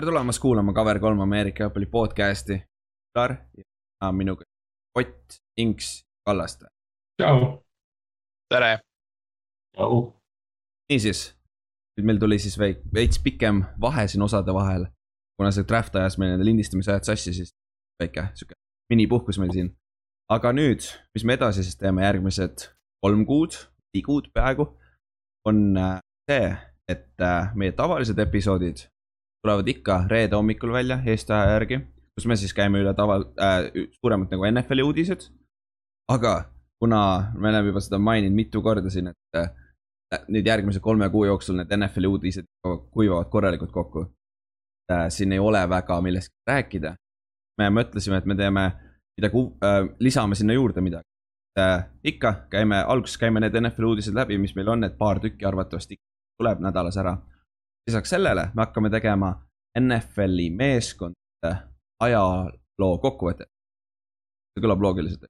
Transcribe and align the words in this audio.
tere 0.00 0.08
tulemast 0.08 0.40
kuulama 0.40 0.72
Cover 0.72 0.98
kolm 0.98 1.20
Ameerika 1.20 1.62
jalgpalli 1.62 1.86
podcast'i. 1.86 2.62
Lar 3.14 3.34
ja 4.02 4.12
minuga 4.12 4.44
Ott, 4.98 5.36
Inks, 5.56 6.04
Kallaste. 6.26 6.66
tšau. 7.22 7.62
tere. 8.48 8.78
niisiis, 10.88 11.36
nüüd 11.96 12.06
meil 12.06 12.18
tuli 12.18 12.38
siis 12.38 12.56
veid, 12.58 12.80
veits 12.94 13.18
pikem 13.18 13.60
vahe 13.80 14.06
siin 14.08 14.22
osade 14.22 14.54
vahel. 14.54 14.86
kuna 15.36 15.50
see 15.50 15.64
draft 15.68 15.96
ajas 15.96 16.16
meil 16.18 16.30
nende 16.30 16.44
lindistamise 16.44 16.92
ajad 16.92 17.04
sassi, 17.04 17.34
siis 17.34 17.50
väike 18.02 18.24
sihuke 18.34 18.54
minipuhkus 18.90 19.38
meil 19.38 19.52
siin. 19.52 19.68
aga 20.30 20.52
nüüd, 20.52 20.80
mis 21.14 21.24
me 21.24 21.36
edasi 21.36 21.62
siis 21.62 21.76
teeme 21.76 22.06
järgmised 22.06 22.70
kolm 23.04 23.26
kuud, 23.26 23.52
neli 23.92 24.02
kuud 24.02 24.32
peaaegu, 24.32 24.64
on 25.44 25.76
äh, 25.76 26.00
see, 26.30 26.56
et 26.88 27.20
äh, 27.20 27.52
meie 27.54 27.72
tavalised 27.72 28.18
episoodid 28.18 28.88
tulevad 29.42 29.68
ikka 29.68 30.04
reede 30.08 30.36
hommikul 30.36 30.72
välja 30.72 31.00
Eesti 31.06 31.32
aja 31.32 31.52
järgi, 31.52 31.80
kus 32.14 32.26
me 32.26 32.36
siis 32.36 32.54
käime 32.54 32.80
üle 32.82 32.92
tava 32.94 33.20
äh,, 33.40 33.70
suuremalt 34.00 34.32
nagu 34.34 34.46
NFL-i 34.50 34.84
uudised. 34.84 35.28
aga 36.08 36.34
kuna 36.80 37.32
me 37.34 37.48
oleme 37.48 37.68
juba 37.68 37.80
seda 37.80 37.98
maininud 37.98 38.36
mitu 38.36 38.62
korda 38.62 38.90
siin, 38.90 39.12
et 39.12 39.38
äh, 39.38 39.50
nüüd 40.28 40.46
järgmise 40.46 40.80
kolme 40.80 41.08
kuu 41.10 41.24
jooksul 41.24 41.56
need 41.56 41.72
NFL-i 41.76 42.10
uudised 42.10 42.48
kuivavad 42.90 43.30
korralikult 43.30 43.72
kokku 43.72 44.04
äh,. 44.92 45.08
siin 45.08 45.32
ei 45.32 45.38
ole 45.38 45.68
väga 45.68 46.00
millestki 46.00 46.36
rääkida. 46.46 46.94
me 47.58 47.70
mõtlesime, 47.70 48.18
et 48.18 48.26
me 48.26 48.34
teeme 48.34 48.72
midagi 49.18 49.46
äh,, 49.64 49.88
lisame 49.98 50.34
sinna 50.34 50.52
juurde 50.52 50.80
midagi 50.80 51.08
äh,. 51.58 51.88
ikka 52.04 52.34
käime, 52.50 52.84
alguses 52.84 53.18
käime 53.18 53.40
need 53.40 53.56
NFL 53.60 53.92
uudised 53.94 54.14
läbi, 54.14 54.38
mis 54.38 54.54
meil 54.56 54.68
on, 54.68 54.84
et 54.84 54.98
paar 54.98 55.20
tükki 55.20 55.44
arvatavasti 55.48 55.96
tuleb 56.40 56.60
nädalas 56.60 56.96
ära 56.96 57.16
lisaks 57.88 58.10
sellele 58.10 58.48
me 58.54 58.64
hakkame 58.64 58.90
tegema 58.90 59.32
NFL-i 59.78 60.50
meeskondade 60.50 61.54
ajaloo 62.00 62.98
kokkuvõtet. 63.02 63.48
see 64.54 64.64
kõlab 64.64 64.82
loogiliselt. 64.82 65.28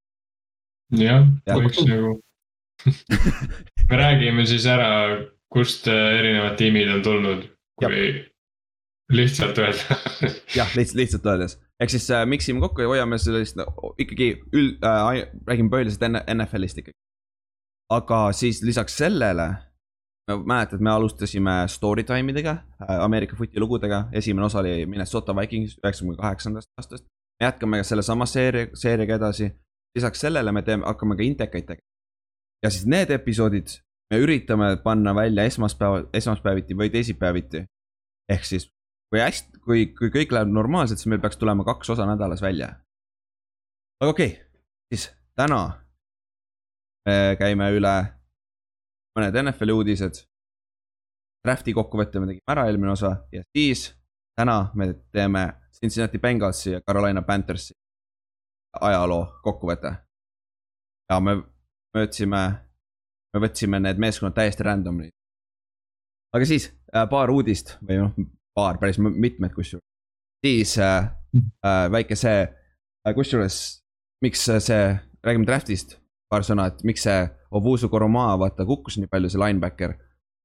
jah 0.96 1.26
ja., 1.46 1.54
võiks 1.56 1.84
nagu 1.86 2.16
me 3.90 3.96
räägime 4.00 4.46
siis 4.48 4.66
ära, 4.66 4.90
kust 5.52 5.88
äh, 5.88 6.18
erinevad 6.18 6.56
tiimid 6.56 6.88
on 6.94 7.02
tulnud, 7.04 7.42
kui 7.80 8.04
lihtsalt 9.12 9.58
öelda 9.58 9.98
jah, 10.58 10.70
lihtsalt, 10.76 10.96
lihtsalt 11.02 11.26
öeldes, 11.26 11.58
ehk 11.82 11.92
siis 11.92 12.08
äh, 12.14 12.24
miksime 12.26 12.62
kokku 12.64 12.86
ja 12.86 12.92
hoiame 12.92 13.18
sellist 13.20 13.58
no, 13.60 13.66
ikkagi 14.00 14.32
üld 14.56 14.86
äh,, 14.86 15.26
räägime 15.48 15.72
põhiliselt 15.72 16.06
NFL-ist 16.08 16.80
ikkagi. 16.80 16.96
aga 17.92 18.22
siis 18.36 18.62
lisaks 18.64 18.96
sellele 19.02 19.50
mäletad, 20.36 20.80
me 20.80 20.90
alustasime 20.90 21.50
story 21.66 22.04
time 22.04 22.32
idega, 22.32 22.50
äh, 22.82 23.00
Ameerika 23.04 23.36
footi 23.36 23.60
lugudega, 23.60 24.04
esimene 24.12 24.46
osa 24.46 24.58
oli 24.58 24.86
Minnesota 24.86 25.36
Vikings 25.36 25.78
üheksakümne 25.84 26.16
kaheksandast 26.16 26.70
aastast. 26.76 27.04
me 27.40 27.46
jätkame 27.46 27.84
sellesama 27.84 28.26
seeria, 28.26 28.66
seeriaga 28.74 29.14
edasi. 29.14 29.50
lisaks 29.94 30.20
sellele 30.20 30.52
me 30.52 30.62
teeme, 30.62 30.86
hakkame 30.86 31.16
ka 31.16 31.22
intekaid 31.22 31.66
tegema. 31.66 31.86
ja 32.62 32.70
siis 32.70 32.86
need 32.86 33.10
episoodid 33.10 33.68
me 34.10 34.18
üritame 34.18 34.76
panna 34.82 35.14
välja 35.14 35.44
esmaspäeval, 35.44 36.06
esmaspäeviti 36.12 36.74
või 36.74 36.90
teisipäeviti. 36.90 37.64
ehk 38.28 38.44
siis 38.44 38.70
kui 39.10 39.20
hästi, 39.20 39.58
kui, 39.64 39.86
kui 39.86 40.10
kõik 40.10 40.32
läheb 40.32 40.48
normaalselt, 40.54 40.98
siis 40.98 41.10
meil 41.10 41.20
peaks 41.20 41.36
tulema 41.36 41.64
kaks 41.64 41.90
osa 41.90 42.06
nädalas 42.06 42.42
välja. 42.42 42.74
aga 44.00 44.10
okei 44.10 44.26
okay,, 44.26 44.62
siis 44.92 45.10
täna 45.36 45.80
me 47.06 47.36
käime 47.38 47.70
üle 47.76 48.19
mõned 49.16 49.38
NFL-i 49.42 49.74
uudised. 49.74 50.22
Drafti 51.44 51.72
kokkuvõtte 51.72 52.20
me 52.20 52.28
tegime 52.28 52.52
ära 52.52 52.66
eelmine 52.68 52.92
osa 52.92 53.14
ja 53.32 53.42
siis 53.56 53.88
täna 54.36 54.70
me 54.76 54.92
teeme 55.12 55.46
Cincinnati 55.72 56.18
Bengalsi 56.18 56.74
ja 56.74 56.80
Carolina 56.80 57.22
Panthersi 57.22 57.74
ajaloo 58.80 59.24
kokkuvõte. 59.42 59.94
ja 61.10 61.20
me 61.20 61.36
võtsime, 61.96 62.42
me 63.34 63.42
võtsime 63.42 63.80
need 63.80 63.98
meeskonnad 63.98 64.36
täiesti 64.36 64.62
randomly. 64.62 65.10
aga 66.34 66.46
siis 66.46 66.70
äh, 66.94 67.08
paar 67.10 67.30
uudist 67.30 67.78
või 67.82 67.98
noh, 68.02 68.12
paar, 68.54 68.78
päris 68.78 68.98
mitmed 68.98 69.54
kusjuures. 69.54 69.86
siis 70.46 70.76
äh, 70.78 71.10
äh, 71.64 71.86
väike 71.90 72.16
see 72.16 72.44
äh,, 72.44 73.14
kusjuures, 73.14 73.80
miks 74.22 74.44
see, 74.44 74.84
räägime 75.24 75.48
draft'ist 75.48 75.98
paar 76.30 76.46
sõna, 76.46 76.68
et 76.70 76.82
miks 76.86 77.04
see 77.06 77.20
Ovusu 77.50 77.88
Koromaa, 77.90 78.38
vaata, 78.38 78.66
kukkus 78.66 79.00
nii 79.00 79.10
palju, 79.10 79.30
see 79.32 79.42
linebacker 79.42 79.96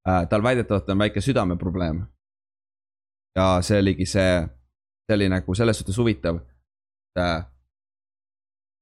äh,. 0.10 0.28
tal 0.30 0.44
väidetavalt 0.44 0.90
on 0.90 1.04
väike 1.06 1.22
südameprobleem. 1.22 2.06
ja 3.36 3.62
see 3.62 3.80
oligi 3.80 4.06
see, 4.06 4.48
see 5.06 5.16
oli 5.16 5.30
nagu 5.30 5.56
selles 5.56 5.78
suhtes 5.78 5.98
huvitav, 5.98 6.40
et 7.16 7.22
äh, 7.22 7.46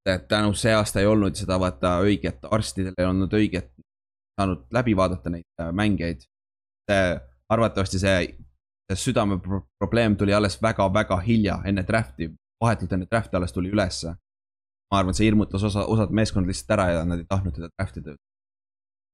et 0.06 0.28
tänu 0.28 0.54
see 0.54 0.74
aasta 0.76 1.00
ei 1.00 1.08
olnud 1.08 1.36
seda 1.36 1.60
vaata 1.60 1.98
õiget, 2.04 2.44
arstidel 2.52 2.96
ei 2.98 3.06
olnud 3.08 3.34
õiget, 3.34 3.70
saanud 4.40 4.66
läbi 4.72 4.96
vaadata 4.96 5.30
neid 5.30 5.48
äh, 5.62 5.72
mängijaid. 5.72 6.28
arvatavasti 7.50 8.00
see, 8.00 8.36
see 8.92 8.98
südameprobleem 9.00 10.18
tuli 10.18 10.34
alles 10.34 10.58
väga-väga 10.62 11.18
hilja 11.24 11.62
enne 11.66 11.84
draft'i, 11.88 12.28
vahetult 12.62 12.92
enne 12.92 13.08
draft'i 13.12 13.38
alles 13.38 13.54
tuli 13.54 13.70
ülesse 13.72 14.16
ma 14.94 15.02
arvan, 15.02 15.18
see 15.18 15.28
hirmutas 15.28 15.66
osa, 15.70 15.88
osad 15.90 16.14
meeskond 16.14 16.50
lihtsalt 16.50 16.76
ära 16.78 16.90
ja 16.92 17.06
nad 17.10 17.24
ei 17.24 17.30
tahtnud 17.30 17.58
teda 17.58 17.72
draft 17.74 17.98
ida. 18.02 18.18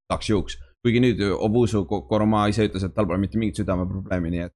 igaks 0.09 0.29
juhuks, 0.31 0.57
kuigi 0.84 1.03
nüüd 1.03 1.22
Obusu 1.38 1.85
Koroma 1.88 2.47
ise 2.51 2.67
ütles, 2.67 2.84
et 2.84 2.95
tal 2.95 3.07
pole 3.07 3.22
mitte 3.22 3.40
mingit 3.40 3.62
südameprobleemi, 3.62 4.34
nii 4.34 4.47
et 4.47 4.56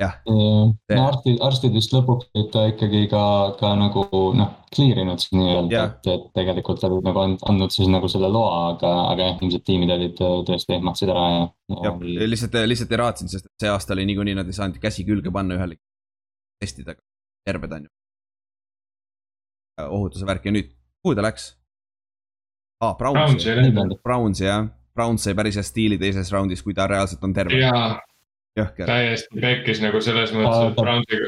jah. 0.00 0.14
no 0.28 0.76
arstid, 1.06 1.38
arstid 1.44 1.76
vist 1.76 1.94
lõpuks 1.94 2.28
olid 2.34 2.50
ta 2.54 2.66
ikkagi 2.70 3.02
ka, 3.12 3.22
ka 3.60 3.72
nagu 3.80 4.04
noh, 4.36 4.52
clear 4.74 5.00
inud 5.02 5.24
nii-öelda, 5.32 5.84
et, 5.88 6.10
et 6.12 6.26
tegelikult 6.36 6.84
olid 6.88 7.08
nagu 7.08 7.24
andnud 7.24 7.74
siis 7.74 7.90
nagu 7.92 8.10
selle 8.12 8.30
loa, 8.32 8.74
aga, 8.74 8.92
aga 9.12 9.30
jah, 9.30 9.42
ilmselt 9.42 9.66
tiimid 9.68 9.92
olid 9.96 10.22
äh, 10.22 10.38
tõesti 10.50 10.78
ehmatasid 10.78 11.12
ära 11.14 11.26
ja, 11.32 11.44
ja. 11.72 11.82
jah, 11.88 12.00
lihtsalt, 12.34 12.58
lihtsalt 12.68 12.96
ei 12.96 13.02
raatsinud, 13.02 13.34
sest 13.36 13.52
see 13.62 13.72
aasta 13.72 13.96
oli 13.96 14.08
niikuinii 14.12 14.36
nad 14.38 14.48
ei 14.48 14.58
saanud 14.60 14.80
käsi 14.82 15.06
külge 15.08 15.32
panna 15.34 15.58
ühelegi 15.58 15.82
testidega, 16.62 17.00
terved 17.48 17.78
on 17.78 17.88
ju 17.88 17.95
ohutuse 19.84 20.26
värk 20.26 20.48
ja 20.48 20.54
nüüd, 20.56 20.72
kuhu 21.02 21.14
ta 21.16 21.24
läks? 21.26 21.52
aa 22.80 22.90
ah,, 22.90 22.96
Brownsi, 22.98 23.54
Brownsi 24.02 24.44
jah, 24.44 24.68
Browns 24.94 25.24
sai 25.24 25.34
päris 25.34 25.56
hea 25.56 25.64
stiili 25.64 25.98
teises 25.98 26.32
raundis, 26.32 26.62
kui 26.62 26.74
ta 26.74 26.86
reaalselt 26.86 27.24
on 27.24 27.32
terve. 27.36 27.56
jaa, 27.60 27.96
täiesti 28.76 29.40
pekkis 29.40 29.80
nagu 29.84 30.00
selles 30.04 30.32
mõttes, 30.36 30.70
et 30.70 30.78
Brownsi, 30.80 31.22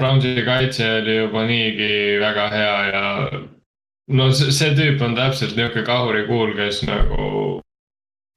Brownsi 0.00 0.44
kaitse 0.46 0.88
oli 1.00 1.16
juba 1.16 1.46
niigi 1.48 2.20
väga 2.20 2.46
hea 2.52 2.76
ja. 2.92 3.04
no 4.08 4.30
see, 4.32 4.52
see 4.52 4.76
tüüp 4.76 5.04
on 5.04 5.16
täpselt 5.16 5.56
nihuke 5.56 5.84
kahurikuul, 5.88 6.56
kes 6.56 6.82
nagu 6.88 7.60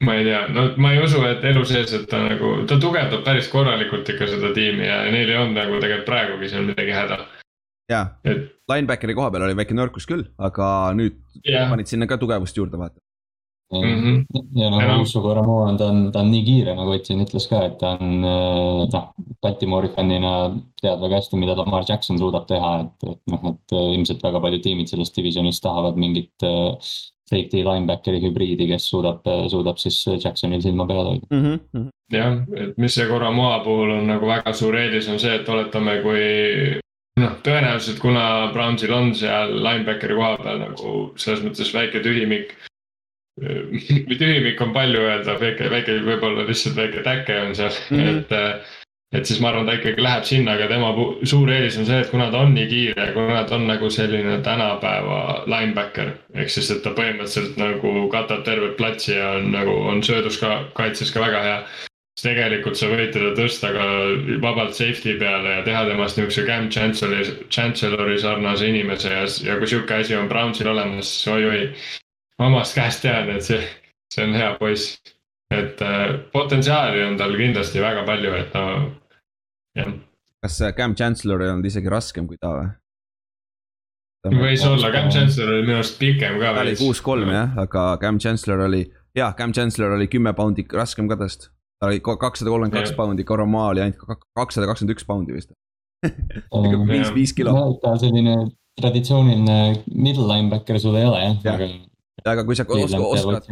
ma 0.04 0.18
ei 0.20 0.28
tea, 0.28 0.42
no 0.52 0.68
ma 0.78 0.92
ei 0.96 1.04
usu, 1.04 1.22
et 1.28 1.44
elu 1.48 1.64
sees, 1.68 1.94
et 1.96 2.08
ta 2.12 2.20
nagu, 2.24 2.58
ta 2.68 2.80
tugevdab 2.80 3.24
päris 3.28 3.48
korralikult 3.52 4.10
ikka 4.12 4.28
seda 4.32 4.52
tiimi 4.56 4.88
ja 4.88 5.04
neil 5.12 5.32
ei 5.32 5.40
olnud 5.40 5.60
nagu 5.60 5.80
tegelikult 5.80 6.12
praegugi 6.12 6.52
seal 6.52 6.68
midagi 6.68 6.96
häda 6.96 7.24
jaa 7.92 8.06
et..., 8.24 8.55
linebackeri 8.72 9.16
koha 9.18 9.32
peal 9.34 9.48
oli 9.48 9.58
väike 9.58 9.78
nõrkus 9.78 10.08
küll, 10.10 10.26
aga 10.38 10.68
nüüd 10.98 11.20
yeah. 11.44 11.70
panid 11.70 11.92
sinna 11.92 12.08
ka 12.10 12.18
tugevust 12.22 12.58
juurde, 12.58 12.80
vaata. 12.82 13.00
Mm 13.74 13.82
-hmm. 13.82 14.60
ja 14.62 14.70
noh, 14.70 15.02
Usu 15.02 15.22
Koromo 15.22 15.62
on, 15.62 15.78
ta 15.78 15.86
on, 15.86 16.12
ta 16.12 16.20
on 16.20 16.32
nii 16.32 16.44
kiire, 16.46 16.76
nagu 16.76 16.92
Ott 16.92 17.06
siin 17.06 17.24
ütles 17.26 17.48
ka, 17.50 17.64
et 17.66 17.78
ta 17.78 17.98
on 17.98 18.24
äh, 18.24 18.86
noh, 18.94 19.08
Baltimoori 19.42 19.90
fännina 19.96 20.54
tead 20.82 21.02
väga 21.02 21.16
hästi, 21.16 21.38
mida 21.38 21.58
Lamar 21.58 21.84
Jackson 21.90 22.20
suudab 22.20 22.46
teha, 22.46 22.80
et, 22.82 23.10
et 23.10 23.22
noh, 23.32 23.42
et 23.50 23.74
äh, 23.74 23.90
ilmselt 23.98 24.24
väga 24.24 24.40
paljud 24.40 24.62
tiimid 24.62 24.88
sellest 24.88 25.18
divisionis 25.18 25.62
tahavad 25.62 25.98
mingit 25.98 26.44
äh, 26.44 26.78
safety 27.30 27.66
linebackeri 27.66 28.22
hübriidi, 28.22 28.68
kes 28.70 28.86
suudab, 28.90 29.26
suudab 29.50 29.82
siis 29.82 29.98
Jacksonil 30.24 30.62
silma 30.62 30.86
peal 30.86 31.06
hoida 31.06 31.26
mm. 31.32 31.60
-hmm. 31.74 31.90
jah, 32.14 32.38
et 32.56 32.78
mis 32.78 32.94
see 32.94 33.10
Koromoa 33.10 33.60
puhul 33.64 33.98
on 33.98 34.08
nagu 34.08 34.28
väga 34.28 34.54
suur 34.54 34.76
eelis 34.76 35.10
on 35.10 35.20
see, 35.20 35.36
et 35.36 35.50
oletame, 35.50 36.02
kui 36.06 36.80
noh, 37.20 37.36
tõenäoliselt 37.46 38.00
kuna 38.04 38.52
Brownsil 38.54 38.94
on 38.96 39.14
seal 39.18 39.56
linebackeri 39.64 40.18
koha 40.18 40.38
peal 40.42 40.62
nagu 40.62 40.96
selles 41.22 41.44
mõttes 41.46 41.74
väike 41.76 42.04
tühimik. 42.06 42.56
tühimik 44.22 44.62
on 44.64 44.74
palju 44.76 45.04
öelda, 45.04 45.36
väike, 45.40 45.70
väike 45.72 46.00
võib-olla 46.06 46.48
lihtsalt 46.48 46.78
väike 46.80 47.04
täke 47.04 47.40
on 47.42 47.56
seal 47.56 47.72
mm, 47.90 48.00
-hmm. 48.00 48.18
et. 48.20 48.82
et 49.16 49.28
siis 49.28 49.40
ma 49.40 49.50
arvan, 49.50 49.68
ta 49.68 49.76
ikkagi 49.78 50.04
läheb 50.04 50.24
sinna, 50.28 50.54
aga 50.58 50.68
tema 50.68 50.90
suur 51.24 51.52
eelis 51.52 51.78
on 51.80 51.86
see, 51.88 52.00
et 52.04 52.10
kuna 52.12 52.30
ta 52.32 52.42
on 52.44 52.54
nii 52.56 52.66
kiire, 52.68 53.06
kuna 53.14 53.44
ta 53.48 53.56
on 53.56 53.68
nagu 53.68 53.90
selline 53.90 54.42
tänapäeva 54.44 55.44
linebacker. 55.52 56.12
ehk 56.34 56.50
siis, 56.50 56.72
et 56.72 56.82
ta 56.84 56.92
põhimõtteliselt 56.96 57.60
nagu 57.60 58.08
katab 58.12 58.44
tervet 58.44 58.76
platsi 58.78 59.16
ja 59.16 59.30
on 59.38 59.52
nagu 59.52 59.76
on 59.92 60.04
söödus 60.04 60.40
ka 60.40 60.66
kaitses 60.74 61.12
ka 61.12 61.20
väga 61.28 61.44
hea 61.44 61.60
siis 62.16 62.30
tegelikult 62.30 62.80
sa 62.80 62.88
võid 62.88 63.12
teda 63.12 63.34
tõsta 63.36 63.72
ka 63.76 63.86
vabalt 64.44 64.78
safety 64.78 65.18
peale 65.20 65.58
ja 65.58 65.64
teha 65.66 65.84
temast 65.90 66.18
niisuguse 66.18 66.46
Cam 66.48 66.70
Chancellori, 66.72 67.26
Chancellori 67.52 68.20
sarnase 68.22 68.70
inimese 68.72 69.12
ja, 69.12 69.26
ja 69.50 69.58
kui 69.60 69.68
sihuke 69.68 70.00
asi 70.00 70.16
on 70.16 70.30
Brownsil 70.32 70.72
olemas, 70.72 71.12
siis 71.12 71.34
oi-oi. 71.34 71.66
omast 72.40 72.76
käest 72.76 73.04
tean, 73.04 73.30
et 73.36 73.44
see, 73.44 73.60
see 74.14 74.24
on 74.28 74.36
hea 74.36 74.56
poiss. 74.60 74.96
et 75.54 75.82
äh, 75.82 76.16
potentsiaali 76.34 77.04
on 77.06 77.20
tal 77.20 77.36
kindlasti 77.38 77.84
väga 77.84 78.02
palju, 78.08 78.32
et 78.34 78.56
no 78.56 78.64
jah. 79.78 79.92
kas 80.42 80.64
Cam 80.78 80.96
Chancellor 80.96 81.44
ei 81.44 81.52
olnud 81.52 81.68
isegi 81.68 81.92
raskem 81.92 82.28
kui 82.28 82.40
ta 82.40 82.56
või? 82.56 82.72
võis 84.40 84.64
olla, 84.66 84.90
Cam 84.96 85.12
Chancellor 85.12 85.52
oli 85.54 85.68
minu 85.68 85.82
arust 85.82 86.00
pikem 86.00 86.40
ka. 86.40 86.54
ta 86.56 86.64
oli 86.64 86.78
kuus-kolm 86.80 87.30
jah, 87.30 87.60
aga 87.62 87.84
Cam 88.02 88.18
Chancellor 88.24 88.66
oli, 88.70 88.86
jah, 89.18 89.36
Cam 89.36 89.54
Chancellor 89.54 90.00
oli 90.00 90.08
kümme 90.08 90.34
poundi 90.34 90.66
raskem 90.72 91.12
ka 91.12 91.20
tast. 91.20 91.52
Ta 91.86 91.94
oli 91.94 92.02
kakssada 92.02 92.50
kolmkümmend 92.50 92.76
kaks 92.80 92.98
poundi, 92.98 93.24
Koromaa 93.24 93.68
oli 93.74 93.86
ainult 93.86 94.22
kakssada 94.34 94.68
kakskümmend 94.68 94.98
üks 94.98 95.06
poundi 95.08 95.38
vist. 95.38 95.54
viis, 96.92 97.12
viis 97.16 97.34
kilo. 97.34 97.56
selline 98.02 98.38
traditsiooniline 98.82 99.84
middle 99.94 100.28
linebacker 100.28 100.80
sul 100.80 100.98
ei 101.00 101.06
ole 101.06 101.22
jah 101.22 101.44
ja., 101.44 101.54
aga 101.54 101.68
aga 102.26 102.44
kui 102.48 102.58
sa 102.58 102.66
oskad, 102.66 103.48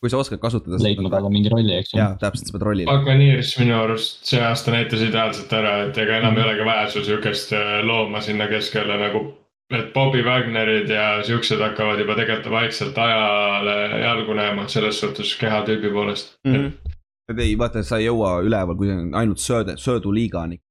kui 0.00 0.10
sa 0.10 0.18
oskad 0.22 0.40
kasutada. 0.40 0.80
leidma 0.82 1.10
talle 1.12 1.30
mingi 1.32 1.52
rolli, 1.52 1.76
eks 1.76 1.92
ju. 1.92 2.00
jaa, 2.00 2.14
täpselt, 2.20 2.48
sa 2.48 2.56
pead 2.56 2.66
rolli. 2.70 2.86
Buccaneers 2.88 3.54
minu 3.60 3.76
arust 3.76 4.24
see 4.30 4.40
aasta 4.40 4.72
näitas 4.74 5.02
ideaalselt 5.04 5.52
ära, 5.52 5.74
et 5.88 5.98
ega 5.98 6.18
enam 6.18 6.32
mm 6.32 6.38
-hmm. 6.38 6.44
ei 6.44 6.50
olegi 6.50 6.68
vaja 6.70 6.90
sul 6.90 7.04
sihukest 7.04 7.52
äh, 7.52 7.80
looma 7.84 8.20
sinna 8.20 8.48
keskele 8.48 8.98
nagu. 9.06 9.26
et 9.74 9.92
Bobby 9.92 10.22
Wagnerid 10.22 10.90
ja 10.92 11.22
siuksed 11.24 11.58
hakkavad 11.58 11.98
juba 11.98 12.14
tegelikult 12.14 12.50
vaikselt 12.52 12.98
ajale 12.98 14.00
jalgu 14.00 14.34
näema 14.34 14.68
selles 14.68 15.00
suhtes 15.00 15.36
kehatüübi 15.40 15.90
poolest 15.90 16.36
mm. 16.44 16.54
-hmm. 16.54 16.83
Ei, 17.32 17.54
vaata, 17.58 17.82
sa 17.86 17.98
ei 18.00 18.08
jõua 18.08 18.36
üleval, 18.44 18.76
kui 18.78 18.92
on 18.92 19.14
ainult 19.16 19.42
sööde, 19.42 19.78
sööduliiga 19.80 20.44
on 20.44 20.56
ikka. 20.58 20.66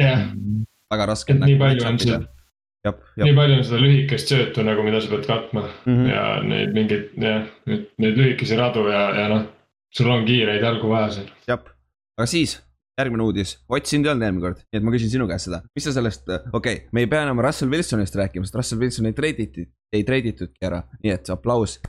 jah. 0.00 0.24
väga 0.92 1.06
raske. 1.12 1.36
nii 1.40 1.58
palju 1.58 1.86
on 1.88 1.98
seda 2.02 2.22
nii 2.84 3.32
palju 3.36 3.56
on 3.58 3.64
seda 3.64 3.80
lühikest 3.80 4.32
söötu 4.32 4.64
nagu, 4.66 4.84
mida 4.84 5.00
sa 5.00 5.10
pead 5.14 5.26
katma 5.26 5.62
mm 5.64 5.94
-hmm. 5.94 6.10
ja 6.10 6.24
neid 6.44 6.74
mingeid, 6.76 7.08
jah, 7.16 7.46
neid 7.98 8.20
lühikesi 8.20 8.58
radu 8.60 8.88
ja, 8.88 9.08
ja 9.20 9.28
noh, 9.32 9.46
sul 9.94 10.10
on 10.10 10.26
kiireid 10.28 10.62
jalgu 10.62 10.88
vaja 10.88 11.10
seal. 11.18 11.30
jah, 11.48 11.64
aga 12.18 12.26
siis 12.26 12.60
järgmine 12.98 13.22
uudis, 13.22 13.58
Ott 13.68 13.86
sind 13.86 14.06
ei 14.06 14.12
olnud 14.12 14.22
eelmine 14.22 14.44
kord, 14.44 14.60
nii 14.70 14.78
et 14.78 14.84
ma 14.86 14.92
küsin 14.94 15.10
sinu 15.10 15.26
käest 15.26 15.48
seda, 15.48 15.62
mis 15.74 15.84
sa 15.84 15.94
sellest, 15.96 16.28
okei 16.28 16.52
okay,, 16.52 16.76
me 16.92 17.00
ei 17.00 17.06
pea 17.10 17.24
enam 17.26 17.40
Russell 17.42 17.70
Wilsonist 17.70 18.14
rääkima, 18.20 18.46
sest 18.46 18.54
Russell 18.60 18.80
Wilson 18.80 19.06
ei 19.10 19.16
treiditi, 19.16 19.66
ei 19.92 20.04
treiditudki 20.04 20.68
ära, 20.68 20.82
nii 21.02 21.14
et 21.16 21.30
aplaus 21.34 21.80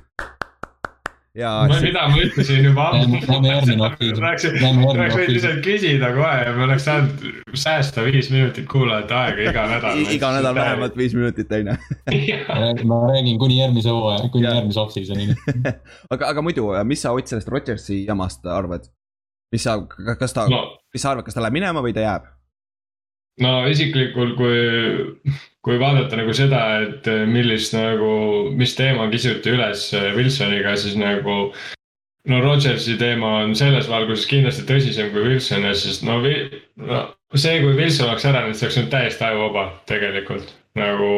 ja. 1.36 1.52
mida 1.82 2.08
ma 2.10 2.20
ütlesin 2.24 2.66
juba 2.66 2.88
ammu. 2.96 3.20
tahaks 3.28 4.46
võinud 4.48 5.34
lihtsalt 5.36 5.62
küsida 5.66 6.12
kohe 6.16 6.36
ja 6.42 6.54
me 6.56 6.66
oleks 6.68 6.86
saanud 6.88 7.26
säästa 7.60 8.06
viis 8.08 8.30
minutit 8.34 8.68
kuulajate 8.72 9.18
aega 9.20 9.50
iga 9.52 9.66
nädal. 9.72 10.04
iga 10.16 10.32
nädal 10.38 10.58
vähemalt 10.58 10.98
viis 11.00 11.16
minutit 11.18 11.52
on 11.58 11.72
ju. 11.74 11.78
ma 12.92 13.02
räägin 13.12 13.40
kuni 13.42 13.60
järgmise 13.60 13.92
hooaja, 13.92 14.30
kuni 14.34 14.48
järgmise 14.48 14.80
off-season'ini 14.84 15.36
aga, 16.14 16.32
aga 16.32 16.46
muidu, 16.46 16.70
mis 16.88 17.04
sa 17.04 17.14
Ott 17.16 17.28
sellest 17.32 17.52
Rodgersi 17.52 18.04
jamast 18.06 18.46
arvad? 18.46 18.88
mis 19.54 19.64
sa, 19.64 19.78
kas 20.20 20.34
ta 20.34 20.48
no., 20.52 20.64
mis 20.94 21.04
sa 21.04 21.14
arvad, 21.14 21.28
kas 21.28 21.38
ta 21.38 21.44
läheb 21.44 21.60
minema 21.60 21.84
või 21.84 21.96
ta 21.96 22.04
jääb? 22.06 22.32
no 23.44 23.58
isiklikult, 23.68 24.38
kui, 24.40 24.58
kui 25.66 25.80
vaadata 25.82 26.20
nagu 26.20 26.34
seda, 26.38 26.62
et 26.86 27.08
millist 27.30 27.74
nagu, 27.74 28.12
mis 28.58 28.76
teema 28.78 29.08
kisuti 29.10 29.56
üles 29.56 29.88
Wilsoniga, 30.18 30.76
siis 30.78 30.98
nagu. 31.00 31.40
no 32.30 32.42
Rodgersi 32.42 32.96
teema 32.98 33.32
on 33.44 33.56
selles 33.58 33.90
valguses 33.90 34.26
kindlasti 34.30 34.66
tõsisem 34.70 35.12
kui 35.14 35.26
Wilson 35.28 35.66
ja 35.68 35.74
siis 35.78 36.00
no, 36.06 36.18
no 36.22 37.02
see, 37.38 37.60
kui 37.62 37.76
Wilson 37.78 38.10
oleks 38.10 38.26
ära, 38.26 38.46
siis 38.50 38.64
oleks 38.66 38.80
nüüd 38.80 38.94
täiesti 38.94 39.28
ajuvaba 39.28 39.68
tegelikult 39.90 40.56
nagu 40.78 41.10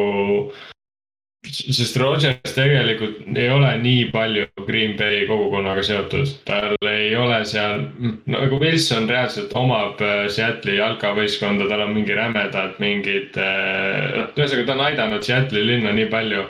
sest 1.46 1.96
Rodgers 1.96 2.54
tegelikult 2.54 3.20
ei 3.38 3.48
ole 3.52 3.70
nii 3.82 4.08
palju 4.12 4.46
Green 4.66 4.96
Bay 4.98 5.24
kogukonnaga 5.28 5.84
seotud, 5.86 6.30
tal 6.48 6.74
ei 6.90 7.14
ole 7.16 7.38
seal, 7.46 7.84
nagu 8.26 8.58
Wilson 8.60 9.08
reaalselt 9.10 9.54
omab 9.58 10.02
äh, 10.04 10.26
Seattle'i 10.32 10.78
jalkavõistkonda, 10.80 11.68
tal 11.70 11.84
on 11.86 11.94
mingi 11.96 12.16
rämedad 12.18 12.80
mingid, 12.82 13.38
äh, 13.38 14.16
noh, 14.16 14.32
ühesõnaga 14.34 14.66
ta 14.66 14.74
on 14.74 14.84
aidanud 14.88 15.28
Seattle'i 15.28 15.66
linna 15.66 15.94
nii 15.94 16.10
palju. 16.12 16.48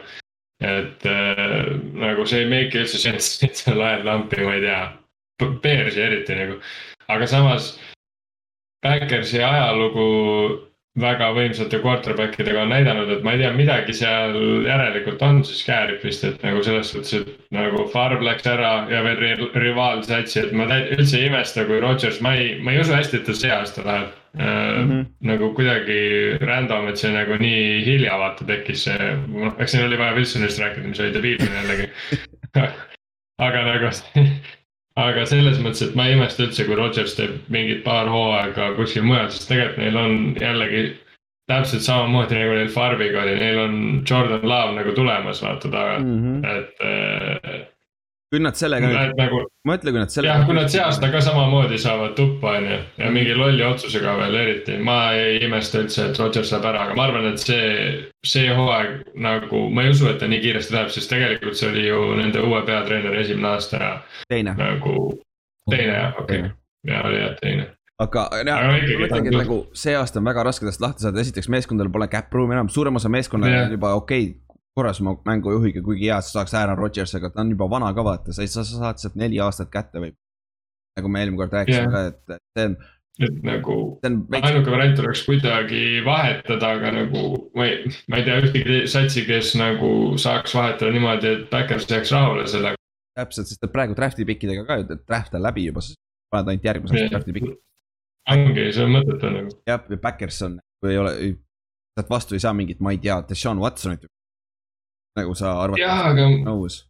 et 0.58 1.05
äh, 1.06 1.69
nagu 1.94 2.25
see 2.26 2.41
ei 2.43 2.49
make'i 2.50 2.82
üldse 2.82 2.99
sense'i, 2.99 3.44
et 3.46 3.61
sa 3.61 3.76
laed 3.76 4.08
lampi, 4.08 4.41
ma 4.43 4.56
ei 4.56 4.64
tea, 4.64 4.81
Bears'i 5.62 6.02
eriti 6.02 6.34
nagu, 6.34 6.58
aga 7.12 7.29
samas. 7.31 7.76
Backersi 8.82 9.43
ajalugu 9.43 10.68
väga 11.00 11.31
võimsate 11.37 11.81
quarterback 11.83 12.39
idega 12.41 12.62
on 12.65 12.73
näidanud, 12.73 13.11
et 13.12 13.25
ma 13.27 13.35
ei 13.35 13.43
tea, 13.43 13.50
midagi 13.56 13.95
seal 13.97 14.37
järelikult 14.67 15.23
on 15.25 15.43
siis 15.47 15.62
käärib 15.67 16.05
vist, 16.05 16.25
et 16.27 16.43
nagu 16.45 16.62
selles 16.67 16.93
suhtes, 16.93 17.15
et 17.21 17.53
nagu 17.55 17.85
Farb 17.93 18.25
läks 18.25 18.47
ära 18.50 18.73
ja 18.91 19.03
veel 19.06 19.49
rivaalsatsi, 19.55 20.41
et 20.45 20.55
ma 20.56 20.69
üldse 20.81 21.21
ei 21.21 21.29
imesta, 21.31 21.67
kui 21.69 21.81
Rodgers, 21.85 22.21
ma 22.25 22.35
ei, 22.39 22.56
ma 22.62 22.75
ei 22.75 22.83
usu 22.83 22.97
hästi, 22.97 23.21
et 23.21 23.29
ta 23.29 23.37
see 23.37 23.53
aasta 23.55 23.87
läheb 23.87 24.11
mm. 24.39 24.91
-hmm. 24.91 25.06
nagu 25.31 25.53
kuidagi 25.55 26.00
random, 26.43 26.89
et 26.89 27.01
see 27.01 27.15
nagu 27.15 27.39
nii 27.41 27.85
hilja 27.87 28.19
vaata 28.19 28.47
tekkis 28.49 28.85
see, 28.89 29.15
noh, 29.29 29.55
eks 29.59 29.77
siin 29.77 29.87
oli 29.87 29.99
vaja 29.99 30.17
Wilsonist 30.19 30.62
rääkida, 30.62 30.89
mis 30.89 31.01
oli 31.01 31.15
debiilne 31.15 31.51
jällegi 31.62 31.91
aga 33.47 33.65
nagu 33.71 33.91
aga 34.99 35.27
selles 35.31 35.61
mõttes, 35.62 35.85
et 35.87 35.97
ma 35.99 36.09
ei 36.09 36.17
imesta 36.17 36.47
üldse, 36.47 36.67
kui 36.67 36.79
Rodgers 36.79 37.15
teeb 37.19 37.37
mingid 37.55 37.85
paar 37.85 38.11
hooaega 38.11 38.73
kuskil 38.79 39.06
mujal, 39.06 39.29
sest 39.31 39.50
tegelikult 39.53 39.83
neil 39.85 40.00
on 40.00 40.17
jällegi 40.41 40.83
täpselt 41.49 41.85
samamoodi 41.87 42.37
nagu 42.37 42.56
neil 42.59 42.71
Farbiga 42.73 43.23
oli, 43.23 43.37
neil 43.41 43.59
on 43.62 43.77
Jordan 44.11 44.45
Love 44.49 44.77
nagu 44.77 44.95
tulemas 44.97 45.43
vaata 45.45 45.71
taga 45.73 45.99
mm, 46.03 46.23
-hmm. 46.23 46.56
et 46.59 46.83
äh, 46.85 47.61
kui 48.29 48.41
nad 48.45 48.59
sellega 48.59 48.89
nüüd, 48.91 49.15
nagu, 49.17 49.41
mõtle, 49.69 49.93
kui 49.95 50.01
nad 50.03 50.13
sellega. 50.13 50.35
jah, 50.35 50.47
kui 50.49 50.57
nad 50.57 50.73
see 50.73 50.83
aasta 50.85 51.09
ka 51.13 51.21
samamoodi 51.25 51.79
saavad 51.81 52.13
tuppa, 52.19 52.57
on 52.59 52.67
ju, 52.69 52.79
ja 53.01 53.13
mingi 53.15 53.37
lolli 53.37 53.65
otsusega 53.65 54.17
veel 54.19 54.37
eriti, 54.43 54.77
ma 54.85 54.99
ei 55.17 55.39
imesta 55.47 55.83
üldse, 55.85 56.11
et 56.11 56.21
Rodgers 56.21 56.53
läheb 56.53 56.69
ära, 56.69 56.85
aga 56.85 56.99
ma 56.99 57.07
arvan, 57.09 57.31
et 57.33 57.41
see, 57.41 57.71
see 58.27 58.53
hooaeg 58.53 59.15
nagu, 59.25 59.65
ma 59.73 59.87
ei 59.87 59.95
usu, 59.95 60.11
et 60.11 60.21
ta 60.21 60.29
nii 60.29 60.43
kiiresti 60.45 60.77
läheb, 60.77 60.93
sest 60.93 61.13
tegelikult 61.13 61.57
see 61.59 61.71
oli 61.73 61.89
ju 61.89 62.05
nende 62.21 62.45
uue 62.45 62.61
peatreeneri 62.69 63.25
esimene 63.25 63.55
aasta 63.55 63.83
ja. 63.83 63.91
teine. 64.29 64.55
nagu, 64.61 64.95
teine 65.71 65.97
jah, 65.97 66.21
okei 66.21 66.45
okay., 66.45 66.55
ja 66.89 67.03
oli 67.09 67.23
jah, 67.23 67.35
teine 67.41 67.71
aga 67.99 68.29
jah, 68.45 68.67
ma 68.69 68.75
mõtlengi, 68.77 69.33
et 69.33 69.41
nagu 69.41 69.63
see 69.77 69.97
aasta 69.99 70.21
on 70.21 70.29
väga 70.29 70.45
raske 70.47 70.69
tast 70.69 70.85
lahti 70.85 71.07
saada, 71.07 71.25
esiteks 71.25 71.49
meeskondadel 71.51 71.91
pole 71.95 72.07
cap 72.13 72.29
room'i 72.35 72.55
enam, 72.55 72.69
suurem 72.71 73.01
osa 73.01 73.11
meeskonnal 73.11 73.57
on 73.65 73.75
juba 73.75 73.97
okei 73.99 74.29
okay, 74.29 74.37
korras 74.79 75.01
oma 75.03 75.17
mängujuhiga, 75.27 75.83
kuigi 75.85 76.09
hea, 76.09 76.21
sa 76.23 76.39
saaks 76.39 76.55
Aaron 76.59 76.79
Rodgers, 76.79 77.15
aga 77.19 77.31
ta 77.35 77.43
on 77.43 77.51
juba 77.55 77.69
vana 77.71 77.91
ka 77.95 78.05
vaata, 78.07 78.35
sa, 78.35 78.47
sa 78.47 78.65
saad 78.69 79.03
sealt 79.03 79.19
neli 79.19 79.41
aastat 79.43 79.73
kätte 79.75 80.03
või. 80.03 80.15
nagu 80.99 81.11
me 81.15 81.21
eelmine 81.23 81.39
kord 81.39 81.53
rääkisime 81.55 81.85
yeah. 81.85 81.93
ka, 81.95 82.39
et 82.39 82.57
see 82.59 82.65
on. 82.69 82.77
et 83.23 83.37
nagu 83.47 83.77
ainuke 84.03 84.73
variant 84.73 85.03
oleks 85.03 85.23
kuidagi 85.27 85.83
vahetada, 86.07 86.73
aga 86.79 86.91
nagu 86.97 87.23
ma 87.59 87.69
ei, 87.69 87.93
ma 88.11 88.19
ei 88.19 88.27
tea 88.27 88.41
ühtegi 88.43 88.81
satsi, 88.91 89.25
kes 89.29 89.55
nagu 89.61 89.93
saaks 90.19 90.55
vahetada 90.58 90.91
niimoodi, 90.94 91.32
et 91.37 91.47
backers 91.53 91.87
jääks 91.91 92.15
rahule 92.15 92.47
sellega. 92.51 92.82
täpselt, 93.19 93.51
sest 93.51 93.65
et 93.67 93.75
praegu 93.75 93.99
draft'i 93.99 94.27
pikkidega 94.27 94.67
ka 94.67 94.82
et 94.85 95.06
draft 95.06 95.35
on 95.39 95.47
läbi 95.47 95.67
juba, 95.70 95.82
siis 95.87 95.99
paned 96.35 96.55
ainult 96.55 96.70
järgmise 96.70 96.99
yeah. 96.99 97.11
draft'i 97.15 97.35
pikki. 97.39 97.56
ongi, 98.35 98.70
see 98.75 98.87
on 98.87 98.94
mõttetu 98.99 99.35
nagu. 99.39 99.58
jah, 99.70 99.87
ja 99.91 100.03
backers 100.03 100.43
on, 100.47 100.61
kui 100.82 100.94
ei 100.94 101.03
ole, 101.03 101.17
sealt 101.99 102.15
vastu 102.15 102.39
ei 102.39 102.47
saa 102.47 102.55
mingit, 102.55 102.82
ma 102.82 102.94
ei 102.94 103.03
tea, 103.03 103.23
Deshaun 103.31 103.63
Watsonit 103.63 104.06
nagu 105.19 105.34
sa 105.39 105.56
arvad. 105.65 105.81
jah, 105.81 106.06
aga 106.13 106.29
nõus. 106.46 106.82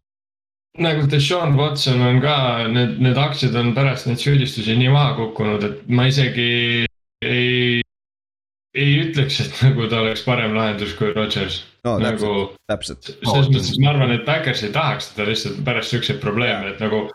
nagu 0.78 1.08
Deshaun 1.10 1.56
Watson 1.58 2.02
on 2.04 2.20
ka, 2.22 2.36
need, 2.72 2.98
need 3.02 3.18
aktsiad 3.18 3.56
on 3.58 3.74
pärast 3.76 4.08
neid 4.08 4.22
süüdistusi 4.22 4.76
nii 4.78 4.94
maha 4.94 5.16
kukkunud, 5.18 5.66
et 5.66 5.84
ma 5.90 6.06
isegi 6.10 6.48
ei, 7.24 7.80
ei 8.76 8.96
ütleks, 9.02 9.40
et 9.44 9.60
nagu 9.66 9.88
ta 9.90 10.02
oleks 10.04 10.24
parem 10.26 10.56
lahendus 10.56 10.94
kui 10.98 11.12
Rodgers 11.14 11.62
no,. 11.84 11.98
nagu 12.02 12.32
täpselt, 12.70 13.02
täpselt.. 13.06 13.22
selles 13.26 13.52
mõttes, 13.52 13.72
et 13.74 13.84
ma 13.84 13.94
arvan, 13.94 14.14
et 14.14 14.26
Backers 14.28 14.64
ei 14.66 14.74
tahaks 14.74 15.12
teda 15.14 15.30
lihtsalt 15.32 15.62
pärast 15.66 15.94
siukseid 15.94 16.20
probleeme, 16.22 16.74
et 16.74 16.82
nagu 16.84 17.06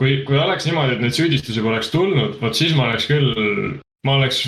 kui, 0.00 0.22
kui 0.26 0.38
oleks 0.40 0.66
niimoodi, 0.68 0.96
et 0.96 1.04
neid 1.04 1.16
süüdistusi 1.16 1.62
poleks 1.64 1.92
tulnud, 1.94 2.38
vot 2.42 2.56
siis 2.58 2.74
ma 2.76 2.88
oleks 2.88 3.08
küll, 3.10 3.34
ma 4.06 4.18
oleks 4.18 4.44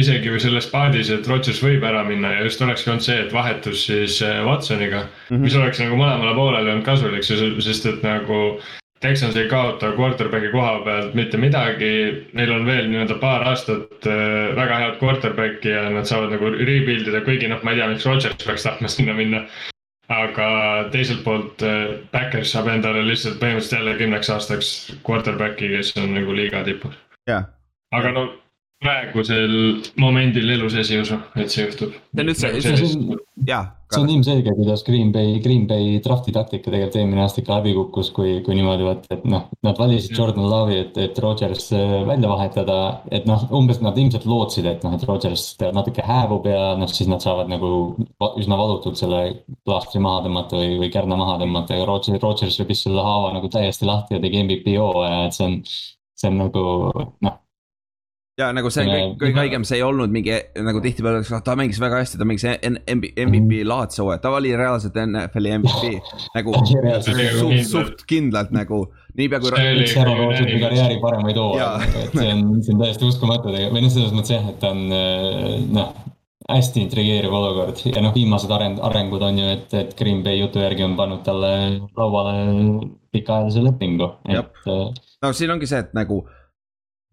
isegi 0.00 0.30
või 0.32 0.40
selles 0.40 0.68
paadis, 0.72 1.10
et 1.12 1.26
Rodgers 1.28 1.60
võib 1.62 1.82
ära 1.84 2.02
minna 2.06 2.32
ja 2.36 2.44
just 2.46 2.62
olekski 2.64 2.92
olnud 2.92 3.04
see, 3.04 3.18
et 3.24 3.32
vahetus 3.34 3.86
siis 3.88 4.20
äh, 4.24 4.40
Watsoniga 4.46 5.02
mm. 5.04 5.10
-hmm. 5.28 5.42
mis 5.44 5.56
oleks 5.58 5.82
nagu 5.82 5.98
mõlemale 6.00 6.34
poolele 6.36 6.72
olnud 6.72 6.86
kasulik, 6.86 7.26
sest 7.26 7.90
et 7.90 8.06
nagu. 8.06 8.60
Texans 9.02 9.34
ei 9.34 9.48
kaota 9.50 9.88
quarterback'i 9.98 10.52
koha 10.52 10.76
pealt 10.84 11.14
mitte 11.18 11.36
midagi, 11.36 11.88
neil 12.38 12.52
on 12.54 12.66
veel 12.66 12.86
nii-öelda 12.86 13.16
paar 13.18 13.42
aastat 13.50 14.06
äh, 14.06 14.54
väga 14.54 14.76
head 14.78 15.00
quarterback'i 15.00 15.72
ja 15.74 15.88
nad 15.90 16.06
saavad 16.06 16.30
nagu 16.30 16.52
rebuild 16.54 17.10
ida, 17.10 17.20
kuigi 17.26 17.48
noh, 17.50 17.58
ma 17.66 17.74
ei 17.74 17.80
tea, 17.80 17.88
miks 17.90 18.06
Rodgers 18.06 18.46
peaks 18.46 18.62
tahtma 18.62 18.88
sinna 18.88 19.16
minna. 19.18 19.42
aga 20.12 20.46
teiselt 20.92 21.24
poolt 21.24 21.62
äh, 21.66 21.98
Backers 22.12 22.52
saab 22.52 22.68
endale 22.68 23.02
lihtsalt 23.02 23.40
põhimõtteliselt 23.42 23.80
jälle 23.80 23.96
kümneks 23.98 24.30
aastaks 24.30 24.70
quarterback'i, 25.02 25.72
kes 25.74 25.96
on 25.96 26.14
nagu 26.14 26.36
liiga 26.36 26.62
tipus. 26.62 26.94
aga 27.90 28.12
no 28.12 28.28
praegusel 28.82 29.54
momendil 30.00 30.50
elu 30.56 30.70
sees 30.72 30.90
ei 30.92 31.02
usu, 31.02 31.18
et 31.38 31.52
see 31.52 31.66
juhtub. 31.66 31.94
see 31.94 32.22
on 32.22 32.32
üldse, 32.32 32.50
jaa. 33.48 33.62
see 33.92 34.00
on 34.00 34.10
ilmselge, 34.10 34.54
kuidas 34.56 34.82
Green 34.86 35.12
Bay, 35.14 35.38
Green 35.44 35.66
Bay 35.70 36.00
drafti 36.04 36.34
taktika 36.34 36.70
tegelikult 36.70 36.98
eelmine 37.00 37.22
aasta 37.24 37.42
ikka 37.42 37.58
läbi 37.58 37.74
kukkus, 37.76 38.10
kui, 38.16 38.34
kui 38.46 38.56
niimoodi 38.58 38.86
võtta, 38.88 39.16
et 39.16 39.26
noh, 39.28 39.46
nad 39.66 39.78
valisid 39.80 40.18
Jordan 40.18 40.48
Love'i, 40.50 40.80
et, 40.82 40.98
et 41.04 41.22
Rodgers 41.24 41.68
äh, 41.76 41.94
välja 42.08 42.32
vahetada. 42.32 42.80
et 43.12 43.28
noh, 43.28 43.46
umbes 43.54 43.80
nad 43.84 43.98
ilmselt 43.98 44.26
lootsid, 44.28 44.68
et 44.68 44.84
noh, 44.86 44.98
et 44.98 45.06
Rodgers 45.08 45.46
natuke 45.62 46.04
hääbub 46.06 46.50
ja 46.50 46.72
noh, 46.80 46.90
siis 46.90 47.10
nad 47.12 47.24
saavad 47.24 47.50
nagu 47.52 47.72
üsna 48.40 48.58
valutult 48.60 49.00
selle 49.00 49.22
plaastri 49.66 50.02
maha 50.02 50.26
tõmmata 50.26 50.58
või, 50.60 50.76
või 50.82 50.92
kärna 50.94 51.18
maha 51.20 51.38
tõmmata 51.44 51.78
ja 51.78 51.88
Rodgers, 51.88 52.22
Rodgers 52.22 52.60
rebis 52.62 52.84
selle 52.86 53.04
haava 53.04 53.34
nagu 53.36 53.50
täiesti 53.52 53.88
lahti 53.88 54.18
ja 54.18 54.22
tegi 54.22 54.44
MVP 54.44 54.78
hooaja, 54.78 55.26
et 55.28 55.38
see 55.38 55.48
on 55.48 55.60
see 56.22 56.30
on 56.30 56.38
nagu 56.38 56.64
noh, 57.26 57.38
ja 58.42 58.50
nagu 58.54 58.70
see 58.74 58.84
on 58.84 58.90
kõik, 58.92 59.14
kõige 59.22 59.40
haigem, 59.40 59.64
see 59.68 59.78
ei 59.78 59.84
olnud 59.86 60.12
mingi 60.14 60.34
nagu 60.66 60.82
tihtipeale 60.84 61.20
öeldakse, 61.20 61.36
ah 61.38 61.44
ta 61.46 61.56
mängis 61.58 61.80
väga 61.82 62.02
hästi, 62.02 62.20
ta 62.20 62.28
mängis 62.28 62.44
MVP 62.46 63.12
Mhm. 63.22 63.68
laadse 63.70 64.02
hooaja, 64.02 64.20
ta 64.24 64.34
oli 64.36 64.52
reaalselt 64.58 64.98
NFL-i 65.06 65.54
MVP 65.58 65.92
nagu 66.36 66.54
suht, 66.66 67.64
suht 67.70 68.06
kindlalt 68.10 68.50
nagu 68.54 68.84
niipea 69.16 69.40
kui. 69.42 69.50
üks 69.84 69.96
ära 70.00 70.14
rootsuti 70.18 70.60
karjääri 70.62 71.00
paremaid 71.02 71.36
hooaegu, 71.40 72.06
et 72.06 72.16
see 72.16 72.30
on, 72.32 72.46
see 72.62 72.74
on 72.74 72.80
täiesti 72.84 73.08
uskumatu 73.08 73.50
tegelikult, 73.52 73.76
või 73.76 73.84
noh, 73.86 73.92
selles 73.96 74.16
mõttes 74.16 74.34
jah, 74.36 74.48
et 74.52 74.58
ta 74.62 74.72
on 74.72 74.88
noh 75.76 75.92
hästi 76.52 76.82
intrigeeriv 76.82 77.32
olukord 77.38 77.78
ja 77.86 78.00
noh, 78.02 78.10
viimased 78.14 78.50
areng, 78.50 78.80
arengud 78.82 79.22
on 79.22 79.36
ju, 79.38 79.44
et, 79.54 79.74
et 79.78 79.92
Green 79.98 80.24
Bay 80.24 80.40
jutu 80.40 80.58
järgi 80.58 80.82
on 80.84 80.96
pannud 80.98 81.22
talle 81.24 81.52
lauale 81.96 82.32
pikaajalise 83.14 83.62
lepingu, 83.62 84.08
et. 84.26 84.66
no 85.22 85.30
siin 85.36 85.52
ongi 85.54 85.68
see, 85.70 85.78
et 85.84 85.92
nagu 85.96 86.18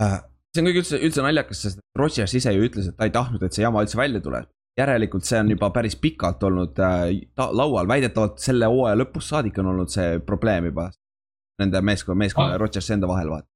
äh, 0.01 0.17
see 0.53 0.63
on 0.63 0.69
kõik 0.69 0.79
üldse, 0.81 1.01
üldse 1.05 1.25
naljakas, 1.25 1.65
sest 1.65 1.83
Rodgers 1.97 2.33
ise 2.39 2.53
ju 2.55 2.63
ütles, 2.65 2.89
et 2.89 2.97
ta 2.97 3.09
ei 3.09 3.13
tahtnud, 3.13 3.43
et 3.45 3.55
see 3.55 3.65
jama 3.65 3.83
üldse 3.85 3.99
välja 3.99 4.23
tuleb. 4.23 4.49
järelikult 4.79 5.25
see 5.27 5.39
on 5.41 5.49
juba 5.51 5.67
päris 5.75 5.97
pikalt 5.99 6.43
olnud 6.47 6.77
äh, 6.79 7.09
laual, 7.35 7.87
väidetavalt 7.89 8.39
selle 8.39 8.69
hooaja 8.71 8.95
lõpust 9.01 9.33
saadik 9.33 9.57
on 9.59 9.73
olnud 9.73 9.91
see 9.91 10.19
probleem 10.23 10.69
juba. 10.71 10.89
Nende 11.59 11.81
meeskonna, 11.83 12.15
meeskonna 12.21 12.53
ja 12.53 12.55
ah. 12.55 12.61
Rodgersi 12.61 12.93
enda 12.95 13.07
vahel 13.09 13.33
vaata 13.33 13.49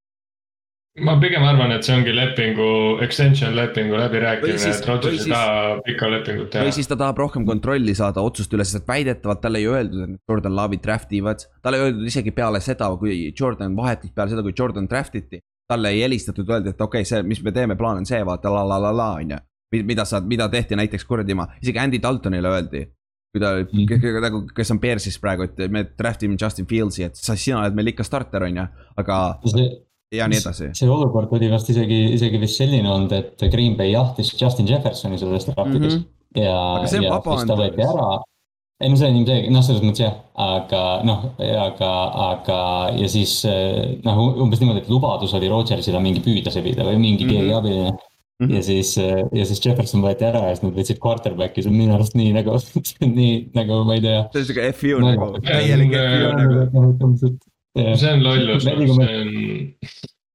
ma 1.01 1.15
pigem 1.17 1.41
arvan, 1.41 1.71
et 1.73 1.85
see 1.87 1.95
ongi 1.95 2.11
lepingu, 2.13 2.65
extension 3.01 3.55
lepingu 3.57 3.97
läbirääkimine, 3.97 4.73
et 4.75 4.85
Rodgers 4.85 5.23
ei 5.25 5.31
taha 5.31 5.79
pikka 5.87 6.09
lepingut 6.11 6.51
teha. 6.53 6.67
või 6.67 6.75
siis 6.75 6.89
ta 6.89 6.97
tahab 6.99 7.17
rohkem 7.17 7.47
kontrolli 7.47 7.95
saada 7.97 8.21
otsuste 8.21 8.59
üle, 8.59 8.65
sest 8.67 8.85
väidetavalt 8.87 9.41
talle 9.41 9.63
ei 9.63 9.71
öeldud, 9.71 10.03
et 10.05 10.29
Jordan 10.29 10.53
Love'i 10.59 10.77
draft 10.83 11.15
ivad. 11.17 11.47
talle 11.65 11.79
ei 11.79 11.87
öeldud 11.87 12.11
isegi 12.11 12.35
peale 12.35 12.61
seda, 12.61 12.91
kui 13.01 13.15
Jordan 13.39 13.73
vahetult 13.79 14.13
peale 14.13 14.35
seda, 14.35 14.45
kui 14.45 14.53
Jordan 14.59 14.89
draft 14.89 15.17
iti. 15.17 15.41
Talle 15.67 15.93
ei 15.93 16.01
helistatud, 16.03 16.49
öeldi, 16.49 16.73
et 16.73 16.81
okei 16.81 17.01
okay,, 17.01 17.09
see, 17.09 17.23
mis 17.27 17.41
me 17.43 17.51
teeme, 17.55 17.77
plaan 17.79 18.01
on 18.01 18.05
see, 18.09 18.19
vaata 18.25 18.51
la 18.51 18.65
la 18.67 18.81
la 18.81 18.91
la 18.95 19.11
on 19.21 19.31
ju. 19.35 19.37
mida 19.83 20.05
sa, 20.05 20.19
mida 20.21 20.49
tehti 20.49 20.75
näiteks 20.77 21.05
kuradi 21.09 21.33
ma, 21.33 21.47
isegi 21.61 21.79
Andy 21.79 22.01
Daltonile 22.01 22.49
öeldi 22.49 22.83
kui 23.33 23.41
ta 23.41 23.55
mm 23.65 24.19
nagu, 24.21 24.43
kes 24.53 24.71
on 24.71 24.79
Bearsis 24.79 25.17
praegu, 25.19 25.47
et 25.47 25.71
me 25.73 25.81
draft 25.97 26.21
ime 26.23 26.37
Justin 26.37 26.67
Fieldsi, 26.69 27.07
et 27.07 27.17
sa, 27.17 27.33
sina 27.35 27.63
oled 27.63 27.73
meil 27.73 27.89
ikka 27.89 28.05
starter, 28.05 28.45
on 28.45 28.59
ju, 28.61 28.65
aga 29.01 29.17
see 29.49 29.71
ja 30.13 30.27
nii 30.29 30.39
edasi. 30.41 30.69
see 30.77 30.89
olukord 30.89 31.31
oli 31.33 31.49
vast 31.51 31.71
isegi, 31.73 31.99
isegi 32.17 32.41
vist 32.41 32.61
selline 32.61 32.89
olnud, 32.89 33.15
et 33.17 33.45
Green 33.53 33.77
Bay 33.79 33.93
jahtis 33.93 34.33
Justin 34.39 34.69
Jeffersoni 34.69 35.17
sellest 35.17 35.49
draftidest 35.49 35.97
mm. 35.97 36.03
-hmm. 36.03 36.43
ja, 36.43 36.59
ja 36.83 36.91
siis 36.91 37.47
ta 37.49 37.57
võeti 37.57 37.87
ära. 37.87 38.11
Ei 38.81 38.89
no 38.89 38.97
see 38.99 39.09
on 39.09 39.19
ilmselge, 39.19 39.51
noh, 39.53 39.63
selles 39.65 39.83
mõttes 39.85 40.01
jah, 40.03 40.15
aga 40.43 40.79
noh, 41.07 41.27
aga, 41.39 41.91
aga 42.29 42.57
ja 42.97 43.11
siis 43.11 43.35
noh, 43.45 44.23
umbes 44.43 44.63
niimoodi, 44.63 44.83
et 44.83 44.89
lubadus 44.91 45.35
oli 45.37 45.51
Rodgersile 45.51 46.01
mingi 46.03 46.23
püüda 46.25 46.51
sebida 46.51 46.87
või 46.87 46.97
mingi 46.99 47.27
mm 47.27 47.29
-hmm. 47.29 47.37
keegi 47.37 47.53
abiline 47.59 47.91
mm. 47.93 48.47
-hmm. 48.47 48.55
ja 48.55 48.63
siis, 48.63 48.97
ja 49.39 49.45
siis 49.45 49.61
Jefferson 49.65 50.03
võeti 50.03 50.27
ära 50.27 50.47
ja 50.47 50.55
siis 50.55 50.65
nad 50.65 50.75
võtsid 50.79 50.99
quarterback'i, 51.03 51.63
see 51.63 51.71
on 51.71 51.77
minu 51.77 51.95
arust 51.95 52.17
nii 52.17 52.33
nagu, 52.35 52.57
nii 53.19 53.33
nagu 53.55 53.83
ma 53.87 53.99
ei 53.99 54.03
tea. 54.07 54.25
see 54.33 54.41
on 54.41 54.49
siuke 54.49 54.71
FU 54.79 54.99
nagu, 55.05 55.31
täielik 55.45 55.93
FU 55.93 56.33
nagu 56.33 57.37
see 57.73 58.11
on 58.13 58.23
lollus, 58.23 58.63
see 58.63 58.73
on, 59.21 59.31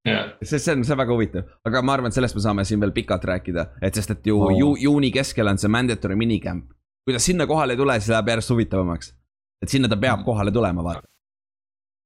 jah. 0.05 0.25
see, 0.43 0.59
see 0.59 0.73
on, 0.73 0.83
see 0.83 0.95
on 0.95 0.99
väga 1.03 1.13
huvitav, 1.13 1.53
aga 1.67 1.81
ma 1.85 1.95
arvan, 1.95 2.11
et 2.11 2.17
sellest 2.17 2.37
me 2.37 2.43
saame 2.43 2.65
siin 2.67 2.81
veel 2.81 2.95
pikalt 2.95 3.25
rääkida, 3.29 3.69
et 3.81 3.95
sest, 3.95 4.11
et 4.15 4.27
ju 4.27 4.39
oh. 4.41 4.51
ju 4.55 4.73
juuni 4.87 5.11
keskel 5.15 5.47
on 5.51 5.61
see 5.61 5.71
mandatory 5.71 6.17
minicamp. 6.19 6.71
Kui 7.09 7.17
ta 7.17 7.19
sinna 7.19 7.47
kohale 7.49 7.73
ei 7.73 7.77
tule, 7.77 7.95
siis 7.99 8.11
läheb 8.13 8.27
järjest 8.29 8.51
huvitavamaks. 8.53 9.15
et 9.63 9.69
sinna 9.69 9.89
ta 9.89 9.97
peab 9.97 10.21
kohale 10.25 10.51
tulema, 10.51 10.83
vaata. 10.83 11.07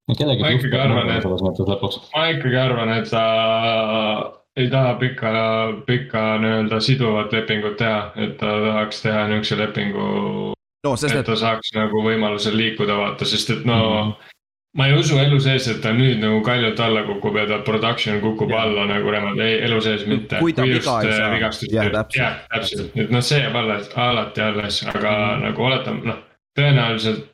ma 0.07 0.15
ikkagi 0.55 0.77
arvan, 0.79 1.09
et, 1.17 1.27
ma 2.15 2.23
ikkagi 2.31 2.57
arvan, 2.57 2.93
et 2.97 3.09
ta 3.11 3.25
ei 4.55 4.69
taha 4.69 4.95
pikka, 5.01 5.29
pikka 5.85 6.23
nii-öelda 6.39 6.79
siduvat 6.79 7.33
lepingut 7.33 7.77
teha, 7.77 8.11
et 8.15 8.37
ta 8.37 8.55
tahaks 8.65 9.01
teha 9.01 9.27
niisuguse 9.27 9.57
lepingu 9.59 10.07
no,. 10.87 10.93
et 10.93 11.25
ta 11.25 11.35
saaks 11.35 11.73
nagu 11.75 12.03
võimaluse 12.05 12.55
liikuda, 12.55 12.95
vaata, 12.97 13.25
sest 13.25 13.49
et 13.57 13.65
no 13.65 13.79
mm. 13.79 14.11
-hmm 14.11 14.32
ma 14.77 14.87
ei 14.87 14.95
usu 14.97 15.17
elu 15.21 15.39
sees, 15.43 15.67
et 15.69 15.81
ta 15.83 15.91
nüüd 15.93 16.21
nagu 16.21 16.39
kaljult 16.45 16.79
alla 16.81 17.03
kukub 17.05 17.37
ja 17.37 17.45
ta 17.49 17.59
production 17.65 18.21
kukub 18.23 18.53
ja. 18.53 18.63
alla 18.65 18.87
nagu 18.89 19.11
remont, 19.13 19.41
ei 19.43 19.59
elu 19.67 19.81
sees 19.85 20.07
mitte. 20.09 20.39
kui 20.41 20.55
ta 20.57 20.65
viga 20.65 20.97
ei 21.03 21.13
saa. 21.13 21.99
jah, 22.17 22.41
täpselt. 22.49 22.97
et 22.97 23.13
noh, 23.13 23.21
see 23.25 23.43
jääb 23.43 23.59
alles, 23.61 23.91
alati 24.07 24.45
alles, 24.45 24.81
aga 24.89 25.13
mm. 25.13 25.45
nagu 25.45 25.69
oletame, 25.69 26.03
noh, 26.09 26.25
tõenäoliselt. 26.57 27.29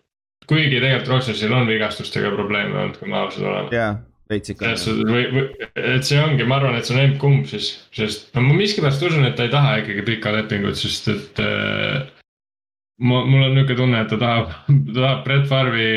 kuigi 0.50 0.80
tegelikult 0.82 1.12
Rodgersil 1.14 1.52
on 1.54 1.68
vigastustega 1.70 2.32
probleeme 2.34 2.80
olnud, 2.84 3.00
kui 3.00 3.10
me 3.10 3.20
ausad 3.22 3.48
oleme. 3.48 3.72
jah, 3.76 4.00
veits 4.30 4.52
ikka. 4.52 4.76
või, 5.08 5.26
või, 5.32 5.48
et 5.96 6.12
see 6.12 6.20
ongi, 6.20 6.44
ma 6.44 6.60
arvan, 6.60 6.76
et 6.76 6.90
see 6.90 6.98
on 6.98 7.04
emb-kumb 7.06 7.48
siis, 7.48 7.72
sest 7.96 8.34
no 8.36 8.44
ma 8.50 8.60
miskipärast 8.60 9.08
usun, 9.08 9.30
et 9.30 9.40
ta 9.40 9.48
ei 9.48 9.54
taha 9.54 9.78
ikkagi 9.86 10.04
pikka 10.12 10.36
lepingut, 10.36 10.80
sest 10.82 11.08
et 11.14 11.44
äh, 11.46 12.02
ma, 13.00 13.22
mul 13.26 13.46
on 13.48 13.56
nihuke 13.58 13.78
tunne, 13.78 14.02
et 14.04 14.12
ta 14.12 14.20
tahab, 14.22 14.52
ta 14.68 14.98
tahab 15.00 15.24
Brett 15.28 15.48
Farvi 15.50 15.88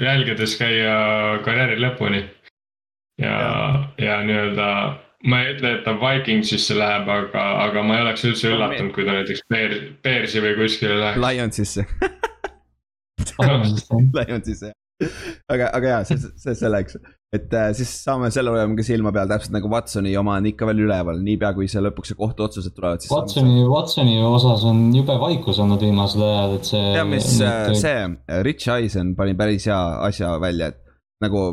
jälgedes 0.00 0.56
käia 0.60 0.96
karjääri 1.44 1.78
lõpuni. 1.82 2.24
ja, 3.20 3.36
ja, 3.36 3.54
ja 3.98 4.18
nii-öelda 4.26 4.68
ma 5.28 5.42
ei 5.42 5.54
ütle, 5.54 5.74
et 5.76 5.84
ta 5.84 5.94
Vikingsisse 6.00 6.76
läheb, 6.78 7.08
aga, 7.12 7.46
aga 7.66 7.82
ma 7.84 7.98
ei 7.98 8.04
oleks 8.06 8.24
üldse 8.24 8.52
üllatunud, 8.54 8.92
kui 8.96 9.04
ta 9.04 9.18
näiteks 9.18 9.46
Bear, 9.52 9.76
Bearsi 10.02 10.42
või 10.44 10.56
kuskile 10.62 10.96
läheks. 11.00 11.24
Lionsisse. 11.26 11.86
Lionsisse 14.16 14.70
jah, 14.70 14.76
aga, 15.48 15.70
aga 15.76 15.94
jaa, 15.94 16.04
see, 16.08 16.30
see 16.40 16.54
selleks 16.58 16.98
et 17.30 17.52
äh, 17.54 17.68
siis 17.78 17.90
saame 18.02 18.28
selle 18.34 18.50
hoiame 18.50 18.74
ka 18.78 18.84
silma 18.86 19.12
peal, 19.14 19.28
täpselt 19.30 19.54
nagu 19.54 19.70
Watsoni 19.70 20.16
oma 20.18 20.34
on 20.40 20.48
ikka 20.50 20.66
veel 20.66 20.82
üleval, 20.82 21.20
niipea 21.22 21.52
kui 21.54 21.68
see 21.70 21.82
lõpuks 21.84 22.10
see 22.10 22.18
kohtuotsused 22.18 22.74
tulevad. 22.74 23.04
Watsoni, 23.12 23.60
Watsoni 23.70 24.16
osas 24.26 24.64
on 24.66 24.88
jube 24.96 25.14
vaikus 25.20 25.60
olnud 25.62 25.82
viimasel 25.84 26.24
ajal, 26.26 26.56
et 26.58 26.70
see. 26.72 26.80
tead, 26.96 27.06
mis 27.12 27.28
nüüd... 27.38 27.76
see 27.78 28.40
Rich 28.48 28.72
Eisen 28.74 29.12
pani 29.18 29.36
päris 29.38 29.68
hea 29.70 29.78
asja 30.08 30.32
välja, 30.42 30.72
et 30.74 30.80
nagu 31.22 31.44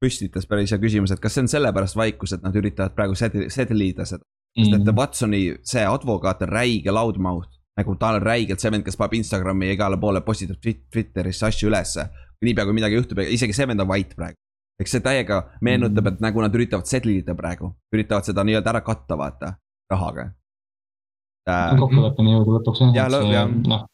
püstitas 0.00 0.48
päris 0.48 0.72
hea 0.72 0.80
küsimuse, 0.80 1.18
et 1.18 1.20
kas 1.20 1.36
see 1.36 1.44
on 1.44 1.50
sellepärast 1.52 1.98
vaikus, 2.00 2.32
et 2.32 2.46
nad 2.46 2.56
üritavad 2.56 2.96
praegu 2.96 3.18
settle 3.18 3.84
ida 3.84 4.08
seda. 4.08 4.24
sest 4.56 4.78
et 4.78 4.80
mm. 4.80 4.96
Watsoni 4.96 5.42
see 5.66 5.84
advokaat 5.84 6.46
on 6.46 6.54
räige 6.54 6.94
loudmouth, 6.94 7.52
nagu 7.76 7.98
ta 8.00 8.14
on 8.16 8.24
räigelt 8.24 8.64
see 8.64 8.72
vend, 8.72 8.86
kes 8.86 8.96
paneb 8.96 9.18
Instagrami 9.20 9.74
igale 9.74 10.00
poole 10.00 10.24
postitab 10.24 10.56
Twitterisse 10.64 11.50
asju 11.50 11.68
ülesse. 11.68 12.08
niipea 12.44 12.64
kui 12.64 12.76
midagi 12.76 12.96
juhtub, 12.96 13.20
isegi 13.28 13.52
see 13.56 13.68
vend 13.68 13.84
on 13.84 13.88
vait 13.88 14.16
praegu 14.16 14.40
eks 14.80 14.96
see 14.96 15.04
täiega 15.04 15.40
meenutab, 15.64 16.12
et 16.12 16.22
nagu 16.24 16.42
nad 16.42 16.54
üritavad 16.56 16.88
settle 16.90 17.18
ida 17.20 17.36
praegu, 17.38 17.74
üritavad 17.94 18.26
seda 18.26 18.44
nii-öelda 18.46 18.74
ära 18.74 18.84
katta, 18.86 19.18
vaata, 19.18 19.54
rahaga 19.92 20.30
äh,. 21.48 21.74
kokkuleppeni 21.78 22.38
jõuda 22.38 22.58
lõpuks 22.58 22.86
jah, 22.88 23.06
et 23.06 23.14
see, 23.14 23.44
noh. 23.70 23.84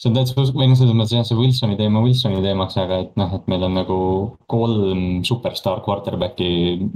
see 0.00 0.08
on 0.08 0.16
täitsa, 0.16 0.46
või 0.56 0.70
noh, 0.70 0.78
selles 0.80 0.96
mõttes 0.96 1.12
jah, 1.18 1.26
see 1.28 1.36
Wilsoni 1.36 1.76
teema 1.76 2.00
Wilsoni 2.06 2.40
teemaks, 2.46 2.78
aga 2.80 3.02
et 3.04 3.18
noh, 3.20 3.34
et 3.36 3.50
meil 3.52 3.66
on 3.68 3.76
nagu 3.76 3.98
kolm 4.48 5.02
superstaar 5.28 5.82
quarterback'i 5.84 6.48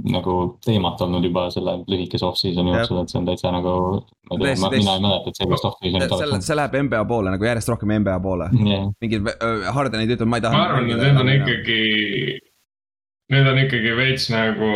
nagu 0.09 0.39
teemat 0.65 1.05
olnud 1.05 1.29
juba 1.29 1.45
selle 1.53 1.77
lühikese 1.91 2.25
off-season'i 2.25 2.73
jooksul, 2.73 3.03
et 3.03 3.13
see 3.13 3.21
on 3.21 3.29
täitsa 3.29 3.53
nagu. 3.53 3.75
ma 4.31 4.39
ei 4.39 4.41
tea, 4.47 4.71
mina 4.79 4.97
ei 4.97 5.05
mäleta, 5.05 5.29
et 5.29 5.43
sellist 5.43 5.69
off-season'it 5.69 6.09
oleks 6.09 6.31
olnud. 6.31 6.49
see 6.49 6.57
läheb 6.57 6.81
NBA 6.89 7.05
poole 7.13 7.37
nagu 7.37 7.51
järjest 7.51 7.75
rohkem 7.75 7.93
NBA 7.99 8.17
poole 8.25 8.49
yeah.. 8.57 8.89
mingid 8.97 9.31
äh, 9.35 9.69
Hardenid 9.77 10.17
ütlevad, 10.17 10.33
ma 10.33 10.41
ei 10.41 10.49
taha. 10.49 10.57
ma 10.57 10.67
arvan, 10.71 10.91
et 10.95 11.05
need 11.05 11.21
on 11.21 11.33
ikkagi 11.37 11.79
Need 13.33 13.47
on 13.49 13.57
ikkagi 13.57 13.89
veits 13.97 14.27
nagu 14.29 14.67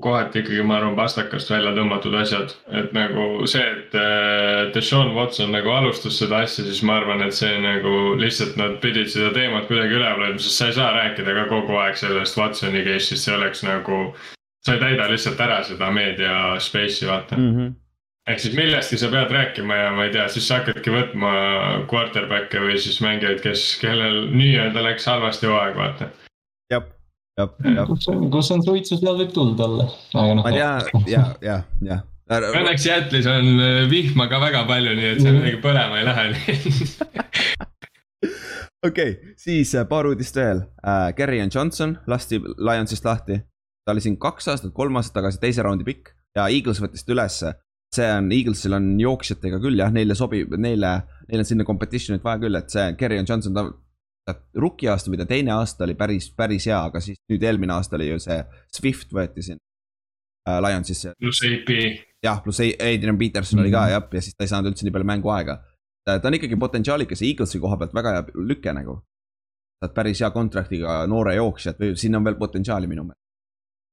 kohati 0.00 0.40
ikkagi, 0.40 0.62
ma 0.64 0.78
arvan, 0.78 0.94
pastakast 0.96 1.50
välja 1.52 1.74
tõmmatud 1.76 2.14
asjad, 2.16 2.54
et 2.80 2.94
nagu 2.96 3.44
see, 3.50 3.64
et 3.74 3.96
äh, 3.98 4.70
Deshaun 4.72 5.12
Watson 5.12 5.52
nagu 5.52 5.68
alustas 5.74 6.16
seda 6.22 6.40
asja, 6.46 6.64
siis 6.64 6.80
ma 6.88 6.96
arvan, 7.02 7.20
et 7.26 7.36
see 7.36 7.50
nagu 7.60 8.14
lihtsalt 8.16 8.56
nad 8.56 8.78
pidid 8.80 9.12
seda 9.12 9.34
teemat 9.36 9.68
kuidagi 9.68 9.98
üleval 9.98 10.24
hoidma, 10.24 10.40
sest 10.40 10.62
sa 10.62 10.70
ei 10.70 10.78
saa 10.78 10.94
rääkida 10.96 11.34
ka 11.42 11.44
kogu 11.50 11.76
aeg 11.82 12.00
sellest 12.00 12.40
Watsoni 12.40 12.86
case'ist, 12.88 13.26
see 13.26 13.36
oleks 13.36 13.60
nagu. 13.68 14.00
sa 14.62 14.76
ei 14.76 14.80
täida 14.80 15.10
lihtsalt 15.10 15.40
ära 15.42 15.60
seda 15.66 15.90
meedia 15.90 16.56
space'i, 16.62 17.06
vaata 17.10 17.36
mm. 17.36 17.54
-hmm 17.58 17.78
ehk 18.30 18.38
siis 18.38 18.54
millestki 18.54 18.96
sa 18.96 19.08
pead 19.10 19.32
rääkima 19.34 19.76
ja 19.76 19.90
ma 19.92 20.04
ei 20.04 20.12
tea, 20.14 20.28
siis 20.28 20.46
sa 20.48 20.60
hakkadki 20.60 20.94
võtma 20.94 21.32
quarterback'e 21.90 22.62
või 22.62 22.78
siis 22.78 23.00
mängijaid, 23.02 23.42
kes, 23.42 23.66
kellel 23.82 24.28
nii-öelda 24.30 24.88
läks 24.88 25.10
halvasti 25.10 25.50
hooaeg, 25.50 25.76
vaata. 25.76 26.12
jah 26.70 26.86
jah, 27.38 27.52
jah. 27.64 27.92
kus 28.32 28.50
on 28.54 28.64
suitsu, 28.64 28.98
seal 29.00 29.18
võib 29.18 29.32
tuld 29.34 29.60
olla, 29.60 29.88
aga 30.14 30.34
noh. 30.36 30.42
ma 30.44 30.52
ei 30.52 30.58
tea, 30.58 31.04
ja, 31.12 31.26
ja, 31.44 31.60
ja. 31.86 32.00
Õnneks 32.32 32.84
Jätlis 32.86 33.26
on 33.28 33.58
äh, 33.60 33.82
vihma 33.90 34.28
ka 34.30 34.38
väga 34.40 34.62
palju, 34.68 34.94
nii 34.96 35.08
et 35.10 35.20
seal 35.20 35.36
midagi 35.36 35.58
põlema 35.64 35.98
ei 36.00 36.06
lähe 36.06 36.24
okei 38.86 39.10
okay,, 39.10 39.34
siis 39.36 39.74
äh, 39.76 39.84
paar 39.88 40.08
uudist 40.08 40.36
veel 40.38 40.62
uh,. 40.64 41.10
Gary 41.16 41.42
Johnson 41.42 41.98
lasti 42.08 42.40
Lionsist 42.40 43.04
lahti. 43.04 43.42
ta 43.84 43.92
oli 43.92 44.04
siin 44.04 44.16
kaks 44.20 44.48
aastat, 44.48 44.72
kolm 44.72 44.96
aastat 44.96 45.20
tagasi 45.20 45.42
teise 45.42 45.66
raundi 45.66 45.84
pikk 45.84 46.14
ja 46.36 46.48
Eagles 46.48 46.80
võttis 46.80 47.04
ta 47.04 47.12
ülesse. 47.12 47.54
see 47.92 48.08
on, 48.08 48.30
Eaglesil 48.32 48.72
on 48.72 48.86
jooksjatega 49.00 49.58
küll 49.60 49.76
jah, 49.76 49.90
neile 49.92 50.14
sobib, 50.16 50.54
neile, 50.56 50.92
neil 51.28 51.42
on 51.42 51.48
sinna 51.48 51.64
competition'it 51.68 52.24
vaja 52.24 52.40
küll, 52.40 52.56
et 52.56 52.72
see 52.72 52.86
Gary 52.96 53.18
Johnson, 53.20 53.52
ta 53.52 53.66
rookie 54.54 54.88
aasta 54.90 55.10
või 55.10 55.18
ta 55.18 55.26
teine 55.26 55.52
aasta 55.56 55.84
oli 55.86 55.96
päris, 55.98 56.28
päris 56.36 56.68
hea, 56.70 56.78
aga 56.78 57.00
siis 57.02 57.18
nüüd 57.30 57.42
eelmine 57.42 57.74
aasta 57.74 57.98
oli 57.98 58.08
ju 58.12 58.20
see 58.22 58.38
Swift 58.76 59.14
võeti 59.14 59.42
siin 59.42 59.58
äh, 60.48 60.60
Lionsisse. 60.62 61.14
pluss 61.18 61.42
AP. 61.48 61.72
jah, 62.22 62.42
pluss 62.44 62.62
Adrian 62.62 63.18
Peterson 63.18 63.58
mm 63.58 63.64
-hmm. 63.64 63.66
oli 63.66 63.72
ka 63.72 63.80
mhm. 63.80 63.92
jah, 63.92 64.08
ja 64.12 64.20
siis 64.20 64.36
ta 64.36 64.44
ei 64.44 64.52
saanud 64.52 64.70
üldse 64.70 64.86
nii 64.86 64.94
palju 64.94 65.10
mänguaega. 65.10 65.58
ta 66.04 66.20
on 66.24 66.34
ikkagi 66.34 66.56
potentsiaalikas 66.56 67.22
Eaglesi 67.22 67.60
koha 67.60 67.76
pealt 67.76 67.94
väga 67.94 68.12
hea 68.12 68.24
lüke 68.34 68.72
nagu. 68.72 69.02
saad 69.82 69.94
päris 69.94 70.20
hea 70.20 70.30
kontraktiga 70.30 71.06
noore 71.06 71.34
jooksjat 71.34 71.78
või 71.80 71.96
siin 71.96 72.16
on 72.16 72.24
veel 72.24 72.38
potentsiaali 72.38 72.86
minu 72.86 73.04
meelest. 73.04 73.26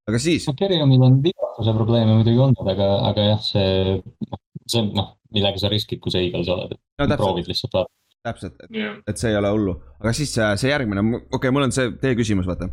aga 0.10 0.20
siis. 0.20 0.48
no 0.48 0.54
Kerriamil 0.54 1.02
on 1.02 1.24
vigastuse 1.24 1.74
probleeme 1.74 2.14
muidugi 2.14 2.38
olnud, 2.38 2.68
aga, 2.76 2.90
aga 3.10 3.22
jah, 3.22 3.42
see, 3.42 4.02
noh, 4.30 4.40
see 4.68 4.82
on 4.82 4.94
noh, 4.94 5.16
millega 5.34 5.58
sa 5.58 5.70
riskid, 5.70 6.00
kui 6.00 6.12
sa 6.12 6.22
Eagles 6.22 6.50
oled, 6.50 6.78
no, 7.00 7.18
proovid 7.18 7.50
lihtsalt 7.50 7.74
vaadata 7.74 7.99
täpselt, 8.24 8.56
et 8.64 8.76
yeah., 8.76 9.00
et 9.08 9.18
see 9.18 9.32
ei 9.32 9.38
ole 9.40 9.52
hullu, 9.54 9.76
aga 10.00 10.14
siis 10.16 10.32
see, 10.36 10.48
see 10.62 10.72
järgmine, 10.72 11.04
okei 11.04 11.38
okay,, 11.38 11.54
mul 11.56 11.68
on 11.68 11.76
see 11.76 11.92
teie 12.02 12.18
küsimus, 12.20 12.48
vaata. 12.50 12.70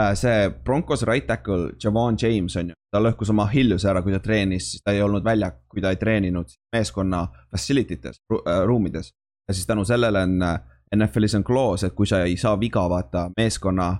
Äh, 0.00 0.12
see 0.18 0.50
Broncos 0.64 1.02
right 1.08 1.26
tackle 1.26 1.72
Javon 1.82 2.18
James 2.20 2.56
on 2.60 2.72
ju, 2.72 2.78
ta 2.92 3.00
lõhkus 3.02 3.32
oma 3.32 3.46
Hilliuse 3.50 3.88
ära, 3.90 4.04
kui 4.04 4.14
ta 4.14 4.20
treenis, 4.22 4.74
ta 4.84 4.94
ei 4.94 5.02
olnud 5.04 5.24
väljak, 5.26 5.62
kui 5.70 5.82
ta 5.82 5.92
ei 5.92 5.98
treeninud 6.00 6.52
meeskonna 6.76 7.24
facility 7.50 7.98
tes 8.02 8.20
ru, 8.30 8.42
äh, 8.44 8.62
ruumides. 8.68 9.12
ja 9.48 9.56
siis 9.56 9.66
tänu 9.66 9.84
sellele 9.84 10.22
on 10.28 10.42
äh, 10.46 10.60
NFL-is 10.96 11.34
on 11.38 11.44
clause, 11.46 11.86
et 11.86 11.94
kui 11.94 12.06
sa 12.06 12.22
ei 12.26 12.36
saa 12.36 12.56
viga, 12.60 12.86
vaata 12.90 13.28
meeskonna 13.36 13.90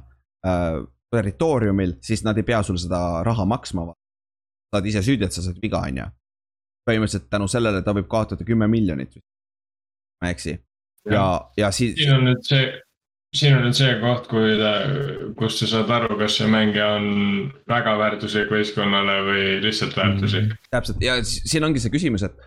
äh, 0.46 0.78
territooriumil, 1.10 1.96
siis 2.02 2.24
nad 2.24 2.38
ei 2.38 2.46
pea 2.46 2.62
sulle 2.62 2.78
seda 2.78 3.22
raha 3.26 3.44
maksma. 3.44 3.90
sa 4.70 4.78
oled 4.78 4.86
ise 4.86 5.02
süüdi, 5.02 5.26
et 5.26 5.34
sa 5.34 5.42
said 5.42 5.58
viga, 5.62 5.82
on 5.82 6.04
ju. 6.04 6.08
põhimõtteliselt 6.86 7.30
tänu 7.30 7.46
sellele 7.48 7.82
ta 7.82 7.92
võib 7.94 8.08
kaotada 8.08 8.44
kümme 8.44 8.68
miljonit. 8.70 9.18
ma 10.20 10.28
ei 10.28 10.36
eksi 10.36 10.60
ja, 11.10 11.24
ja 11.56 11.70
siis. 11.74 11.96
siin 11.98 12.14
on 12.14 12.26
nüüd 12.28 12.44
see, 12.46 12.68
siin 13.36 13.56
on 13.56 13.66
nüüd 13.68 13.78
see 13.78 13.96
koht, 14.02 14.28
kui 14.30 14.54
ta, 14.60 14.74
kus 15.38 15.58
sa 15.62 15.70
saad 15.70 15.90
aru, 15.96 16.18
kas 16.20 16.38
see 16.40 16.50
mängija 16.50 16.92
on 16.98 17.10
väga 17.70 17.96
väärtuslik 18.02 18.52
võistkonnale 18.52 19.18
või 19.28 19.44
lihtsalt 19.64 19.96
väärtuslik 19.96 20.48
mm.. 20.50 20.62
täpselt 20.76 21.04
ja 21.04 21.18
siin 21.24 21.66
ongi 21.66 21.82
see 21.82 21.94
küsimus, 21.94 22.26
et, 22.28 22.46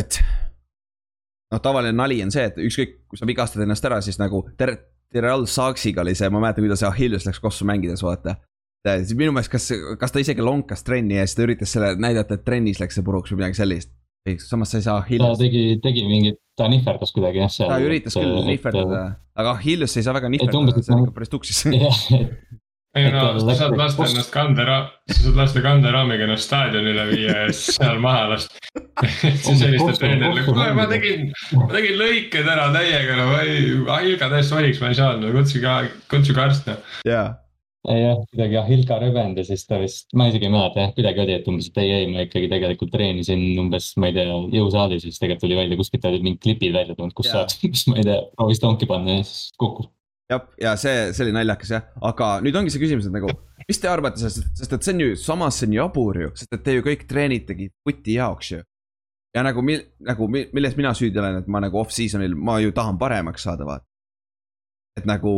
et. 0.00 0.22
noh, 1.52 1.62
tavaline 1.62 1.96
nali 1.96 2.22
on 2.24 2.34
see, 2.34 2.48
et 2.50 2.58
ükskõik, 2.70 2.98
kui 3.10 3.20
sa 3.20 3.28
vigastad 3.28 3.66
ennast 3.66 3.86
ära, 3.90 4.02
siis 4.04 4.20
nagu 4.22 4.46
ter-, 4.58 4.78
Terrell 5.14 5.46
Saaksiga 5.46 6.02
oli 6.02 6.16
see, 6.18 6.26
ma 6.32 6.40
mäletan, 6.42 6.64
kuidas 6.66 6.82
Achilles 6.82 7.26
läks 7.28 7.38
kossu 7.42 7.66
mängides, 7.68 8.02
vaata 8.02 8.34
minu 8.84 9.32
meelest, 9.32 9.50
kas, 9.52 9.70
kas 10.00 10.12
ta 10.12 10.20
isegi 10.20 10.44
lonkas 10.44 10.84
trenni 10.84 11.16
ja 11.16 11.26
siis 11.26 11.38
ta 11.38 11.44
üritas 11.46 11.72
selle 11.72 11.94
näidata, 11.96 12.36
et 12.36 12.44
trennis 12.44 12.80
läks 12.82 12.98
see 12.98 13.06
puruks 13.06 13.32
või 13.32 13.40
midagi 13.40 13.56
sellist. 13.62 13.92
Samas 14.40 14.72
sa 14.72 14.80
ei 14.80 14.82
saa 14.86 14.98
Achilles. 15.02 15.38
ta 15.38 15.44
tegi, 15.44 15.78
tegi 15.82 16.04
mingit 16.08 16.40
ta 16.56 16.68
nihverdas 16.68 17.12
kuidagi 17.12 17.42
jah 17.42 17.52
seal. 17.52 17.68
ta 17.68 17.78
üritas 17.82 18.16
küll 18.16 18.44
nihverdada, 18.48 19.04
aga 19.36 19.56
Achilles 19.58 19.96
ei 19.96 20.06
saa 20.06 20.16
väga 20.16 20.32
nihverdada, 20.32 20.82
see 20.82 20.94
on 20.96 21.04
ikka 21.04 21.16
päris 21.18 21.32
tuksis 21.32 21.64
ei 22.94 23.10
no, 23.10 23.26
sa 23.42 23.56
saad 23.58 23.76
lasta 23.76 24.06
ennast 24.06 24.32
kandera, 24.32 24.78
sa 25.10 25.18
saad 25.18 25.38
lasta 25.42 25.62
kanderaamiga 25.64 26.28
ennast 26.28 26.46
staadionile 26.46 27.06
viia 27.10 27.36
ja 27.42 27.46
siis 27.52 27.76
seal 27.80 28.00
maha 28.00 28.28
lasta. 28.32 28.60
siis 29.02 29.60
helistad 29.66 29.98
treenerile, 29.98 30.46
kuule 30.46 30.72
ma 30.78 30.88
tegin, 30.90 31.32
ma 31.58 31.68
tegin 31.74 31.98
lõiked 32.00 32.52
ära 32.56 32.68
täiega, 32.76 33.18
no 33.18 33.30
ma 33.32 33.44
ei, 33.44 34.12
igatahes 34.14 34.52
soniks 34.52 34.80
ma 34.80 34.92
ei 34.94 35.00
saanud, 35.02 35.26
no 35.26 35.34
kutsuge, 35.36 35.78
kutsuge 36.12 36.46
arst 36.46 36.70
noh. 36.70 36.94
jaa 37.04 37.26
jah, 37.84 38.20
kuidagi 38.32 38.56
jah, 38.56 38.68
Hilka 38.68 38.96
rüvend 39.02 39.38
ja 39.38 39.44
siis 39.44 39.66
ta 39.68 39.78
vist, 39.80 40.06
ma 40.16 40.28
isegi 40.30 40.48
ei 40.48 40.52
mäleta 40.52 40.86
jah, 40.86 40.92
kuidagi 40.96 41.20
oli, 41.24 41.34
et 41.36 41.48
umbes, 41.50 41.68
et 41.68 41.80
ei, 41.82 41.90
ei, 41.98 42.06
ma 42.10 42.24
ikkagi 42.24 42.48
tegelikult 42.52 42.92
treenisin 42.94 43.42
umbes, 43.60 43.90
ma 44.00 44.08
ei 44.08 44.16
tea, 44.16 44.38
jõusaalis 44.56 45.02
ja 45.02 45.10
siis 45.10 45.20
tegelikult 45.20 45.44
tuli 45.44 45.58
välja, 45.58 45.78
kuskilt 45.80 46.06
olid 46.08 46.24
mingid 46.24 46.40
klipid 46.46 46.72
välja 46.76 46.96
tulnud, 46.96 47.14
kus 47.16 47.28
saad, 47.28 47.52
kus 47.74 47.84
ma 47.90 47.98
ei 48.00 48.06
tea, 48.08 48.20
proovis 48.38 48.62
tonki 48.62 48.88
panna 48.88 49.18
ja 49.18 49.26
siis 49.28 49.50
kukkus. 49.60 49.90
jah, 50.32 50.46
ja 50.62 50.76
see, 50.80 51.10
see 51.12 51.26
oli 51.26 51.34
naljakas 51.36 51.74
jah, 51.74 51.88
aga 52.12 52.30
nüüd 52.46 52.56
ongi 52.60 52.72
see 52.72 52.82
küsimus, 52.82 53.10
et 53.10 53.16
nagu, 53.16 53.32
mis 53.68 53.82
te 53.82 53.90
arvate 53.92 54.22
sellest, 54.22 54.48
sest 54.62 54.78
et 54.78 54.88
see 54.88 54.96
on 54.96 55.04
ju, 55.04 55.18
samas 55.20 55.60
see 55.60 55.68
on 55.68 55.76
jabur 55.82 56.22
ju, 56.22 56.30
sest 56.40 56.56
et 56.56 56.64
te 56.64 56.78
ju 56.78 56.86
kõik 56.86 57.04
treenitegi 57.10 57.68
puti 57.84 58.16
jaoks 58.16 58.54
ju. 58.54 58.62
ja 59.36 59.44
nagu, 59.44 59.66
nagu 60.08 60.30
milles 60.32 60.80
mina 60.80 60.96
süüdi 60.96 61.20
olen, 61.20 61.42
et 61.42 61.52
ma 61.52 61.60
nagu 61.66 61.84
off-season'il, 61.84 62.32
ma 62.32 62.56
ju 62.64 62.72
tahan 62.72 62.96
paremaks 62.96 63.44
saada, 63.44 63.68
vaata. 63.68 63.84
et 64.96 65.04
nagu 65.10 65.34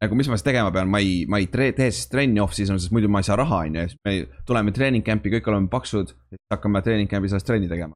nagu 0.00 0.16
mis 0.16 0.28
ma 0.30 0.34
siis 0.38 0.46
tegema 0.46 0.70
pean, 0.74 0.88
ma 0.90 0.98
ei, 1.02 1.12
ma 1.28 1.36
ei 1.40 1.46
tee, 1.52 1.72
tee 1.76 1.90
siis 1.92 2.08
trenni 2.12 2.40
off-season, 2.42 2.78
sest 2.80 2.92
muidu 2.94 3.08
ma 3.12 3.18
ei 3.20 3.26
saa 3.28 3.36
raha, 3.40 3.58
on 3.68 3.74
ju, 3.76 3.82
siis 3.90 4.00
me 4.06 4.12
tuleme 4.48 4.70
treening 4.76 5.04
camp'i, 5.06 5.28
kõik 5.34 5.46
oleme 5.52 5.68
paksud, 5.72 6.06
hakkame 6.52 6.78
treening 6.86 7.10
camp'is 7.10 7.32
alles 7.36 7.48
trenni 7.48 7.68
tegema. 7.70 7.94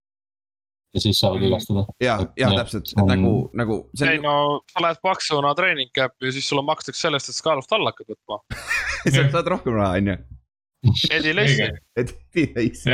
ja 0.94 0.98
siis 1.02 1.16
saavad 1.18 1.40
vigastada. 1.42 1.82
ja, 2.04 2.14
ja 2.38 2.48
täpselt, 2.54 2.86
et 2.92 2.96
nagu, 3.08 3.32
nagu. 3.56 3.74
ei 4.04 4.18
no 4.22 4.34
sa 4.70 4.78
lähed 4.84 5.00
paksuna 5.02 5.50
treening 5.58 5.90
camp'i 5.96 6.22
ja 6.28 6.32
siis 6.36 6.46
sulle 6.48 6.62
makstakse 6.66 7.00
sellest, 7.06 7.26
et 7.32 7.40
skaalast 7.40 7.72
alla 7.72 7.88
hakkad 7.94 8.08
võtma 8.12 8.36
sa 9.16 9.20
saad 9.32 9.48
rohkem 9.56 9.74
raha, 9.78 9.92
on 10.00 10.06
ju. 10.12 10.16
Eddie 11.10 11.32
Lacy. 11.32 11.66
Eddie 11.96 12.48
Lacy. 12.52 12.90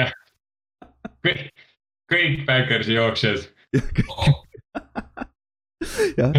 kõik 2.10 2.34
Backersi 2.46 2.92
jooksjad 2.94 3.40
jah, 6.20 6.32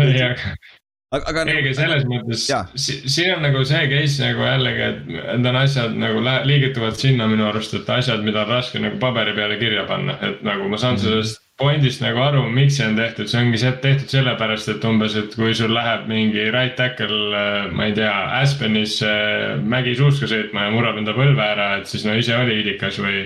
aga, 1.11 1.27
aga. 1.31 1.45
ei, 1.51 1.59
aga 1.61 1.75
selles 1.77 2.07
mõttes, 2.09 2.47
siin 2.79 3.35
on 3.35 3.45
nagu 3.45 3.61
see 3.67 3.83
case 3.91 4.23
nagu 4.23 4.47
jällegi, 4.47 4.87
et 4.87 5.05
need 5.11 5.51
on 5.51 5.59
asjad 5.61 5.95
nagu 5.99 6.23
liigituvad 6.47 6.97
sinna 6.99 7.27
minu 7.31 7.47
arust, 7.49 7.75
et 7.77 7.89
asjad, 7.91 8.23
mida 8.25 8.45
on 8.45 8.51
raske 8.55 8.81
nagu 8.81 8.99
paberi 9.01 9.35
peale 9.37 9.59
kirja 9.61 9.85
panna, 9.89 10.17
et 10.23 10.43
nagu 10.47 10.69
ma 10.71 10.79
saan 10.79 10.95
mm 10.95 11.01
-hmm. 11.01 11.09
sellest 11.09 11.41
point'ist 11.61 12.01
nagu 12.01 12.21
aru, 12.23 12.41
miks 12.49 12.79
see 12.79 12.87
on 12.87 12.97
tehtud, 12.97 13.29
see 13.29 13.41
ongi 13.43 13.59
see 13.61 13.71
tehtud 13.83 14.09
sellepärast, 14.15 14.71
et 14.73 14.85
umbes, 14.87 15.15
et 15.19 15.35
kui 15.37 15.53
sul 15.57 15.73
läheb 15.75 16.07
mingi 16.09 16.49
right 16.49 16.75
tackle, 16.79 17.21
äh, 17.37 17.71
ma 17.75 17.85
ei 17.89 17.95
tea, 17.97 18.13
Aspenis 18.41 18.97
äh, 19.05 19.59
mägisuuska 19.61 20.29
sõitma 20.31 20.67
ja 20.67 20.75
murrab 20.75 20.97
enda 21.01 21.15
põlve 21.17 21.45
ära, 21.45 21.77
et 21.81 21.91
siis 21.91 22.05
no 22.07 22.17
ise 22.17 22.35
oli 22.37 22.61
iidikas 22.61 22.99
või. 22.99 23.25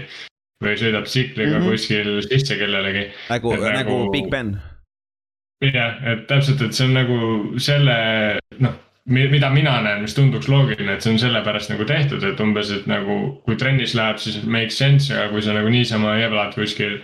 või 0.63 0.77
sõidab 0.79 1.03
tsikliga 1.03 1.57
mm 1.59 1.61
-hmm. 1.61 1.69
kuskil 1.69 2.21
sisse 2.23 2.55
kellelegi. 2.57 3.11
nagu, 3.29 3.51
nagu, 3.59 3.75
nagu 3.75 3.97
Big 4.11 4.29
Ben 4.31 4.55
jah, 5.63 5.99
et 6.03 6.25
täpselt, 6.29 6.61
et 6.61 6.75
see 6.75 6.87
on 6.87 6.97
nagu 6.97 7.19
selle 7.63 7.95
noh, 8.63 8.75
mida 9.05 9.49
mina 9.53 9.75
näen, 9.85 10.01
mis 10.01 10.15
tunduks 10.17 10.49
loogiline, 10.49 10.95
et 10.95 11.05
see 11.05 11.13
on 11.13 11.21
sellepärast 11.21 11.71
nagu 11.71 11.85
tehtud, 11.87 12.23
et 12.25 12.41
umbes, 12.41 12.71
et 12.73 12.87
nagu 12.89 13.17
kui 13.45 13.57
trennis 13.59 13.93
läheb, 13.97 14.17
siis 14.21 14.41
make 14.49 14.73
sense, 14.73 15.13
aga 15.13 15.29
kui 15.33 15.45
sa 15.45 15.53
nagu 15.57 15.69
niisama 15.69 16.17
jeblad 16.19 16.57
kuskil. 16.57 16.99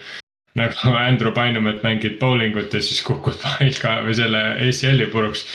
nagu 0.58 0.96
Andrew 1.08 1.32
Bynumit 1.32 1.84
mängid 1.84 2.18
bowlingut 2.20 2.74
ja 2.74 2.82
siis 2.84 3.04
kukud 3.08 3.38
paika 3.40 4.02
või 4.06 4.18
selle 4.18 4.42
ACL-i 4.58 5.08
puruks. 5.14 5.46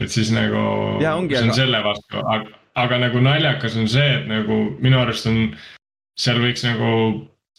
et 0.00 0.10
siis 0.10 0.32
nagu, 0.34 0.98
see 0.98 1.12
on 1.12 1.28
aga... 1.30 1.54
selle 1.54 1.82
vastu, 1.84 2.24
aga, 2.24 2.56
aga 2.74 2.98
nagu 3.04 3.20
naljakas 3.22 3.76
on 3.76 3.86
see, 3.88 4.08
et 4.16 4.26
nagu 4.26 4.64
minu 4.80 4.98
arust 4.98 5.28
on. 5.30 5.54
seal 6.18 6.40
võiks 6.42 6.64
nagu 6.64 6.88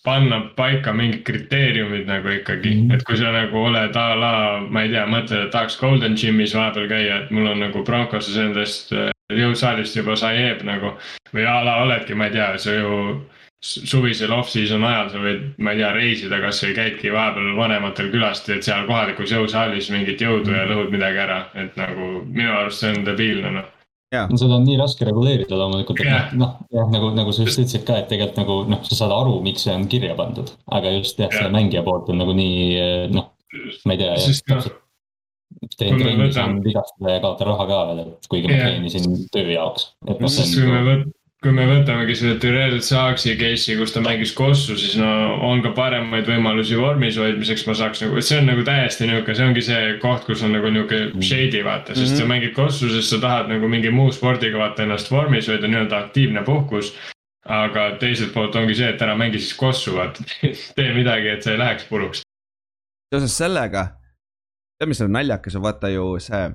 panna 0.04 0.40
paika 0.56 0.94
mingid 0.94 1.24
kriteeriumid 1.24 2.08
nagu 2.08 2.30
ikkagi 2.30 2.70
mm, 2.74 2.88
-hmm. 2.88 2.96
et 2.96 3.04
kui 3.08 3.18
sa 3.18 3.32
nagu 3.32 3.58
oled 3.58 3.96
a 3.96 4.08
la, 4.20 4.34
ma 4.70 4.84
ei 4.84 4.90
tea, 4.92 5.06
mõtled, 5.08 5.46
et 5.46 5.52
tahaks 5.52 5.80
Golden 5.80 6.18
Gymis 6.20 6.56
vahepeal 6.56 6.88
käia, 6.92 7.20
et 7.24 7.32
mul 7.32 7.48
on 7.48 7.60
nagu 7.64 7.84
Broncoses 7.84 8.38
endast 8.38 8.92
äh, 8.94 9.12
jõusaalist 9.32 9.96
juba 9.96 10.16
saieeb 10.16 10.64
nagu. 10.64 10.98
või 11.34 11.46
a 11.50 11.64
la 11.66 11.78
oledki, 11.84 12.16
ma 12.16 12.28
ei 12.28 12.36
tea, 12.36 12.58
sa 12.58 12.74
ju 12.74 13.22
suvisel 13.64 14.32
off-season 14.36 14.84
ajal 14.84 15.10
sa 15.10 15.20
võid, 15.24 15.44
ma 15.58 15.72
ei 15.72 15.78
tea, 15.80 15.92
reisida, 15.96 16.40
kasvõi 16.44 16.74
käidki 16.76 17.14
vahepeal 17.14 17.56
vanematel 17.56 18.12
külast, 18.12 18.46
teed 18.46 18.62
seal 18.62 18.84
kohalikus 18.88 19.32
jõusaalis 19.32 19.90
mingit 19.90 20.22
jõudu 20.22 20.52
ja 20.52 20.66
lõhud 20.68 20.92
midagi 20.92 21.24
ära, 21.24 21.46
et 21.56 21.80
nagu 21.80 22.26
minu 22.28 22.52
arust 22.52 22.84
see 22.84 22.92
on 22.92 23.06
debiilne 23.08 23.56
noh 23.56 23.72
no 24.30 24.40
seda 24.40 24.58
on 24.60 24.68
nii 24.68 24.78
raske 24.82 25.08
reguleerida 25.08 25.58
loomulikult, 25.60 26.04
et 26.04 26.10
yeah. 26.10 26.30
noh, 26.40 26.56
jah, 26.74 26.90
nagu, 26.94 27.12
nagu 27.18 27.34
sa 27.36 27.48
just 27.48 27.60
ütlesid 27.60 27.88
ka, 27.88 27.98
et 28.04 28.10
tegelikult 28.12 28.40
nagu 28.42 28.60
noh, 28.74 28.84
sa 28.88 29.00
saad 29.02 29.16
aru, 29.16 29.40
miks 29.46 29.66
see 29.68 29.74
on 29.76 29.88
kirja 29.92 30.18
pandud. 30.20 30.54
aga 30.72 30.94
just 31.00 31.20
jah 31.20 31.30
yeah., 31.30 31.48
see 31.48 31.56
mängija 31.56 31.84
poolt 31.88 32.12
on 32.14 32.22
nagu 32.22 32.36
nii 32.38 33.10
noh, 33.14 33.32
ma 33.88 33.98
ei 33.98 34.02
tea, 34.04 34.14
täpselt. 34.50 34.80
teen 35.78 36.00
trenni, 36.02 36.30
saan 36.36 36.62
vigastada 36.66 37.18
ja 37.18 37.24
kaotan 37.24 37.52
raha 37.54 37.68
ka 37.70 37.82
veel, 37.90 38.06
et 38.06 38.32
kuigi 38.32 38.50
ma 38.50 38.62
treenisin 38.62 39.20
töö 39.34 39.52
jaoks. 39.54 39.92
No, 40.08 40.32
siis 40.32 40.56
kui 40.58 40.70
me 40.70 40.86
võt-, 40.88 41.12
kui 41.44 41.52
me 41.52 41.66
võtamegi 41.68 42.16
selle 42.16 42.38
Tyrell 42.40 42.80
Saaksi 42.84 43.34
case'i, 43.40 43.76
kus 43.76 43.92
ta 43.92 44.02
mängis 44.04 44.32
kossu, 44.36 44.78
siis 44.80 44.96
no 45.00 45.08
on 45.44 45.60
ka 45.66 45.74
paremaid 45.76 46.28
võimalusi 46.30 46.78
vormis 46.80 47.18
hoidmiseks, 47.20 47.66
ma 47.68 47.76
saaks 47.76 48.04
nagu, 48.06 48.16
et 48.20 48.28
see 48.28 48.40
on 48.40 48.48
nagu 48.48 48.64
täiesti 48.68 49.10
nihuke, 49.10 49.36
see 49.36 49.48
ongi 49.50 49.64
see 49.66 49.82
koht, 50.04 50.24
kus 50.30 50.44
on 50.48 50.56
nagu 50.56 50.72
nihuke 50.72 51.02
shady 51.20 51.64
vaata, 51.68 51.92
sest 51.98 52.14
mm 52.14 52.16
-hmm. 52.16 52.22
sa 52.22 52.30
mängid 52.32 52.56
kossu, 52.56 52.90
sest 52.94 53.12
sa 53.12 53.20
tahad 53.26 53.52
nagu 53.52 53.68
mingi 53.68 53.92
muu 53.92 54.12
spordiga 54.12 54.62
vaata 54.62 54.88
ennast 54.88 55.12
vormis 55.12 55.52
hoida, 55.52 55.68
nii-öelda 55.68 56.00
aktiivne 56.06 56.44
puhkus. 56.48 56.96
aga 57.46 57.98
teiselt 58.00 58.34
poolt 58.34 58.56
ongi 58.56 58.76
see, 58.76 58.90
et 58.90 59.02
ära 59.02 59.18
mängi 59.20 59.40
siis 59.40 59.54
kossu, 59.54 59.96
vaata 59.96 60.24
tee 60.76 60.94
midagi, 60.94 61.28
et 61.28 61.44
sa 61.44 61.52
ei 61.52 61.58
läheks 61.58 61.84
puruks. 61.90 62.22
seoses 63.14 63.38
sellega, 63.38 63.88
tead, 64.80 64.88
mis 64.88 65.02
on 65.02 65.12
naljakas, 65.12 65.60
vaata 65.60 65.90
ju 65.90 66.20
see 66.20 66.52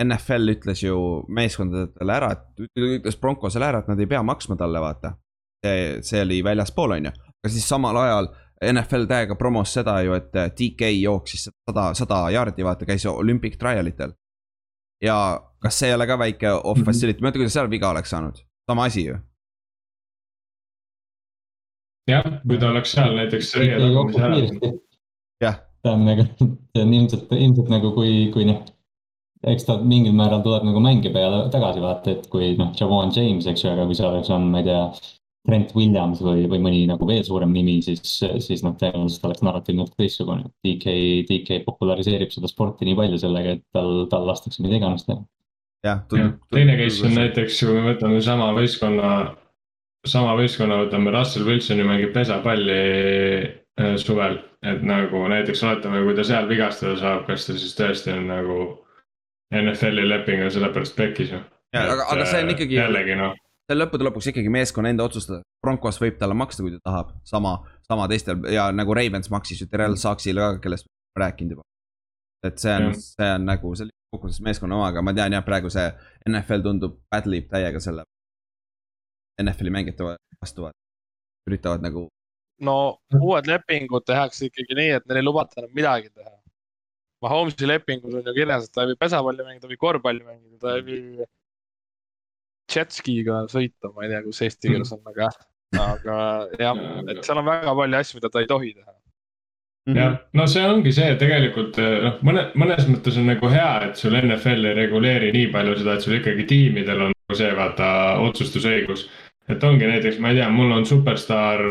NFL 0.00 0.54
ütles 0.54 0.82
ju 0.82 0.96
meeskondadele 1.28 2.14
ära, 2.14 2.30
et 2.32 2.78
ütles 2.80 3.18
Broncosele 3.20 3.68
ära, 3.68 3.82
et 3.82 3.90
nad 3.90 4.00
ei 4.00 4.08
pea 4.08 4.22
maksma 4.24 4.56
talle, 4.56 4.80
vaata. 4.80 5.16
see, 5.62 6.00
see 6.02 6.22
oli 6.24 6.40
väljaspool, 6.42 6.96
on 6.96 7.04
ju, 7.06 7.12
aga 7.12 7.50
siis 7.52 7.68
samal 7.68 7.96
ajal 8.00 8.28
NFL 8.72 9.06
täiega 9.10 9.36
promos 9.38 9.72
seda 9.74 9.98
ju, 10.02 10.14
et 10.16 10.32
DK 10.58 10.90
jooksis 10.96 11.48
sada, 11.50 11.92
sada 11.98 12.22
jaardi, 12.34 12.64
vaata, 12.66 12.86
käis 12.86 13.06
Olympic 13.06 13.58
trial 13.58 13.86
itel. 13.86 14.14
ja 15.02 15.16
kas 15.62 15.78
see 15.78 15.90
ei 15.90 15.94
ole 15.94 16.06
ka 16.06 16.18
väike 16.18 16.50
off 16.52 16.78
mhm. 16.78 16.86
facility, 16.86 17.20
ma 17.20 17.28
ei 17.28 17.30
mäleta, 17.30 17.42
kuidas 17.42 17.58
seal 17.58 17.70
viga 17.70 17.90
oleks 17.90 18.10
saanud, 18.10 18.42
sama 18.70 18.86
asi 18.90 19.06
ju. 19.06 19.18
jah, 22.10 22.26
kui 22.48 22.58
ta 22.58 22.70
oleks 22.70 22.92
seal 22.96 23.16
näiteks. 23.16 23.54
jah. 25.42 25.60
ta 25.82 25.92
on 25.92 26.06
nagu, 26.06 26.26
see 26.38 26.82
on 26.86 26.94
ilmselt, 26.94 27.34
ilmselt 27.38 27.70
nagu 27.70 27.92
kui, 27.94 28.30
kui 28.34 28.46
noh 28.48 28.64
eks 29.50 29.66
ta 29.66 29.78
mingil 29.82 30.14
määral 30.16 30.42
tuleb 30.44 30.66
nagu 30.68 30.82
mängi 30.82 31.10
peale 31.14 31.46
tagasi 31.54 31.82
vaata, 31.82 32.14
et 32.14 32.28
kui 32.30 32.52
noh, 32.58 32.70
Javon 32.78 33.10
James, 33.14 33.48
eks 33.50 33.64
ju, 33.64 33.72
aga 33.72 33.86
kui 33.88 33.98
see 33.98 34.06
oleks 34.06 34.30
on, 34.34 34.48
ma 34.52 34.62
ei 34.62 34.70
tea. 34.70 34.86
Trent 35.42 35.72
Williams 35.74 36.20
või, 36.22 36.44
või 36.46 36.60
mõni 36.62 36.84
nagu 36.86 37.02
veel 37.02 37.24
suurem 37.26 37.50
nimi, 37.50 37.80
siis, 37.82 37.98
siis 38.44 38.60
noh, 38.62 38.76
tõenäoliselt 38.78 39.24
oleks 39.26 39.42
narratiiv 39.42 39.74
natuke 39.74 39.98
teistsugune. 39.98 40.44
DK, 40.62 40.92
DK 41.26 41.64
populariseerib 41.64 42.30
seda 42.30 42.46
sporti 42.46 42.86
nii 42.86 42.94
palju 43.00 43.18
sellega, 43.18 43.56
et 43.56 43.64
tal, 43.74 44.04
tal 44.12 44.28
lastakse 44.28 44.62
mida 44.62 44.78
iganes 44.78 45.02
teha. 45.08 45.18
jah, 45.82 46.04
teine 46.54 46.76
case 46.78 47.02
on 47.08 47.18
näiteks, 47.18 47.58
kui 47.58 47.74
me 47.74 47.82
võtame 47.88 48.20
sama 48.22 48.52
võistkonna, 48.54 49.10
sama 50.06 50.36
võistkonna 50.38 50.78
võtame 50.84 51.10
Russell 51.10 51.50
Wilsoni 51.50 51.88
mängib 51.90 52.14
pesapalli 52.14 52.78
äh, 53.42 53.96
suvel. 53.98 54.38
et 54.62 54.86
nagu 54.86 55.26
näiteks 55.26 55.66
oletame, 55.66 56.04
kui 56.06 56.14
ta 56.14 56.22
seal 56.22 56.46
vigastada 56.46 56.94
saab, 57.02 57.26
kas 57.26 57.50
ta 57.50 57.58
siis 57.58 57.74
tõesti 57.74 58.14
on 58.14 58.30
nagu 58.30 58.60
NFL-i 59.52 60.08
leping 60.08 60.44
on 60.44 60.50
sellepärast 60.50 60.96
pekkis 60.96 61.32
ju. 61.32 61.40
ja, 61.72 61.84
aga, 61.84 62.06
aga 62.08 62.26
see 62.26 62.42
on 62.42 62.48
äh, 62.48 62.54
ikkagi. 62.56 62.78
jällegi 62.78 63.16
noh. 63.18 63.34
see 63.66 63.76
on 63.76 63.80
lõppude 63.82 64.06
lõpuks 64.08 64.30
ikkagi 64.32 64.52
meeskonna 64.52 64.92
enda 64.92 65.04
otsustada. 65.04 65.42
Broncos 65.62 66.00
võib 66.02 66.16
talle 66.18 66.34
maksta, 66.34 66.64
kui 66.64 66.72
ta 66.74 66.80
tahab, 66.88 67.12
sama, 67.28 67.58
sama 67.86 68.08
teistel 68.10 68.40
ja 68.52 68.70
nagu 68.74 68.94
Ravens 68.96 69.30
maksis 69.30 69.62
ju 69.62 69.68
Terrel 69.70 69.98
Saksile 70.00 70.40
ka, 70.40 70.62
kellest 70.64 70.88
rääkinud 71.18 71.56
juba. 71.56 71.66
et 72.46 72.58
see 72.58 72.74
on, 72.74 72.94
see 72.96 73.28
on 73.36 73.44
nagu, 73.46 73.74
see 73.76 73.86
oli 73.86 73.94
kokkuvõttes 74.12 74.42
meeskonna 74.44 74.76
oma, 74.76 74.88
aga 74.90 75.04
ma 75.04 75.14
tean 75.16 75.36
jah, 75.36 75.44
praegu 75.44 75.70
see 75.72 75.86
NFL 76.28 76.64
tundub 76.64 76.98
battle 77.12 77.38
ib 77.38 77.48
täiega 77.52 77.80
selle. 77.80 78.04
NFL-i 79.42 79.72
mängijate 79.72 80.16
vastu, 80.42 80.68
üritavad 81.48 81.84
nagu. 81.84 82.08
no 82.60 82.76
uued 83.18 83.48
lepingud 83.48 84.04
tehakse 84.06 84.48
ikkagi 84.48 84.76
nii, 84.78 84.90
et 84.98 85.06
neil 85.08 85.22
ei 85.22 85.24
lubata 85.26 85.60
enam 85.60 85.72
midagi 85.74 86.10
teha 86.10 86.41
Mahomes'i 87.22 87.68
lepingus 87.68 88.16
on 88.18 88.26
ju 88.26 88.34
kirjas, 88.36 88.66
et 88.66 88.74
ta 88.74 88.86
võib 88.88 89.00
pesapalli 89.00 89.46
mängida, 89.46 89.64
ta 89.64 89.70
võib 89.70 89.82
korvpalli 89.82 90.24
mängida, 90.26 90.58
ta 90.62 90.76
võib 90.80 91.22
jetskiga 92.72 93.44
sõita, 93.52 93.92
ma 93.92 94.06
ei 94.06 94.12
tea, 94.12 94.22
kus 94.24 94.42
eesti 94.46 94.72
keeles 94.72 94.92
on, 94.96 95.02
aga, 95.10 95.28
aga 95.82 96.18
jah, 96.60 96.82
et 97.06 97.22
seal 97.26 97.42
on 97.42 97.48
väga 97.50 97.76
palju 97.82 98.00
asju, 98.00 98.18
mida 98.18 98.32
ta 98.32 98.42
ei 98.42 98.50
tohi 98.50 98.74
teha 98.74 98.92
-hmm. 99.86 99.96
jah, 99.96 100.18
no 100.32 100.46
see 100.50 100.62
ongi 100.68 100.92
see 100.94 101.14
tegelikult 101.20 101.78
noh, 101.78 102.20
mõne, 102.26 102.46
mõnes 102.58 102.86
mõttes 102.90 103.18
on 103.20 103.28
nagu 103.30 103.50
hea, 103.52 103.72
et 103.88 103.98
sul 104.00 104.16
NFL 104.18 104.70
ei 104.70 104.78
reguleeri 104.78 105.32
nii 105.34 105.50
palju 105.54 105.78
seda, 105.80 105.96
et 105.96 106.06
sul 106.06 106.18
ikkagi 106.18 106.46
tiimidel 106.50 107.08
on 107.08 107.14
nagu 107.14 107.38
see 107.38 107.50
vaata 107.58 107.88
otsustusõigus. 108.28 109.08
et 109.50 109.64
ongi 109.66 109.88
näiteks, 109.88 110.20
ma 110.22 110.30
ei 110.30 110.40
tea, 110.40 110.48
mul 110.54 110.70
on 110.72 110.86
superstaar 110.86 111.64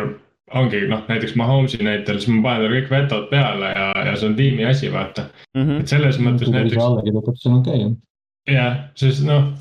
ongi 0.54 0.86
noh, 0.92 1.04
näiteks 1.08 1.36
Mahomes'i 1.40 1.82
näitel, 1.84 2.20
siis 2.20 2.32
ma 2.32 2.44
panen 2.46 2.66
talle 2.66 2.78
kõik 2.80 2.94
vetod 2.94 3.28
peale 3.32 3.74
ja, 3.76 3.90
ja 4.08 4.14
see 4.16 4.30
on 4.30 4.38
tiimi 4.38 4.66
asi, 4.68 4.92
vaata 4.94 5.26
mm. 5.56 5.66
-hmm. 5.66 5.82
et 5.82 5.92
selles 5.92 6.20
mõttes 6.20 6.50
Kui 6.50 6.56
näiteks. 6.58 6.84
alla 6.84 7.04
kirjutab, 7.08 7.36
see 7.42 7.52
on 7.52 7.60
okei 7.60 7.84
okay.. 7.86 8.56
jah, 8.56 8.80
sest 9.00 9.26
noh, 9.28 9.52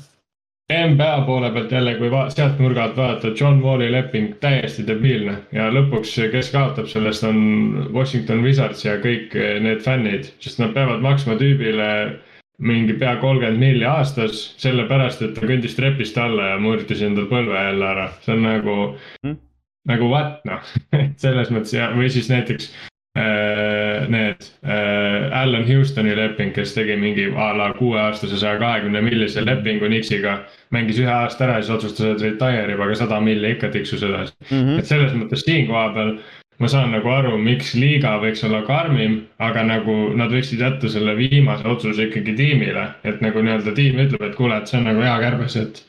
NBA 0.71 1.21
poole 1.27 1.51
pealt 1.51 1.71
jälle, 1.71 1.95
kui 1.99 2.09
sealt 2.29 2.59
nurga 2.59 2.83
alt 2.83 2.97
vaadata, 2.97 3.33
John 3.39 3.61
Wall'i 3.63 3.91
leping 3.91 4.35
täiesti 4.39 4.87
debiilne 4.87 5.37
ja 5.51 5.69
lõpuks, 5.71 6.15
kes 6.31 6.51
kaotab 6.51 6.87
sellest, 6.87 7.23
on 7.27 7.87
Washington 7.93 8.43
Wizards 8.43 8.85
ja 8.85 8.97
kõik 9.03 9.35
need 9.35 9.83
fännid, 9.83 10.31
sest 10.39 10.59
nad 10.63 10.73
peavad 10.73 11.03
maksma 11.03 11.35
tüübile 11.39 11.91
mingi 12.61 12.93
pea 12.93 13.15
kolmkümmend 13.17 13.59
milli 13.59 13.85
aastas, 13.89 14.53
sellepärast 14.61 15.21
et 15.25 15.33
ta 15.33 15.47
kõndis 15.49 15.75
trepist 15.75 16.17
alla 16.17 16.53
ja 16.53 16.59
murdis 16.61 17.01
endal 17.01 17.25
põlve 17.31 17.57
jälle 17.57 17.87
ära, 17.87 18.11
see 18.21 18.35
on 18.35 18.45
nagu 18.45 18.75
mm 19.23 19.39
nagu 19.89 20.09
what 20.11 20.41
noh 20.47 20.61
selles 21.23 21.51
mõttes 21.53 21.75
ja, 21.75 21.91
või 21.95 22.09
siis 22.13 22.29
näiteks 22.31 22.69
äh, 23.17 24.07
need 24.11 24.49
äh, 24.65 25.31
Alan 25.41 25.65
Houstoni 25.67 26.15
leping, 26.17 26.53
kes 26.55 26.75
tegi 26.77 26.97
mingi 26.99 27.29
a 27.35 27.51
la 27.57 27.71
kuueaastase 27.77 28.39
saja 28.41 28.59
kahekümne 28.61 29.01
millise 29.05 29.45
lepingu 29.45 29.89
Nixiga. 29.91 30.41
mängis 30.71 31.01
ühe 31.01 31.11
aasta 31.11 31.47
ära 31.47 31.59
ja 31.59 31.65
siis 31.65 31.75
otsustas, 31.77 32.13
et 32.15 32.27
retire 32.27 32.75
ib, 32.75 32.83
aga 32.83 32.95
sada 32.95 33.19
milli 33.23 33.55
ikka 33.55 33.71
tiksus 33.73 34.03
edasi 34.03 34.33
mm. 34.49 34.57
-hmm. 34.57 34.79
et 34.79 34.93
selles 34.93 35.17
mõttes 35.17 35.45
siin 35.47 35.67
koha 35.67 35.89
peal 35.97 36.15
ma 36.61 36.67
saan 36.69 36.91
nagu 36.93 37.09
aru, 37.09 37.37
miks 37.41 37.73
liiga 37.73 38.17
võiks 38.21 38.43
olla 38.45 38.61
karmim, 38.67 39.23
aga 39.41 39.63
nagu 39.65 39.95
nad 40.17 40.29
võiksid 40.29 40.61
jätta 40.61 40.91
selle 40.93 41.15
viimase 41.17 41.65
otsuse 41.67 42.05
ikkagi 42.05 42.35
tiimile, 42.37 42.83
et 43.03 43.23
nagu 43.25 43.41
nii-öelda 43.41 43.73
tiim 43.73 43.97
ütleb, 44.03 44.27
et 44.27 44.37
kuule, 44.37 44.59
et 44.59 44.69
see 44.69 44.77
on 44.77 44.85
nagu 44.91 45.01
hea 45.01 45.15
kärbes, 45.23 45.55
et 45.57 45.81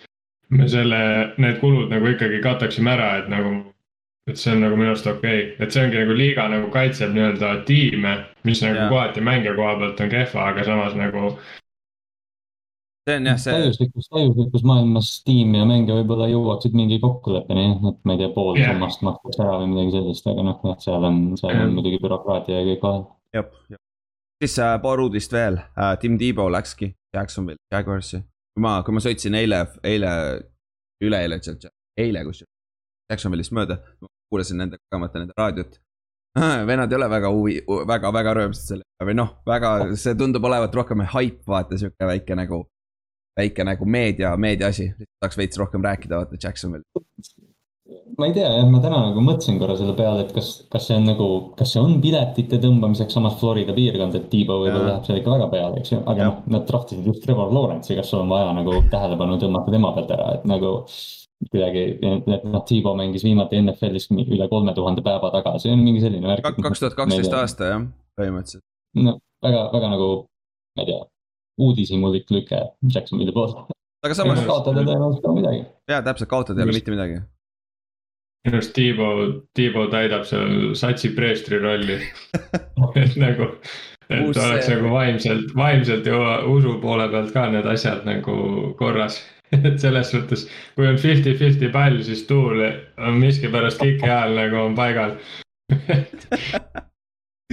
me 0.48 0.68
selle, 0.72 1.02
need 1.36 1.60
kulud 1.60 1.92
nagu 1.92 2.08
ikkagi 2.14 2.40
kataksime 2.44 2.94
ära, 2.94 3.10
et 3.20 3.28
nagu 3.32 3.52
et 4.30 4.38
see 4.38 4.52
on 4.52 4.62
nagu 4.62 4.76
minu 4.78 4.92
arust 4.92 5.08
okei 5.10 5.40
okay., 5.40 5.56
et 5.64 5.74
see 5.74 5.82
ongi 5.82 5.98
nagu 5.98 6.14
liiga 6.16 6.46
nagu 6.50 6.70
kaitseb 6.74 7.10
nii-öelda 7.16 7.50
tiime, 7.66 8.14
mis 8.46 8.62
nagu 8.62 8.78
yeah. 8.78 8.92
kohati 8.92 9.24
mängija 9.24 9.56
koha 9.58 9.74
pealt 9.80 10.00
on 10.04 10.12
kehva, 10.12 10.46
aga 10.52 10.66
samas 10.68 10.94
nagu. 10.98 11.32
see 13.08 13.16
on 13.18 13.26
jah 13.26 13.40
see. 13.44 13.56
täiuslikus, 13.56 14.08
täiuslikus 14.14 14.66
maailmas 14.70 15.10
tiim 15.26 15.56
ja 15.58 15.66
mängija 15.66 15.98
võib-olla 15.98 16.28
jõuaksid 16.30 16.76
mingi 16.78 17.00
kokkuleppeni, 17.02 17.66
et 17.90 17.98
ma 18.06 18.14
ei 18.14 18.22
tea, 18.22 18.30
pool 18.36 18.60
yeah. 18.60 18.70
summast 18.70 19.02
makstakse 19.08 19.42
ära 19.42 19.58
või 19.62 19.72
midagi 19.72 19.96
sellist, 19.96 20.30
aga 20.30 20.46
noh, 20.50 20.60
jah, 20.70 20.78
seal 20.86 21.08
on, 21.10 21.22
seal 21.40 21.56
yeah. 21.56 21.66
on 21.66 21.74
muidugi 21.80 22.02
bürokraatia 22.04 22.60
ja 22.60 22.68
kõik 22.70 22.86
vahel. 22.86 23.04
jah, 23.40 23.50
jah. 23.74 23.82
siis 24.44 24.58
äh, 24.62 24.76
paar 24.86 25.02
uudist 25.02 25.34
veel 25.34 25.58
äh,, 25.64 25.96
Tim 25.98 26.20
Tebow 26.22 26.52
läkski 26.52 26.92
Jacksonville, 27.16 27.58
Jaguarsi. 27.74 28.22
kui 28.54 28.68
ma, 28.68 28.78
kui 28.86 28.94
ma 28.94 29.02
sõitsin 29.02 29.34
eile, 29.34 29.64
eile, 29.82 30.14
üleeile, 31.02 31.42
eile 31.98 32.26
kusjuures 32.30 32.51
Jacksonville'ist 33.12 33.54
mööda, 33.56 33.78
kuulasin 34.32 34.62
nende 34.64 34.80
kogemata 34.80 35.20
nende 35.20 35.36
raadiot. 35.38 35.78
vennad 36.68 36.92
ei 36.92 36.96
ole 36.96 37.08
väga 37.12 37.30
huvi, 37.32 37.58
väga, 37.88 38.12
väga 38.16 38.36
rõõmsad 38.38 38.68
selle 38.72 39.06
või 39.06 39.16
noh, 39.18 39.32
väga, 39.46 39.72
see 40.00 40.16
tundub 40.18 40.44
olevat 40.48 40.74
rohkem 40.74 41.04
haip, 41.14 41.42
vaata 41.48 41.78
sihuke 41.78 42.08
väike 42.08 42.38
nagu. 42.38 42.66
väike 43.36 43.64
nagu 43.64 43.86
meedia, 43.88 44.34
meedia 44.36 44.68
asi, 44.68 44.90
tahaks 45.20 45.38
veits 45.40 45.56
rohkem 45.56 45.84
rääkida, 45.84 46.18
vaata 46.20 46.36
Jacksonville. 46.42 46.84
ma 48.18 48.26
ei 48.28 48.34
tea 48.36 48.48
jah, 48.48 48.66
ma 48.68 48.80
täna 48.80 48.98
nagu 49.06 49.22
mõtlesin 49.24 49.58
korra 49.60 49.76
selle 49.76 49.94
peale, 49.96 50.26
et 50.26 50.34
kas, 50.36 50.50
kas 50.72 50.86
see 50.88 50.96
on 50.96 51.06
nagu, 51.08 51.28
kas 51.56 51.72
see 51.72 51.80
on 51.80 51.98
piletite 52.00 52.60
tõmbamiseks 52.60 53.16
samas 53.16 53.38
Florida 53.40 53.72
piirkond, 53.76 54.16
et 54.16 54.28
Tiibo 54.32 54.58
võib-olla 54.62 54.90
läheb 54.90 55.08
seal 55.08 55.20
ikka 55.20 55.32
väga 55.32 55.48
peale, 55.52 55.80
eks 55.80 55.94
ju, 55.94 56.02
aga 56.12 56.28
noh, 56.28 56.42
nad 56.54 56.68
trahvisid 56.68 57.08
just 57.08 57.24
Trevor 57.24 57.52
Lawrence'i, 57.56 57.96
kas 57.96 58.12
sul 58.12 58.22
on 58.24 58.32
vaja 58.32 58.52
nagu 58.56 58.78
tähelepanu 58.92 59.40
tõmmata 59.40 59.74
tema 59.74 59.92
pealt 59.96 60.12
ära, 60.16 60.28
et 60.38 60.48
nagu 60.48 60.74
kuidagi, 61.50 61.82
et 61.98 62.46
noh, 62.46 62.62
Tiibo 62.68 62.94
mängis 62.98 63.24
viimati 63.26 63.58
NFL-is 63.62 64.08
üle 64.12 64.48
kolme 64.50 64.74
tuhande 64.76 65.02
päeva 65.04 65.32
tagasi, 65.34 65.72
on 65.72 65.82
mingi 65.82 66.02
selline 66.04 66.28
värk. 66.28 66.46
kaks 66.62 66.82
tuhat 66.82 66.96
kaksteist 66.98 67.34
aasta 67.36 67.70
jah, 67.72 67.84
põhimõtteliselt. 68.18 68.64
no 69.02 69.16
väga, 69.42 69.66
väga 69.74 69.92
nagu, 69.96 70.08
ma 70.76 70.84
ei 70.84 70.90
tea, 70.92 71.04
uudishimulik 71.66 72.30
lüke 72.34 72.62
Jacksonville'i 72.94 73.34
poolt. 73.34 73.62
aga 74.06 74.18
samas. 74.18 74.42
kaotada 74.46 74.84
tõenäoliselt 74.86 75.24
ka 75.26 75.36
midagi. 75.36 75.64
jaa, 75.90 76.02
täpselt, 76.08 76.30
kaotada 76.30 76.62
ei 76.62 76.68
ole 76.68 76.76
mitte 76.78 76.94
midagi. 76.94 77.22
minu 78.46 78.58
arust 78.60 78.74
Tiibo, 78.78 79.08
Tiibo 79.54 79.86
täidab 79.90 80.26
seal 80.28 80.76
satsi 80.78 81.12
preestri 81.16 81.58
rolli 81.62 81.98
et 83.02 83.18
nagu, 83.20 83.50
et 84.08 84.26
Uus 84.28 84.38
oleks 84.38 84.66
see. 84.68 84.78
nagu 84.78 84.94
vaimselt, 84.94 85.54
vaimselt 85.58 86.06
ja 86.06 86.40
usu 86.50 86.78
poole 86.82 87.08
pealt 87.10 87.34
ka 87.34 87.48
need 87.50 87.66
asjad 87.74 88.06
nagu 88.06 88.36
korras 88.78 89.22
et 89.66 89.78
selles 89.80 90.10
suhtes, 90.10 90.46
kui 90.76 90.88
on 90.88 91.00
fifty-fifty 91.00 91.68
pall, 91.74 92.00
siis 92.06 92.24
tuul 92.28 92.62
on 92.98 93.18
miskipärast 93.20 93.82
kiki 93.82 94.08
ajal 94.08 94.36
nagu 94.38 94.62
on 94.62 94.78
paigal. 94.78 95.16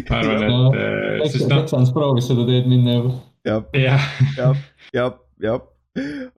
Ma 0.10 0.16
arvan, 0.16 0.44
et 0.44 0.48
no,. 0.48 0.60
Äh, 0.72 1.34
Texans 1.50 1.90
no, 1.90 1.96
proovis 1.96 2.30
seda 2.32 2.46
teed 2.48 2.70
minna 2.72 3.00
juba. 3.00 3.18
jah, 3.48 3.66
jah, 3.76 4.06
jah, 4.96 5.18
jah 5.44 5.60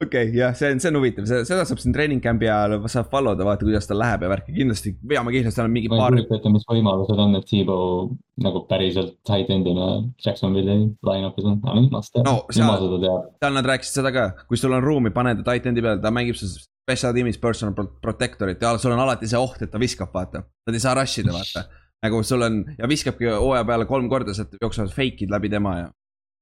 okei, 0.06 0.32
jah, 0.36 0.54
see 0.58 0.71
on, 0.74 0.80
see 0.84 0.89
on 0.91 0.97
huvitav, 1.00 1.28
seda 1.30 1.65
saab 1.67 1.80
siin 1.82 1.93
treening 1.95 2.21
camp'i 2.24 2.50
ajal 2.52 2.78
saab 2.91 3.10
follow 3.13 3.36
da, 3.38 3.45
vaata 3.47 3.65
kuidas 3.67 3.88
tal 3.89 4.00
läheb 4.02 4.26
ja 4.26 4.30
värki, 4.32 4.56
kindlasti 4.58 4.93
veame 5.12 5.34
kindlasti 5.36 5.60
seal 5.60 5.67
on 5.69 5.76
mingi 5.76 5.91
ma 5.91 5.97
ei 6.00 6.04
paar, 6.04 6.15
kujuta 6.17 6.39
ette, 6.39 6.52
mis 6.56 6.67
võimalused 6.71 7.21
on, 7.26 7.36
et 7.39 7.47
T-Bow 7.52 8.12
nagu 8.45 8.63
päriselt 8.69 9.15
tight 9.28 9.52
end'ina 9.54 9.88
Jacksonville'i 10.26 10.78
line-up'is 11.12 11.47
on, 11.52 11.60
aga 11.63 11.78
nüüd 11.80 11.91
teha 11.93 12.26
No, 12.28 12.36
seal- 12.50 12.65
jumal 12.65 12.82
seda 12.86 13.02
teab. 13.06 13.30
seal 13.45 13.58
nad 13.60 13.71
rääkisid 13.74 14.00
seda 14.02 14.13
ka, 14.15 14.28
kui 14.50 14.58
sul 14.62 14.74
on 14.78 14.84
ruumi, 14.86 15.13
pane 15.15 15.36
ta 15.41 15.47
tight 15.52 15.69
end'i 15.71 15.84
peale, 15.86 16.02
ta 16.04 16.12
mängib 16.13 16.39
sul 16.39 16.50
special 16.56 17.13
tiimis 17.13 17.38
personal 17.39 17.76
pro- 17.78 17.91
protector'it 18.02 18.62
ja 18.63 18.74
sul 18.82 18.95
on 18.95 19.00
alati 19.04 19.30
see 19.30 19.38
oht, 19.39 19.62
et 19.62 19.69
ta 19.71 19.80
viskab, 19.82 20.10
vaata. 20.15 20.41
Nad 20.67 20.76
ei 20.76 20.82
saa 20.84 20.95
rush 20.97 21.19
ida, 21.21 21.32
vaata. 21.36 21.67
nagu 22.02 22.24
sul 22.26 22.41
on 22.41 22.56
ja 22.80 22.88
viskabki 22.89 23.28
hooaja 23.30 23.62
peale 23.69 23.86
kolm 23.86 24.08
korda, 24.10 24.34
sealt 24.34 24.56
jooksevad 24.62 24.89
fake'id 24.95 25.30
läbi 25.30 25.52
tema 25.54 25.76
ja. 25.78 25.89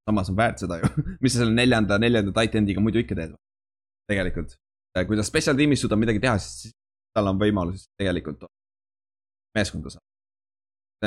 Samas 0.10 0.32
on 0.32 0.38
väärt 0.40 0.64
seda 0.64 0.82
ju, 0.82 0.90
mis 1.24 1.36
sa 1.36 1.44
selle 1.44 1.56
neljanda, 1.56 2.00
neljanda 2.02 2.34
tight 2.36 2.58
end'iga 2.60 2.84
muidu 2.84 3.04
ikka 3.04 3.18
teed. 3.20 3.38
tegelikult, 4.10 4.56
kui 5.08 5.18
ta 5.18 5.26
special 5.26 5.58
tiimis 5.58 5.84
suudab 5.86 6.02
midagi 6.02 6.22
teha, 6.24 6.38
siis 6.42 6.74
tal 7.14 7.30
on 7.30 7.42
võimalus 7.42 7.88
tegelikult 8.00 8.48
meeskonda 9.58 9.94
saada. 9.94 10.06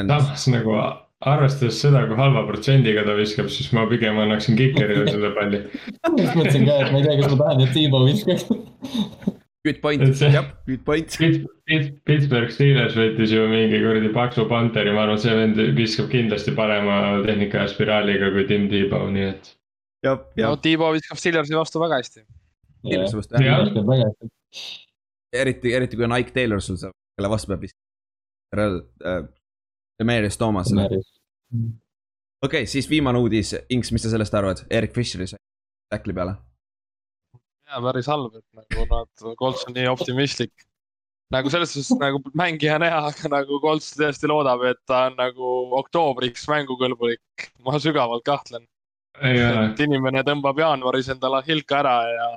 samas 0.07 0.47
nagu 0.51 0.77
arvestades 1.23 1.79
seda, 1.83 2.03
kui 2.09 2.19
halva 2.19 2.43
protsendiga 2.49 3.05
ta 3.07 3.15
viskab, 3.19 3.51
siis 3.53 3.71
ma 3.77 3.85
pigem 3.91 4.19
annaksin 4.23 4.59
Kikerile 4.59 5.07
selle 5.11 5.31
palli. 5.37 5.63
just 6.23 6.35
mõtlesin 6.39 6.67
ka, 6.67 6.81
et 6.83 6.91
ma 6.95 6.99
ei 7.03 7.07
tea, 7.07 7.19
kas 7.21 7.31
ma 7.35 7.39
tahan, 7.45 7.63
et 7.67 7.77
T-Bow 7.77 8.09
viskaks. 8.11 8.49
good 9.65 9.81
point 9.83 10.03
jah, 10.19 10.47
good 10.67 10.85
point. 10.85 11.17
Pittsburgh 12.07 12.53
Steelers 12.53 12.97
võttis 12.99 13.33
ju 13.35 13.47
mingi 13.51 13.81
kuradi 13.83 14.11
paksu 14.15 14.47
panteri, 14.51 14.93
ma 14.95 15.07
arvan, 15.07 15.21
see 15.23 15.35
vend 15.37 15.61
viskab 15.77 16.11
kindlasti 16.13 16.55
parema 16.57 17.01
tehnika 17.27 17.65
ja 17.65 17.71
spiraaliga 17.71 18.33
kui 18.35 18.47
Tim 18.51 18.69
Tebow, 18.73 19.09
nii 19.15 19.29
et. 19.31 19.53
no 20.43 20.57
Tiibo 20.63 20.91
viskab 20.97 21.21
Steelersi 21.21 21.57
vastu 21.59 21.83
väga 21.83 22.01
hästi. 22.03 22.25
ilmselt 22.91 23.37
Jah. 23.39 23.47
jah, 23.47 23.63
viskab 23.67 23.93
väga 23.93 24.11
hästi. 24.11 24.33
eriti, 25.45 25.77
eriti 25.79 26.01
kui 26.01 26.09
on 26.09 26.19
Ike 26.19 26.35
Taylor 26.35 26.65
sul 26.65 26.81
seal, 26.81 26.95
kelle 27.17 27.31
vastu 27.33 27.55
peab 27.55 27.69
viskama. 27.69 27.89
Demarius 30.03 30.37
Thomasele, 30.41 30.89
okei 30.91 31.05
okay,, 32.43 32.67
siis 32.67 32.89
viimane 32.91 33.21
uudis, 33.23 33.55
Inks, 33.71 33.93
mis 33.95 34.03
sa 34.05 34.11
sellest 34.13 34.35
arvad, 34.35 34.67
Erik 34.71 34.93
Fischeri 34.97 35.31
sai 35.31 35.39
tackli 35.93 36.17
peale. 36.17 36.35
Ja 37.73 37.81
päris 37.87 38.11
halb, 38.11 38.37
et 38.37 38.61
nagu 38.61 38.87
nad, 38.91 39.35
Colts 39.39 39.65
on 39.69 39.77
nii 39.77 39.89
optimistlik. 39.91 40.53
nagu 41.33 41.49
selles 41.49 41.71
suhtes 41.73 41.97
nagu 41.97 42.21
mängija 42.37 42.77
näha, 42.83 43.07
aga 43.09 43.31
nagu 43.33 43.61
Colts 43.63 43.95
tõesti 43.97 44.29
loodab, 44.29 44.65
et 44.69 44.81
ta 44.87 45.07
on 45.09 45.17
nagu 45.21 45.53
oktoobriks 45.81 46.45
mängukõlbulik. 46.53 47.49
ma 47.65 47.81
sügavalt 47.81 48.25
kahtlen, 48.29 48.67
ei 49.23 49.41
ole, 49.41 49.67
et 49.71 49.85
inimene 49.87 50.25
tõmbab 50.29 50.61
jaanuaris 50.61 51.09
endale 51.15 51.43
hilka 51.49 51.81
ära 51.81 51.97
ja 52.11 52.31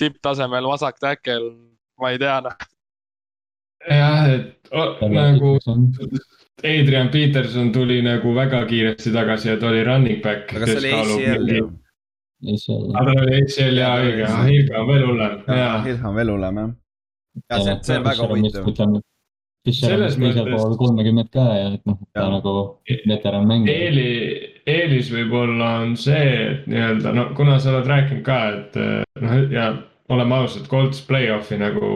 tipptasemel 0.00 0.68
vasak 0.68 1.00
täkkel, 1.00 1.50
ma 2.00 2.12
ei 2.12 2.20
tea, 2.20 2.40
noh. 2.44 2.66
jah, 3.88 4.28
et 4.34 4.72
o, 4.72 5.08
nagu 5.08 5.56
Adrian 6.64 7.08
Peterson 7.12 7.72
tuli 7.72 8.00
nagu 8.04 8.32
väga 8.34 8.64
kiiresti 8.68 9.12
tagasi 9.12 9.48
ja 9.48 9.56
ta 9.60 9.68
oli 9.68 9.84
running 9.84 10.22
back. 10.24 10.52
aga 10.52 10.66
see 10.66 10.78
oli 10.78 10.92
ACL 11.00 11.52
ju. 11.56 11.66
Aga 12.44 13.12
ta 13.12 13.22
oli 13.24 13.36
ACL 13.40 13.80
ja 13.80 13.90
õige, 14.02 14.30
Hilga 14.50 14.80
on 14.82 14.88
veel 14.90 15.04
hullem, 15.08 15.36
jaa. 15.48 15.76
Hilha 15.86 16.08
on 16.10 16.16
veel 16.18 16.32
hullem 16.34 16.62
jah. 16.62 16.72
ja 17.50 17.60
see, 17.62 17.76
see 17.88 18.00
on 18.00 18.08
väga 18.10 18.30
huvitav. 18.32 18.98
Fischer 19.66 19.98
on 19.98 20.12
teisel 20.14 20.46
pool 20.52 20.76
kolmekümmet 20.78 21.32
ka 21.34 21.44
ja 21.56 21.70
et 21.74 21.82
noh, 21.88 21.96
ta 22.14 22.28
nagu 22.30 22.52
veteran 22.86 23.48
mängija. 23.48 23.74
eeli, 23.74 24.10
eelis 24.68 25.10
võib-olla 25.10 25.72
on 25.82 25.96
see, 25.98 26.28
et 26.52 26.68
nii-öelda 26.70 27.14
no 27.16 27.24
kuna 27.38 27.58
sa 27.58 27.72
oled 27.72 27.90
rääkinud 27.90 28.22
ka, 28.26 28.38
et 28.52 28.78
eh, 28.78 29.02
noh, 29.24 29.34
ja 29.50 29.72
oleme 30.14 30.38
ausad, 30.38 30.68
Colts 30.70 31.02
play-off'i 31.08 31.58
nagu 31.58 31.88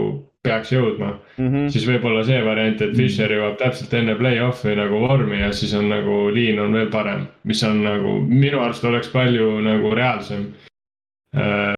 peaks 0.42 0.70
jõudma, 0.72 1.18
Mhm. 1.38 1.68
siis 1.68 1.84
võib-olla 1.86 2.24
see 2.24 2.40
variant, 2.44 2.80
et 2.80 2.94
Fischer 2.96 3.28
jõuab 3.30 3.58
täpselt 3.58 3.92
enne 3.94 4.14
play-off'i 4.16 4.74
nagu 4.76 5.00
vormi 5.06 5.40
ja 5.40 5.50
siis 5.52 5.74
on 5.74 5.88
nagu 5.88 6.30
liin 6.32 6.58
on 6.58 6.72
veel 6.72 6.88
parem, 6.90 7.26
mis 7.44 7.62
on 7.62 7.82
nagu 7.84 8.20
minu 8.26 8.60
arust 8.60 8.84
oleks 8.84 9.08
palju 9.12 9.60
nagu 9.60 9.90
reaalsem 9.94 10.52
äh, 11.36 11.74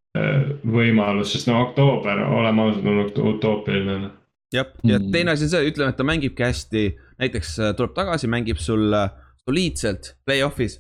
võimalus, 0.65 1.33
sest 1.33 1.47
no 1.49 1.59
oktoober, 1.67 2.19
oleme 2.25 2.63
ausad, 2.63 2.87
on 2.87 3.03
ut- 3.07 3.19
utoopiline. 3.35 4.11
jah, 4.55 4.67
ja 4.85 4.99
Mm. 4.99 5.11
teine 5.13 5.31
asi 5.33 5.45
on 5.45 5.49
see, 5.51 5.71
ütleme, 5.71 5.89
et 5.89 5.97
ta 5.97 6.05
mängibki 6.05 6.43
hästi, 6.45 6.97
näiteks 7.21 7.59
äh, 7.59 7.75
tuleb 7.77 7.95
tagasi, 7.95 8.29
mängib 8.29 8.57
sul 8.59 8.93
äh, 8.95 9.11
soliidselt 9.49 10.15
play-off'is. 10.27 10.79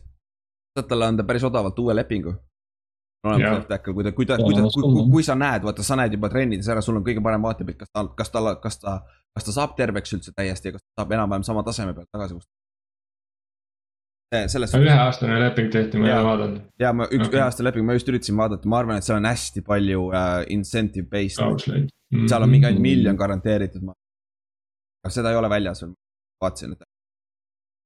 saad 0.79 0.89
talle 0.89 1.05
anda 1.05 1.23
päris 1.25 1.43
odavalt 1.45 1.79
uue 1.79 1.95
lepingu. 1.95 2.35
Olemas 3.27 3.43
Jah. 3.45 3.55
left 3.55 3.69
tackle, 3.71 3.95
kui 3.95 4.05
ta, 4.05 4.13
kui 4.13 4.27
ta, 4.27 4.37
kui 4.41 4.55
ta, 4.57 4.63
kui, 4.75 4.83
kui, 4.83 5.05
kui 5.13 5.23
sa 5.27 5.37
näed, 5.39 5.63
vaata, 5.67 5.85
sa 5.87 5.99
näed 5.99 6.17
juba 6.17 6.31
trennides 6.33 6.69
ära, 6.73 6.83
sul 6.83 6.99
on 6.99 7.05
kõige 7.07 7.23
parem 7.23 7.45
vaatepilt, 7.47 7.79
kas 7.79 7.93
ta, 7.93 8.03
kas 8.19 8.33
ta, 8.35 8.43
kas 8.65 8.81
ta, 8.83 8.97
kas 9.37 9.47
ta 9.47 9.55
saab 9.55 9.77
terveks 9.79 10.17
üldse 10.17 10.35
täiesti 10.35 10.71
ja 10.71 10.77
kas 10.77 10.83
ta 10.83 11.03
saab 11.03 11.15
enam-vähem 11.19 11.47
sama 11.47 11.63
taseme 11.67 11.95
pealt 11.95 12.11
tagasi. 12.11 12.41
selles 14.33 14.71
suhtes 14.73 14.89
üheaastane 14.89 15.39
leping 15.43 15.71
tehti, 15.73 15.99
ma 16.01 16.09
ei 16.09 16.15
ole 16.17 16.25
vaadanud. 16.25 16.61
ja 16.81 16.93
ma 16.97 17.05
üks 17.11 17.27
okay. 17.29 17.39
ühe 17.39 17.43
aasta 17.45 17.65
leping, 17.67 17.87
ma 17.87 17.99
just 17.99 18.09
üritasin 18.09 18.39
vaadata, 18.41 18.69
ma 18.69 18.79
arvan, 18.81 18.97
et 18.99 19.07
seal 19.07 19.19
on 19.21 19.29
hästi 19.29 19.63
palju 19.67 20.07
äh, 20.17 20.39
incentive 20.57 21.07
based 21.11 21.43
Ausleid. 21.45 21.91
seal 22.27 22.43
on 22.43 22.51
mingi 22.51 22.67
ainult 22.67 22.81
Mhm. 22.81 22.89
miljon 22.89 23.17
garanteeritud. 23.17 23.85
aga 25.05 25.13
seda 25.13 25.31
ei 25.31 25.37
ole 25.37 25.49
väljas 25.51 25.83
veel, 25.83 25.95
vaatasin, 26.43 26.73
et. 26.73 26.92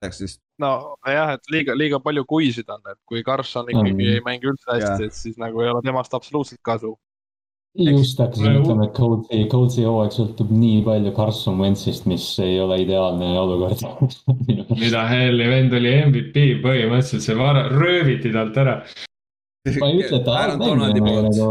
Läks 0.05 0.19
siis, 0.21 0.37
nojah, 0.61 1.33
et 1.37 1.51
liiga, 1.53 1.75
liiga 1.79 2.01
palju 2.05 2.25
kuisid 2.29 2.69
on, 2.73 2.83
et 2.91 2.99
kui 3.09 3.23
Carson 3.25 3.69
ikkagi 3.73 3.95
Mm. 3.95 4.13
ei 4.13 4.21
mängi 4.25 4.51
üldse 4.51 4.69
hästi, 4.69 5.09
et 5.09 5.17
siis 5.17 5.39
nagu 5.41 5.63
ei 5.63 5.71
ole 5.73 5.81
temast 5.85 6.15
absoluutselt 6.15 6.61
kasu. 6.63 6.97
just 7.77 8.19
hakkasin 8.19 8.57
ütlema, 8.61 8.87
et 8.87 8.95
Coltsi, 8.97 9.49
Coltsi 9.53 9.83
hooaeg 9.85 10.13
sõltub 10.13 10.53
nii 10.53 10.83
palju 10.85 11.13
Carson 11.17 11.59
Wentzist, 11.61 12.07
mis 12.09 12.25
ei 12.41 12.61
ole 12.61 12.79
ideaalne 12.85 13.39
olukord. 13.39 13.83
mida 14.83 15.03
helli, 15.09 15.49
vend 15.49 15.73
oli 15.77 15.93
MVP 16.07 16.47
põhimõtteliselt, 16.65 17.25
see 17.27 17.37
vara, 17.37 17.67
rööviti 17.73 18.33
talt 18.33 18.57
ära. 18.57 18.79
ma 19.81 19.91
ei 19.91 20.01
ütle, 20.01 20.21
et 20.21 20.25
ta 20.25 20.39
halb 20.41 20.61
mängija, 20.61 21.19
aga 21.19 21.23
nagu. 21.29 21.51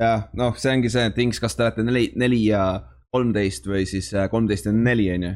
jah, 0.00 0.28
noh, 0.32 0.56
see 0.56 0.72
ongi 0.76 0.92
see, 0.92 1.08
et 1.10 1.18
Inks, 1.24 1.40
kas 1.40 1.56
te 1.56 1.66
olete 1.66 1.84
neli, 1.84 2.06
neli 2.16 2.44
ja 2.46 2.62
kolmteist 3.14 3.66
või 3.66 3.84
siis 3.88 4.10
äh, 4.14 4.30
kolmteist 4.30 4.68
ja 4.68 4.72
neli, 4.72 5.10
on 5.14 5.28
ju. 5.28 5.34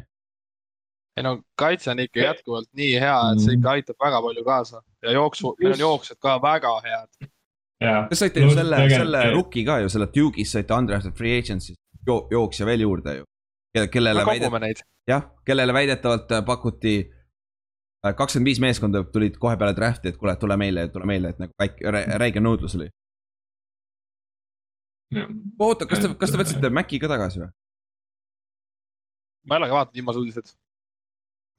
ei 1.16 1.26
no 1.26 1.36
kaitse 1.58 1.92
on 1.92 2.00
ikka 2.04 2.20
jätkuvalt 2.20 2.70
nii 2.78 2.96
hea, 3.00 3.20
et 3.32 3.44
see 3.44 3.58
ikka 3.58 3.76
aitab 3.76 4.00
väga 4.00 4.22
palju 4.24 4.44
kaasa 4.48 4.82
ja 5.02 5.14
jooksu, 5.18 5.54
meil 5.60 5.76
on 5.76 5.86
jooksjad 5.86 6.20
ka 6.20 6.38
väga 6.42 6.74
head. 6.86 7.30
Te 7.82 8.14
saite 8.14 8.40
ju 8.44 8.52
selle, 8.54 8.78
selle 8.88 9.22
rookie 9.34 9.64
ka 9.66 9.80
ju, 9.82 9.88
selle 9.90 10.06
Duke'is 10.14 10.52
saite 10.54 10.74
undrafted 10.76 11.16
free 11.18 11.40
agency'st 11.40 11.80
jo, 12.06 12.28
jooksja 12.30 12.66
veel 12.66 12.80
juurde 12.80 13.16
ju. 13.16 13.24
kellele 13.90 14.20
me 14.20 14.26
väidet-, 14.26 14.48
kogume 14.48 14.60
neid. 14.66 14.82
jah, 15.08 15.28
kellele 15.44 15.72
väidetavalt 15.72 16.32
äh, 16.32 16.44
pakuti 16.44 16.94
äh, 18.06 18.14
kakskümmend 18.14 18.50
viis 18.50 18.60
meeskonda 18.60 19.04
tulid 19.12 19.38
kohe 19.40 19.56
peale 19.56 19.76
draft'i, 19.76 20.12
et 20.12 20.18
kuule, 20.20 20.36
tule 20.36 20.56
meile, 20.56 20.88
tule 20.92 21.08
meile, 21.08 21.32
et 21.32 21.40
nagu 21.42 21.54
väike, 21.58 21.94
räige 22.20 22.42
nõudlus 22.44 22.76
oli. 22.78 22.90
oota, 25.58 25.86
kas 25.86 26.04
te, 26.04 26.14
kas 26.18 26.32
te 26.32 26.40
võtsite 26.40 26.70
Maci 26.72 27.00
ka 27.00 27.10
tagasi 27.10 27.44
või? 27.44 27.52
Ma 29.46 29.56
ei 29.56 29.62
olegi 29.62 29.74
vaadanud 29.76 29.96
viimase 29.98 30.20
uudiseid. 30.22 30.52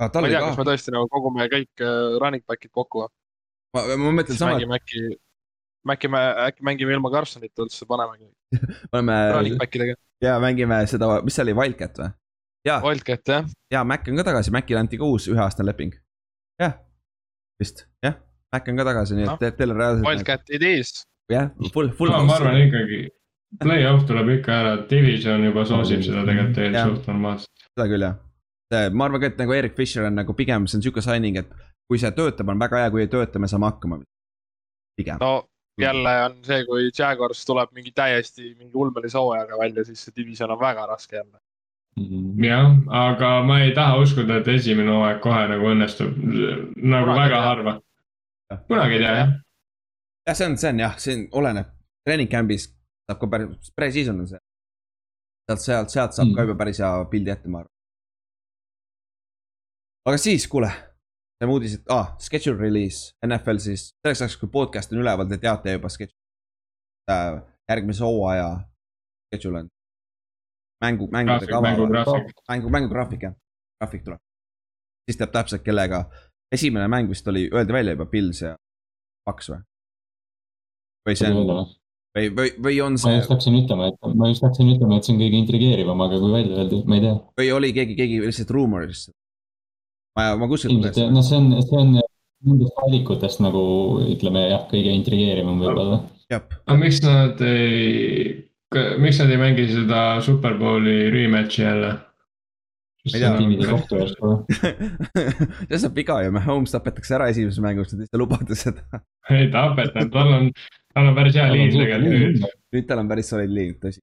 Ah, 0.02 0.10
ma 0.10 0.28
ei 0.28 0.34
tea, 0.34 0.42
kas 0.44 0.58
me 0.60 0.66
tõesti 0.68 0.94
nagu 0.96 1.10
kogume 1.12 1.46
kõik 1.52 1.84
äh, 1.86 2.16
running 2.22 2.44
back'id 2.50 2.72
kokku. 2.74 3.06
ma, 3.76 3.84
ma 3.98 4.14
mõtlen 4.20 4.38
sama, 4.40 4.56
mängime 4.58 4.78
äkki, 4.80 5.04
äkki 5.96 6.10
me, 6.12 6.22
äkki 6.48 6.66
mängime 6.66 6.96
ilma 6.98 7.12
Carsonita 7.14 7.66
üldse, 7.66 7.86
panemegi 7.90 8.28
paneme 8.92 9.18
running 9.36 9.58
back 9.62 9.76
idega. 9.80 9.96
ja 10.24 10.36
mängime 10.44 10.82
seda, 10.90 11.10
mis 11.26 11.38
see 11.38 11.46
oli, 11.46 11.56
Wildcat 11.62 12.02
või? 12.02 12.10
ja, 12.68 12.80
Wildcat 12.84 13.32
jah, 13.36 13.48
ja 13.74 13.84
Mac 13.88 14.08
on 14.10 14.20
ka 14.22 14.26
tagasi, 14.32 14.54
Macile 14.56 14.82
anti 14.82 15.00
ka 15.02 15.08
uus 15.08 15.30
üheaastane 15.32 15.70
leping. 15.72 15.96
jah, 16.62 16.78
vist, 17.62 17.86
jah, 18.06 18.18
Mac 18.54 18.70
on 18.70 18.80
ka 18.82 18.88
tagasi, 18.92 19.18
nii 19.20 19.28
et 19.30 19.42
te- 19.42 19.52
teil 19.62 19.74
on 19.76 19.82
reaalselt. 19.82 20.08
Wildcat 20.10 20.54
idees. 20.58 20.94
jah, 21.32 21.52
full, 21.74 21.94
full 21.98 22.12
no 22.14 22.24
ma 22.28 22.38
arvan. 22.40 22.60
ikkagi, 22.66 23.04
play-off 23.62 24.08
tuleb 24.10 24.30
ikka 24.38 24.60
ära, 24.60 24.74
division 24.90 25.44
juba 25.46 25.66
soosib 25.70 26.04
seda 26.06 26.24
tegelikult 26.26 26.56
tegelikult 26.58 26.98
suht 26.98 27.10
normaalselt. 27.12 27.66
seda 27.70 27.88
küll 27.92 28.08
jah. 28.08 28.20
ma 28.92 29.08
arvan 29.08 29.22
ka, 29.22 29.30
et 29.30 29.42
nagu 29.44 29.54
Erik 29.54 29.78
Fischer 29.78 30.08
on 30.10 30.18
nagu 30.18 30.34
pigem, 30.38 30.68
see 30.68 30.80
on 30.80 30.86
sihuke 30.86 31.04
signing, 31.06 31.38
et 31.44 31.54
kui 31.90 32.00
see 32.02 32.12
töötab, 32.18 32.50
on 32.50 32.62
väga 32.62 32.84
hea, 32.84 32.92
kui 32.94 33.04
ei 33.06 33.12
tööta, 33.12 33.42
me 33.42 33.50
saame 33.52 33.70
hakkama. 33.70 34.02
pigem, 34.98 35.22
no 35.22 35.44
jälle 35.82 36.14
on 36.26 36.38
see, 36.46 36.66
kui 36.66 36.90
Jaguars 37.00 37.46
tuleb 37.46 37.72
mingi 37.74 37.92
täiesti 37.96 38.54
mingi 38.58 38.74
ulmelise 38.74 39.18
hooajaga 39.18 39.58
välja, 39.58 39.86
siis 39.86 40.06
see 40.06 40.14
division 40.16 40.52
on 40.52 40.60
väga 40.60 40.86
raske 40.90 41.16
jälle. 41.16 41.40
jah, 42.48 42.76
aga 42.90 43.34
ma 43.46 43.60
ei 43.62 43.74
taha 43.74 43.98
uskuda, 44.02 44.38
et 44.42 44.48
esimene 44.48 44.92
hooaeg 44.92 45.20
kohe 45.22 45.48
nagu 45.48 45.70
õnnestub, 45.70 46.14
nagu 46.18 47.06
Kunagi 47.06 47.20
väga 47.20 47.36
tea. 47.36 47.42
harva. 47.48 47.80
kunagi 48.68 48.94
ei 48.94 49.00
tea 49.00 49.18
jah. 49.18 49.34
jah, 50.28 50.36
see 50.38 50.48
on, 50.48 50.58
see 50.58 50.70
on 50.70 50.80
jah, 50.80 50.98
see 50.98 51.18
on, 51.18 51.28
oleneb. 51.42 51.70
treening 52.06 52.32
camp'is 52.32 52.70
saab 53.10 53.20
ka 53.20 53.28
päris, 53.34 53.72
pre-season 53.76 54.20
on 54.24 54.28
see. 54.28 54.40
sealt, 55.50 55.62
sealt, 55.62 55.90
sealt 55.92 56.14
saab 56.16 56.28
Mm. 56.30 56.36
ka 56.36 56.42
juba 56.48 56.56
päris 56.64 56.80
hea 56.80 57.06
pildi 57.12 57.32
ette, 57.32 57.48
ma 57.52 57.60
arvan. 57.60 57.72
aga 60.08 60.18
siis, 60.18 60.48
kuule, 60.52 60.70
see 61.40 61.48
uudis, 61.56 61.74
et 61.80 61.92
ah, 61.92 62.16
schedule 62.20 62.58
release, 62.60 63.14
NFL 63.26 63.60
siis, 63.64 63.90
selleks 64.04 64.22
ajaks, 64.22 64.38
kui 64.42 64.50
podcast 64.52 64.92
on 64.94 65.00
üleval, 65.04 65.28
te 65.30 65.38
teate 65.38 65.76
juba 65.78 65.90
schedule 65.90 66.20
äh,. 67.12 67.42
järgmise 67.70 68.04
hooaja 68.04 68.50
schedule 69.28 69.60
on. 69.64 69.70
mängu, 70.84 71.08
mängude 71.12 71.48
kava. 71.48 71.72
mängu, 72.50 72.70
mängugraafik 72.70 73.24
jah, 73.24 73.36
graafik 73.80 74.04
tuleb. 74.04 74.20
siis 75.08 75.18
teab 75.20 75.32
täpselt, 75.32 75.64
kellega, 75.64 76.06
esimene 76.52 76.88
mäng 76.88 77.10
vist 77.10 77.28
oli, 77.28 77.50
öeldi 77.54 77.74
välja 77.74 77.92
juba 77.98 78.06
Pils 78.06 78.42
ja 78.42 78.56
Paks 79.28 79.50
või? 79.52 79.62
või 81.08 81.16
see 81.20 81.32
on, 81.32 81.68
või, 82.18 82.30
või, 82.38 82.54
või 82.68 82.80
on 82.86 82.98
see? 83.02 83.10
ma 83.10 83.20
just 83.20 83.34
hakkasin 83.34 83.60
ütlema, 83.64 83.90
et 83.92 84.16
ma 84.20 84.30
just 84.32 84.46
hakkasin 84.46 84.72
ütlema, 84.76 84.98
et 84.98 85.08
see 85.08 85.16
on 85.16 85.22
kõige 85.24 85.42
intrigeerivam, 85.42 86.06
aga 86.06 86.22
kui 86.22 86.34
välja 86.34 86.62
öeldi, 86.62 86.82
ma 86.88 87.00
ei 87.00 87.06
tea. 87.08 87.18
või 87.42 87.52
oli 87.58 87.74
keegi, 87.76 87.98
keegi 88.00 88.22
lihtsalt 88.24 88.56
ruumoris? 88.56 89.08
ma, 90.18 90.34
ma 90.40 90.50
kuskilt. 90.52 90.78
ilmselt, 90.78 91.14
noh, 91.14 91.26
see 91.26 91.40
on, 91.40 91.52
see 91.66 91.82
on 91.82 91.94
nendest 92.44 92.80
valikutest 92.80 93.44
nagu 93.44 93.66
ütleme 94.06 94.48
jah, 94.52 94.66
kõige 94.72 94.96
intrigeerivam 95.00 95.62
võib-olla. 95.64 96.02
aga 96.34 96.80
miks 96.80 97.02
nad 97.06 97.42
ei, 97.48 98.48
miks 99.02 99.22
nad 99.22 99.34
ei 99.34 99.42
mängi 99.42 99.70
seda 99.72 100.08
Superbowli 100.26 101.12
rematch'i 101.14 101.64
jälle? 101.66 101.94
tiimide 103.04 103.68
kohtu 103.68 103.98
eest 104.00 104.22
või? 104.24 104.38
see 105.68 105.80
saab 105.82 105.98
viga 105.98 106.22
ju, 106.24 106.32
Mahomes 106.36 106.72
tapetakse 106.72 107.18
ära 107.18 107.28
esimeses 107.34 107.60
mängus, 107.64 107.92
te 107.92 108.06
ei 108.08 108.22
lubata 108.22 108.56
seda. 108.56 109.02
ei 109.34 109.50
tapeta, 109.52 110.06
tal 110.14 110.32
on, 110.38 110.48
tal 110.94 111.10
on 111.10 111.16
päris 111.16 111.36
hea 111.36 111.50
liin 111.52 111.74
tegelikult. 111.74 112.56
nüüd 112.74 112.88
tal 112.90 113.02
on 113.04 113.12
päris 113.12 113.30
solid 113.34 113.54
liin, 113.54 113.76
tõsi. 113.82 114.02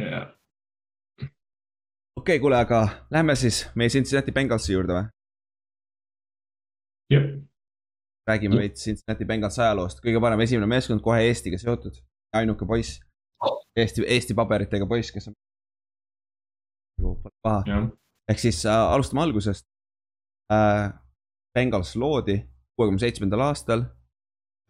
jah. 0.00 0.28
okei 1.18 1.30
okay,, 2.22 2.38
kuule, 2.42 2.58
aga 2.60 2.82
lähme 3.10 3.36
siis 3.36 3.64
meie 3.74 3.92
Cincinnati 3.92 4.32
Bengalsi 4.32 4.74
juurde 4.76 4.98
või? 4.98 5.06
jah. 7.14 7.30
räägime 8.30 8.60
veits 8.64 8.84
Cincinnati 8.84 9.28
Bengals 9.28 9.58
ajaloost, 9.58 10.02
kõige 10.04 10.20
parem 10.22 10.44
esimene 10.44 10.68
meeskond 10.70 11.02
kohe 11.04 11.24
Eestiga 11.28 11.58
seotud, 11.58 11.96
ainuke 12.36 12.66
poiss. 12.66 13.00
Eesti, 13.76 14.04
Eesti 14.06 14.34
paberitega 14.38 14.86
poiss, 14.86 15.10
kes 15.10 15.30
on. 15.30 15.34
paha 17.42 17.80
ehk 18.30 18.38
siis 18.38 18.64
äh, 18.66 18.92
alustame 18.94 19.24
algusest 19.26 19.66
äh,. 20.52 20.92
Bengals 21.52 21.96
loodi 22.00 22.38
kuuekümne 22.76 23.00
seitsmendal 23.02 23.42
aastal 23.44 23.82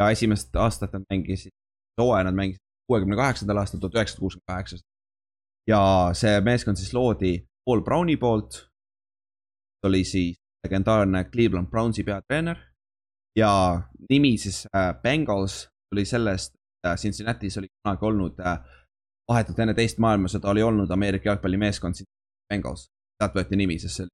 ja 0.00 0.11
esimest 0.11 0.57
aastat 0.57 0.92
nad 0.92 1.05
mängisid, 1.11 1.52
hooaja 2.00 2.24
nad 2.24 2.35
mängisid 2.35 2.62
kuuekümne 2.87 3.16
kaheksandal 3.16 3.57
aastal, 3.62 3.81
tuhat 3.81 3.94
üheksasada 3.94 4.20
kuuskümmend 4.20 4.46
kaheksa. 4.46 4.76
ja 5.68 5.81
see 6.18 6.40
meeskond 6.40 6.76
siis 6.76 6.94
loodi 6.94 7.46
Paul 7.64 7.83
Browni 7.83 8.16
poolt. 8.16 8.68
oli 9.87 10.05
siis 10.05 10.37
legendaarne 10.64 11.24
Cleveland 11.24 11.66
Brownsi 11.70 12.05
peatreener 12.05 12.57
ja 13.37 13.83
nimi 14.11 14.37
siis 14.38 14.66
äh, 14.76 14.94
Bengals 15.02 15.68
tuli 15.90 16.05
sellest 16.05 16.55
äh,, 16.87 16.94
Cincinnati's 16.96 17.59
oli 17.59 17.66
kunagi 17.83 18.05
olnud 18.05 18.40
äh, 18.40 18.59
vahetult 19.28 19.59
enne 19.59 19.74
teist 19.74 19.98
maailmasõda 19.98 20.50
oli 20.50 20.62
olnud 20.62 20.90
Ameerika 20.90 21.28
jalgpallimeeskond 21.28 21.94
Bengals 22.48 22.88
sealt 23.22 23.35
võeti 23.38 23.57
nimi, 23.57 23.78
sest 23.78 23.96
see 23.96 24.05
oli 24.07 24.12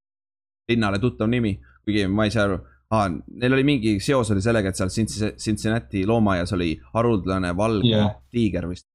linnale 0.74 0.98
tuttav 0.98 1.28
nimi, 1.28 1.54
kuigi 1.84 2.06
ma 2.12 2.26
ei 2.28 2.34
saa 2.34 2.44
aru 2.48 2.58
ah,. 2.90 3.08
Neil 3.08 3.52
oli 3.52 3.64
mingi 3.64 3.96
seos 4.00 4.30
oli 4.34 4.44
sellega, 4.44 4.70
et 4.70 4.78
seal 4.78 4.92
Cincinnati 5.38 6.04
loomaaias 6.06 6.52
oli 6.56 6.74
haruldane 6.94 7.54
valge 7.56 7.90
yeah. 7.90 8.14
tiiger 8.30 8.68
vist. 8.68 8.86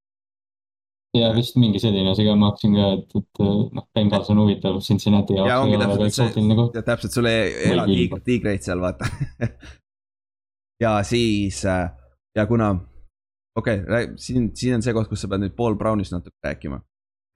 ja 1.18 1.30
vist 1.36 1.58
mingi 1.62 1.80
selline 1.80 2.16
ka, 2.18 2.36
ma 2.36 2.52
hakkasin 2.52 2.78
ka, 2.78 2.88
et, 2.98 3.18
et 3.20 3.44
noh, 3.78 3.88
Bengals 3.96 4.32
on 4.34 4.42
huvitav 4.44 4.80
Cincinnati 4.82 5.38
jaoks. 5.38 5.50
ja 5.50 5.60
ongi 5.62 5.78
täpselt 5.82 6.18
see, 6.18 6.70
ja 6.74 6.86
täpselt 6.86 7.20
sul 7.20 7.30
ei 7.30 7.54
ela 7.72 7.86
tiig, 7.90 8.18
tiigreid 8.26 8.66
seal 8.66 8.82
vaata 8.82 9.10
ja 10.84 10.98
siis 11.08 11.66
äh, 11.70 11.86
ja 12.36 12.48
kuna, 12.50 12.74
okei 13.56 13.84
okay,, 13.84 14.08
siin, 14.18 14.52
siin 14.58 14.80
on 14.80 14.86
see 14.86 14.94
koht, 14.96 15.10
kus 15.12 15.22
sa 15.22 15.30
pead 15.30 15.46
nüüd 15.46 15.56
Paul 15.58 15.78
Brownist 15.78 16.16
natuke 16.16 16.36
rääkima. 16.44 16.82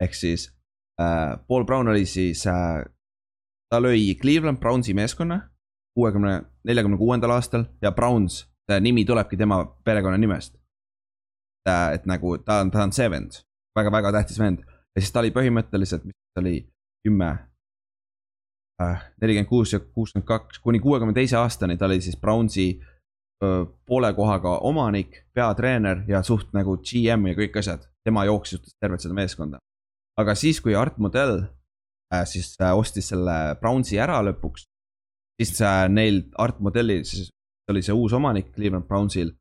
ehk 0.01 0.13
siis 0.17 0.49
äh,. 1.01 1.37
Paul 1.47 1.65
Brown 1.65 1.87
oli 1.93 2.05
siis 2.05 2.47
äh,, 2.49 2.81
ta 3.69 3.81
lõi 3.83 4.17
Cleveland 4.21 4.57
Brownsi 4.57 4.97
meeskonna 4.97 5.39
kuuekümne, 5.97 6.37
neljakümne 6.69 6.97
kuuendal 6.97 7.33
aastal 7.33 7.65
ja 7.81 7.91
Browns, 7.91 8.43
nimi 8.83 9.05
tulebki 9.05 9.37
tema 9.37 9.63
perekonnanimest 9.87 10.53
et 11.93 12.05
nagu 12.07 12.37
ta 12.45 12.61
on, 12.61 12.71
ta 12.71 12.85
on 12.85 12.93
see 12.95 13.09
vend 13.11 13.41
väga,, 13.77 13.91
väga-väga 13.91 14.11
tähtis 14.19 14.39
vend. 14.39 14.63
Ja 14.95 15.01
siis 15.01 15.13
ta 15.13 15.21
oli 15.21 15.31
põhimõtteliselt, 15.35 16.05
mis 16.07 16.15
ta 16.33 16.41
oli, 16.41 16.57
kümme 17.05 17.29
äh,, 18.81 19.03
nelikümmend 19.21 19.49
kuus 19.49 19.73
ja 19.73 19.79
kuuskümmend 19.79 20.27
kaks, 20.27 20.61
kuni 20.63 20.79
kuuekümne 20.79 21.13
teise 21.13 21.37
aastani 21.37 21.77
ta 21.77 21.85
oli 21.85 22.01
siis 22.01 22.17
Brownsi 22.17 22.69
poole 23.85 24.09
kohaga 24.17 24.55
omanik, 24.65 25.19
peatreener 25.37 25.99
ja 26.09 26.23
suht 26.25 26.55
nagu 26.57 26.79
GM 26.81 27.27
ja 27.29 27.37
kõik 27.37 27.59
asjad. 27.61 27.85
tema 28.07 28.23
jooksis 28.25 28.73
tervet 28.79 29.03
seda 29.03 29.13
meeskonda. 29.13 29.59
Aga 30.17 30.33
siis, 30.35 30.61
kui 30.63 30.73
Art 30.75 30.97
Modell 30.97 31.41
äh, 32.13 32.23
siis 32.25 32.55
äh, 32.61 32.71
ostis 32.71 33.09
selle 33.11 33.57
Brownsi 33.59 33.99
ära 33.99 34.21
lõpuks, 34.23 34.63
siis 35.37 35.61
äh, 35.61 35.85
neil 35.89 36.23
Art 36.37 36.59
Modelli, 36.59 37.03
siis 37.05 37.29
oli 37.71 37.81
see 37.83 37.95
uus 37.95 38.13
omanik 38.13 38.51
Cleveland 38.55 38.87
Brownsil. 38.87 39.33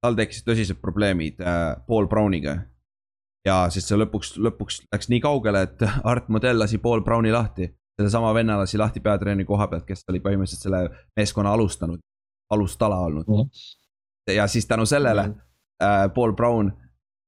tal 0.00 0.16
tekkisid 0.16 0.46
tõsised 0.48 0.78
probleemid 0.80 1.42
äh, 1.44 1.76
Paul 1.86 2.08
Browniga. 2.08 2.56
ja 3.46 3.66
siis 3.70 3.88
see 3.88 3.96
lõpuks, 3.96 4.34
lõpuks 4.36 4.82
läks 4.92 5.08
nii 5.08 5.20
kaugele, 5.20 5.62
et 5.62 5.84
Art 6.12 6.28
Modell 6.28 6.58
lasi 6.58 6.78
Paul 6.78 7.02
Browni 7.02 7.32
lahti. 7.32 7.70
sellesama 8.00 8.34
venna 8.34 8.58
lasi 8.58 8.78
lahti 8.78 9.00
peatreeneri 9.00 9.44
koha 9.44 9.68
pealt, 9.68 9.84
kes 9.84 10.04
oli 10.08 10.20
põhimõtteliselt 10.20 10.62
selle 10.62 10.88
meeskonna 11.16 11.52
alustanud, 11.52 12.00
alustala 12.50 12.98
olnud 12.98 13.28
mm.. 13.28 13.50
ja 14.34 14.46
siis 14.46 14.66
tänu 14.66 14.86
sellele 14.86 15.26
mm. 15.28 15.34
äh, 15.84 16.14
Paul 16.14 16.32
Brown 16.32 16.72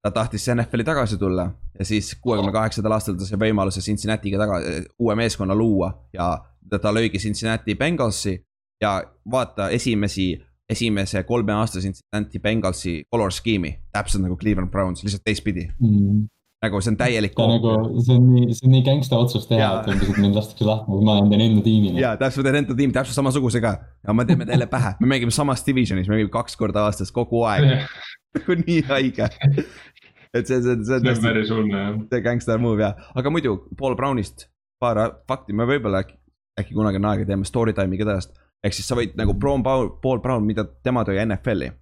ta 0.02 0.10
tahtis 0.10 0.48
NFL-i 0.50 0.84
tagasi 0.84 1.18
tulla 1.18 1.50
ja 1.78 1.84
siis 1.84 2.16
kuuekümne 2.20 2.52
kaheksandal 2.52 2.96
aastal 2.96 3.14
ta 3.14 3.26
sai 3.26 3.38
võimaluse 3.38 3.80
Cincinnati'ga 3.84 4.38
taga, 4.40 4.58
uue 4.98 5.14
meeskonna 5.14 5.54
luua 5.54 5.92
ja 6.12 6.32
ta 6.70 6.92
lõigi 6.94 7.20
Cincinnati 7.22 7.74
Bengalsi. 7.74 8.38
ja 8.82 8.96
vaata 9.30 9.68
esimesi, 9.70 10.32
esimese 10.68 11.22
kolme 11.22 11.52
aasta 11.52 11.80
Cincinnati 11.80 12.40
Bengalsi 12.42 13.02
color 13.10 13.32
scheme'i, 13.32 13.76
täpselt 13.92 14.24
nagu 14.24 14.36
Cleveland 14.36 14.70
Browns, 14.70 15.04
lihtsalt 15.04 15.24
teistpidi 15.24 15.68
mm 15.80 16.24
nagu 16.62 16.80
see 16.80 16.92
on 16.92 16.98
täielik. 16.98 17.34
nagu 17.34 17.72
see 18.06 18.16
on 18.16 18.28
nii, 18.30 18.54
see 18.54 18.66
on 18.68 18.74
nii 18.76 18.84
gängsta 18.86 19.18
otsus 19.18 19.48
teha, 19.50 19.68
et 19.80 19.88
umbes, 19.90 20.10
et 20.12 20.20
mind 20.22 20.38
lastakse 20.38 20.66
lahti, 20.66 20.98
ma 21.02 21.16
olen 21.16 21.32
teen 21.32 21.42
enda 21.48 21.64
tiimi. 21.64 21.94
ja 21.98 22.12
täpselt, 22.20 22.46
teen 22.46 22.60
enda 22.60 22.76
tiimi, 22.78 22.94
täpselt 22.94 23.18
samasuguse 23.18 23.62
ka. 23.64 23.74
ja 24.06 24.14
me 24.14 24.26
teeme 24.28 24.46
teile 24.46 24.68
pähe, 24.70 24.94
me 25.02 25.10
mängime 25.10 25.34
samas 25.34 25.64
divisionis, 25.66 26.06
me 26.10 26.16
mängime 26.16 26.30
kaks 26.34 26.56
korda 26.60 26.86
aastas 26.86 27.10
kogu 27.14 27.42
aeg 27.50 27.66
nagu 28.38 28.58
nii 28.62 28.78
haige 28.90 29.26
et 29.26 30.46
see, 30.46 30.62
see, 30.62 30.62
see 30.62 31.00
on 31.00 31.08
tõesti. 31.08 31.26
päris 31.26 31.50
hull 31.52 31.74
jah. 31.74 31.98
see 32.14 32.24
gangster 32.28 32.62
move 32.62 32.86
jah, 32.86 33.10
aga 33.18 33.34
muidu 33.34 33.58
Paul 33.78 33.98
Brownist 33.98 34.46
paar 34.82 35.02
fakti, 35.30 35.54
me 35.54 35.66
võib-olla 35.66 36.04
äkki, 36.06 36.16
äkki 36.60 36.74
kunagi 36.74 37.00
on 37.00 37.08
aega, 37.10 37.26
teeme 37.26 37.48
story 37.48 37.72
time'i 37.72 37.98
ka 38.00 38.08
temast. 38.08 38.34
ehk 38.64 38.76
siis 38.76 38.88
sa 38.88 38.96
võid 38.98 39.16
nagu 39.18 39.34
Paul, 39.40 39.88
Paul 40.02 40.20
Brown, 40.20 40.46
mida 40.46 40.64
tema 40.84 41.04
tõi 41.04 41.18
NFL-i. 41.24 41.72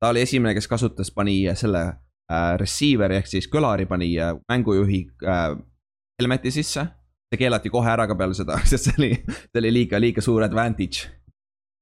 ta 0.00 0.10
oli 0.12 0.20
esimene, 0.20 0.54
kes 0.54 0.68
kasutas, 0.68 1.10
pani 1.10 1.38
selle 1.54 1.84
äh, 1.86 2.52
receiver'i 2.60 3.20
ehk 3.20 3.30
siis 3.30 3.48
kõlari 3.52 3.86
pani 3.86 4.12
äh, 4.18 4.34
mängujuhi 4.48 5.02
äh, 5.24 5.56
helmeti 6.20 6.50
sisse. 6.50 6.86
see 7.26 7.38
keelati 7.38 7.70
kohe 7.70 7.90
ära 7.90 8.06
ka 8.06 8.14
peale 8.14 8.34
seda, 8.34 8.58
sest 8.70 8.90
see 8.90 8.98
oli, 8.98 9.12
see 9.26 9.60
oli 9.62 9.72
liiga, 9.72 10.00
liiga 10.00 10.22
suur 10.22 10.42
advantage 10.46 11.08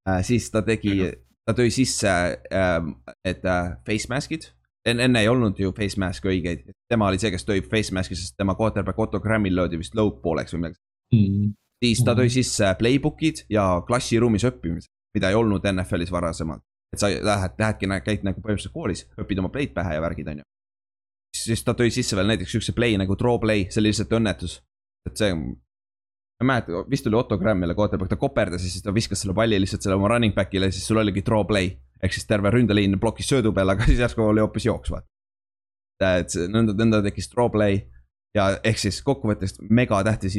äh,. 0.08 0.22
siis 0.22 0.50
ta 0.50 0.62
tegi, 0.62 1.12
ta 1.46 1.54
tõi 1.56 1.70
sisse 1.70 2.10
äh, 2.10 2.78
need 3.24 3.44
äh, 3.44 3.74
face 3.86 4.10
mask'id 4.10 4.50
enne, 4.88 5.08
enne 5.08 5.24
ei 5.24 5.28
olnud 5.28 5.58
ju 5.60 5.72
face 5.76 6.00
mask'e 6.00 6.32
õigeid, 6.32 6.64
tema 6.90 7.08
oli 7.08 7.20
see, 7.20 7.32
kes 7.34 7.46
tõi 7.48 7.62
face 7.64 7.94
mask'i, 7.94 8.16
sest 8.18 8.36
tema 8.40 8.56
quarterback 8.58 8.98
Otto 9.00 9.20
Grammil 9.20 9.56
löödi 9.56 9.80
vist 9.80 9.96
low 9.96 10.12
pooleks 10.22 10.56
või 10.56 10.66
midagi 10.66 10.80
mm.. 11.16 11.52
Siis 11.84 12.04
ta 12.06 12.14
tõi 12.16 12.30
sisse 12.32 12.70
playbook'id 12.78 13.44
ja 13.52 13.66
klassiruumis 13.86 14.46
õppimise, 14.48 14.90
mida 15.14 15.30
ei 15.30 15.38
olnud 15.38 15.64
NFL-is 15.72 16.12
varasemalt. 16.14 16.62
et 16.94 17.00
sa 17.00 17.10
lähed, 17.10 17.56
lähedki, 17.58 17.88
käid 18.06 18.22
nagu 18.22 18.38
põhimõtteliselt 18.38 18.74
koolis, 18.74 19.02
õpid 19.18 19.40
oma 19.42 19.50
play'd 19.50 19.72
pähe 19.74 19.96
ja 19.96 20.02
värgid, 20.02 20.28
on 20.30 20.42
ju. 20.42 20.44
siis 21.36 21.64
ta 21.66 21.74
tõi 21.74 21.90
sisse 21.90 22.16
veel 22.16 22.30
näiteks 22.30 22.54
siukse 22.54 22.72
play 22.72 22.96
nagu 22.98 23.16
draw 23.18 23.38
play, 23.42 23.66
see 23.70 23.82
oli 23.82 23.90
lihtsalt 23.90 24.14
õnnetus. 24.14 24.60
et 25.08 25.18
see, 25.18 25.34
ma 25.34 26.42
ei 26.42 26.50
mäleta, 26.50 26.84
vist 26.90 27.06
oli 27.06 27.18
Otto 27.18 27.38
Grammile 27.38 27.74
quarterback, 27.74 28.10
ta 28.10 28.16
koperdas 28.16 28.62
ja 28.62 28.70
siis 28.70 28.82
ta 28.82 28.94
viskas 28.94 29.20
selle 29.24 29.34
palli 29.34 29.58
lihtsalt 29.60 29.82
selle 29.82 29.98
oma 29.98 30.08
running 30.14 30.34
back'ile 30.34 30.70
ja 30.70 30.76
siis 30.76 30.86
sul 30.86 31.02
oligi 31.02 31.24
draw 31.26 31.44
play 31.46 31.74
ehk 32.02 32.14
siis 32.14 32.26
terve 32.28 32.50
ründeliin 32.54 32.98
plokis 33.00 33.28
söödu 33.28 33.52
peal, 33.52 33.74
aga 33.74 33.86
siis 33.90 34.02
järsku 34.02 34.22
oli 34.22 34.42
hoopis 34.44 34.66
jooks, 34.70 34.94
vaata. 34.94 35.08
et 36.20 36.38
nõnda, 36.50 36.76
nõnda 36.78 37.02
tekkis 37.08 37.30
draw 37.32 37.50
play 37.50 37.82
ja 38.36 38.52
ehk 38.62 38.80
siis 38.82 39.00
kokkuvõttes 39.02 39.58
megatähtis 39.70 40.38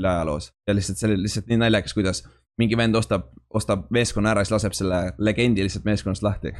inimene 0.00 0.10
ajaloos 0.16 0.50
ja 0.66 0.74
lihtsalt 0.74 0.98
see 0.98 1.08
oli 1.10 1.22
lihtsalt 1.22 1.50
nii 1.50 1.60
naljakas, 1.60 1.94
kuidas 1.94 2.22
mingi 2.60 2.76
vend 2.76 2.96
ostab, 2.98 3.30
ostab 3.54 3.86
meeskonna 3.94 4.34
ära, 4.34 4.44
siis 4.44 4.56
laseb 4.56 4.76
selle 4.76 5.00
legendi 5.18 5.64
lihtsalt 5.64 5.86
meeskonnast 5.88 6.24
lahti. 6.26 6.54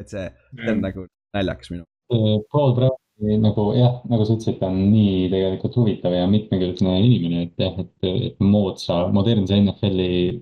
et 0.00 0.10
see, 0.10 0.28
see 0.58 0.72
on 0.72 0.82
nagu 0.82 1.06
naljakas 1.34 1.70
minu. 1.70 1.84
Paul 2.52 2.74
Brown 2.74 2.98
nagu 3.42 3.68
jah, 3.78 4.00
nagu 4.10 4.24
sa 4.26 4.34
ütlesid, 4.34 4.58
ta 4.58 4.68
on 4.72 4.80
nii 4.90 5.28
tegelikult 5.30 5.76
huvitav 5.78 6.14
ja 6.16 6.24
mitmekülgne 6.30 6.96
inimene, 6.98 7.44
et 7.46 7.62
jah, 7.62 7.76
et, 7.78 7.92
et 8.30 8.42
moodsa, 8.42 9.04
modernse 9.14 9.54
NFL-i 9.60 10.40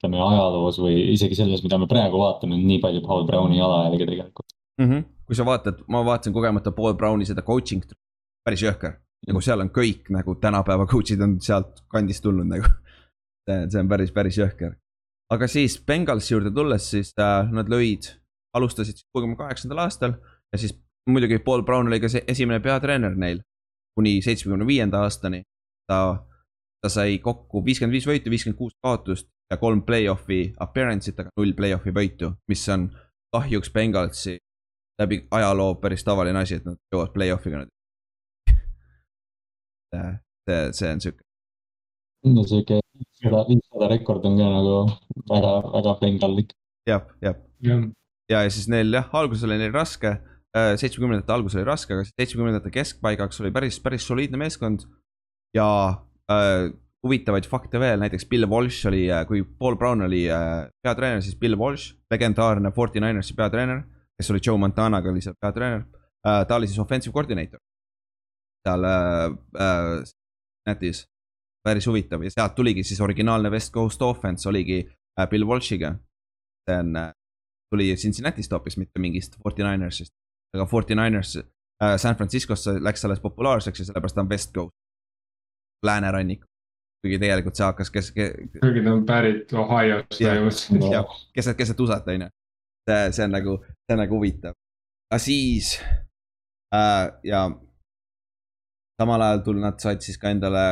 ütleme 0.00 0.20
ajaloos 0.24 0.80
või 0.80 0.96
isegi 1.14 1.36
selles, 1.36 1.64
mida 1.64 1.78
me 1.80 1.88
praegu 1.88 2.20
vaatame, 2.20 2.56
on 2.56 2.66
nii 2.68 2.80
palju 2.84 3.02
Paul 3.04 3.26
Browni 3.28 3.58
jalajälge 3.58 4.06
tegelikult 4.12 4.52
mm. 4.80 4.86
-hmm. 4.86 5.04
kui 5.26 5.36
sa 5.36 5.44
vaatad, 5.48 5.80
ma 5.88 6.04
vaatasin 6.04 6.36
kogemata 6.36 6.72
Paul 6.72 6.94
Browni 6.94 7.28
seda 7.28 7.42
coaching, 7.42 7.84
päris 8.44 8.64
jõhker. 8.64 8.96
Nagu 9.28 9.42
seal 9.44 9.60
on 9.60 9.70
kõik 9.74 10.08
nagu 10.14 10.34
tänapäeva 10.40 10.86
coach'id 10.90 11.20
on 11.24 11.38
sealt 11.44 11.82
kandist 11.92 12.22
tulnud 12.24 12.48
nagu. 12.48 12.68
see, 13.48 13.80
on 13.80 13.88
päris, 13.88 14.12
päris 14.14 14.38
jõhker. 14.38 14.76
aga 15.30 15.48
siis 15.48 15.78
Bengalsi 15.86 16.34
juurde 16.34 16.52
tulles, 16.54 16.90
siis 16.90 17.12
äh, 17.18 17.50
nad 17.52 17.68
lõid, 17.68 18.12
alustasid 18.56 19.04
kuuekümne 19.12 19.36
kaheksandal 19.38 19.84
aastal 19.86 20.16
ja 20.52 20.58
siis 20.58 20.74
muidugi 21.10 21.38
Paul 21.38 21.62
Brown 21.62 21.88
oli 21.88 22.00
ka 22.00 22.08
see 22.08 22.24
esimene 22.28 22.60
peatreener 22.60 23.16
neil 23.16 23.40
kuni 23.94 24.20
seitsmekümne 24.22 24.66
viienda 24.66 25.02
aastani. 25.04 25.42
ta, 25.90 26.24
ta 26.82 26.88
sai 26.88 27.18
kokku 27.18 27.64
viiskümmend 27.64 27.92
viis 27.92 28.06
võitu, 28.06 28.30
viiskümmend 28.30 28.58
kuus 28.58 28.76
kaotust 28.82 29.28
ja 29.50 29.56
kolm 29.58 29.82
play-off'i 29.82 30.52
appearance'it, 30.62 31.18
aga 31.18 31.32
null 31.36 31.54
play-off'i 31.58 31.92
võitu, 31.94 32.30
mis 32.48 32.62
on 32.68 32.86
kahjuks 33.34 33.72
Bengalsi 33.74 34.38
läbi 35.00 35.24
ajaloo 35.30 35.74
päris 35.82 36.04
tavaline 36.04 36.38
asi, 36.38 36.60
et 36.60 36.64
nad 36.68 36.78
jõuavad 36.92 37.12
play-off'iga 37.16 37.62
nüüd. 37.62 37.72
See, 39.94 40.72
see 40.76 40.92
on 40.92 41.02
sihuke. 41.04 41.24
no 42.26 42.44
sihuke 42.48 42.80
viissada, 43.00 43.44
viissada 43.48 43.90
rekord 43.92 44.26
on 44.28 44.36
ka 44.40 44.50
nagu 44.56 44.74
väga, 45.30 45.54
väga 45.76 45.94
bengallik. 46.02 46.52
jah, 46.88 47.06
jah. 47.22 47.38
ja, 47.64 47.78
ja, 48.30 48.42
ja 48.44 48.50
siis 48.50 48.68
neil 48.72 48.92
jah, 48.94 49.08
alguses 49.22 49.46
oli 49.48 49.58
neil 49.60 49.74
raske, 49.74 50.18
äh, 50.56 50.74
seitsmekümnendate 50.80 51.34
algus 51.36 51.56
oli 51.58 51.66
raske, 51.68 51.96
aga 51.96 52.06
seitsmekümnendate 52.10 52.72
keskpaigaks 52.74 53.42
oli 53.44 53.54
päris, 53.54 53.80
päris 53.82 54.06
soliidne 54.06 54.40
meeskond. 54.40 54.86
ja 55.56 55.68
äh, 56.30 56.70
huvitavaid 57.00 57.46
fakte 57.48 57.80
veel, 57.80 57.98
näiteks 58.02 58.26
Bill 58.28 58.46
Walsh 58.50 58.86
oli, 58.86 59.06
äh, 59.10 59.24
kui 59.26 59.42
Paul 59.42 59.78
Brown 59.80 60.04
oli 60.04 60.26
äh, 60.30 60.68
peatreener, 60.84 61.22
siis 61.24 61.38
Bill 61.40 61.56
Walsh, 61.58 61.96
legendaarne 62.12 62.72
Forty 62.76 63.00
Ninersi 63.00 63.34
peatreener 63.34 63.82
kes 64.20 64.30
oli 64.30 64.40
Joe 64.46 64.58
Montanaga, 64.60 65.10
oli 65.10 65.22
seal 65.24 65.36
peatreener 65.40 65.82
äh,. 66.26 66.46
ta 66.46 66.56
oli 66.56 66.68
siis 66.68 66.78
offensive 66.78 67.14
coordinator 67.14 67.60
seal 68.66 68.84
äh, 68.84 69.24
äh, 69.60 70.02
netis, 70.68 71.04
päris 71.64 71.86
huvitav 71.86 72.24
ja 72.24 72.30
sealt 72.30 72.54
tuligi 72.54 72.84
siis 72.84 73.00
originaalne 73.00 73.50
West 73.50 73.72
Coast 73.72 74.02
offense 74.02 74.48
oligi 74.48 74.82
äh, 74.86 75.28
Bill 75.28 75.46
Walshiga. 75.46 75.94
see 76.68 76.78
on 76.78 76.96
äh,, 76.96 77.12
tuli 77.70 77.94
Cincinnati'st 77.94 78.52
hoopis, 78.52 78.76
mitte 78.76 79.00
mingist 79.00 79.36
Forty 79.42 79.62
Ninersist, 79.62 80.12
aga 80.54 80.66
Forty 80.66 80.94
Niners 80.94 81.36
äh, 81.36 81.96
San 81.96 82.16
Franciscosse 82.16 82.76
läks 82.84 83.04
alles 83.04 83.20
populaarseks 83.20 83.78
ja 83.78 83.84
sellepärast 83.84 84.14
ta 84.14 84.20
on 84.20 84.28
West 84.30 84.52
Coast, 84.54 84.76
läänerannik 85.86 86.44
kuigi 87.00 87.18
tegelikult 87.18 87.56
see 87.56 87.64
hakkas, 87.64 87.90
kes, 87.90 88.12
kes. 88.12 88.60
kuigi 88.60 88.84
ta 88.84 88.92
on 88.92 89.06
pärit 89.08 89.52
Ohio'st 89.56 90.20
põhimõtteliselt. 90.20 91.16
keset, 91.34 91.56
keset 91.56 91.80
USA-t 91.80 92.12
on 92.12 92.26
ju 92.26 92.30
see, 92.90 93.12
see 93.16 93.24
on 93.24 93.34
nagu, 93.36 93.56
see 93.86 93.96
on 93.96 94.02
nagu 94.04 94.18
huvitav. 94.18 94.56
aga 95.10 95.18
siis 95.22 95.74
äh, 96.74 97.06
ja 97.24 97.46
samal 99.00 99.24
ajal 99.24 99.42
tul-, 99.46 99.62
nad 99.62 99.80
said 99.80 100.04
siis 100.04 100.18
ka 100.20 100.32
endale, 100.34 100.64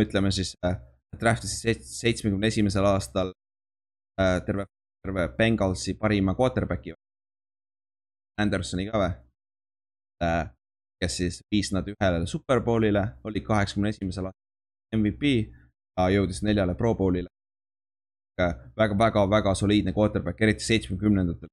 ütleme 0.00 0.30
siis 0.34 0.54
äh,, 0.66 0.78
draft 1.20 1.46
isid 1.48 1.82
seitsmekümne 1.88 2.50
esimesel 2.52 2.86
aastal 2.86 3.32
äh, 4.20 4.38
terve, 4.46 4.68
terve 5.04 5.28
Bengalsi 5.38 5.96
parima 5.98 6.36
quarterback'i. 6.38 6.94
Andersoni 8.42 8.90
ka 8.90 9.00
või 9.02 9.12
äh,? 10.24 10.44
kes 10.96 11.16
siis 11.20 11.42
viis 11.52 11.68
nad 11.76 11.84
ühele 11.92 12.24
superbowlile, 12.24 13.02
oli 13.28 13.42
kaheksakümne 13.44 13.90
esimesel 13.92 14.30
aastal 14.30 14.96
MVP 14.96 15.32
ja 15.44 16.06
jõudis 16.14 16.40
neljale 16.46 16.72
pro 16.78 16.94
bowlile 16.96 17.28
väga-väga-väga 18.76 19.54
soliidne 19.54 19.92
quarterback, 19.96 20.40
eriti 20.40 20.64
seitsmekümnendatel. 20.64 21.48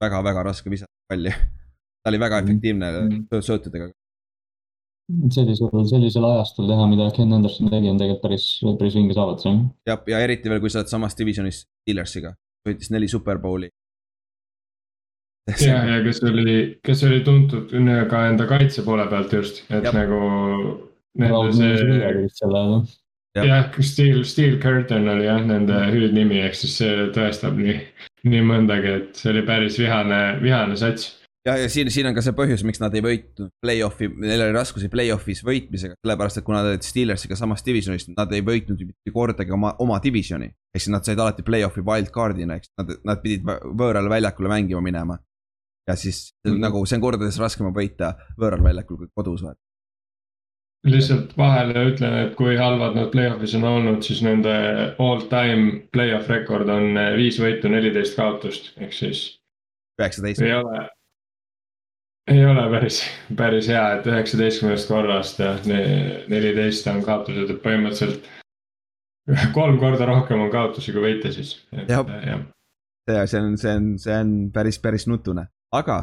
väga-väga 0.00 0.42
raske 0.46 0.70
visata 0.70 0.92
palli. 1.10 1.30
ta 2.02 2.10
oli 2.10 2.20
väga 2.20 2.40
mhm. 2.40 2.50
efektiivne 2.50 2.90
mm 2.92 3.08
-hmm. 3.08 3.40
söötudega. 3.40 3.90
Sellisel, 5.32 5.72
sellisel 5.88 6.28
ajastul 6.28 6.68
teha, 6.68 6.86
mida 6.90 7.08
Ken 7.16 7.32
Anderson 7.32 7.70
tegi, 7.72 7.90
on 7.90 8.00
tegelikult 8.00 8.24
päris, 8.26 8.46
päris 8.80 8.98
vinge 8.98 9.16
saavutus 9.16 9.48
jah. 9.48 9.58
jah, 9.88 10.02
ja 10.12 10.22
eriti 10.26 10.52
veel, 10.52 10.60
kui 10.62 10.72
sa 10.72 10.82
oled 10.82 10.92
samas 10.92 11.16
divisionis 11.18 11.64
Steelersiga, 11.64 12.34
võitis 12.68 12.92
neli 12.94 13.08
superbowli. 13.10 13.70
ja, 15.64 15.80
ja 15.94 15.98
kes 16.04 16.20
oli, 16.28 16.58
kes 16.84 17.06
oli 17.08 17.22
tuntud 17.24 17.72
ka 18.10 18.26
enda 18.28 18.48
kaitse 18.50 18.84
poole 18.84 19.08
pealt 19.08 19.32
just, 19.32 19.64
et 19.70 19.88
Jab. 19.88 19.96
nagu. 19.96 20.18
See 21.18 21.72
jah, 23.46 23.70
Steel, 23.80 24.24
Steel 24.24 24.58
Curtain 24.60 25.08
oli 25.08 25.26
jah 25.26 25.40
nende 25.44 25.78
hüüdnimi, 25.92 26.42
ehk 26.46 26.56
siis 26.58 26.78
see 26.80 27.08
tõestab 27.14 27.58
nii, 27.58 27.76
nii 28.28 28.42
mõndagi, 28.44 28.94
et 29.00 29.20
see 29.20 29.32
oli 29.32 29.44
päris 29.46 29.78
vihane, 29.80 30.20
vihane 30.42 30.78
sats. 30.80 31.14
Ja, 31.48 31.56
ja 31.62 31.68
siin, 31.72 31.90
siin 31.92 32.08
on 32.10 32.16
ka 32.16 32.22
see 32.24 32.34
põhjus, 32.36 32.64
miks 32.66 32.80
nad 32.82 32.94
ei 32.96 33.02
võitnud 33.04 33.52
play-off'i, 33.64 34.08
neil 34.20 34.44
oli 34.44 34.56
raskusi 34.56 34.90
play-off'is 34.92 35.40
võitmisega, 35.46 35.96
sellepärast 36.02 36.40
et 36.40 36.46
kuna 36.46 36.62
nad 36.62 36.72
olid 36.72 36.86
Steelersiga 36.86 37.38
samas 37.38 37.64
divisionis, 37.66 38.08
nad 38.12 38.32
ei 38.36 38.44
võitnud 38.44 38.82
mitte 38.84 39.14
kordagi 39.14 39.54
oma, 39.54 39.74
oma 39.84 40.00
divisioni. 40.04 40.50
ehk 40.74 40.84
siis 40.84 40.92
nad 40.94 41.06
said 41.08 41.20
alati 41.22 41.46
play-off'i 41.46 41.84
wildcard'ina, 41.86 42.58
eks 42.60 42.74
nad, 42.80 42.92
nad 43.12 43.22
pidid 43.24 43.46
võõrale 43.48 44.12
väljakule 44.12 44.52
mängima 44.52 44.84
minema. 44.84 45.18
ja 45.88 45.96
siis 45.96 46.34
mm 46.44 46.52
-hmm. 46.52 46.60
nagu 46.66 46.84
see 46.86 46.96
on 46.96 47.02
kordades 47.02 47.38
raskem 47.38 47.72
võita 47.72 48.14
võõral 48.36 48.62
väljakul 48.62 48.96
kui 48.96 49.08
kodus 49.14 49.42
vaata 49.42 49.60
lihtsalt 50.86 51.36
vahele 51.36 51.88
ütlen, 51.90 52.14
et 52.26 52.34
kui 52.36 52.56
halvad 52.56 52.94
nad 52.94 53.10
play-off'is 53.10 53.54
on 53.58 53.64
olnud, 53.64 54.02
siis 54.02 54.22
nende 54.22 54.52
all 54.98 55.24
time 55.28 55.88
play-off 55.92 56.28
rekord 56.30 56.68
on 56.68 56.94
viis 57.16 57.40
võitu, 57.40 57.68
neliteist 57.68 58.16
kaotust, 58.16 58.72
ehk 58.78 58.92
siis. 58.92 59.40
üheksateist. 60.00 60.40
ei 60.42 60.54
ole, 60.54 60.88
ei 62.28 62.44
ole 62.46 62.64
päris, 62.70 63.02
päris 63.36 63.68
hea, 63.68 63.84
et 63.98 64.06
üheksateistkümnest 64.06 64.90
korrast 64.90 65.40
ja 65.42 65.54
neliteist 65.64 66.86
on 66.92 67.02
kaotused, 67.04 67.50
et 67.50 67.62
põhimõtteliselt. 67.64 68.28
kolm 69.56 69.78
korda 69.80 70.06
rohkem 70.08 70.40
on 70.40 70.50
kaotusi 70.52 70.92
kui 70.92 71.04
võite 71.04 71.32
siis. 71.32 71.56
jah, 71.88 72.06
ja 73.08 73.26
see 73.26 73.40
on, 73.40 73.56
see 73.60 73.74
on, 73.74 73.90
see 74.00 74.16
on 74.16 74.34
päris, 74.52 74.78
päris 74.82 75.06
nutune, 75.08 75.48
aga 75.72 75.98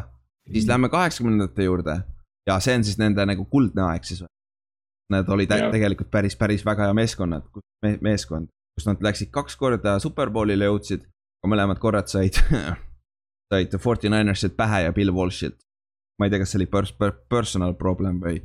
siis 0.49 0.65
mm. 0.65 0.71
lähme 0.71 0.89
kaheksakümnendate 0.93 1.67
juurde 1.67 1.99
ja 2.47 2.59
see 2.61 2.77
on 2.77 2.85
siis 2.85 2.97
nende 3.01 3.25
nagu 3.25 3.45
kuldne 3.49 3.85
aeg 3.89 4.07
siis? 4.07 4.23
Nad 5.13 5.29
olid 5.29 5.51
ja. 5.53 5.69
tegelikult 5.69 6.09
päris, 6.09 6.33
päris 6.37 6.63
väga 6.65 6.87
hea 6.87 6.93
meeskonnad 6.97 7.45
me,, 7.85 7.97
meeskond, 8.01 8.49
kus 8.73 8.87
nad 8.89 9.03
läksid 9.05 9.29
kaks 9.33 9.57
korda 9.59 9.99
superbowlile 10.01 10.65
jõudsid. 10.65 11.05
aga 11.43 11.51
mõlemad 11.53 11.81
korrad 11.81 12.09
said 12.09 12.41
said 13.53 13.77
Forty 13.77 14.09
Ninersilt 14.09 14.57
pähe 14.57 14.83
ja 14.87 14.93
Bill 14.93 15.13
Walshilt. 15.13 15.64
Ma 16.19 16.27
ei 16.27 16.33
tea, 16.33 16.41
kas 16.41 16.53
see 16.53 16.61
oli 16.61 16.69
pers-, 16.71 16.95
personal 17.29 17.75
problem 17.79 18.19
või, 18.23 18.39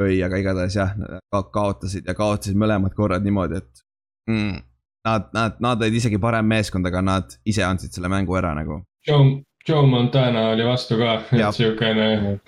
või 0.00 0.20
aga 0.26 0.40
igatahes 0.42 0.76
jah 0.78 0.94
ka,, 0.96 1.42
kaotasid 1.54 2.08
ja 2.08 2.14
kaotasid 2.18 2.58
mõlemad 2.58 2.96
korrad 2.96 3.24
niimoodi, 3.24 3.62
et 3.62 3.84
mm, 4.30 4.58
nad, 5.08 5.30
nad, 5.36 5.60
nad 5.62 5.82
olid 5.82 6.00
isegi 6.00 6.20
parem 6.22 6.48
meeskond, 6.50 6.86
aga 6.88 7.02
nad 7.04 7.38
ise 7.46 7.64
andsid 7.64 7.96
selle 7.96 8.10
mängu 8.12 8.36
ära 8.38 8.52
nagu. 8.58 8.82
Joe, 9.06 9.40
Joe 9.68 9.86
Montana 9.86 10.50
oli 10.52 10.66
vastu 10.66 10.98
ka, 11.00 11.18
et 11.32 11.54
siukene 11.54 12.38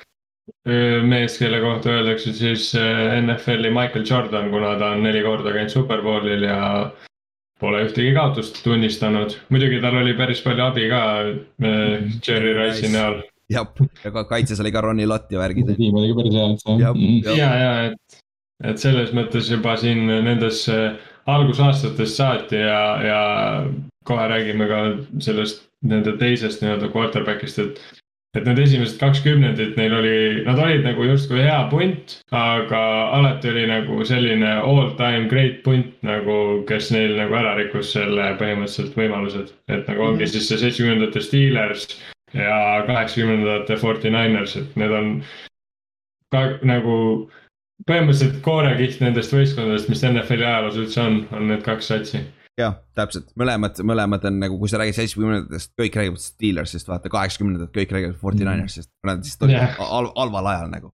mees, 1.09 1.37
kelle 1.39 1.61
kohta 1.61 1.93
öeldakse 1.93 2.33
siis 2.37 2.71
NFL-i 2.75 3.71
Michael 3.71 4.05
Jordan, 4.07 4.51
kuna 4.51 4.77
ta 4.81 4.93
on 4.97 5.05
neli 5.05 5.23
korda 5.23 5.53
käinud 5.55 5.73
superbowlil 5.73 6.47
ja 6.49 6.59
pole 7.61 7.83
ühtegi 7.87 8.13
kaotust 8.15 8.63
tunnistanud. 8.65 9.35
muidugi 9.51 9.81
tal 9.83 9.99
oli 10.03 10.15
päris 10.19 10.43
palju 10.43 10.65
abi 10.65 10.89
ka 10.91 11.03
Jerry 12.27 12.55
Rice'i 12.55 12.93
näol. 12.93 13.21
Jah, 13.53 13.69
ja 14.05 14.15
ka 14.15 14.25
kaitses 14.31 14.61
oli 14.65 14.73
ka 14.75 14.83
Ronnie 14.85 15.09
Lott 15.09 15.33
ja 15.33 15.43
värgid. 15.43 15.75
tiim 15.77 15.99
oli 15.99 16.11
ka 16.13 16.23
päris 16.23 16.39
hea, 16.39 16.95
et. 16.95 17.31
ja, 17.39 17.53
ja 17.63 17.71
et, 17.91 18.19
et 18.73 18.83
selles 18.83 19.15
mõttes 19.17 19.51
juba 19.53 19.77
siin 19.81 20.07
nendes 20.07 20.65
algusaastatest 21.29 22.21
saati 22.21 22.61
ja, 22.61 22.83
ja 23.05 23.23
kohe 24.09 24.29
räägime 24.33 24.69
ka 24.69 24.83
sellest 25.25 25.67
nende 25.87 26.17
teisest 26.19 26.63
nii-öelda 26.65 26.91
quarterback'ist, 26.95 27.61
et 27.63 27.83
et 28.37 28.45
need 28.45 28.59
esimesed 28.61 28.99
kaks 29.01 29.23
kümnendit, 29.25 29.73
neil 29.79 29.95
oli, 29.97 30.17
nad 30.45 30.59
olid 30.61 30.85
nagu 30.85 31.07
justkui 31.09 31.41
hea 31.41 31.63
punt, 31.71 32.19
aga 32.37 32.81
alati 33.17 33.49
oli 33.51 33.65
nagu 33.71 34.05
selline 34.07 34.51
all 34.59 34.93
time 35.01 35.31
great 35.31 35.63
punt 35.65 35.97
nagu, 36.07 36.37
kes 36.69 36.91
neil 36.95 37.17
nagu 37.17 37.39
ära 37.41 37.57
rikkus 37.59 37.95
selle 37.97 38.35
põhimõtteliselt 38.41 38.99
võimalused. 39.01 39.55
et 39.73 39.89
nagu 39.89 40.05
ongi 40.11 40.27
mhm. 40.27 40.33
siis 40.35 40.51
see 40.51 40.61
seitsmekümnendate 40.61 41.25
Steelers 41.25 41.89
ja 42.37 42.85
kaheksakümnendate 42.87 43.77
Forty 43.81 44.11
Niners, 44.13 44.57
et 44.57 44.75
need 44.81 44.95
on 44.95 45.13
ka 46.35 46.43
nagu 46.67 46.97
põhimõtteliselt 47.89 48.43
koorekiht 48.45 48.99
nendest 49.01 49.33
võistkondadest, 49.33 49.89
mis 49.89 50.03
NFL-i 50.05 50.45
ajaloos 50.45 50.81
üldse 50.83 51.01
on, 51.05 51.23
on 51.33 51.49
need 51.53 51.63
kaks 51.67 51.93
satsi 51.93 52.25
jah, 52.59 52.79
täpselt, 52.99 53.31
mõlemad, 53.39 53.79
mõlemad 53.87 54.25
on 54.29 54.39
nagu, 54.43 54.59
kui 54.61 54.71
sa 54.71 54.81
räägid 54.81 54.97
seitsmekümnendatest, 54.99 55.73
kõik 55.79 55.99
räägivad 55.99 56.23
Steelersist, 56.23 56.89
vaata 56.91 57.11
kaheksakümnendat, 57.13 57.71
kõik 57.75 57.93
räägivad 57.95 58.17
Forty. 58.21 58.45
Ninersist, 58.47 58.91
nad 59.07 59.23
lihtsalt 59.23 59.47
olid 59.47 59.59
yeah. 59.59 59.77
halv, 59.79 60.11
halval 60.17 60.51
ajal 60.53 60.73
nagu. 60.73 60.91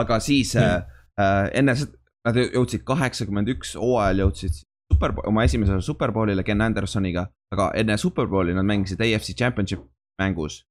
aga 0.00 0.20
siis 0.24 0.54
mm. 0.56 0.90
äh, 1.20 1.46
enne 1.60 1.76
seda, 1.76 1.96
nad 2.28 2.36
jõudsid 2.40 2.84
kaheksakümmend 2.88 3.48
üks 3.54 3.74
hooajal 3.80 4.26
jõudsid 4.26 4.60
super, 4.92 5.14
oma 5.28 5.44
esimesele 5.48 5.80
superbowlile 5.84 6.44
Ken 6.44 6.60
Andersoniga, 6.64 7.26
aga 7.54 7.70
enne 7.80 7.96
superbowli 8.00 8.54
nad 8.56 8.68
mängisid 8.68 9.00
AFC 9.00 9.34
Championship 9.38 9.86
mängus. 10.20 10.64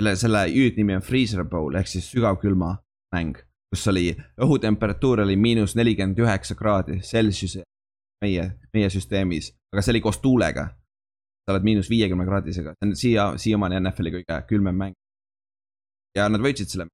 selle, 0.00 0.16
selle 0.16 0.46
hüüdnimi 0.48 0.96
on 0.96 1.02
Freezer 1.02 1.44
Bowl 1.44 1.74
ehk 1.78 1.90
siis 1.90 2.08
sügavkülma 2.10 2.76
mäng, 3.14 3.36
kus 3.72 3.86
oli 3.88 4.12
õhutemperatuur 4.40 5.22
oli 5.26 5.36
miinus 5.36 5.76
nelikümmend 5.76 6.18
üheksa 6.18 6.56
kraadi 6.58 7.00
Celsius 7.00 7.58
meie, 8.22 8.46
meie 8.74 8.90
süsteemis, 8.90 9.52
aga 9.72 9.82
see 9.82 9.96
oli 9.96 10.04
koos 10.04 10.20
tuulega. 10.22 10.68
sa 11.42 11.52
oled 11.56 11.64
miinus 11.66 11.88
viiekümne 11.90 12.24
kraadisega, 12.24 12.76
see 12.78 12.86
on 12.86 12.92
siia, 12.96 13.24
siiamaani 13.44 13.80
NFL-i 13.80 14.12
kõige 14.16 14.36
külmem 14.48 14.76
mäng. 14.84 14.94
ja 16.16 16.28
nad 16.28 16.40
võitsid 16.40 16.70
selle 16.70 16.86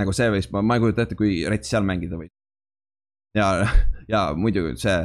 nagu 0.00 0.12
see 0.16 0.30
võis, 0.32 0.48
ma, 0.52 0.62
ma 0.62 0.76
ei 0.76 0.84
kujuta 0.84 1.04
ette, 1.04 1.18
kui 1.18 1.42
rets 1.50 1.72
seal 1.72 1.84
mängida 1.86 2.18
võib. 2.20 2.32
ja, 3.36 3.48
ja 4.08 4.28
muidu 4.36 4.70
see 4.78 4.98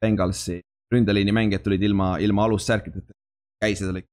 Bengalsi 0.00 0.60
ründeliini 0.94 1.34
mängijad 1.34 1.64
tulid 1.64 1.82
ilma, 1.82 2.16
ilma 2.22 2.46
alussärkideta, 2.46 3.12
käised 3.60 3.90
olid, 3.90 4.06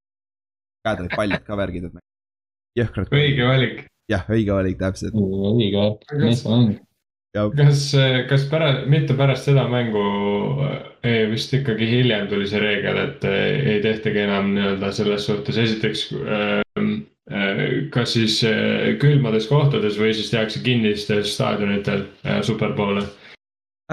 käed 0.86 1.04
olid 1.04 1.16
paljad 1.18 1.46
ka 1.46 1.60
värgid, 1.60 1.90
et 1.90 2.82
jõhkrad. 2.82 3.14
õige 3.14 3.48
valik. 3.50 3.86
jah, 4.12 4.26
õige 4.32 4.58
valik 4.58 4.82
täpselt. 4.82 5.16
õige 5.16 5.80
värk, 5.80 6.12
meestemäng. 6.22 6.76
kas, 7.58 7.88
kas 8.30 8.46
pärast, 8.52 8.86
mitte 8.92 9.18
pärast 9.18 9.50
seda 9.50 9.66
mängu, 9.72 10.06
vist 11.32 11.56
ikkagi 11.58 11.90
hiljem 11.90 12.30
tuli 12.32 12.48
see 12.48 12.62
reegel, 12.64 13.02
et 13.08 13.28
eh, 13.28 13.74
ei 13.76 13.82
tehtagi 13.84 14.24
enam 14.28 14.54
nii-öelda 14.56 14.94
selles 14.96 15.28
suhtes, 15.28 15.60
esiteks 15.66 16.08
äh, 16.16 16.64
kas 17.94 18.14
siis 18.14 18.38
äh, 18.46 18.94
külmades 19.02 19.48
kohtades 19.50 19.98
või 19.98 20.14
siis 20.14 20.30
tehakse 20.30 20.62
kinnistel 20.66 21.24
staadionitel 21.26 22.06
äh, 22.26 22.42
superbowle. 22.46 23.02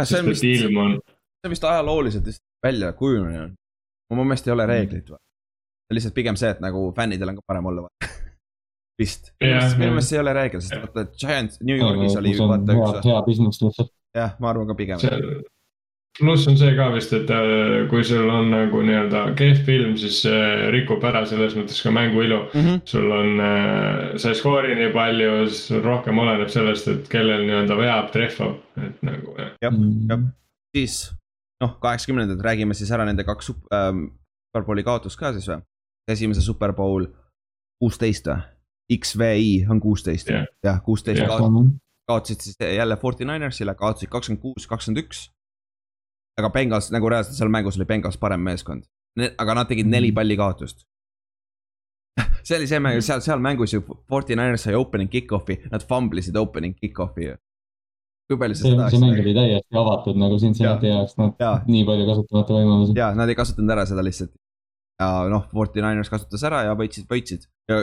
see 0.05 0.21
on 0.21 0.29
vist, 0.29 0.45
on, 0.45 0.99
see 1.01 1.49
on 1.49 1.55
vist 1.55 1.65
ajalooliselt 1.65 2.29
lihtsalt 2.29 2.67
välja 2.67 2.93
kujunenud. 2.93 3.57
mu 4.13 4.25
meelest 4.25 4.49
ei 4.49 4.53
ole 4.53 4.67
reeglit 4.69 5.09
või? 5.09 5.22
Lihtsalt 5.97 6.15
pigem 6.17 6.37
see, 6.41 6.51
et 6.55 6.61
nagu 6.65 6.89
fännidel 6.97 7.33
on 7.33 7.39
ka 7.41 7.47
parem 7.53 7.67
olla. 7.73 7.87
vist, 9.01 9.33
meelest, 9.41 9.79
minu 9.81 9.95
meelest 9.97 10.13
see 10.13 10.19
ei 10.19 10.23
ole 10.27 10.35
reegel, 10.37 10.61
sest 10.63 10.79
vaata 10.83 11.07
Giants 11.19 11.59
New 11.65 11.79
Yorgis 11.81 12.15
oli 12.21 12.35
see 12.37 12.47
vaata 12.53 12.77
üks, 12.77 13.01
hea 13.09 13.23
business 13.27 13.63
lihtsalt. 13.65 13.91
jah, 14.15 14.35
ma 14.41 14.51
arvan 14.53 14.69
ka 14.69 14.77
pigem. 14.79 15.01
pluss 16.19 16.45
on 16.51 16.59
see 16.61 16.75
ka 16.77 16.91
vist, 16.93 17.15
et 17.17 17.31
äh, 17.33 17.87
kui 17.89 18.05
sul 18.05 18.29
on 18.31 18.51
nagu 18.53 18.83
nii-öelda 18.85 19.23
kehv 19.39 19.63
film, 19.65 19.95
siis 19.97 20.19
see 20.27 20.43
rikub 20.75 21.05
ära 21.09 21.25
selles 21.31 21.57
mõttes 21.57 21.81
ka 21.83 21.91
mängu 21.95 22.21
ilu. 22.27 22.43
Mhm. 22.53 22.83
sul 22.93 23.09
on, 23.17 23.33
sa 24.21 24.29
ei 24.35 24.39
skoori 24.39 24.77
nii 24.77 24.93
palju, 24.95 25.33
sul 25.57 25.81
rohkem 25.87 26.21
oleneb 26.23 26.53
sellest, 26.53 26.93
et 26.93 27.09
kellel 27.13 27.47
nii-öelda 27.49 27.81
veab, 27.81 28.13
trehvab, 28.15 28.61
et 28.77 29.03
nagu 29.09 29.35
jah. 29.41 29.55
jah, 29.65 29.73
Mm. 29.73 30.07
jah, 30.13 30.27
siis 30.77 31.01
noh, 31.65 31.79
kaheksakümnendad 31.81 32.45
räägime 32.45 32.75
siis 32.77 32.91
ära 32.93 33.09
nende 33.09 33.25
kaks 33.25 33.51
ähm, 33.73 34.11
superbowli 34.53 34.85
kaotust 34.85 35.17
ka 35.19 35.33
siis 35.33 35.49
või? 35.49 35.63
Esimese 36.09 36.41
superbowl 36.43 37.07
kuusteist 37.83 38.27
või? 38.27 38.41
XVI 38.93 39.67
on 39.71 39.81
kuusteist 39.81 40.29
Jah. 40.29 40.47
jah, 40.65 40.81
kuusteist 40.85 41.21
Jah. 41.23 41.29
kaot- 41.31 41.79
kaotasid 42.09 42.41
siis 42.41 42.57
jälle 42.61 42.97
Forty 42.97 43.25
Ninersile, 43.25 43.75
kaotasid 43.75 44.09
kakskümmend 44.11 44.43
kuus, 44.43 44.67
kakskümmend 44.67 45.05
üks. 45.05 45.29
aga 46.39 46.49
Bengals 46.51 46.91
nagu 46.91 47.09
reaalselt 47.09 47.37
seal 47.37 47.49
mängus 47.53 47.77
oli 47.77 47.85
Bengals 47.85 48.17
parem 48.17 48.41
meeskond, 48.41 48.85
aga 49.39 49.55
nad 49.55 49.69
tegid 49.69 49.87
neli 49.87 50.09
Mhm. 50.11 50.15
palli 50.15 50.37
kaotust. 50.37 50.85
see 52.45 52.57
oli 52.59 52.67
see 52.67 52.79
mäng, 52.81 53.01
seal, 53.05 53.21
seal 53.21 53.39
mängus 53.39 53.73
ju 53.73 53.81
Forty 54.09 54.35
Niners 54.37 54.63
sai 54.67 54.75
opening 54.75 55.11
kick-off'i, 55.11 55.59
nad 55.71 55.85
fumble'isid 55.89 56.37
opening 56.37 56.75
kick-off'i 56.77 57.25
ju. 57.31 57.37
kui 58.31 58.39
palju 58.39 58.55
sa 58.55 58.63
see, 58.63 58.71
seda 58.73 58.91
see 58.91 58.99
mäng 59.03 59.19
oli 59.21 59.35
täiesti 59.37 59.77
avatud 59.77 60.17
nagu 60.17 60.39
Cincinnati 60.41 60.87
jaoks, 60.89 61.17
noh 61.19 61.35
Jaa., 61.41 61.63
nii 61.67 61.85
palju 61.85 62.07
kasutamata 62.07 62.55
võimalusi. 62.57 62.97
ja 62.97 63.11
nad 63.15 63.29
ei 63.29 63.35
kasutanud 63.35 63.71
ära 63.71 63.85
seda 63.87 64.03
lihtsalt. 64.05 64.33
Ja 65.03 65.29
noh, 65.31 65.47
Forty 65.51 65.83
Niners 65.83 66.11
kasutas 66.13 66.45
ära 66.47 66.63
ja 66.69 66.77
võitsid, 66.79 67.09
võitsid 67.11 67.47
ja 67.71 67.83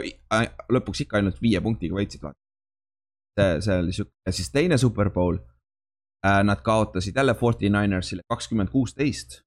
lõpuks 0.71 1.03
ikka 1.05 1.19
ainult 1.19 1.39
viie 1.43 1.61
punktiga 1.63 1.97
võitsid. 1.97 2.25
see, 3.39 3.61
see 3.65 3.77
oli 3.83 3.95
sihuke, 3.95 4.13
ja 4.27 4.35
siis 4.35 4.51
teine 4.51 4.77
superbowl 4.77 5.39
äh,. 6.25 6.41
Nad 6.43 6.61
kaotasid 6.63 7.15
jälle 7.15 7.33
Forty 7.33 7.69
Ninersile 7.69 8.21
kakskümmend 8.29 8.69
kuusteist. 8.69 9.41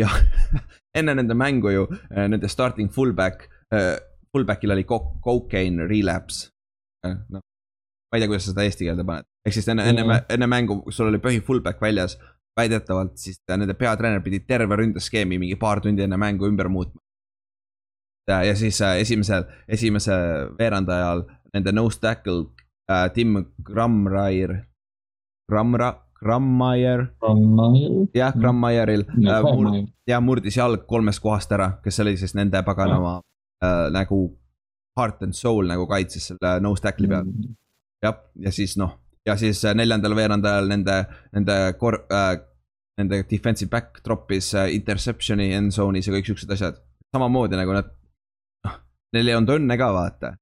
ja 0.00 0.08
enne 0.98 1.14
nende 1.14 1.34
mängu 1.34 1.70
ju 1.70 1.86
äh, 1.92 2.28
nende 2.28 2.48
starting 2.48 2.90
fullback 2.90 3.48
äh,, 3.74 3.96
fullback'il 4.32 4.70
oli 4.70 4.84
co- 4.84 5.18
cocaine 5.24 5.86
relapse 5.86 6.50
äh,. 7.06 7.16
noh, 7.28 7.42
ma 8.10 8.16
ei 8.18 8.20
tea, 8.20 8.28
kuidas 8.28 8.44
sa 8.44 8.54
seda 8.54 8.66
eesti 8.66 8.86
keelde 8.86 9.04
paned, 9.06 9.26
ehk 9.46 9.54
siis 9.54 9.68
enne, 9.68 9.88
enne 9.90 10.22
enne 10.28 10.46
mängu, 10.46 10.80
sul 10.90 11.10
oli 11.10 11.18
põhi 11.22 11.42
fullback 11.46 11.82
väljas 11.82 12.16
väidetavalt 12.60 13.16
siis 13.20 13.40
nende 13.50 13.74
peatreener 13.74 14.22
pidi 14.24 14.42
terve 14.46 14.76
ründeskeemi 14.80 15.38
mingi 15.40 15.56
paar 15.60 15.80
tundi 15.84 16.04
enne 16.06 16.18
mängu 16.20 16.48
ümber 16.48 16.68
muutma. 16.68 17.00
ja 18.28 18.54
siis 18.56 18.78
äh, 18.84 19.00
esimesel, 19.02 19.44
esimese 19.68 20.14
veerand 20.58 20.88
ajal 20.88 21.24
nende 21.54 21.72
nose 21.72 21.98
tackle 22.00 22.44
äh, 22.90 23.08
Tim 23.14 23.40
Gramrair, 23.62 24.54
Gramra, 25.50 25.94
Grammaier, 26.20 27.06
jah. 28.14 28.34
Grammaieril 28.36 29.06
äh, 29.08 29.40
mur, 29.42 29.70
ja 30.06 30.20
murdis 30.20 30.56
jalg 30.60 30.84
kolmest 30.86 31.22
kohast 31.24 31.52
ära, 31.56 31.72
kes 31.84 32.00
oli 32.04 32.16
siis 32.20 32.36
nende 32.38 32.60
paganama 32.66 33.16
äh, 33.64 33.88
nagu 33.94 34.20
heart 34.98 35.22
and 35.26 35.34
soul 35.38 35.66
nagu 35.70 35.86
kaitses 35.88 36.30
selle 36.30 36.58
nose 36.60 36.82
tackle'i 36.84 37.08
peal. 37.08 37.30
jah, 38.04 38.20
ja 38.36 38.52
siis 38.52 38.76
noh, 38.78 38.98
ja 39.26 39.36
siis 39.40 39.64
äh, 39.64 39.74
neljandal 39.74 40.14
veerandajal 40.18 40.68
nende, 40.68 41.00
nende 41.32 41.56
kor- 41.80 42.04
äh,, 42.12 42.36
nende 43.00 43.22
defensive 43.30 43.70
back 43.72 44.02
troppis 44.04 44.52
äh, 44.54 44.70
interception'i 44.76 45.50
end 45.56 45.74
zone'is 45.74 46.08
ja 46.08 46.14
kõik 46.14 46.30
siuksed 46.30 46.52
asjad. 46.54 46.78
samamoodi 47.10 47.58
nagu 47.58 47.74
nad, 47.74 47.90
noh, 48.66 48.76
neil 49.16 49.32
ei 49.32 49.38
olnud 49.38 49.56
õnne 49.56 49.78
ka 49.80 49.90
vaata. 49.96 50.34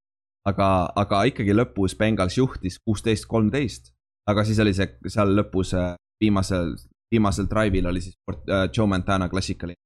aga, 0.48 0.68
aga 0.96 1.22
ikkagi 1.28 1.54
lõpus 1.56 1.96
Bengals 1.98 2.38
juhtis 2.38 2.78
kuusteist, 2.84 3.26
kolmteist. 3.30 3.92
aga 4.28 4.44
siis 4.44 4.60
oli 4.64 4.74
see 4.76 4.88
seal 5.14 5.34
lõpus 5.38 5.74
äh, 5.78 5.94
viimasel, 6.20 6.74
viimasel 7.12 7.48
drive'il 7.50 7.86
oli 7.86 8.04
siis 8.04 8.18
äh, 8.34 8.68
Joe 8.74 8.86
Montana 8.86 9.28
klassikaline 9.28 9.80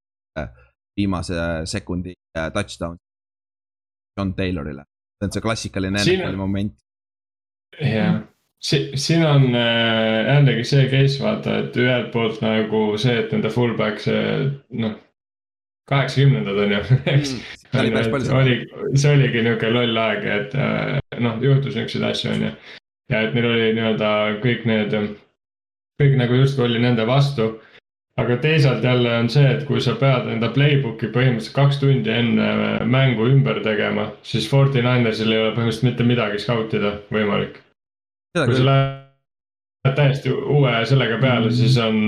viimase 0.97 1.35
sekundi 1.69 2.13
touchdown. 2.53 2.97
John 4.17 4.35
Taylorile, 4.37 4.85
see 5.17 5.27
on 5.27 5.33
see 5.33 5.41
klassikaline 5.41 6.01
NFL-i 6.01 6.37
moment. 6.37 6.75
jah, 7.81 8.21
si-, 8.65 8.91
siin 8.95 9.27
on 9.27 9.55
äh, 9.55 10.35
jällegi 10.35 10.65
see 10.65 10.89
case 10.91 11.23
vaata, 11.23 11.59
et 11.65 11.79
ühelt 11.81 12.13
poolt 12.15 12.43
nagu 12.45 12.85
see, 13.01 13.17
et 13.23 13.33
nende 13.35 13.51
fullback 13.53 14.03
see 14.03 14.23
noh, 14.83 14.95
kaheksakümnendad 15.91 16.63
on 16.67 16.77
ju, 16.77 16.85
eks. 17.15 17.35
see 17.73 18.37
oli 18.39 18.57
see 18.95 19.17
oligi 19.17 19.43
niuke 19.47 19.73
loll 19.73 19.99
aeg, 20.05 20.31
et 20.37 20.55
äh, 20.55 21.01
noh, 21.19 21.43
juhtus 21.43 21.77
niisuguseid 21.77 22.09
asju, 22.13 22.37
on 22.37 22.47
ju. 22.49 22.55
ja 23.13 23.27
et 23.27 23.37
neil 23.37 23.51
oli 23.51 23.75
nii-öelda 23.77 24.15
kõik 24.45 24.65
need, 24.71 24.97
kõik 26.01 26.17
nagu 26.21 26.41
justkui 26.43 26.69
oli 26.69 26.83
nende 26.83 27.07
vastu. 27.09 27.55
aga 28.21 28.37
teisalt 28.37 28.85
jälle 28.85 29.13
on 29.17 29.29
see, 29.33 29.47
et 29.49 29.63
kui 29.65 29.81
sa 29.81 29.95
pead 29.97 30.27
enda 30.29 30.51
playbook'i 30.53 31.09
põhimõtteliselt 31.15 31.55
kaks 31.57 31.79
tundi 31.81 32.13
enne 32.13 32.85
mängu 32.85 33.25
ümber 33.25 33.63
tegema, 33.65 34.11
siis 34.23 34.49
Forty 34.51 34.85
Ninersil 34.85 35.33
ei 35.33 35.41
ole 35.41 35.55
põhimõtteliselt 35.57 35.89
mitte 35.89 36.07
midagi 36.07 36.43
scout 36.45 36.77
ida 36.77 36.99
võimalik. 37.11 37.57
Kui 38.33 38.57
sa 38.57 38.67
lähed 38.67 39.97
täiesti 39.97 40.33
uue 40.33 40.75
sellega 40.89 41.19
peale, 41.23 41.51
siis 41.55 41.75
on, 41.83 41.99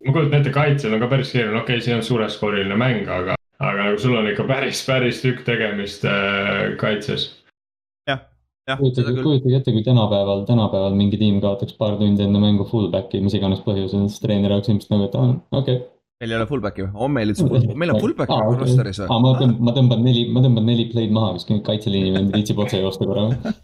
ma 0.00 0.14
kujutan 0.14 0.40
ette, 0.40 0.52
kaitsel 0.54 0.94
on 0.96 1.02
ka 1.02 1.10
päris 1.10 1.32
keeruline, 1.34 1.60
okei 1.60 1.76
okay,, 1.76 1.84
see 1.84 1.96
on 1.96 2.06
suureskooriline 2.06 2.78
mäng, 2.80 3.02
aga, 3.12 3.36
aga 3.58 3.90
nagu 3.90 4.00
sul 4.00 4.16
on 4.16 4.30
ikka 4.30 4.46
päris, 4.48 4.80
päris 4.86 5.20
tükk 5.24 5.44
tegemist 5.48 6.06
äh, 6.08 6.72
kaitses. 6.80 7.32
kujutage, 8.68 9.14
kujutage 9.20 9.60
ette, 9.60 9.72
kui 9.74 9.84
tänapäeval, 9.84 10.42
tänapäeval 10.48 10.96
mingi 10.96 11.20
tiim 11.20 11.38
kaotaks 11.44 11.76
paar 11.76 11.98
tundi 12.00 12.24
enne 12.24 12.40
mängu 12.40 12.64
fullback'i, 12.68 13.20
mis 13.24 13.36
iganes 13.36 13.62
põhjusel, 13.64 14.08
siis 14.08 14.24
treener 14.24 14.56
oleks 14.56 14.72
ilmselt 14.72 14.92
nagu, 14.94 15.08
et 15.08 15.16
aa, 15.20 15.30
okei 15.60 15.78
okay.. 15.80 15.86
meil 16.22 16.34
ei 16.34 16.40
ole 16.40 16.48
fullback'i 16.50 16.84
või? 16.86 16.92
on 17.06 17.16
meil 17.16 17.32
üldse, 17.34 17.48
meil 17.82 17.92
on 17.96 18.04
fullback 18.04 18.32
Aa, 18.32 18.44
nagu 18.44 18.56
okei. 18.56 18.66
roster'is 18.66 19.04
aa, 19.04 19.08
ma 19.16 19.34
või? 19.34 19.40
tõmban, 19.42 19.56
ma 19.68 19.76
tõmban 19.80 20.04
neli, 20.06 20.28
ma 20.32 20.44
tõmban 20.44 20.68
neli 20.70 20.88
play'd 20.92 21.16
maha, 21.16 21.34
kas 21.36 21.48
kaitseliini 21.66 22.14
vend 22.16 22.36
viitsib 22.36 22.60
otse 22.64 22.80
joosta 22.80 23.08
korra 23.08 23.32
või? 23.32 23.58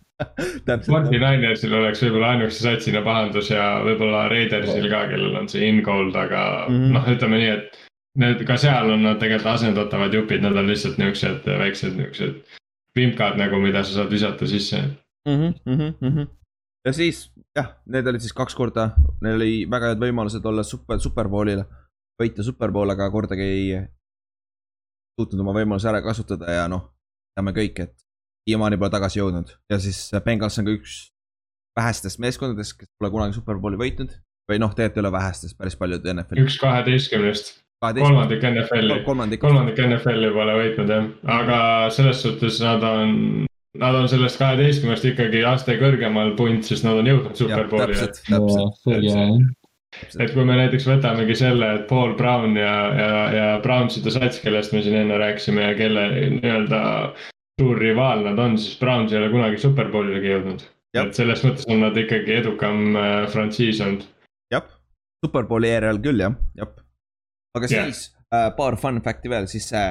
Forty 0.86 1.18
Ninersil 1.18 1.72
oleks 1.74 2.02
võib-olla 2.04 2.34
ainukese 2.34 2.62
satsina 2.62 3.02
pahandus 3.02 3.48
ja 3.50 3.80
võib-olla 3.82 4.28
Raidersil 4.30 4.86
ka, 4.90 5.08
kellel 5.10 5.34
on 5.40 5.48
see 5.50 5.66
in-gold, 5.68 6.14
aga 6.14 6.42
mm. 6.68 6.76
-hmm. 6.76 6.92
noh, 6.94 7.08
ütleme 7.16 7.40
nii, 7.40 7.48
et 7.56 7.80
need 8.22 8.44
ka 8.46 8.56
seal 8.60 8.92
on 8.94 9.02
nad 9.02 9.18
tegelikult 9.18 9.56
asendatavad 9.56 10.14
jupid, 10.14 10.44
nad 10.44 10.56
on 10.60 10.70
lihtsalt 10.70 11.00
niuksed 11.02 11.48
väiksed 11.64 11.98
niuksed 11.98 12.60
vimkad 12.94 13.40
nagu, 13.40 13.58
mida 13.58 13.82
sa 13.82 13.98
saad 13.98 14.10
visata 14.10 14.46
sisse. 14.46 14.84
Mhm, 15.26 16.22
ja 16.86 16.92
siis 16.92 17.26
jah, 17.56 17.74
need 17.86 18.06
olid 18.06 18.22
siis 18.22 18.36
kaks 18.36 18.54
korda, 18.54 18.90
neil 19.24 19.40
oli 19.40 19.52
väga 19.70 19.92
head 19.92 20.02
võimalused 20.02 20.46
olla 20.46 20.62
super, 20.62 21.00
superbowlil, 21.02 21.64
võita 22.22 22.46
superbowl, 22.46 22.94
aga 22.94 23.10
kordagi 23.10 23.42
ei 23.42 23.82
suutnud 25.18 25.42
oma 25.42 25.54
võimalusi 25.56 25.88
ära 25.90 26.02
kasutada 26.04 26.50
ja 26.54 26.68
noh, 26.70 26.90
teame 27.34 27.54
kõik, 27.56 27.82
et 27.86 28.03
siiamaani 28.44 28.78
pole 28.80 28.92
tagasi 28.92 29.20
jõudnud 29.20 29.52
ja 29.72 29.80
siis 29.82 30.06
Bengals 30.24 30.58
on 30.60 30.68
ka 30.68 30.76
üks 30.76 31.00
vähestest 31.78 32.20
meeskondadest, 32.22 32.76
kes 32.78 32.90
pole 32.98 33.10
kunagi 33.14 33.36
superbowli 33.38 33.80
võitnud. 33.80 34.14
või 34.50 34.60
noh, 34.60 34.74
tegelikult 34.76 34.98
ei 34.98 35.02
ole 35.06 35.12
vähestest, 35.14 35.56
päris 35.58 35.76
paljud 35.80 36.04
NFL-i. 36.12 36.44
üks 36.44 36.58
kaheteistkümnest, 36.60 37.54
kolmandik 37.80 38.44
NFL-i, 38.50 39.00
kolmandik. 39.06 39.40
kolmandik 39.40 39.80
NFL-i 39.86 40.30
pole 40.36 40.60
võitnud 40.60 40.94
jah, 40.94 41.10
aga 41.40 41.58
selles 41.94 42.22
suhtes 42.22 42.60
nad 42.64 42.84
on. 42.84 43.18
Nad 43.74 43.96
on 43.98 44.04
sellest 44.06 44.38
kaheteistkümnest 44.38 45.02
ikkagi 45.08 45.40
aste 45.50 45.74
kõrgemal 45.80 46.36
punt, 46.38 46.62
sest 46.62 46.84
nad 46.86 47.00
on 47.00 47.08
jõudnud 47.10 47.34
superbowli. 47.34 47.96
täpselt, 47.96 48.20
täpselt. 48.28 48.84
jah. 49.02 49.32
et 50.22 50.30
kui 50.30 50.44
me 50.46 50.60
näiteks 50.60 50.86
võtamegi 50.86 51.34
selle, 51.40 51.72
et 51.80 51.88
Paul 51.88 52.14
Brown 52.14 52.54
ja, 52.54 52.76
ja, 53.00 53.16
ja 53.34 53.48
Brownside 53.64 54.14
sats, 54.14 54.38
kellest 54.44 54.76
me 54.76 54.84
siin 54.84 55.00
enne 55.00 55.18
rääkisime 55.18 55.66
ja 55.66 55.74
kelle 55.80 56.06
nii-öelda 56.36 56.84
suur 57.60 57.78
rivaal 57.78 58.24
nad 58.26 58.38
on, 58.38 58.56
siis 58.58 58.78
Browns 58.80 59.12
ei 59.12 59.18
ole 59.20 59.30
kunagi 59.32 59.60
superbowlilegi 59.62 60.32
jõudnud. 60.32 60.64
Et 60.94 61.16
selles 61.16 61.42
mõttes 61.42 61.66
on 61.70 61.80
nad 61.82 61.96
ikkagi 61.98 62.36
edukam 62.38 62.94
äh, 62.98 63.24
frantsiis 63.30 63.80
olnud. 63.82 64.04
jah, 64.54 64.66
superbowli 65.24 65.70
ERL 65.74 65.98
küll 66.02 66.22
jah, 66.22 66.36
jah. 66.58 66.70
aga 67.58 67.70
Jah. 67.70 67.88
siis 67.90 68.12
äh, 68.34 68.50
paar 68.56 68.76
fun 68.78 69.00
fact'i 69.02 69.30
veel, 69.30 69.48
siis 69.50 69.66
see 69.72 69.84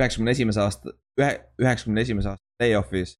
üheksakümne 0.00 0.32
esimese 0.36 0.60
aasta, 0.64 0.92
ühe, 1.20 1.30
üheksakümne 1.60 2.00
esimese 2.04 2.32
aasta 2.32 2.44
play-off'is. 2.60 3.16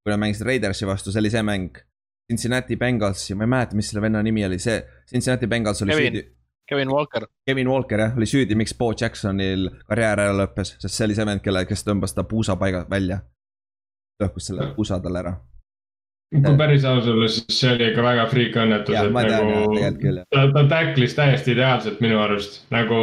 kui 0.00 0.12
nad 0.14 0.20
mängisid 0.22 0.46
Raidersi 0.48 0.88
vastu, 0.88 1.12
see 1.12 1.20
oli 1.20 1.30
see 1.32 1.42
mäng. 1.44 1.76
Cincinnati 2.30 2.76
Bengals 2.80 3.26
ja 3.28 3.34
ma 3.36 3.44
ei 3.44 3.50
mäleta, 3.52 3.76
mis 3.76 3.88
selle 3.90 4.00
venna 4.04 4.22
nimi 4.22 4.44
oli, 4.46 4.56
see 4.62 4.78
Cincinnati 5.10 5.48
Bengals 5.50 5.82
oli 5.82 5.92
Kevin. 5.92 6.14
süüdi. 6.14 6.22
Kevin 6.70 6.88
Walker, 6.88 7.26
Kevin 7.46 7.68
Walker 7.68 7.98
jah, 7.98 8.16
oli 8.16 8.26
süüdi, 8.30 8.54
miks 8.54 8.76
Bo 8.78 8.92
Jacksonil 8.94 9.66
karjäär 9.90 10.20
ära 10.22 10.34
lõppes, 10.38 10.76
sest 10.78 10.94
see 10.94 11.08
oli 11.08 11.16
see 11.18 11.26
vend, 11.26 11.42
kelle, 11.42 11.64
kes 11.66 11.82
tõmbas 11.86 12.14
ta 12.14 12.22
puusa 12.24 12.54
paiga 12.60 12.84
välja. 12.90 13.24
lõhkus 14.22 14.50
selle 14.50 14.68
puusa 14.76 15.00
talle 15.02 15.18
ära. 15.18 15.32
kui 16.30 16.56
päris 16.60 16.84
aus 16.86 17.08
olla, 17.10 17.26
siis 17.28 17.58
see 17.58 17.72
oli 17.74 17.88
ikka 17.90 18.04
väga 18.06 18.26
friik 18.30 18.58
õnnetus, 18.62 18.94
et 19.00 19.10
nagu 19.16 20.14
ta, 20.30 20.44
ta 20.54 20.64
tacklis 20.70 21.16
täiesti 21.18 21.56
ideaalselt 21.56 21.98
minu 22.04 22.20
arust, 22.22 22.60
nagu, 22.70 23.02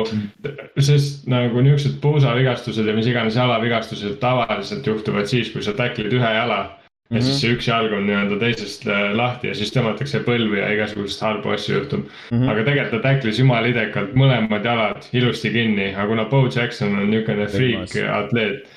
sest 0.79 1.27
nagu 1.27 1.61
niuksed 1.67 1.99
puusavigastused 2.01 2.87
ja 2.87 2.95
mis 2.95 3.11
iganes 3.11 3.35
jalavigastused 3.35 4.15
tavaliselt 4.23 4.87
juhtuvad 4.87 5.27
siis, 5.27 5.51
kui 5.51 5.65
sa 5.65 5.75
tacklid 5.75 6.15
ühe 6.15 6.33
jala. 6.39 6.61
Ja 7.09 7.17
Mhm. 7.17 7.21
siis 7.23 7.39
see 7.41 7.53
üks 7.55 7.67
jalg 7.69 7.93
on 7.93 8.03
nii-öelda 8.07 8.39
teisest 8.39 8.87
äh, 8.87 9.13
lahti 9.15 9.47
ja 9.47 9.53
siis 9.55 9.71
tõmmatakse 9.71 10.23
põlvi 10.25 10.57
ja 10.59 10.71
igasuguseid 10.75 11.21
halbu 11.23 11.49
asju 11.55 11.75
juhtub. 11.77 12.07
Mhm. 12.31 12.49
aga 12.49 12.63
tegelikult 12.67 13.01
ta 13.01 13.09
tacklis 13.09 13.39
jumala 13.39 13.67
idekalt 13.67 14.13
mõlemad 14.13 14.63
jalad 14.65 15.07
ilusti 15.13 15.49
kinni, 15.51 15.93
aga 15.95 16.07
kuna 16.07 16.25
Bo 16.25 16.47
Jackson 16.47 16.95
on 16.99 17.07
Võimas. 17.11 17.51
friik 17.55 17.95
atleet. 18.11 18.67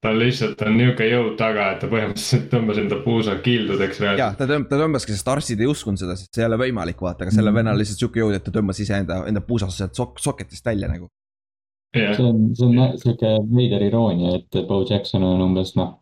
tal 0.00 0.14
lihtsalt 0.14 0.60
on 0.62 0.76
niuke 0.78 1.02
jõud 1.10 1.32
taga, 1.36 1.72
et 1.72 1.80
ta 1.80 1.88
põhimõtteliselt 1.90 2.44
tõmbas 2.52 2.78
enda 2.78 2.96
puusa 3.02 3.32
kildudeks 3.42 3.98
ja 3.98 4.04
reaalselt. 4.14 4.38
ta 4.38 4.46
tõmb-, 4.46 4.68
ta 4.68 4.76
tõmbaski, 4.78 5.10
sest 5.10 5.26
arstid 5.28 5.60
ei 5.60 5.66
uskunud 5.66 5.98
seda, 5.98 6.14
sest 6.14 6.34
see 6.34 6.44
ei 6.44 6.46
ole 6.46 6.56
võimalik 6.60 7.00
vaata, 7.02 7.24
aga 7.24 7.30
sellel 7.34 7.50
Mhm. 7.50 7.56
vennal 7.58 7.78
lihtsalt 7.80 7.98
sihuke 7.98 8.20
jõud, 8.20 8.34
et 8.36 8.44
ta 8.44 8.50
tõmbas 8.52 8.78
iseenda, 8.80 9.24
enda 9.26 9.40
puusast 9.40 9.76
sealt 9.76 9.94
sok-, 9.98 10.20
soketist 10.22 10.64
välja 10.64 10.86
nagu. 10.88 11.08
jah, 11.96 12.14
see 12.14 12.22
on, 12.24 12.54
see 12.54 12.66
on 12.66 12.98
sihuke 12.98 13.26
veider 13.56 13.82
iroonia, 13.82 14.36
et 14.36 14.68
Bo 14.68 14.84
Jackson 14.88 15.22
on 15.24 15.40
umbes 15.40 15.74
noh. 15.74 15.98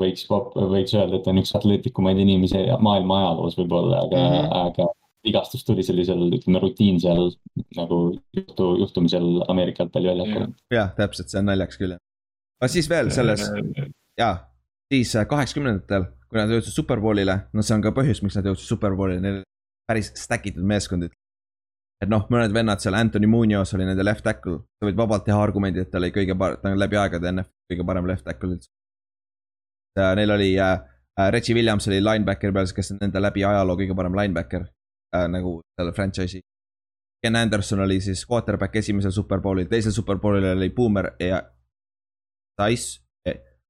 võiks, 0.00 0.26
võiks 0.28 0.94
öelda, 0.96 1.20
et 1.20 1.28
on 1.30 1.40
üks 1.42 1.52
atleetlikumaid 1.58 2.20
inimesi 2.22 2.64
maailma 2.82 3.20
ajaloos 3.20 3.58
võib-olla, 3.60 4.04
aga 4.06 4.16
mm. 4.16 4.34
-hmm. 4.36 4.56
aga 4.64 4.88
vigastus 5.26 5.64
tuli 5.64 5.84
sellisel, 5.84 6.22
ütleme 6.32 6.62
rutiinsel 6.62 7.26
nagu 7.76 7.98
juhtu, 8.36 8.68
juhtumisel 8.80 9.42
Ameerika 9.52 9.84
jalgpalli 9.84 10.08
väljakul. 10.08 10.46
jah, 10.72 10.94
täpselt, 10.96 11.28
see 11.28 11.42
on 11.42 11.50
naljakas 11.52 11.80
küll 11.80 11.96
jah. 11.96 12.00
aga 12.60 12.72
siis 12.72 12.88
veel 12.90 13.12
selles, 13.14 13.44
jaa, 14.20 14.34
siis 14.92 15.14
äh, 15.16 15.28
kaheksakümnendatel, 15.28 16.08
kui 16.28 16.40
nad 16.40 16.52
jõudsid 16.54 16.76
superbowlile, 16.76 17.36
no 17.52 17.64
see 17.66 17.76
on 17.76 17.84
ka 17.84 17.92
põhjus, 17.96 18.22
miks 18.24 18.38
nad 18.38 18.48
jõudsid 18.48 18.72
superbowlile, 18.72 19.20
neil 19.24 19.40
oli 19.40 19.48
päris 19.90 20.12
stack 20.16 20.46
itud 20.46 20.66
meeskond. 20.66 21.10
et 22.00 22.08
noh, 22.08 22.24
mõned 22.32 22.54
vennad 22.56 22.80
seal, 22.80 22.96
Anthony 22.96 23.28
Munoz 23.28 23.74
oli 23.76 23.84
nende 23.84 24.04
left 24.06 24.24
tackle, 24.24 24.62
sa 24.80 24.88
võid 24.88 24.96
vabalt 24.96 25.26
teha 25.26 25.40
argumendi, 25.42 25.82
et 25.84 25.90
ta 25.92 26.00
oli 26.00 26.08
kõige 26.14 26.36
parem, 26.38 26.60
ta 26.62 26.72
on 26.72 26.80
läbi 26.80 26.96
aegade 26.96 27.32
NFL 27.32 27.74
kõige 27.74 27.86
parem 27.92 28.08
left 28.08 28.24
tackle 28.24 28.54
üldse. 28.56 28.70
Neil 29.98 30.30
oli 30.30 30.58
äh, 30.58 30.78
äh, 31.18 31.30
Reggie 31.32 31.54
Williams 31.54 31.88
oli 31.88 32.00
linebacker 32.00 32.52
peal, 32.52 32.70
kes 32.74 32.92
on 32.94 33.00
nende 33.02 33.22
läbi 33.22 33.44
ajaloo 33.44 33.76
kõige 33.78 33.96
parem 33.96 34.16
linebacker 34.16 34.66
äh, 35.16 35.26
nagu 35.28 35.60
selle 35.78 35.94
franchise'i. 35.96 36.42
Ken 37.20 37.36
Anderson 37.36 37.82
oli 37.84 37.98
siis 38.00 38.22
quarterback 38.28 38.76
esimesel 38.80 39.12
superbowlil, 39.12 39.68
teisel 39.68 39.92
superbowlil 39.92 40.54
oli 40.54 40.70
Boomer 40.72 41.12
ja 41.20 41.42
Dice, 42.60 43.00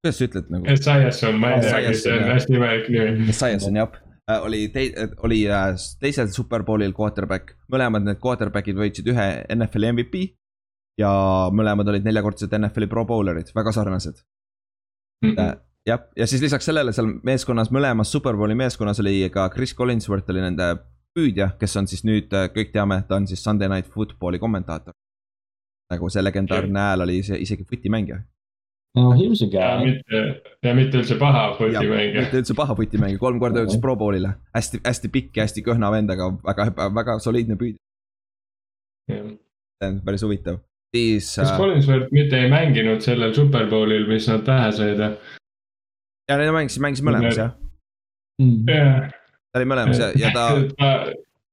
kuidas 0.00 0.18
sa 0.18 0.26
ütled 0.28 0.52
nagu? 0.52 0.68
Esiason, 0.70 1.40
ma 1.40 1.56
ei 1.56 1.64
tea, 1.64 1.80
kes 1.88 2.04
see 2.04 2.14
on 2.14 2.28
hästi 2.30 2.56
imelik 2.58 2.92
nimi. 2.94 3.26
Esiason 3.32 3.78
jah, 3.80 3.96
oli 4.44 4.68
tei-, 4.74 4.92
oli 5.26 5.40
äh, 5.50 5.72
teisel 6.02 6.30
superbowlil 6.34 6.94
quarterback, 6.96 7.56
mõlemad 7.72 8.06
need 8.06 8.20
quarterback'id 8.22 8.78
võitsid 8.78 9.10
ühe 9.10 9.26
NFL-i 9.56 9.90
MVP. 9.96 10.28
ja 11.00 11.10
mõlemad 11.56 11.88
olid 11.88 12.04
neljakordsed 12.04 12.52
NFL-i 12.58 12.88
pro 12.90 13.06
bowlerid, 13.08 13.50
väga 13.56 13.72
sarnased. 13.72 14.18
Mhm. 15.24 15.60
jah, 15.88 16.00
ja 16.16 16.26
siis 16.26 16.42
lisaks 16.42 16.66
sellele 16.68 16.92
seal 16.92 17.08
meeskonnas, 17.26 17.70
mõlemas 17.74 18.12
superbowli 18.12 18.56
meeskonnas 18.58 19.00
oli 19.02 19.22
ka 19.32 19.48
Chris 19.54 19.74
Collinsworth 19.76 20.30
oli 20.32 20.42
nende 20.44 20.74
püüdja, 21.16 21.52
kes 21.60 21.76
on 21.80 21.88
siis 21.90 22.04
nüüd, 22.06 22.32
kõik 22.54 22.74
teame, 22.74 23.00
ta 23.08 23.18
on 23.18 23.26
siis 23.30 23.42
Sunday 23.44 23.70
Night 23.70 23.90
Footballi 23.90 24.38
kommentaator. 24.38 24.94
nagu 25.90 26.06
see 26.06 26.22
legendaarne 26.22 26.78
hääl 26.78 27.02
oli 27.02 27.16
ise- 27.18 27.40
isegi 27.42 27.64
futimängija. 27.66 28.20
no 28.96 29.10
a 29.10 29.16
ja 29.16 29.80
mitte, 29.84 30.42
ja 30.62 30.74
mitte 30.74 30.98
üldse 30.98 31.18
paha 31.18 31.56
fotimängija. 31.58 32.20
mitte 32.20 32.38
üldse 32.42 32.54
paha 32.54 32.74
futimängija, 32.74 33.18
kolm 33.18 33.40
korda 33.40 33.64
jõudis 33.64 33.80
pro 33.80 33.96
bowl'ile, 33.96 34.34
hästi, 34.54 34.80
hästi 34.86 35.08
pikk 35.08 35.36
ja 35.36 35.48
hästi 35.48 35.62
kõhna 35.66 35.90
vend, 35.90 36.10
aga 36.10 36.30
väga, 36.46 36.90
väga 36.94 37.18
soliidne 37.18 37.56
püüdja, 37.56 37.78
see 39.10 39.88
on 39.88 40.00
päris 40.04 40.22
huvitav. 40.22 40.60
siis 40.94 41.34
kas 41.36 41.50
äh,, 41.50 41.58
Collinsworth 41.58 42.12
mitte 42.12 42.38
ei 42.38 42.50
mänginud 42.50 43.02
sellel 43.02 43.34
superbowlil, 43.34 44.06
mis 44.06 44.28
nad 44.28 44.46
pähe 44.46 44.72
said? 44.72 45.18
Ja 46.30 46.38
need 46.40 46.52
mängisid, 46.54 46.82
mängisid 46.86 47.06
mõlemas 47.10 47.40
jah, 47.40 47.56
Mm. 48.40 48.62
jah. 48.72 49.10
ta 49.52 49.60
oli 49.60 49.66
mõlemas 49.68 49.98
ja, 50.00 50.06
ja 50.16 50.30
ta, 50.32 50.44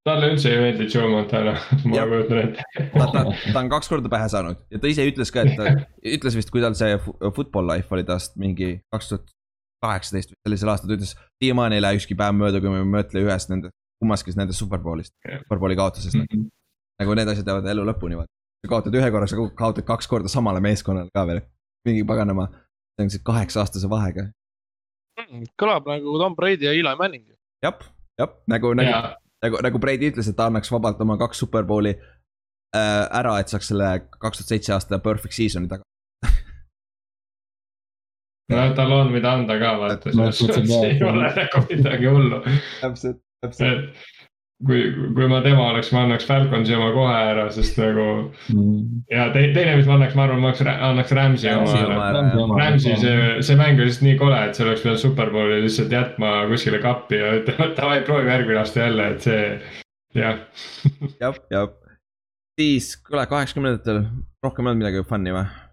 talle 0.07 0.29
üldse 0.31 0.53
ei 0.53 0.59
meeldi 0.61 0.85
Joe 0.87 1.09
Montana, 1.11 1.57
ma 1.89 2.03
kujutan 2.07 2.37
ette. 2.45 2.63
ta, 2.93 3.07
ta, 3.11 3.23
ta 3.33 3.59
on 3.59 3.71
kaks 3.73 3.89
korda 3.91 4.11
pähe 4.13 4.29
saanud 4.31 4.61
ja 4.71 4.79
ta 4.79 4.87
ise 4.87 5.03
ütles 5.09 5.33
ka, 5.35 5.43
et 5.43 5.57
ta 5.59 5.73
ütles 6.15 6.37
vist, 6.39 6.53
kui 6.53 6.63
tal 6.63 6.77
see 6.79 6.95
football 7.35 7.67
life 7.67 7.91
oli 7.91 8.05
tast 8.07 8.37
mingi 8.39 8.77
kaks 8.93 9.11
tuhat 9.11 9.33
kaheksateist 9.83 10.31
või 10.31 10.39
sellisel 10.47 10.71
aastal, 10.73 10.89
ta 10.89 10.95
ütles. 10.97 11.11
siiamaani 11.43 11.77
ei 11.77 11.83
lähe 11.83 11.99
ükski 11.99 12.15
päev 12.17 12.37
mööda, 12.37 12.61
kui 12.63 12.71
me 12.71 12.79
ei 12.81 12.87
mõtle 12.95 13.21
ühest 13.25 13.51
nende, 13.51 13.73
kummaski 14.01 14.33
nendest 14.37 14.63
superbowlist, 14.63 15.13
Jah. 15.27 15.43
superbowli 15.43 15.77
kaotusest 15.77 16.17
mm.. 16.17 16.47
nagu 17.03 17.19
need 17.19 17.29
asjad 17.33 17.51
jäävad 17.51 17.67
elu 17.73 17.85
lõpuni, 17.91 18.17
vaata. 18.21 18.31
sa 18.63 18.71
kaotad 18.71 18.95
ühe 18.97 19.11
korra, 19.13 19.27
sa 19.29 19.37
kaotad 19.59 19.85
kaks 19.85 20.09
korda 20.09 20.31
samale 20.31 20.63
meeskonnale 20.63 21.11
ka 21.13 21.27
veel. 21.29 21.43
mingi 21.87 22.07
paganama, 22.07 22.47
see 22.95 23.05
on 23.05 23.11
see 23.13 23.21
kaheksa 23.27 23.61
aastase 23.61 23.89
vahega. 23.91 24.29
Kõlab 25.57 25.87
nagu 25.89 26.17
Tom 26.21 26.35
Brady 26.37 26.67
ja 26.67 26.73
Eli 26.75 26.95
Manning. 26.99 27.25
jah, 27.63 27.79
jah, 28.19 28.33
nagu, 28.47 28.73
nagu, 28.77 28.91
nagu, 29.43 29.61
nagu 29.65 29.81
Brady 29.81 30.11
ütles, 30.11 30.29
et 30.29 30.37
ta 30.37 30.47
annaks 30.51 30.71
vabalt 30.71 31.01
oma 31.01 31.17
kaks 31.17 31.41
superbowli 31.43 31.93
äh, 31.97 33.05
ära, 33.19 33.39
et 33.41 33.49
saaks 33.53 33.71
selle 33.73 33.89
kaks 34.17 34.41
tuhat 34.41 34.53
seitse 34.53 34.73
aasta 34.75 34.99
perfect 35.03 35.37
season'i 35.37 35.69
taga. 35.71 35.83
no 38.53 38.67
tal 38.77 38.91
on, 38.99 39.11
mida 39.15 39.33
anda 39.39 39.57
ka 39.61 39.73
vaata, 39.81 40.13
selles 40.13 40.43
suhtes 40.43 40.75
ei 40.83 41.01
ole 41.03 41.31
nagu 41.39 41.65
midagi 41.71 42.13
hullu. 42.13 42.43
täpselt, 42.81 43.23
täpselt. 43.45 43.83
kui, 44.65 44.79
kui 45.13 45.27
ma 45.29 45.39
tema 45.45 45.67
oleks, 45.71 45.91
ma 45.93 46.03
annaks 46.05 46.25
Falconsi 46.25 46.73
oma 46.77 46.89
kohe 46.95 47.13
ära, 47.31 47.47
sest 47.53 47.77
nagu 47.81 48.07
Mm. 48.53 49.03
ja 49.11 49.27
te, 49.33 49.43
teine, 49.55 49.75
mis 49.77 49.87
ma 49.89 49.97
annaks, 49.97 50.15
ma 50.17 50.23
arvan, 50.25 50.41
ma 50.41 50.51
annaks, 50.53 50.63
annaks 50.89 51.13
Rams'i 51.17 51.51
oma 51.51 51.75
ära. 51.77 52.21
Rams'i 52.61 52.95
see, 53.01 53.17
see 53.45 53.59
mäng 53.59 53.77
oli 53.77 53.89
lihtsalt 53.89 54.07
nii 54.07 54.17
kole, 54.21 54.39
et 54.47 54.57
see 54.57 54.65
oleks 54.65 54.85
pidanud 54.85 55.03
superbowli 55.03 55.59
lihtsalt 55.65 55.93
jätma 55.93 56.31
kuskile 56.51 56.81
kappi 56.83 57.21
ja 57.21 57.35
ütlema, 57.41 57.69
et 57.69 57.77
davai, 57.81 57.99
proovi 58.07 58.31
järgmine 58.33 58.63
aasta 58.63 58.85
jälle, 58.85 59.11
et 59.13 59.27
see, 59.27 59.43
jah. 60.17 60.41
jah, 61.21 61.39
jah. 61.53 61.69
siis, 62.57 62.95
kuule, 63.05 63.27
kaheksakümnendatel 63.29 64.05
rohkem 64.43 64.65
ei 64.65 64.73
olnud 64.73 64.85
midagi 64.85 65.07
fun'i 65.11 65.35
või? 65.35 65.66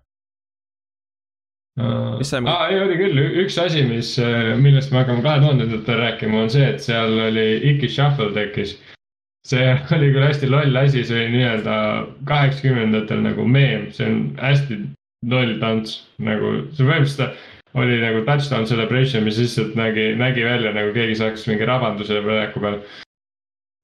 Sai- 2.22 2.38
aa, 2.46 2.68
ei 2.70 2.76
oli 2.84 2.96
küll, 3.00 3.16
üks 3.42 3.56
asi, 3.58 3.80
mis, 3.88 4.12
millest 4.62 4.92
me 4.94 5.00
hakkame 5.02 5.22
kahe 5.24 5.40
tuhandendatel 5.42 5.96
rääkima, 5.98 6.44
on 6.44 6.50
see, 6.54 6.66
et 6.70 6.82
seal 6.84 7.16
oli 7.28 7.46
Iki 7.72 7.88
Shuffle 7.90 8.30
tekkis. 8.36 8.76
see 9.46 9.64
oli 9.96 10.12
küll 10.14 10.22
hästi 10.24 10.48
loll 10.52 10.76
asi, 10.80 11.02
see 11.04 11.24
oli 11.24 11.32
nii-öelda 11.34 11.78
kaheksakümnendatel 12.30 13.24
nagu 13.26 13.44
meem, 13.48 13.88
see 13.92 14.06
on 14.06 14.20
hästi 14.38 14.78
loll 15.32 15.56
tants, 15.60 15.98
nagu 16.22 16.52
see 16.76 16.86
põhimõtteliselt 16.86 17.42
oli 17.74 17.98
nagu 18.00 18.22
touchdown 18.28 18.68
celebration, 18.70 19.24
mis 19.26 19.38
lihtsalt 19.42 19.74
nägi, 19.74 20.12
nägi 20.20 20.44
välja 20.46 20.70
nagu 20.76 20.92
keegi 20.94 21.16
saaks 21.18 21.48
mingi 21.50 21.66
rabanduse 21.66 22.20
väljaku 22.22 22.62
peal. 22.62 22.78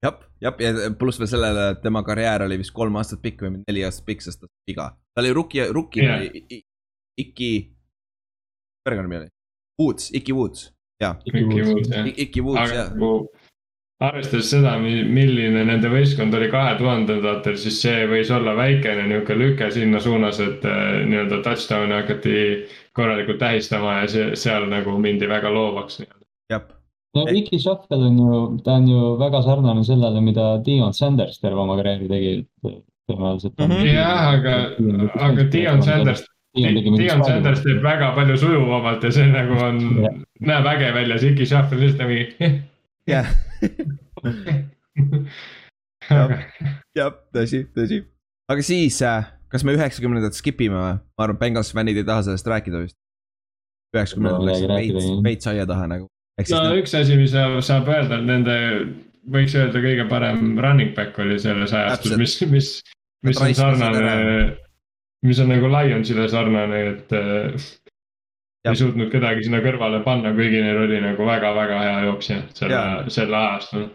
jah, 0.05 0.15
jah, 0.41 0.55
ja 0.63 0.89
pluss 0.97 1.19
veel 1.19 1.27
sellele, 1.29 1.67
et 1.75 1.83
tema 1.83 2.01
karjäär 2.07 2.47
oli 2.47 2.57
vist 2.63 2.71
kolm 2.73 2.95
aastat 3.03 3.19
pikk 3.21 3.43
või 3.43 3.59
neli 3.67 3.83
aastat 3.83 4.07
pikk, 4.07 4.23
sest 4.23 4.39
ta 4.41 4.47
viga. 4.69 4.93
ta 5.13 5.21
oli 5.25 5.33
rookie, 5.35 5.67
rookie 5.75 6.07
I- 6.39 6.63
Iki, 7.19 7.51
perekonnanimi 8.85 9.21
oli? 9.21 9.31
Woods, 9.81 10.11
Iki 10.13 10.33
Woods, 10.33 10.67
jaa, 11.01 11.15
Iki 11.25 11.45
Woods 11.45 11.89
jah, 11.89 12.11
Iki 12.25 12.41
Woods 12.45 12.75
jah, 12.75 12.91
nagu 12.93 13.13
arvestades 14.01 14.49
seda, 14.49 14.73
milline 14.81 15.63
nende 15.67 15.89
võistkond 15.91 16.33
oli 16.37 16.49
kahe 16.51 16.73
tuhandendatel, 16.79 17.57
siis 17.61 17.77
see 17.83 18.05
võis 18.09 18.31
olla 18.33 18.55
väikene 18.57 19.05
nihuke 19.09 19.37
lüke 19.37 19.69
sinna 19.73 20.01
suunas, 20.01 20.39
et 20.41 20.65
äh, 20.65 21.01
nii-öelda 21.05 21.41
touchdown'e 21.45 21.99
hakati 22.01 22.37
korralikult 22.97 23.41
tähistama 23.43 23.99
ja 24.01 24.07
see, 24.11 24.29
seal 24.39 24.65
nagu 24.71 24.97
mindi 25.01 25.29
väga 25.29 25.53
loovaks. 25.53 26.01
jah. 26.49 26.65
no 27.15 27.25
Ricky 27.29 27.59
Shuffle 27.59 28.01
on 28.07 28.17
ju, 28.17 28.41
ta 28.65 28.79
on 28.79 28.89
ju 28.89 29.15
väga 29.21 29.43
sarnane 29.45 29.85
sellele, 29.85 30.21
mida 30.21 30.55
Dion 30.65 30.93
Sanders 30.97 31.39
terve 31.39 31.61
oma 31.61 31.77
karjääri 31.77 32.09
tegi, 32.09 32.33
tõenäoliselt. 33.09 33.57
-hmm. 33.61 33.85
jah, 33.93 34.27
aga, 34.33 34.57
aga 35.29 35.49
Dion 35.51 35.83
Sanders 35.85 36.25
Dion 36.51 37.23
Sanders 37.23 37.61
teeb 37.63 37.79
väga 37.83 38.11
palju 38.15 38.35
sujuvamalt 38.41 39.05
ja 39.07 39.11
see 39.15 39.27
nagu 39.31 39.55
on, 39.63 39.77
näeb 40.49 40.67
äge 40.73 40.89
välja, 40.97 41.19
Ziki 41.21 41.45
Shuffle 41.47 41.79
lihtsalt 41.79 42.07
mingi. 42.11 42.49
jah 43.11 43.27
jah, 46.97 47.13
tõsi, 47.35 47.63
tõsi. 47.75 48.01
aga 48.51 48.65
siis, 48.65 48.97
äh, 49.05 49.29
kas 49.51 49.65
me 49.67 49.75
üheksakümnendat 49.77 50.37
skip 50.37 50.61
ime 50.63 50.79
või? 50.79 50.97
ma 50.99 51.27
arvan, 51.27 51.39
Bengals 51.39 51.71
fännid 51.75 52.01
ei 52.01 52.07
taha 52.07 52.25
sellest 52.27 52.49
rääkida 52.51 52.83
vist. 52.83 52.97
üheksakümnendad 53.95 54.47
läksid 54.49 54.73
veits, 54.73 55.11
veits 55.27 55.51
aia 55.51 55.67
taha 55.69 55.87
nagu. 55.91 56.09
no 56.41 56.63
need... 56.67 56.81
üks 56.83 56.95
asi, 56.97 57.19
mis 57.19 57.35
saab 57.35 57.91
öelda, 57.91 58.19
et 58.19 58.27
nende, 58.27 58.57
võiks 59.31 59.55
öelda, 59.57 59.83
kõige 59.83 60.07
parem 60.11 60.57
running 60.59 60.95
back 60.97 61.19
oli 61.21 61.39
selles 61.41 61.75
ajastus, 61.77 62.17
mis, 62.19 62.37
mis, 62.51 62.73
mis 63.27 63.41
on 63.41 63.55
sarnane, 63.55 64.03
mis 65.25 65.39
on 65.39 65.49
nagu 65.53 65.69
Lionsile 65.69 66.27
sarnane, 66.29 66.83
et 66.89 67.13
äh, 67.13 67.65
ei 68.65 68.77
suutnud 68.77 69.09
kedagi 69.13 69.45
sinna 69.45 69.61
kõrvale 69.63 70.03
panna, 70.05 70.35
kuigi 70.37 70.61
neil 70.61 70.83
oli 70.83 71.01
nagu 71.01 71.25
väga-väga 71.25 71.81
hea 71.85 71.97
jooksja 72.09 72.43
selle, 72.53 72.85
selle 73.09 73.37
ajastul 73.37 73.89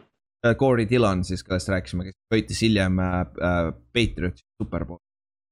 Äh, 0.47 0.55
Corey 0.57 0.89
Dillon 0.91 1.25
siis, 1.25 1.45
kellest 1.45 1.69
rääkisime, 1.69 2.05
kes 2.05 2.17
võitis 2.35 2.61
hiljem 2.63 2.99
äh, 3.01 3.21
äh 3.21 3.73
Patriotsi 3.95 4.45
superbowl. 4.63 5.01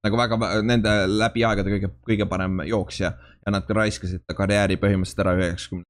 nagu 0.05 0.19
väga, 0.21 0.39
nende 0.63 0.91
läbi 1.09 1.45
aegade 1.49 1.73
kõige, 1.73 1.89
kõige 2.05 2.27
parem 2.29 2.61
jooksja 2.69 3.13
ja 3.17 3.53
nad 3.53 3.71
raiskasid 3.79 4.27
ta 4.27 4.37
karjääri 4.37 4.77
põhimõtteliselt 4.77 5.25
ära 5.25 5.33
üheksakümne. 5.39 5.85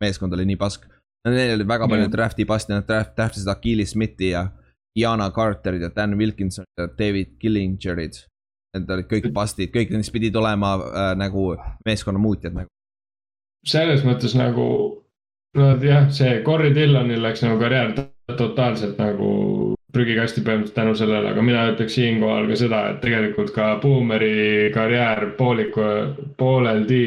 meeskond 0.00 0.32
oli 0.32 0.46
nii 0.46 0.56
pask. 0.56 0.86
Neil 1.28 1.58
oli 1.58 1.66
väga 1.68 1.88
palju 1.88 2.08
draft'i 2.08 2.46
pasti, 2.46 2.72
nad 2.72 2.86
draft, 2.88 3.16
draftisid 3.16 3.48
Achilles 3.48 3.90
Smithi 3.90 4.30
ja 4.30 4.46
Diana 4.96 5.30
Carterit 5.30 5.82
ja 5.82 5.90
Dan 5.96 6.16
Wilkinsonit 6.18 6.70
ja 6.78 6.86
David 6.86 7.36
Killingerit. 7.38 8.24
Need 8.76 8.90
olid 8.94 9.08
kõik 9.10 9.32
pastid, 9.34 9.72
kõik 9.74 9.90
nendest 9.90 10.12
pidid 10.14 10.36
olema 10.38 10.76
äh, 10.78 11.10
nagu 11.18 11.50
meeskonna 11.86 12.22
muutjad 12.22 12.54
nagu. 12.54 12.70
selles 13.66 14.04
mõttes 14.06 14.36
nagu, 14.38 14.66
no 15.58 15.66
jah, 15.82 16.06
see 16.14 16.38
Corey 16.46 16.74
Dillonil 16.74 17.22
läks 17.22 17.42
nagu 17.42 17.58
karjäär 17.60 17.92
totaalselt 18.38 18.98
nagu 19.02 19.30
prügikasti 19.92 20.44
põhimõtteliselt 20.46 20.76
tänu 20.76 20.94
sellele, 20.94 21.32
aga 21.32 21.42
mina 21.42 21.64
ütleks 21.72 21.96
siinkohal 21.98 22.46
ka 22.48 22.58
seda, 22.58 22.80
et 22.92 23.00
tegelikult 23.02 23.50
ka 23.54 23.72
Boomeri 23.82 24.70
karjäär 24.74 25.32
pooliku, 25.38 25.86
pooleldi 26.38 27.02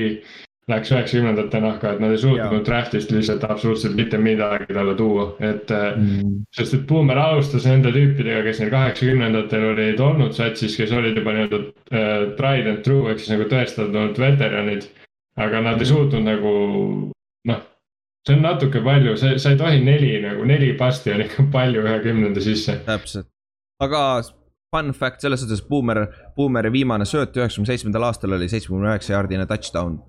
läks 0.72 0.92
üheksakümnendate 0.94 1.60
nahka, 1.60 1.92
et 1.92 2.00
nad 2.00 2.14
ei 2.16 2.20
suutnud 2.22 2.64
draft'ist 2.68 3.12
lihtsalt 3.12 3.44
absoluutselt 3.44 3.98
mitte 4.00 4.18
midagi 4.18 4.70
talle 4.72 4.96
tuua, 4.96 5.26
et 5.44 5.72
mm.. 5.72 6.44
sest 6.56 6.78
et 6.78 6.86
Boomer 6.88 7.20
alustas 7.20 7.68
nende 7.68 7.92
tüüpidega, 7.96 8.46
kes 8.48 8.62
neil 8.64 8.72
kaheksakümnendatel 8.72 9.66
olid 9.74 10.04
olnud 10.04 10.36
satsis, 10.38 10.78
kes 10.80 10.94
olid 10.96 11.20
juba 11.20 11.36
nii-öelda 11.36 11.60
uh, 11.60 12.30
tried 12.38 12.70
and 12.72 12.84
true 12.86 13.12
ehk 13.12 13.20
siis 13.20 13.34
nagu 13.36 13.50
tõestatud 13.52 14.22
veteranid. 14.24 14.88
aga 15.36 15.64
nad 15.66 15.82
ei 15.82 15.90
suutnud 15.90 16.24
nagu 16.24 16.54
noh, 17.50 17.60
see 18.28 18.38
on 18.38 18.46
natuke 18.46 18.84
palju, 18.86 19.18
see, 19.20 19.36
sa 19.42 19.52
ei 19.52 19.60
tohi 19.60 19.84
neli 19.84 20.14
nagu, 20.24 20.46
neli 20.48 20.72
pasti 20.80 21.12
on 21.12 21.26
ikka 21.26 21.50
palju 21.52 21.84
ühe 21.84 22.00
kümnenda 22.06 22.44
sisse. 22.46 22.78
täpselt, 22.88 23.28
aga 23.84 24.06
fun 24.74 24.94
fact 24.94 25.22
selles 25.22 25.44
suhtes, 25.44 25.62
Boomer, 25.68 26.06
Boomeri 26.38 26.72
viimane 26.72 27.06
sööt 27.06 27.36
üheksakümne 27.38 27.70
seitsmendal 27.70 28.08
aastal 28.08 28.40
oli 28.40 28.48
seitsmekümne 28.50 28.94
üheksa 28.94 29.18
jaardine 29.18 29.46
touchdown. 29.50 30.00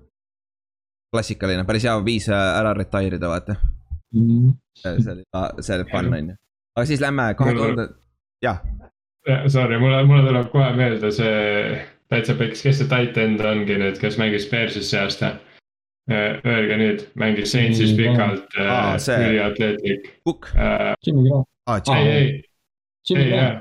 Klassikaline, 1.13 1.65
päris 1.67 1.87
hea 1.87 1.95
viis 2.05 2.29
äh, 2.31 2.45
ära 2.59 2.73
retire 2.77 3.19
ida, 3.19 3.31
vaata 3.31 3.57
mm.. 4.15 4.53
see 4.81 5.15
oli, 5.15 5.25
see 5.59 5.79
oli 5.79 5.89
fun 5.91 6.13
on 6.13 6.31
ju, 6.33 6.37
aga 6.75 6.85
siis 6.91 7.03
lähme 7.03 7.31
kahe 7.39 7.57
tuhande, 7.57 7.89
jah. 8.43 8.61
Sorry, 9.49 9.79
mulle, 9.81 10.03
mulle 10.05 10.27
tuleb 10.27 10.51
kohe 10.53 10.69
meelde 10.77 11.09
see 11.13 11.77
täitsa 12.13 12.35
peks, 12.37 12.61
kes 12.61 12.81
see 12.81 12.89
tight 12.91 13.17
end 13.17 13.41
ongi 13.41 13.79
nüüd, 13.81 13.97
kes 14.01 14.19
mängis 14.21 14.45
Bearsis 14.51 14.91
see 14.91 15.01
aasta 15.01 15.35
Äh, 16.05 16.37
öelge 16.45 16.75
nüüd, 16.77 16.99
mängis 17.17 17.49
Saintsis 17.49 17.95
pikalt 17.97 18.53
ah,, 18.61 18.93
üliatleetlik. 18.93 20.11
Cook 20.21 20.51
uh,. 20.53 20.91
Jimmy 21.01 21.23
Graham 21.25 21.45
ah,. 21.65 21.79
ei, 21.95 22.11
ei, 23.09 23.15
ei 23.15 23.29
jah. 23.31 23.55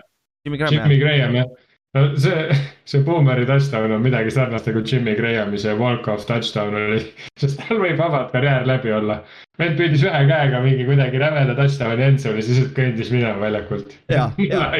Jimmy 0.44 0.58
Graham, 0.60 0.74
Jimmy 0.74 0.98
Graham 1.00 1.38
jah. 1.38 1.46
No 1.94 2.04
see, 2.20 2.58
see 2.84 3.02
Boomeri 3.06 3.46
touchdown 3.48 3.94
on 3.96 4.04
midagi 4.04 4.32
sarnast 4.34 4.68
nagu 4.70 4.82
Jimmy 4.84 5.14
Grahami 5.18 5.60
see 5.60 5.74
walk-off 5.78 6.26
touchdown 6.28 6.76
oli, 6.78 7.00
sest 7.40 7.62
tal 7.62 7.82
võib 7.82 7.98
vabalt 8.00 8.32
karjäär 8.34 8.68
läbi 8.68 8.92
olla. 8.94 9.20
vend 9.58 9.78
püüdis 9.80 10.06
ühe 10.06 10.22
käega 10.30 10.62
mingi 10.64 10.86
kuidagi 10.88 11.22
rämeda 11.22 11.56
touchdown'i 11.58 12.08
endzone'i, 12.10 12.44
siis 12.44 12.70
kõndis 12.76 13.12
minema 13.14 13.40
väljakult. 13.46 13.96
jah, 14.12 14.34
jah. 14.52 14.78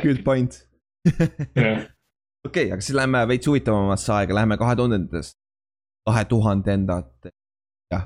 Good 0.00 0.24
point. 0.26 0.60
okei, 2.48 2.68
aga 2.72 2.80
siis 2.80 2.96
lähme 2.96 3.24
veits 3.28 3.48
huvitavamasse 3.48 4.12
aega, 4.18 4.40
läheme 4.40 4.60
kahe 4.60 4.76
tuhandendast 4.80 5.38
kahe 6.04 6.24
tuhandendat, 6.28 7.30
jah. 7.92 8.04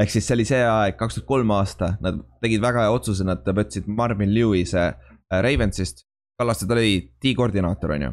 ehk 0.00 0.10
siis 0.10 0.26
see 0.26 0.36
oli 0.36 0.46
see 0.48 0.62
aeg, 0.66 0.96
kaks 0.98 1.18
tuhat 1.18 1.28
kolm 1.28 1.52
aasta, 1.54 1.94
nad 2.02 2.18
tegid 2.42 2.64
väga 2.64 2.86
hea 2.86 2.94
otsuse, 2.94 3.26
nad 3.26 3.46
võtsid 3.46 3.86
Marvin 3.86 4.34
Lewis'e 4.34 4.86
äh, 4.90 5.40
Ravensist. 5.46 6.05
Kallaste, 6.36 6.68
ta 6.68 6.76
oli 6.76 6.98
D-koordinaator, 7.22 7.94
on 7.96 8.06
ju? 8.06 8.12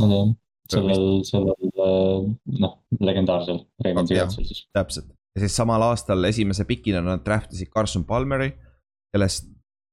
jah, 0.00 0.32
sellel, 0.72 1.06
sellel 1.28 1.70
äh, 1.84 2.26
noh, 2.60 2.74
legendaarsel 3.00 3.62
Ravensi 3.84 4.16
kaitsel 4.16 4.48
siis. 4.48 4.64
täpselt, 4.76 5.10
ja 5.36 5.44
siis 5.44 5.56
samal 5.56 5.84
aastal 5.84 6.24
esimese 6.28 6.64
pikina 6.68 7.02
nad 7.04 7.24
draft 7.24 7.52
isid 7.56 7.72
Carson 7.72 8.04
Palmeri, 8.08 8.50
kellest 9.12 9.48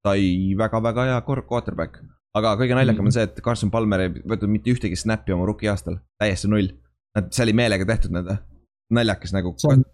sai 0.06 0.56
väga-väga 0.60 1.10
hea 1.12 1.22
quarterback. 1.28 2.04
aga 2.36 2.56
kõige 2.60 2.76
naljakam 2.76 3.08
on 3.08 3.12
mhm. 3.12 3.16
see, 3.16 3.28
et 3.28 3.44
Carson 3.44 3.72
Palmer 3.72 4.08
ei 4.08 4.16
võtnud 4.16 4.52
mitte 4.52 4.72
ühtegi 4.72 5.00
snappi 5.00 5.36
oma 5.36 5.48
rookie 5.48 5.72
aastal, 5.72 6.02
täiesti 6.20 6.52
null 6.52 6.72
et 7.16 7.32
see 7.36 7.46
oli 7.48 7.56
meelega 7.58 7.88
tehtud 7.88 8.14
nõnda, 8.16 8.40
naljakas 8.96 9.34
nagu. 9.36 9.54
see 9.62 9.72
on, 9.72 9.86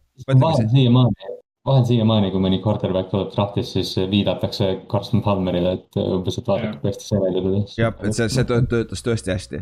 vahel 0.42 0.70
siiamaani, 0.72 1.30
vahel 1.68 1.84
siiamaani, 1.86 2.32
kui 2.34 2.42
mõni 2.44 2.60
quarterback 2.64 3.12
tuleb 3.12 3.30
draft'is, 3.34 3.74
siis 3.76 3.92
viidatakse 4.12 4.72
Carson 4.92 5.22
Palmerile, 5.26 5.76
et 5.78 6.00
umbes, 6.02 6.40
et 6.40 6.48
vaadake, 6.48 6.80
kui 6.82 6.90
hästi 6.90 7.08
see 7.08 7.22
välja 7.22 7.44
tuli. 7.46 7.62
jah, 7.78 7.94
et 8.02 8.18
see, 8.18 8.30
see 8.36 8.48
töötas 8.50 9.06
tõesti 9.06 9.34
hästi. 9.36 9.62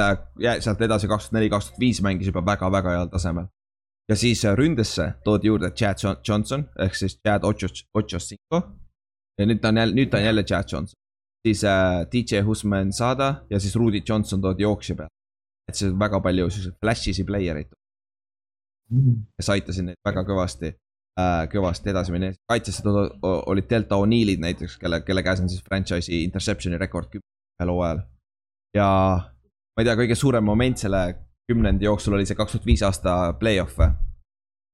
sealt 0.00 0.84
edasi 0.86 1.08
kaks 1.08 1.28
tuhat 1.28 1.38
neli, 1.38 1.50
kaks 1.52 1.70
tuhat 1.70 1.80
viis 1.80 2.00
mängis 2.04 2.30
juba 2.30 2.44
väga-väga 2.46 2.96
heal 2.96 3.10
tasemel. 3.12 3.48
ja 4.08 4.16
siis 4.16 4.44
äh, 4.44 4.56
ründesse 4.56 5.12
toodi 5.24 5.48
juurde 5.48 5.70
Chad 5.70 6.00
Johnson 6.28 6.66
ehk 6.78 6.94
siis 6.94 7.18
Chad 7.20 7.44
Ochocinco. 7.44 8.62
ja 9.38 9.46
nüüd 9.46 9.60
ta 9.60 9.68
on 9.68 9.76
jälle, 9.76 9.94
nüüd 9.94 10.10
ta 10.10 10.18
on 10.18 10.24
jälle 10.24 10.42
Chad 10.42 10.72
Johnson. 10.72 10.98
siis 11.46 11.64
äh, 11.64 12.06
DJ 12.12 12.44
Husman 12.46 12.92
Sada 12.92 13.46
ja 13.50 13.60
siis 13.60 13.76
Rudy 13.76 14.02
Johnson 14.08 14.40
toodi 14.42 14.62
jooksja 14.62 14.96
peale 14.96 15.10
et 15.70 15.78
see 15.78 15.92
väga 16.04 16.20
palju 16.20 16.50
siukseid 16.50 16.76
flash'isi 16.82 17.24
player 17.26 17.62
eid 17.62 17.72
mm.. 18.90 19.18
kes 19.38 19.50
aitasid 19.54 19.88
neid 19.88 20.00
väga 20.06 20.24
kõvasti 20.28 20.74
kõvasti 21.52 21.92
edasi 21.92 22.14
minna, 22.14 22.30
kaitsesse 22.50 22.82
olid 23.22 23.68
Delta 23.70 23.98
O'Neillid 24.00 24.42
näiteks, 24.42 24.78
kelle, 24.80 25.02
kelle 25.06 25.24
käes 25.26 25.42
on 25.42 25.50
siis 25.52 25.64
franchise'i 25.66 26.22
interception'i 26.26 26.78
rekord 26.80 27.16
ühel 27.16 27.72
hooajal. 27.72 28.04
ja 28.76 28.88
ma 29.20 29.82
ei 29.82 29.88
tea, 29.88 29.96
kõige 29.98 30.16
suurem 30.18 30.44
moment 30.44 30.78
selle 30.78 31.02
kümnendi 31.50 31.88
jooksul 31.88 32.14
oli 32.18 32.28
see 32.28 32.38
kaks 32.38 32.56
tuhat 32.56 32.66
viis 32.68 32.82
aasta 32.86 33.16
play-off 33.40 33.78
või? 33.80 33.90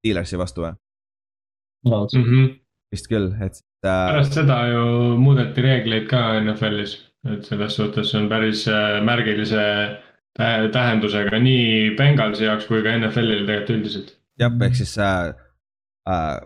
Steelersi 0.01 0.39
vastu 0.39 0.67
või? 0.67 0.75
Mm 1.87 2.25
-hmm. 2.25 2.49
vist 2.93 3.09
küll, 3.11 3.31
et 3.41 3.61
äh.... 3.85 4.09
pärast 4.11 4.37
seda 4.37 4.59
ju 4.73 4.83
muudeti 5.23 5.63
reegleid 5.63 6.09
ka 6.11 6.41
NFL-is, 6.41 6.97
et 7.33 7.47
selles 7.47 7.77
suhtes 7.79 8.15
on 8.19 8.29
päris 8.29 8.67
äh, 8.69 8.99
märgilise 9.05 9.65
tähendusega 10.37 11.39
nii 11.41 11.95
Bengalsi 11.97 12.45
jaoks 12.45 12.67
kui 12.69 12.83
ka 12.85 12.93
NFL-ile 12.99 13.47
tegelikult 13.47 13.77
üldiselt. 13.79 14.17
jah, 14.41 14.53
ehk 14.69 14.77
siis 14.77 14.99
äh, 14.99 15.33
äh, 16.09 16.37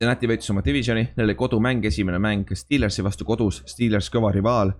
Cincinnati 0.00 0.28
võitis 0.30 0.48
oma 0.48 0.62
divisioni, 0.64 1.02
neil 1.12 1.26
oli 1.28 1.36
kodumäng, 1.36 1.84
esimene 1.84 2.16
mäng 2.16 2.48
Steelersi 2.56 3.02
vastu 3.04 3.26
kodus, 3.28 3.58
Steelers 3.68 4.08
kõva 4.08 4.30
rivaal. 4.32 4.72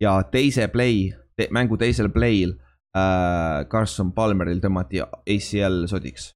ja 0.00 0.18
teise 0.28 0.66
play 0.68 1.14
te,, 1.36 1.46
mängu 1.50 1.78
teisel 1.80 2.10
play'l 2.12 2.52
äh, 2.52 3.64
Carson 3.72 4.10
Palmeril 4.12 4.60
tõmmati 4.60 5.00
ACL 5.00 5.86
sodiks. 5.88 6.34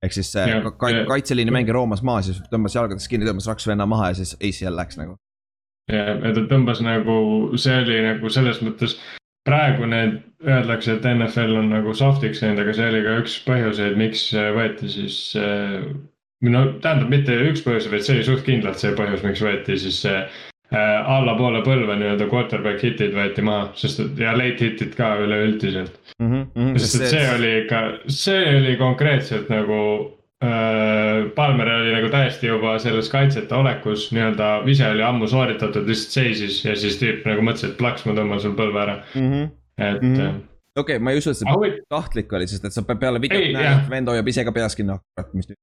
ehk 0.00 0.14
siis 0.16 0.30
see 0.32 0.46
ja, 0.48 0.62
ka, 0.64 0.92
kaitseliini 1.10 1.52
mängija 1.52 1.76
roomas 1.76 2.00
maas 2.00 2.30
ja 2.30 2.48
tõmbas 2.48 2.78
jalgadest 2.78 3.10
kinni, 3.12 3.28
tõmbas 3.28 3.50
raksvenna 3.50 3.84
maha 3.86 4.08
ja 4.14 4.22
siis 4.22 4.32
ACL 4.40 4.80
läks 4.80 4.96
nagu. 4.96 5.18
ja, 5.92 6.14
ja 6.16 6.32
ta 6.38 6.46
tõmbas 6.48 6.80
nagu, 6.80 7.16
see 7.60 7.76
oli 7.82 7.98
nagu 8.06 8.32
selles 8.32 8.62
mõttes 8.64 8.96
praegu 9.44 9.84
need 9.84 10.16
öeldakse, 10.48 10.96
et 10.96 11.04
NFL 11.04 11.60
on 11.60 11.68
nagu 11.74 11.92
soft'iks 11.92 12.40
läinud, 12.40 12.64
aga 12.64 12.72
see 12.72 12.88
oli 12.88 13.04
ka 13.04 13.18
üks 13.20 13.36
põhjuseid, 13.44 14.00
miks 14.00 14.30
võeti 14.56 14.88
siis 14.96 15.20
äh, 15.36 15.84
no 16.48 16.62
tähendab, 16.80 17.10
mitte 17.12 17.36
üks 17.50 17.64
põhjus, 17.64 17.88
vaid 17.92 18.06
see 18.06 18.18
oli 18.18 18.28
suht 18.28 18.46
kindlalt 18.46 18.80
see 18.80 18.94
põhjus, 18.96 19.24
miks 19.26 19.42
võeti 19.44 19.76
siis 19.80 19.98
see 20.04 20.14
äh, 20.20 21.10
allapoole 21.16 21.60
põlve 21.66 21.98
nii-öelda 22.00 22.28
quarterback 22.30 22.84
hitid 22.84 23.12
võeti 23.16 23.44
maha, 23.44 23.68
sest 23.80 24.00
et 24.04 24.22
ja 24.24 24.32
late 24.36 24.70
hitid 24.70 24.96
ka 24.98 25.12
üleüldiselt 25.24 26.14
mm. 26.18 26.46
-hmm, 26.54 26.80
sest 26.80 27.02
et 27.02 27.12
see 27.12 27.28
oli 27.34 27.52
ikka, 27.64 27.84
see 28.06 28.56
oli 28.56 28.78
konkreetselt 28.80 29.52
nagu 29.52 29.82
äh,. 30.44 30.98
Palmer 31.36 31.68
oli 31.68 31.90
nagu 31.92 32.08
täiesti 32.08 32.48
juba 32.48 32.78
selles 32.80 33.10
kaitseta 33.12 33.58
olekus 33.60 34.06
nii-öelda, 34.16 34.46
ise 34.72 34.86
oli 34.88 35.02
ammu 35.04 35.28
sooritatud, 35.28 35.84
lihtsalt 35.88 36.16
seisis 36.16 36.62
ja 36.64 36.76
siis 36.76 36.96
tüüp 37.02 37.26
nagu 37.28 37.44
mõtles, 37.44 37.68
et 37.68 37.76
plaks, 37.76 38.06
ma 38.08 38.16
tõmban 38.16 38.40
sul 38.40 38.56
põlve 38.56 38.80
ära 38.80 39.02
mm. 39.14 39.26
-hmm. 39.32 39.50
et 39.76 40.02
mm. 40.02 40.14
-hmm 40.16 40.46
okei 40.80 40.96
okay,, 40.96 41.02
ma 41.04 41.12
ei 41.12 41.18
usu, 41.20 41.34
et 41.34 41.36
see 41.36 41.50
ah, 41.50 41.80
tahtlik 41.92 42.32
oli, 42.32 42.46
sest 42.48 42.64
et 42.64 42.72
sa 42.72 42.82
peale 42.88 43.20
videot 43.20 43.52
näed, 43.52 43.82
et 43.82 43.90
vend 43.90 44.08
hoiab 44.08 44.28
ise 44.32 44.44
ka 44.46 44.52
peas 44.54 44.78
kinni, 44.78 44.96
kurat, 44.96 45.34
mis 45.34 45.50
nüüd 45.50 45.58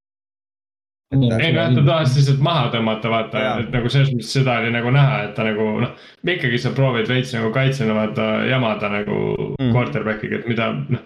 ei 1.16 1.54
noh, 1.56 1.76
ta 1.76 1.84
tahtis 1.86 2.18
lihtsalt 2.18 2.42
maha 2.44 2.66
tõmmata, 2.74 3.12
vaata, 3.12 3.44
et 3.62 3.70
nagu 3.72 3.92
selles 3.92 4.10
mõttes 4.12 4.34
seda 4.36 4.58
oli 4.62 4.74
nagu 4.76 4.92
näha, 4.92 5.22
et 5.28 5.38
ta 5.38 5.46
nagu 5.48 5.70
noh. 5.84 5.94
ikkagi 6.28 6.60
sa 6.60 6.74
proovid 6.76 7.08
veits 7.08 7.32
nagu 7.36 7.54
kaitsjana 7.56 7.96
vaata 7.96 8.26
jamada 8.50 8.92
nagu 8.92 9.22
mm. 9.56 9.72
quarterback'iga, 9.72 10.42
et 10.42 10.50
mida 10.52 10.74
noh. 10.76 11.06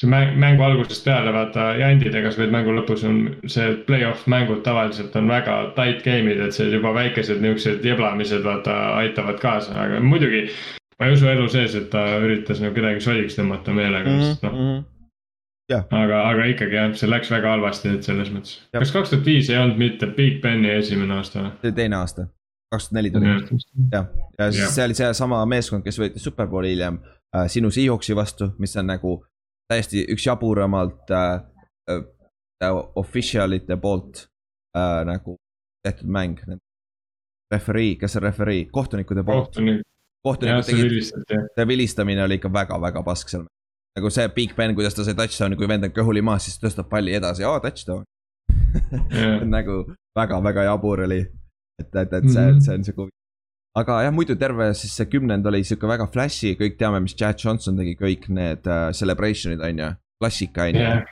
see 0.00 0.08
mäng, 0.12 0.38
mängu 0.40 0.64
algusest 0.64 1.04
peale 1.04 1.34
vaata 1.36 1.68
jandidega, 1.80 2.32
sa 2.32 2.42
võid 2.44 2.56
mängu 2.56 2.78
lõpus 2.78 3.04
on 3.08 3.20
see 3.44 3.76
play-off 3.88 4.24
mängud 4.30 4.64
tavaliselt 4.64 5.16
on 5.20 5.28
väga 5.32 5.60
tight 5.76 6.00
game'id, 6.06 6.40
et 6.48 6.56
see 6.56 6.72
juba 6.72 6.94
väikesed 6.96 7.44
niuksed 7.44 7.84
jeblamised 7.84 8.44
vaata 8.44 8.80
aitavad 9.02 9.40
kaasa, 9.42 9.76
aga 9.84 10.00
muidugi. 10.00 10.46
ma 10.96 11.10
ei 11.10 11.12
usu 11.12 11.28
elu 11.28 11.48
sees, 11.52 11.76
et 11.76 11.90
ta 11.92 12.08
üritas 12.24 12.64
nagu 12.64 12.72
kedagi 12.76 13.04
sodiks 13.04 13.36
tõmmata 13.36 13.76
meelega 13.76 14.08
mm, 14.08 14.16
-hmm. 14.16 14.28
sest 14.32 14.48
noh 14.48 14.52
mm 14.52 14.68
-hmm 14.68 14.84
aga, 15.74 16.22
aga 16.30 16.46
ikkagi 16.52 16.78
jah, 16.78 16.90
see 16.98 17.10
läks 17.10 17.30
väga 17.32 17.54
halvasti, 17.56 17.94
et 17.98 18.06
selles 18.06 18.30
mõttes. 18.34 18.58
kas 18.74 18.92
kaks 18.94 19.12
tuhat 19.12 19.24
viis 19.26 19.50
ei 19.50 19.58
olnud 19.58 19.80
mitte 19.80 20.08
Big 20.16 20.40
Beni 20.42 20.70
esimene 20.76 21.18
aasta 21.18 21.42
või? 21.42 21.72
teine 21.74 21.98
aasta, 21.98 22.28
kaks 22.72 22.88
tuhat 22.88 22.98
neli 22.98 23.10
tuli. 23.14 23.32
jah, 23.92 24.06
ja 24.38 24.50
siis 24.52 24.76
see 24.76 24.84
oli 24.86 24.98
seesama 24.98 25.40
meeskond, 25.50 25.84
kes 25.86 25.98
võitis 26.02 26.26
superbowli 26.26 26.74
hiljem 26.74 27.00
äh, 27.02 27.48
sinu 27.52 27.72
Seahawksi 27.74 28.16
vastu, 28.16 28.52
mis 28.62 28.76
on 28.78 28.90
nagu 28.92 29.16
täiesti 29.72 30.04
üks 30.14 30.28
jaburamalt 30.28 31.10
äh, 31.10 31.34
äh, 31.90 32.78
official 32.94 33.58
ite 33.58 33.76
poolt 33.82 34.28
äh, 34.76 35.02
nagu 35.08 35.36
tehtud 35.82 36.08
mäng. 36.10 36.38
Referee, 37.52 37.94
kes 37.94 38.16
on 38.18 38.22
referee, 38.22 38.64
kohtunikude 38.74 39.22
poolt. 39.22 39.52
kohtunik. 39.52 39.82
kohtunikud 40.26 40.66
tegid, 40.66 41.44
see 41.54 41.66
vilistamine 41.66 42.24
oli 42.24 42.40
ikka 42.40 42.50
väga-väga 42.52 43.02
pask 43.06 43.30
seal 43.30 43.44
nagu 43.96 44.10
see 44.12 44.28
Big 44.36 44.54
Ben, 44.56 44.74
kuidas 44.76 44.94
ta 44.94 45.04
sai 45.06 45.16
touchdown'i, 45.16 45.56
kui 45.58 45.68
vend 45.70 45.88
on 45.88 45.94
kõhuli 45.96 46.22
maas, 46.24 46.46
siis 46.46 46.60
tõstab 46.60 46.90
palli 46.92 47.16
edasi, 47.16 47.44
aa 47.48 47.60
touchdown 47.64 48.04
nagu 49.56 49.82
väga-väga 50.16 50.66
jabur 50.70 51.04
oli. 51.06 51.20
et, 51.80 51.94
et, 51.94 52.12
et 52.12 52.24
see 52.30 52.42
-hmm. 52.42 52.60
see 52.60 52.74
on 52.74 52.84
sihuke 52.84 53.00
huvitav. 53.02 53.18
aga 53.80 54.02
jah, 54.02 54.14
muidu 54.14 54.36
terve 54.36 54.74
siis 54.74 54.96
see 54.96 55.06
kümnend 55.12 55.46
oli 55.46 55.64
sihuke 55.64 55.88
väga 55.88 56.06
flash'i, 56.12 56.56
kõik 56.60 56.78
teame, 56.78 57.00
mis 57.00 57.14
Chad 57.14 57.36
Johnson 57.44 57.76
tegi, 57.76 57.96
kõik 58.00 58.28
need 58.28 58.66
uh, 58.66 58.88
celebration'id 59.00 59.60
on 59.60 59.78
ju, 59.84 59.90
klassika 60.20 60.68
on 60.68 60.80
ju 60.80 60.80
yeah. 60.80 61.04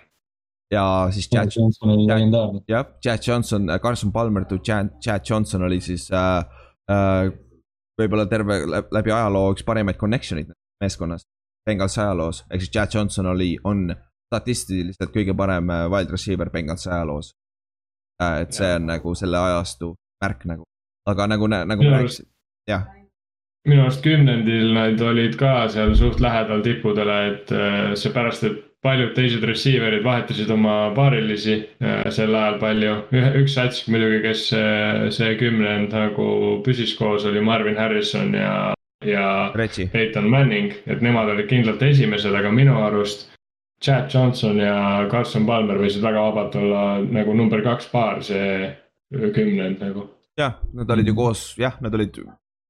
ja 0.72 0.84
siis 1.10 1.28
Chad 1.28 1.52
legendaarne. 1.82 2.64
jah, 2.68 2.86
Chad 3.04 3.20
Johnson, 3.28 3.70
äh, 3.70 3.80
Carson 3.80 4.12
Palmer 4.12 4.44
to 4.44 4.58
Chad, 4.58 4.92
Chad 5.00 5.22
Johnson 5.30 5.62
oli 5.62 5.80
siis 5.80 6.10
uh, 6.12 6.44
uh, 6.88 7.32
võib-olla 8.00 8.26
terve 8.26 8.60
läbi 8.66 9.12
ajaloo 9.12 9.52
üks 9.54 9.64
parimaid 9.64 10.00
connection'id 10.00 10.52
meeskonnas. 10.80 11.24
Bengalsi 11.64 12.00
ajaloos, 12.00 12.42
ehk 12.50 12.60
siis 12.60 12.72
Chad 12.72 12.94
Johnson 12.94 13.26
oli, 13.26 13.54
on 13.64 13.86
statistiliselt 14.28 15.12
kõige 15.14 15.36
parem 15.36 15.70
äh, 15.72 15.86
wild 15.92 16.12
receiver 16.12 16.50
Bengalsi 16.52 16.90
ajaloos. 16.90 17.32
Äh, 18.22 18.42
et 18.44 18.52
see 18.56 18.68
on 18.76 18.90
nagu 18.90 19.14
selle 19.18 19.40
ajastu 19.40 19.94
märk 20.22 20.44
nagu, 20.50 20.68
aga 21.08 21.30
nagu, 21.32 21.48
nagu 21.48 21.88
ma 21.88 21.96
rääkisin, 21.96 22.28
jah. 22.68 22.84
minu 23.68 23.86
arust 23.86 24.04
kümnendil 24.04 24.74
nad 24.76 25.00
olid 25.00 25.38
ka 25.40 25.56
seal 25.72 25.96
suht 25.98 26.20
lähedal 26.20 26.62
tippudele, 26.64 27.18
et 27.32 27.52
äh, 27.56 27.96
seepärast, 27.98 28.44
et 28.44 28.62
paljud 28.84 29.14
teised 29.16 29.44
receiver'id 29.48 30.04
vahetasid 30.04 30.50
oma 30.52 30.92
paarilisi 30.92 31.54
sel 32.12 32.34
ajal 32.36 32.58
palju. 32.60 32.96
üks 33.40 33.54
sats 33.56 33.86
muidugi, 33.88 34.18
kes 34.26 34.42
see 35.16 35.30
kümnend 35.40 35.96
nagu 35.96 36.26
püsis 36.66 36.92
koos, 36.98 37.24
oli 37.24 37.40
Marvin 37.40 37.80
Harrison 37.80 38.36
ja 38.36 38.73
ja 39.08 39.50
Reggie. 39.54 39.88
Peyton 39.92 40.28
Manning, 40.30 40.72
et 40.86 41.02
nemad 41.04 41.30
olid 41.32 41.48
kindlalt 41.50 41.82
esimesed, 41.82 42.34
aga 42.34 42.52
minu 42.52 42.76
arust. 42.84 43.28
Chad 43.84 44.08
Johnson 44.14 44.58
ja 44.62 45.04
Carson 45.10 45.46
Palmer 45.46 45.76
võisid 45.76 46.02
väga 46.02 46.22
vabalt 46.28 46.54
olla 46.56 46.84
nagu 47.02 47.34
number 47.36 47.60
kaks 47.64 47.90
paar 47.92 48.22
see 48.24 48.70
kümnend 49.34 49.82
nagu. 49.82 50.08
jah, 50.38 50.56
nad 50.72 50.90
olid 50.90 51.10
ju 51.10 51.14
koos, 51.14 51.42
jah, 51.58 51.76
nad 51.84 51.94
olid 51.94 52.22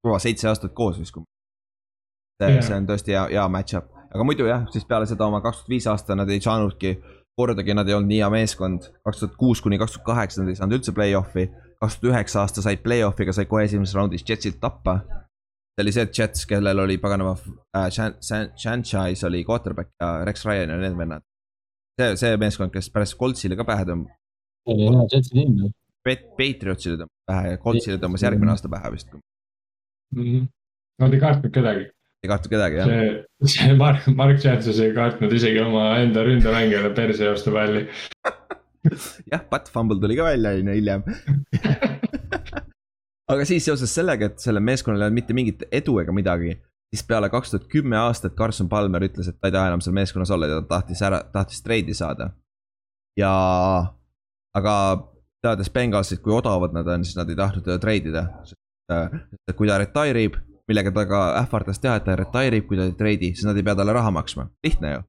kõva 0.05 0.19
seitse 0.21 0.49
aastat 0.49 0.75
koos 0.75 0.99
vist. 0.99 1.15
see 2.43 2.63
see 2.63 2.77
on 2.77 2.89
tõesti 2.89 3.15
hea, 3.15 3.27
hea 3.37 3.45
match-up, 3.49 3.93
aga 4.11 4.27
muidu 4.27 4.49
jah, 4.49 4.65
siis 4.73 4.85
peale 4.89 5.07
seda 5.07 5.29
oma 5.29 5.41
kaks 5.45 5.63
tuhat 5.63 5.75
viis 5.77 5.87
aasta 5.87 6.17
nad 6.19 6.31
ei 6.31 6.41
saanudki 6.41 6.97
kordagi 7.37 7.75
nad 7.75 7.89
ei 7.89 7.95
olnud 7.95 8.11
nii 8.11 8.23
hea 8.23 8.31
meeskond, 8.31 8.89
kaks 9.05 9.23
tuhat 9.23 9.37
kuus 9.39 9.63
kuni 9.63 9.79
kaks 9.79 9.97
tuhat 9.97 10.07
kaheksa 10.07 10.43
nad 10.43 10.51
ei 10.53 10.59
saanud 10.59 10.79
üldse 10.79 10.95
play-off'i. 10.95 11.49
kaks 11.81 11.99
tuhat 12.01 12.13
üheksa 12.13 12.41
aasta 12.43 12.63
said 12.63 12.83
play-off'iga, 12.83 13.33
sai 13.33 13.47
kohe 13.51 13.65
esimeses 13.65 13.95
raundis 13.95 14.25
Jetsilt 14.29 14.61
tappa 14.61 15.01
see 15.75 15.83
oli 15.83 15.93
see 15.93 16.09
Jets, 16.19 16.47
kellel 16.47 16.79
oli 16.79 16.99
paganama 17.03 17.35
äh, 17.77 17.89
franchise 18.63 19.27
oli 19.27 19.45
quarterback 19.45 19.91
ja 20.01 20.25
Rex 20.25 20.45
Ryan 20.47 20.71
ja 20.71 20.77
need 20.77 20.99
vennad. 20.99 21.23
see, 22.01 22.17
see 22.17 22.37
meeskond, 22.37 22.73
kes 22.75 22.91
pärast 22.95 23.19
Coltsile 23.19 23.59
ka 23.59 23.67
pähe 23.67 23.87
tõmbas. 23.89 24.15
see 24.69 24.77
oli 24.77 24.87
hea 24.95 25.09
Jetsi 25.15 25.35
tiim 25.35 25.57
ju. 25.63 25.73
Patriotsile 26.05 27.01
tõmbas 27.01 27.27
pähe 27.31 27.51
ja 27.55 27.63
Coltsile 27.65 27.99
tõmbas 28.03 28.27
järgmine 28.27 28.55
aasta 28.55 28.71
pähe 28.71 28.93
vist 28.95 29.11
mm. 29.15 30.23
-hmm. 30.23 30.47
Nad 31.03 31.15
ei 31.15 31.21
kartnud 31.21 31.55
kedagi. 31.55 31.89
ei 32.23 32.31
kartnud 32.31 32.55
kedagi 32.55 32.81
jah. 32.81 32.87
see, 32.87 33.57
see 33.57 33.75
Mark, 33.75 34.07
Mark 34.15 34.45
Jansus 34.45 34.79
ei 34.81 34.95
kartnud 34.95 35.33
isegi 35.33 35.59
oma 35.65 35.89
enda 35.99 36.23
ründemängijale 36.23 36.95
perse 36.95 37.25
joosta 37.33 37.51
palli 37.51 37.89
jah, 39.33 39.43
Pat 39.51 39.71
Fumble 39.75 40.01
tuli 40.01 40.17
ka 40.17 40.31
välja 40.31 40.55
on 40.55 40.71
ju 40.71 40.79
hiljem 40.79 41.03
aga 43.31 43.45
siis 43.49 43.65
seoses 43.65 43.95
sellega, 43.95 44.29
et 44.29 44.43
sellel 44.43 44.65
meeskonnal 44.65 45.03
ei 45.03 45.09
olnud 45.09 45.19
mitte 45.21 45.37
mingit 45.37 45.65
edu 45.73 45.97
ega 46.03 46.13
midagi, 46.13 46.55
siis 46.93 47.05
peale 47.09 47.31
kaks 47.33 47.55
tuhat 47.55 47.67
kümme 47.73 47.99
aastat 47.99 48.37
Carson 48.39 48.69
Palmer 48.69 49.05
ütles, 49.07 49.29
et 49.29 49.39
ta 49.41 49.51
ei 49.51 49.57
taha 49.57 49.73
enam 49.73 49.83
seal 49.85 49.97
meeskonnas 49.97 50.33
olla 50.35 50.51
ja 50.51 50.61
ta 50.61 50.77
tahtis 50.77 51.03
ära, 51.03 51.23
tahtis 51.33 51.63
treidi 51.65 51.95
saada. 51.95 52.31
ja, 53.19 53.33
aga 54.55 54.75
teades 55.45 55.71
Bengalsit, 55.71 56.23
kui 56.25 56.35
odavad 56.35 56.75
nad 56.75 56.89
on, 56.89 57.05
siis 57.05 57.17
nad 57.17 57.29
ei 57.31 57.37
tahtnud 57.37 57.65
teda 57.65 57.79
treidida. 57.79 58.27
sest 58.45 59.57
kui 59.57 59.69
ta 59.69 59.79
retire 59.79 60.25
ib, 60.29 60.37
millega 60.69 60.93
ta 60.93 61.07
ka 61.09 61.23
ähvardas 61.41 61.81
teha, 61.81 61.97
et 61.97 62.05
ta 62.05 62.17
retire 62.17 62.61
ib, 62.61 62.69
kui 62.69 62.77
ta 62.77 62.89
ei 62.89 62.97
treidi, 62.99 63.33
siis 63.35 63.49
nad 63.49 63.57
ei 63.57 63.65
pea 63.65 63.77
talle 63.79 63.93
raha 63.93 64.11
maksma, 64.11 64.49
lihtne 64.65 64.93
ju. 64.93 65.03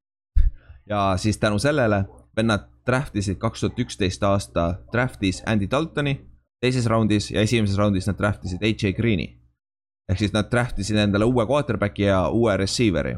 ja 0.89 1.01
siis 1.18 1.38
tänu 1.38 1.59
sellele 1.59 2.05
vennad 2.38 2.70
draft 2.86 3.16
isid 3.16 3.38
kaks 3.41 3.63
tuhat 3.63 3.80
üksteist 3.80 4.24
aasta 4.24 4.66
draft'is 4.93 5.41
Andy 5.45 5.68
Daltoni 5.72 6.20
teises 6.66 6.89
raundis 6.89 7.30
ja 7.32 7.43
esimeses 7.45 7.78
raundis 7.80 8.07
nad 8.09 8.18
draft 8.18 8.45
isid 8.47 8.63
AJ 8.66 8.95
Green'i. 8.97 9.30
ehk 10.09 10.20
siis 10.22 10.34
nad 10.34 10.49
draft 10.51 10.80
isid 10.80 10.97
endale 11.01 11.26
uue 11.26 11.45
quarterback'i 11.49 12.05
ja 12.09 12.28
uue 12.30 12.57
receiver'i. 12.57 13.16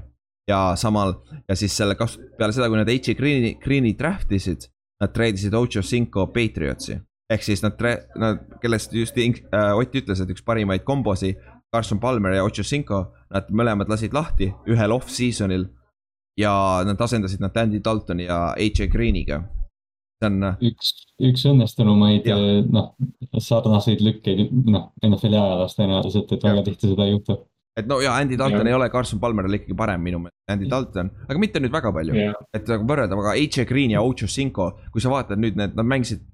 ja 0.47 0.75
samal 0.75 1.13
ja 1.49 1.55
siis 1.55 1.75
selle 1.77 1.95
kas-, 1.95 2.19
peale 2.37 2.55
seda, 2.55 2.69
kui 2.69 2.79
nad 2.79 2.89
AJ 2.89 3.15
Green'i, 3.19 3.55
Green'i 3.63 3.93
draft 3.97 4.31
isid, 4.31 4.69
nad 5.01 5.13
treidisid 5.13 5.53
Ocho 5.53 5.81
Cinco 5.81 6.27
Patriotsi. 6.27 6.99
ehk 7.29 7.43
siis 7.43 7.63
nad, 7.63 7.79
nad, 8.15 8.43
kellest 8.61 8.93
just 8.93 9.17
äh, 9.17 9.75
Ott 9.75 9.95
ütles, 9.95 10.21
et 10.21 10.29
üks 10.31 10.43
parimaid 10.43 10.83
kombosi, 10.83 11.35
Carson 11.75 11.99
Palmer 11.99 12.37
ja 12.37 12.43
Ocho 12.43 12.63
Cinco, 12.63 13.11
nad 13.33 13.49
mõlemad 13.51 13.89
lasid 13.89 14.13
lahti 14.13 14.53
ühel 14.67 14.91
off-season'il. 14.91 15.67
ja 16.37 16.83
nad 16.85 17.01
asendasid 17.01 17.41
nad 17.41 17.55
Andy 17.57 17.79
Daltoni 17.83 18.27
ja 18.27 18.53
AJ 18.53 18.87
Green'iga 18.93 19.43
see 20.17 20.29
on. 20.29 20.39
Äh, 20.43 20.63
üks, 20.71 20.93
üks 21.29 21.43
õnnestunumaid 21.49 22.27
äh, 22.31 22.47
noh, 22.73 22.93
sarnaseid 23.43 24.01
lükkeid 24.05 24.49
noh, 24.69 24.89
NFL-i 25.05 25.37
ajaloos 25.37 25.77
tõenäoliselt, 25.77 26.33
et 26.33 26.47
väga 26.49 26.65
tihti 26.67 26.91
seda 26.93 27.07
ei 27.07 27.15
juhtu. 27.15 27.37
et 27.77 27.89
no 27.89 27.99
ja 28.01 28.15
Andy 28.17 28.37
Dalton 28.37 28.65
ja. 28.65 28.71
ei 28.71 28.77
ole, 28.77 28.89
Carson 28.89 29.19
Palmer 29.21 29.45
oli 29.45 29.61
ikkagi 29.61 29.77
parem 29.77 30.01
minu 30.01 30.23
meelest, 30.23 30.39
Andy 30.49 30.69
Dalton, 30.69 31.11
aga 31.27 31.39
mitte 31.41 31.61
nüüd 31.61 31.73
väga 31.73 31.93
palju. 31.93 32.25
et 32.53 32.73
nagu 32.73 32.89
võrrelda, 32.89 33.19
aga 33.19 33.35
AJ 33.35 33.67
Green 33.69 33.93
ja 33.93 34.01
Ocho 34.01 34.27
Cinco, 34.27 34.71
kui 34.93 35.03
sa 35.03 35.13
vaatad 35.13 35.41
nüüd 35.41 35.59
need, 35.59 35.77
nad 35.77 35.85
mängisid 35.85 36.25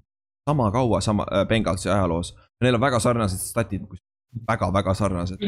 sama 0.48 0.70
kaua 0.72 1.00
sama 1.00 1.26
äh, 1.32 1.46
Bengalsi 1.48 1.88
ajaloos. 1.88 2.34
Neil 2.60 2.76
on 2.76 2.80
väga 2.80 3.00
sarnased 3.00 3.40
statid, 3.40 3.84
väga-väga 4.48 4.94
sarnased 4.94 5.40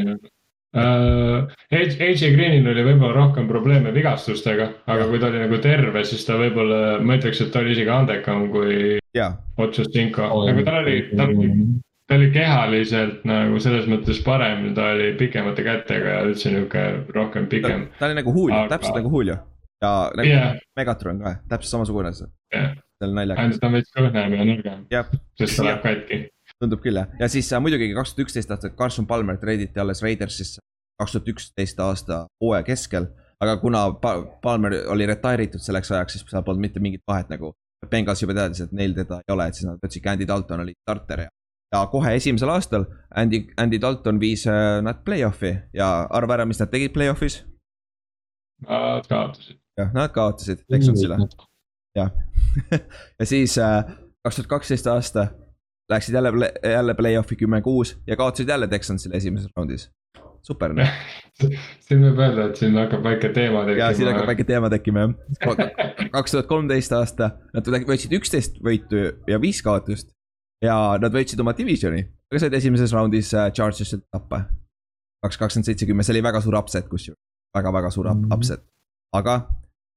Uh, 0.75 1.47
AJ 1.71 2.33
Greenil 2.35 2.67
oli 2.67 2.83
võib-olla 2.83 3.13
rohkem 3.15 3.47
probleeme 3.47 3.93
vigastustega, 3.95 4.67
aga 4.91 5.07
kui 5.07 5.19
ta 5.21 5.29
oli 5.31 5.39
nagu 5.39 5.57
terve, 5.63 6.03
siis 6.05 6.25
ta 6.27 6.35
võib-olla, 6.37 6.97
ma 6.99 7.15
ütleks, 7.15 7.39
et 7.41 7.53
ta 7.53 7.61
oli 7.63 7.71
isegi 7.73 7.93
andekam 7.93 8.49
kui 8.51 8.97
Otsustinko 9.63 10.27
oh,, 10.27 10.43
nagu 10.49 10.65
tal 10.67 10.81
oli, 10.83 10.97
ta 11.15 11.25
oli, 11.31 11.49
ta 12.03 12.19
oli 12.19 12.29
kehaliselt 12.35 13.23
nagu 13.27 13.61
selles 13.63 13.87
mõttes 13.89 14.19
parem, 14.25 14.69
ta 14.77 14.91
oli 14.97 15.13
pikemate 15.17 15.65
kätega 15.65 16.17
ja 16.17 16.25
üldse 16.27 16.51
nihuke 16.53 16.83
rohkem 17.15 17.47
pikem. 17.49 17.87
ta 17.97 18.11
oli 18.11 18.19
nagu 18.19 18.35
Julio 18.35 18.59
aga..., 18.59 18.75
täpselt 18.75 18.99
nagu 18.99 19.13
Julio 19.15 19.39
ja 19.81 19.93
nagu 20.19 20.29
yeah. 20.29 20.55
Megatron 20.77 21.23
ka, 21.23 21.37
täpselt 21.49 21.77
samasugune 21.77 22.13
see 22.17 22.27
yeah.. 22.53 22.75
see 22.99 23.07
on 23.07 23.15
naljakas. 23.17 23.43
ainult 23.45 23.61
ta 23.63 23.71
on 23.71 23.77
veits 23.79 23.95
kõhnem 23.95 24.35
ja 24.35 24.49
nõrgem, 24.51 24.87
jah, 24.93 25.13
sest 25.39 25.61
ta 25.61 25.71
läheb 25.71 25.85
katki. 25.85 26.25
Tundub 26.61 26.81
küll 26.81 26.97
jah, 26.97 27.11
ja 27.19 27.29
siis 27.31 27.51
äh, 27.53 27.61
muidugi 27.61 27.93
kaks 27.93 28.15
tuhat 28.15 28.27
üksteist 28.27 28.51
aastal 28.53 28.73
Carson 28.77 29.07
Palmer 29.07 29.37
treiditi 29.37 29.79
alles 29.79 30.01
Raidersisse 30.05 30.61
kaks 30.97 31.11
tuhat 31.11 31.31
üksteist 31.33 31.79
aasta 31.79 32.25
hooaja 32.41 32.63
keskel. 32.63 33.07
aga 33.39 33.57
kuna 33.61 33.91
pa 34.01 34.15
Palmer 34.41 34.73
oli 34.89 35.05
retire 35.05 35.45
itud 35.45 35.61
selleks 35.61 35.91
ajaks, 35.91 36.15
siis 36.15 36.29
seal 36.29 36.43
polnud 36.43 36.63
mitte 36.63 36.79
mingit 36.81 37.03
vahet 37.07 37.29
nagu. 37.29 37.53
Bengals 37.89 38.23
juba 38.23 38.33
teadis, 38.33 38.63
et 38.65 38.71
neil 38.73 38.95
teda 38.97 39.19
ei 39.21 39.33
ole, 39.33 39.45
et 39.47 39.57
siis 39.57 39.67
nad 39.67 39.77
võtsidki 39.83 40.09
Andy 40.09 40.25
Dalton 40.27 40.63
oli 40.63 40.73
starter 40.81 41.19
ja. 41.21 41.29
ja 41.75 41.83
kohe 41.91 42.15
esimesel 42.17 42.49
aastal 42.49 42.87
Andy, 43.21 43.43
Andy 43.61 43.77
Dalton 43.81 44.17
viis 44.19 44.47
äh, 44.49 44.79
nad 44.81 45.03
play-off'i 45.05 45.53
ja 45.77 45.91
arva 46.09 46.39
ära, 46.39 46.47
mis 46.49 46.57
nad 46.63 46.73
tegid 46.73 46.95
play-off'is. 46.95 47.43
Nad 48.65 49.05
kaotasid. 49.05 49.61
jah, 49.77 49.93
nad 49.93 50.09
kaotasid 50.15 50.65
Texansile, 50.65 51.19
jah 51.93 52.09
ja 53.19 53.29
siis 53.29 53.59
äh, 53.61 53.83
kaks 54.25 54.41
tuhat 54.41 54.49
kaksteist 54.55 54.89
aasta 54.89 55.27
läksid 55.89 56.15
jälle, 56.15 56.51
jälle 56.63 56.93
play-off'i 56.93 57.35
kümme-kuus 57.35 57.97
ja 58.07 58.15
kaotasid 58.15 58.49
jälle 58.49 58.67
Texansile 58.67 59.15
esimeses 59.15 59.51
raundis 59.55 59.89
super 60.47 60.73
noh 60.75 60.91
siin 61.85 62.03
võib 62.03 62.19
öelda, 62.21 62.49
et 62.49 62.59
siin 62.59 62.77
hakkab 62.77 63.03
väike 63.05 63.31
teema 63.35 63.63
tekkima. 63.67 63.81
ja 63.81 63.89
siin 63.95 64.09
hakkab 64.11 64.29
väike 64.31 64.45
teema 64.47 64.69
tekkima 64.73 65.05
jah. 65.05 65.63
kaks 66.15 66.35
tuhat 66.35 66.49
kolmteist 66.49 66.93
aasta, 66.97 67.31
nad 67.53 67.71
võtsid 67.89 68.15
üksteist 68.17 68.61
võitu 68.63 69.03
ja 69.29 69.41
viis 69.41 69.61
kaotust. 69.65 70.13
ja 70.63 70.77
nad 71.01 71.13
võitsid 71.13 71.41
oma 71.43 71.53
divisioni, 71.57 72.05
aga 72.31 72.43
said 72.43 72.57
esimeses 72.57 72.95
raundis 72.95 73.33
äh, 73.35 73.51
Chargersilt 73.51 74.07
tappa. 74.11 74.45
kaks 75.25 75.39
kakskümmend 75.41 75.69
seitse, 75.69 75.89
kümme, 75.89 76.05
see 76.05 76.15
oli 76.15 76.23
väga 76.25 76.41
suur 76.45 76.57
upset 76.59 76.87
kusjuures, 76.89 77.21
väga-väga 77.57 77.91
suur 77.93 78.09
mm 78.13 78.23
-hmm. 78.23 78.35
upset. 78.35 78.63
aga 79.13 79.39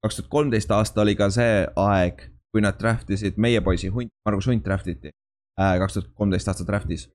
kaks 0.04 0.20
tuhat 0.20 0.30
kolmteist 0.30 0.70
aasta 0.70 1.00
oli 1.00 1.16
ka 1.16 1.30
see 1.30 1.66
aeg, 1.76 2.26
kui 2.52 2.60
nad 2.60 2.78
draft 2.78 3.10
isid 3.10 3.36
meie 3.36 3.60
poisi 3.60 3.88
Hunt, 3.88 4.12
Margus 4.24 4.46
Hunt 4.46 4.64
draft 4.64 4.86
iti. 4.88 5.10
Äh, 5.60 5.76
kaks 5.82 5.96
tuhat 5.96 6.12
kolmteist 6.16 6.48
aasta 6.48 6.64
draft'is. 6.66 7.10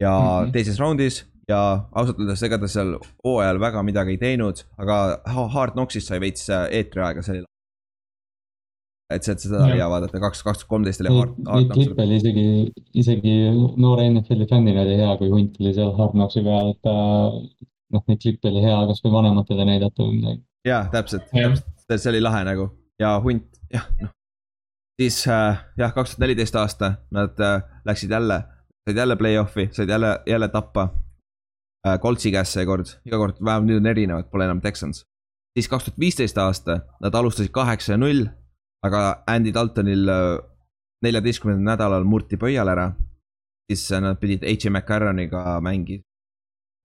ja 0.00 0.10
mm 0.10 0.46
-hmm. 0.46 0.52
teises 0.52 0.78
raundis 0.80 1.26
ja 1.48 1.60
ausalt 1.92 2.18
öeldes, 2.18 2.42
ega 2.42 2.58
ta 2.58 2.68
seal 2.68 2.96
hooajal 3.24 3.60
väga 3.60 3.82
midagi 3.82 4.16
ei 4.16 4.18
teinud, 4.18 4.64
aga 4.78 5.20
Hard 5.54 5.72
Knocksist 5.76 6.08
sai 6.08 6.20
veits 6.20 6.50
äh, 6.50 6.66
eetriaega, 6.78 7.22
see 7.22 7.38
oli. 7.38 7.44
et 9.14 9.26
see, 9.26 9.32
et 9.32 9.44
seda 9.44 9.64
oli 9.64 9.78
hea 9.78 9.88
vaadata, 9.90 10.20
kaks, 10.24 10.42
kaks 10.46 10.62
tuhat 10.62 10.70
kolmteist 10.72 11.00
oli 11.04 11.14
Hard, 11.16 11.34
Hard 11.46 11.64
Knocks. 11.64 11.74
klipp 11.74 11.98
oli 12.04 12.16
isegi, 12.16 12.46
isegi 13.04 13.34
noore 13.84 14.10
NFL-i 14.10 14.46
fännina 14.52 14.86
oli 14.86 14.96
hea, 15.02 15.16
kui 15.22 15.30
Hunt 15.34 15.60
oli 15.60 15.74
seal 15.74 15.92
Hard 15.98 16.16
Knocksi 16.18 16.44
peal, 16.46 16.70
et 16.74 16.80
ta. 16.86 16.94
noh, 17.94 18.06
neid 18.06 18.22
klippe 18.22 18.48
oli 18.52 18.62
hea 18.66 18.78
kasvõi 18.92 19.12
vanematele 19.18 19.68
näidata 19.72 20.06
või 20.06 20.16
midagi. 20.20 20.42
jaa, 20.72 20.84
täpselt, 20.94 21.28
täpselt, 21.34 21.98
see 21.98 22.14
oli 22.14 22.24
lahe 22.28 22.46
nagu 22.50 22.70
ja 23.02 23.18
Hunt, 23.26 23.60
jah, 23.74 23.86
noh. 24.00 24.14
Siis 25.00 25.28
äh, 25.28 25.64
jah, 25.78 25.94
kaks 25.94 26.10
tuhat 26.10 26.24
neliteist 26.26 26.56
aasta 26.60 26.92
nad 27.14 27.38
äh, 27.40 27.62
läksid 27.84 28.10
jälle, 28.10 28.42
said 28.84 28.96
jälle 28.96 29.16
play-off'i, 29.16 29.68
said 29.72 29.88
jälle, 29.88 30.20
jälle 30.26 30.48
tappa 30.48 30.88
äh, 31.86 31.98
Coltsi 32.00 32.32
käest 32.32 32.52
seekord, 32.52 32.92
iga 33.08 33.16
kord 33.16 33.40
vähemalt 33.44 33.70
nüüd 33.70 33.80
on 33.80 33.88
erinevad, 33.88 34.28
pole 34.30 34.44
enam 34.44 34.60
Texans. 34.60 35.06
siis 35.56 35.68
kaks 35.68 35.84
tuhat 35.84 35.98
viisteist 35.98 36.38
aasta, 36.38 36.80
nad 37.00 37.14
alustasid 37.14 37.52
kaheksa 37.52 37.92
ja 37.92 37.98
null, 37.98 38.26
aga 38.84 39.22
Andy 39.26 39.54
Daltonil 39.54 40.04
neljateistkümnendal 41.02 41.72
nädalal 41.72 42.04
murti 42.04 42.36
pöial 42.36 42.68
ära. 42.68 42.92
siis 43.72 43.90
nad 43.90 44.18
pidid 44.20 44.44
H.M. 44.44 44.76
McCarroniga 44.76 45.60
mängi, 45.60 46.02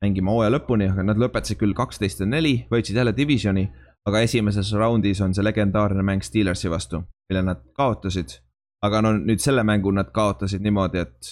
mängima 0.03 0.31
hooaja 0.31 0.55
lõpuni, 0.55 0.87
aga 0.91 1.03
nad 1.03 1.19
lõpetasid 1.19 1.59
küll 1.59 1.73
kaksteist 1.73 2.19
ja 2.19 2.25
neli, 2.25 2.67
võitsid 2.71 2.95
jälle 2.95 3.13
divisioni. 3.17 3.67
Aga 4.05 4.21
esimeses 4.25 4.73
raundis 4.73 5.21
on 5.21 5.33
see 5.33 5.43
legendaarne 5.43 6.03
mäng 6.05 6.23
Steelersi 6.23 6.69
vastu, 6.69 7.01
mille 7.29 7.41
nad 7.45 7.63
kaotasid. 7.73 8.41
aga 8.85 9.01
no 9.01 9.15
nüüd 9.17 9.41
selle 9.41 9.63
mängu 9.63 9.91
nad 9.91 10.11
kaotasid 10.13 10.61
niimoodi, 10.61 11.01
et 11.01 11.31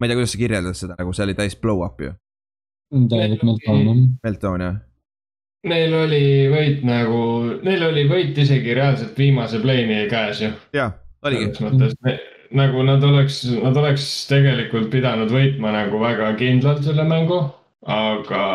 ma 0.00 0.06
ei 0.06 0.10
tea, 0.10 0.18
kuidas 0.18 0.32
sa 0.34 0.38
kirjeldad 0.38 0.78
seda, 0.78 0.96
nagu 0.98 1.12
see 1.14 1.28
oli 1.28 1.36
täis 1.38 1.56
blow-up 1.60 2.00
ju 2.00 2.14
täielik 2.90 3.42
meltdown 3.46 3.86
jah. 3.86 4.00
Meltdown 4.24 4.64
jah. 4.64 4.78
Neil 5.70 5.92
oli 5.94 6.24
võit 6.48 6.84
nagu, 6.88 7.20
neil 7.66 7.84
oli 7.90 8.06
võit 8.08 8.38
isegi 8.40 8.74
reaalselt 8.74 9.18
viimase 9.18 9.60
play'ni 9.60 10.06
käes 10.10 10.40
ju. 10.40 10.50
jah, 10.74 10.94
oligi. 11.26 11.50
selles 11.58 11.66
mõttes 11.66 12.26
nagu 12.56 12.82
nad 12.82 13.04
oleks, 13.06 13.42
nad 13.60 13.76
oleks 13.76 14.06
tegelikult 14.30 14.88
pidanud 14.90 15.30
võitma 15.30 15.74
nagu 15.74 16.00
väga 16.00 16.32
kindlalt 16.40 16.82
selle 16.82 17.04
mängu, 17.06 17.42
aga, 17.86 18.46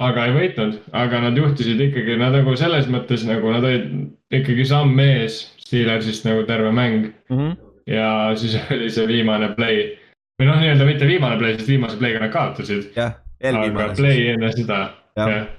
aga 0.00 0.26
ei 0.28 0.36
võitnud, 0.36 0.78
aga 0.96 1.20
nad 1.26 1.36
juhtisid 1.36 1.80
ikkagi, 1.88 2.16
nad 2.20 2.36
nagu 2.36 2.54
selles 2.56 2.88
mõttes 2.92 3.26
nagu 3.28 3.52
nad 3.52 3.66
olid 3.68 3.90
ikkagi 4.32 4.64
samm 4.68 5.00
ees 5.04 5.42
Steelersist 5.62 6.26
nagu 6.28 6.46
terve 6.48 6.72
mäng 6.74 7.10
mm. 7.30 7.36
-hmm. 7.36 7.52
ja 7.86 8.32
siis 8.36 8.56
oli 8.72 8.90
see 8.92 9.06
viimane 9.08 9.52
play 9.56 9.92
või 10.40 10.48
noh, 10.48 10.58
nii-öelda 10.60 10.88
mitte 10.88 11.06
viimane 11.08 11.38
play, 11.38 11.56
sest 11.58 11.70
viimase 11.70 12.00
play'ga 12.00 12.24
nad 12.24 12.32
kaotasid. 12.34 12.90
jah, 12.96 13.14
eelviimane. 13.40 13.84
aga 13.84 13.96
play 13.98 14.26
enne 14.32 14.52
seda, 14.56 14.80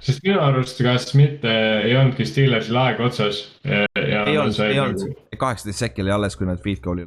sest 0.04 0.24
minu 0.26 0.40
arust, 0.42 0.82
kas 0.82 1.10
mitte 1.18 1.54
ei 1.84 1.96
olnudki 1.96 2.26
Steelersil 2.28 2.78
aeg 2.80 3.00
otsas. 3.00 3.44
ei 3.64 4.38
olnud, 4.38 4.58
ei 4.66 4.80
olnud, 4.80 5.04
nagu- 5.06 5.42
kaheksateist 5.46 5.86
sekki 5.86 6.04
oli 6.04 6.14
alles, 6.14 6.36
kui 6.36 6.48
nad 6.48 6.62
field 6.62 6.82
goal'i. 6.84 7.06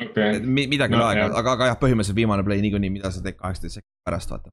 Okay. 0.00 0.38
midagi 0.40 0.94
oli 0.94 1.02
no, 1.02 1.06
aega, 1.10 1.24
aga, 1.36 1.52
aga 1.52 1.66
jah, 1.72 1.78
põhimõtteliselt 1.80 2.16
viimane 2.16 2.44
play 2.46 2.62
niikuinii, 2.64 2.92
mida 2.94 3.10
sa 3.12 3.20
teed 3.22 3.36
kaheksateist 3.36 3.80
sekki 3.80 3.90
pärast, 4.06 4.30
vaata. 4.32 4.52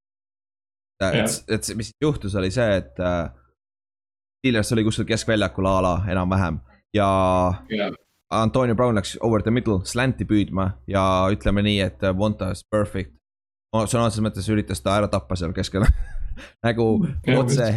Et, 1.01 1.43
et 1.47 1.75
mis 1.75 1.91
juhtus, 2.01 2.35
oli 2.35 2.51
see, 2.51 2.77
et 2.77 2.99
äh, 2.99 3.29
Steelers 4.41 4.71
oli 4.73 4.83
kuskil 4.87 5.05
keskväljakul 5.05 5.65
a 5.65 5.77
la 5.81 5.95
enam-vähem 6.09 6.59
ja 6.93 7.07
yeah 7.71 7.91
Antonio 8.29 8.75
Brown 8.75 8.95
läks 8.95 9.17
over 9.21 9.41
the 9.41 9.51
middle 9.51 9.79
slanti 9.87 10.25
püüdma 10.27 10.71
ja 10.87 11.03
ütleme 11.31 11.63
nii, 11.63 11.79
et 11.85 12.03
Vonta 12.17 12.51
is 12.51 12.63
perfect. 12.67 13.13
sõna 13.73 14.07
otseses 14.07 14.23
mõttes 14.23 14.49
üritas 14.51 14.83
ta 14.83 14.97
ära 14.99 15.07
tappa 15.11 15.35
seal 15.39 15.53
keskel 15.55 15.85
nagu 16.65 16.89
otse. 17.37 17.69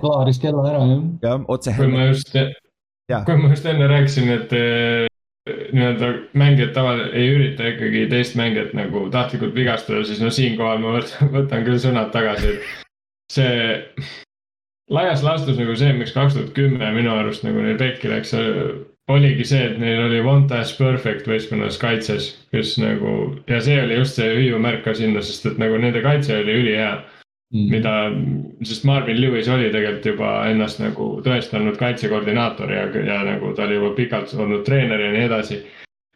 klaaris 0.00 0.40
kella 0.40 0.64
ära 0.70 0.80
jah. 0.80 1.04
jah, 1.22 1.44
otse. 1.48 1.74
kui 1.76 1.92
ma 1.92 2.08
just, 2.08 2.32
kui 2.32 3.36
ma 3.42 3.52
just 3.52 3.68
enne 3.68 3.90
rääkisin, 3.90 4.32
et 4.32 4.56
eh, 4.56 5.04
nii-öelda 5.72 6.12
mängijad 6.38 6.74
tavaliselt 6.76 7.16
ei 7.16 7.32
ürita 7.34 7.66
ikkagi 7.72 8.06
teist 8.10 8.36
mängijat 8.38 8.74
nagu 8.76 9.06
tahtlikult 9.14 9.54
vigastada, 9.56 10.04
siis 10.04 10.22
no 10.22 10.30
siinkohal 10.34 10.82
ma 10.82 10.96
võtan, 10.98 11.30
võtan 11.36 11.66
küll 11.66 11.80
sõnad 11.82 12.12
tagasi, 12.14 12.54
et 12.56 13.34
see 13.34 13.74
laias 14.90 15.24
laastus 15.24 15.58
nagu 15.60 15.74
see, 15.76 15.92
miks 15.96 16.14
kaks 16.16 16.36
tuhat 16.36 16.54
kümme 16.56 16.92
minu 16.96 17.12
arust 17.16 17.44
nagu 17.46 17.60
neil 17.64 17.78
pekki 17.80 18.12
läks, 18.12 18.32
oligi 19.08 19.44
see, 19.48 19.66
et 19.70 19.78
neil 19.80 20.02
oli 20.06 20.20
one 20.20 20.48
task 20.50 20.80
perfect 20.80 21.28
võistkonnas 21.28 21.80
kaitses, 21.80 22.32
kes 22.52 22.76
nagu 22.82 23.14
ja 23.50 23.60
see 23.64 23.78
oli 23.82 24.00
just 24.00 24.20
see 24.20 24.28
hüüumärk 24.36 24.84
ka 24.84 24.96
sinna, 24.96 25.24
sest 25.24 25.48
et 25.52 25.60
nagu 25.60 25.80
nende 25.80 26.02
kaitse 26.04 26.40
oli 26.42 26.60
ülihea 26.62 26.92
mm.. 27.54 27.68
mida, 27.72 27.94
sest 28.62 28.86
Marvin 28.88 29.20
Lewis 29.20 29.48
oli 29.48 29.70
tegelikult 29.72 30.10
juba 30.12 30.32
ennast 30.50 30.82
nagu 30.82 31.10
tõestanud 31.24 31.78
kaitsekoordinaator 31.80 32.72
ja, 32.72 32.86
ja 33.04 33.20
nagu 33.26 33.52
ta 33.56 33.66
oli 33.66 33.78
juba 33.78 33.92
pikalt 33.96 34.34
olnud 34.34 34.64
treener 34.66 35.00
ja 35.00 35.12
nii 35.14 35.28
edasi. 35.28 35.62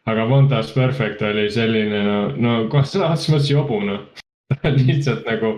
aga 0.05 0.25
One 0.25 0.49
Task 0.49 0.75
Perfect 0.75 1.21
oli 1.21 1.49
selline 1.51 2.03
no, 2.03 2.19
no 2.35 2.83
sõna 2.83 3.13
otseses 3.13 3.33
mõttes 3.33 3.51
jobu 3.51 3.79
noh 3.87 4.05
lihtsalt 4.79 5.25
nagu 5.29 5.57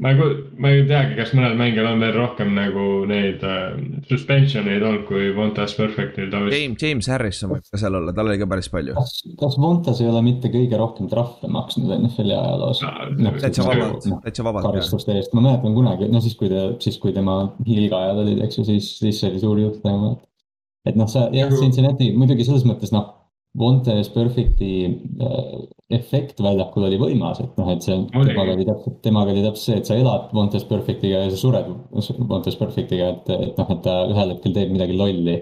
ma 0.00 0.10
ei, 0.12 0.30
ma 0.60 0.70
ei 0.72 0.84
teagi, 0.88 1.16
kas 1.18 1.32
mõnel 1.36 1.56
mängijal 1.58 1.90
on 1.90 2.00
veel 2.02 2.14
rohkem 2.16 2.54
nagu 2.56 2.84
neid 3.08 3.42
äh, 3.46 3.74
suspension 4.08 4.68
eid 4.72 4.84
olnud 4.86 5.04
kui 5.08 5.28
Montas 5.36 5.74
Perfectil 5.76 6.30
tavaliselt. 6.32 6.56
James, 6.56 6.84
James 6.84 7.10
Harrison 7.12 7.52
võib 7.52 7.66
ka 7.68 7.80
seal 7.82 7.98
olla, 7.98 8.14
tal 8.16 8.30
oli 8.30 8.40
ka 8.40 8.48
päris 8.50 8.70
palju. 8.72 8.96
kas, 8.96 9.18
kas 9.42 9.58
Montas 9.60 10.00
ei 10.00 10.08
ole 10.10 10.24
mitte 10.24 10.52
kõige 10.52 10.80
rohkem 10.80 11.10
trahve 11.12 11.52
maksnud 11.52 11.92
NFL-i 11.98 12.36
ajaloos 12.38 12.82
no,? 12.86 13.34
täitsa 13.44 13.68
vabalt 13.68 14.08
no,, 14.08 14.22
täitsa 14.24 14.46
vabalt. 14.46 14.70
karistuste 14.70 15.18
eest, 15.20 15.36
ma 15.36 15.44
mäletan 15.50 15.76
kunagi, 15.76 16.08
no 16.12 16.24
siis, 16.24 16.38
kui 16.40 16.48
ta, 16.52 16.70
siis 16.80 16.98
kui 17.02 17.14
tema 17.16 17.42
liiga 17.68 18.00
ajal 18.00 18.24
olid, 18.24 18.40
eks 18.46 18.60
ju, 18.60 18.66
siis, 18.72 18.92
siis 19.02 19.20
see 19.20 19.32
oli 19.32 19.44
suur 19.44 19.64
jutt 19.66 19.84
nagu. 19.84 20.16
et 20.88 20.96
noh, 20.96 21.08
sa 21.12 21.28
jah, 21.28 21.50
nagu- 21.50 21.60
Cincinnati 21.60 22.14
muidugi 22.16 22.48
selles 22.48 22.64
mõttes 22.68 22.94
noh 22.96 23.19
Vontes 23.58 24.08
Perfecti 24.14 24.72
äh, 24.86 25.54
efekt 25.90 26.38
väljakul 26.42 26.86
oli 26.86 26.98
võimas, 27.00 27.40
et 27.42 27.56
noh, 27.58 27.70
et 27.72 27.82
see 27.82 27.96
temaga 28.12 28.54
oli 28.54 28.66
täpselt, 28.68 29.00
temaga 29.02 29.32
oli 29.34 29.42
täpselt 29.42 29.64
see, 29.64 29.78
et 29.80 29.88
sa 29.90 29.96
elad 29.98 30.28
Vontes 30.36 30.66
Perfectiga 30.68 31.24
ja 31.24 31.32
sa 31.32 31.40
sured 31.40 31.72
Vontes 32.30 32.58
Perfectiga, 32.60 33.10
et, 33.16 33.32
et 33.34 33.58
noh, 33.58 33.72
et 33.74 33.82
ta 33.86 33.96
ühel 34.12 34.36
hetkel 34.36 34.54
teeb 34.54 34.70
midagi 34.76 34.98
lolli. 34.98 35.40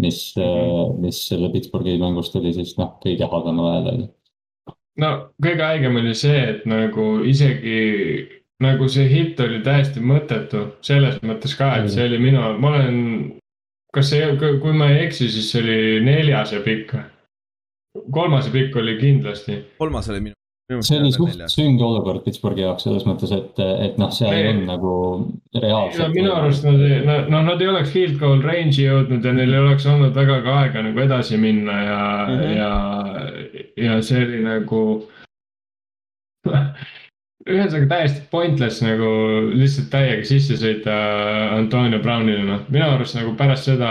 mis 0.00 0.32
mm, 0.36 0.42
-hmm. 0.42 1.00
mis 1.00 1.16
selle 1.28 1.50
Pittsburghi 1.52 1.98
mängust 2.00 2.36
oli 2.36 2.54
siis 2.54 2.78
noh, 2.78 2.94
kõige 3.04 3.26
halvemal 3.28 3.66
ajal 3.70 3.88
oli. 3.88 4.06
no 4.96 5.10
kõige 5.44 5.62
haigem 5.62 5.96
oli 5.96 6.14
see, 6.14 6.38
et 6.50 6.64
nagu 6.66 7.20
isegi 7.24 8.40
nagu 8.60 8.88
see 8.88 9.08
hitt 9.08 9.40
oli 9.40 9.60
täiesti 9.60 10.00
mõttetu 10.00 10.66
selles 10.80 11.20
mõttes 11.20 11.56
ka, 11.58 11.74
et 11.76 11.90
see 11.92 12.08
oli 12.08 12.18
minu, 12.18 12.40
ma 12.58 12.68
olen. 12.68 13.36
kas 13.92 14.10
see, 14.10 14.36
kui 14.38 14.72
ma 14.72 14.88
ei 14.88 15.04
eksi, 15.04 15.28
siis 15.28 15.52
see 15.52 15.62
oli 15.62 16.00
neljas 16.04 16.52
ja 16.52 16.60
pikk 16.64 16.94
või? 16.96 17.19
Kolmas 18.10 18.48
pikk 18.52 18.76
oli 18.76 18.98
kindlasti. 19.00 19.58
kolmas 19.78 20.08
oli 20.10 20.20
minu, 20.28 20.82
see 20.86 21.00
oli 21.00 21.12
suht 21.14 21.42
sünge 21.50 21.84
olukord 21.84 22.22
Pittsburghi 22.24 22.62
jaoks 22.62 22.86
selles 22.86 23.06
mõttes, 23.08 23.32
et, 23.34 23.58
et 23.58 23.98
noh, 24.00 24.12
seal 24.14 24.34
ei 24.36 24.48
olnud 24.52 24.68
nagu 24.70 24.92
reaalselt. 25.56 26.14
minu 26.14 26.32
arust 26.36 26.66
nad 26.66 26.84
ei, 26.86 27.00
noh, 27.06 27.42
nad 27.46 27.60
ei 27.60 27.70
oleks 27.72 27.92
field 27.94 28.18
goal 28.22 28.42
range'i 28.44 28.86
jõudnud 28.86 29.26
ja 29.26 29.34
neil 29.36 29.54
ei 29.54 29.64
oleks 29.64 29.88
olnud 29.90 30.14
väga 30.16 30.40
ka 30.46 30.58
aega 30.62 30.84
nagu 30.86 31.04
edasi 31.06 31.40
minna 31.40 31.80
ja 31.82 32.00
mm, 32.28 32.38
-hmm. 32.38 32.56
ja, 32.56 32.72
ja 33.88 34.00
see 34.06 34.24
oli 34.26 34.42
nagu 34.46 34.82
ühesõnaga 37.50 37.88
täiesti 37.90 38.26
pointless 38.30 38.82
nagu 38.84 39.08
lihtsalt 39.50 39.90
täiega 39.92 40.26
sisse 40.28 40.58
sõita 40.60 40.94
Antonio 41.56 41.98
Brownile, 42.04 42.44
noh, 42.46 42.62
minu 42.70 42.86
arust 42.86 43.18
nagu 43.18 43.34
pärast 43.38 43.66
seda 43.72 43.90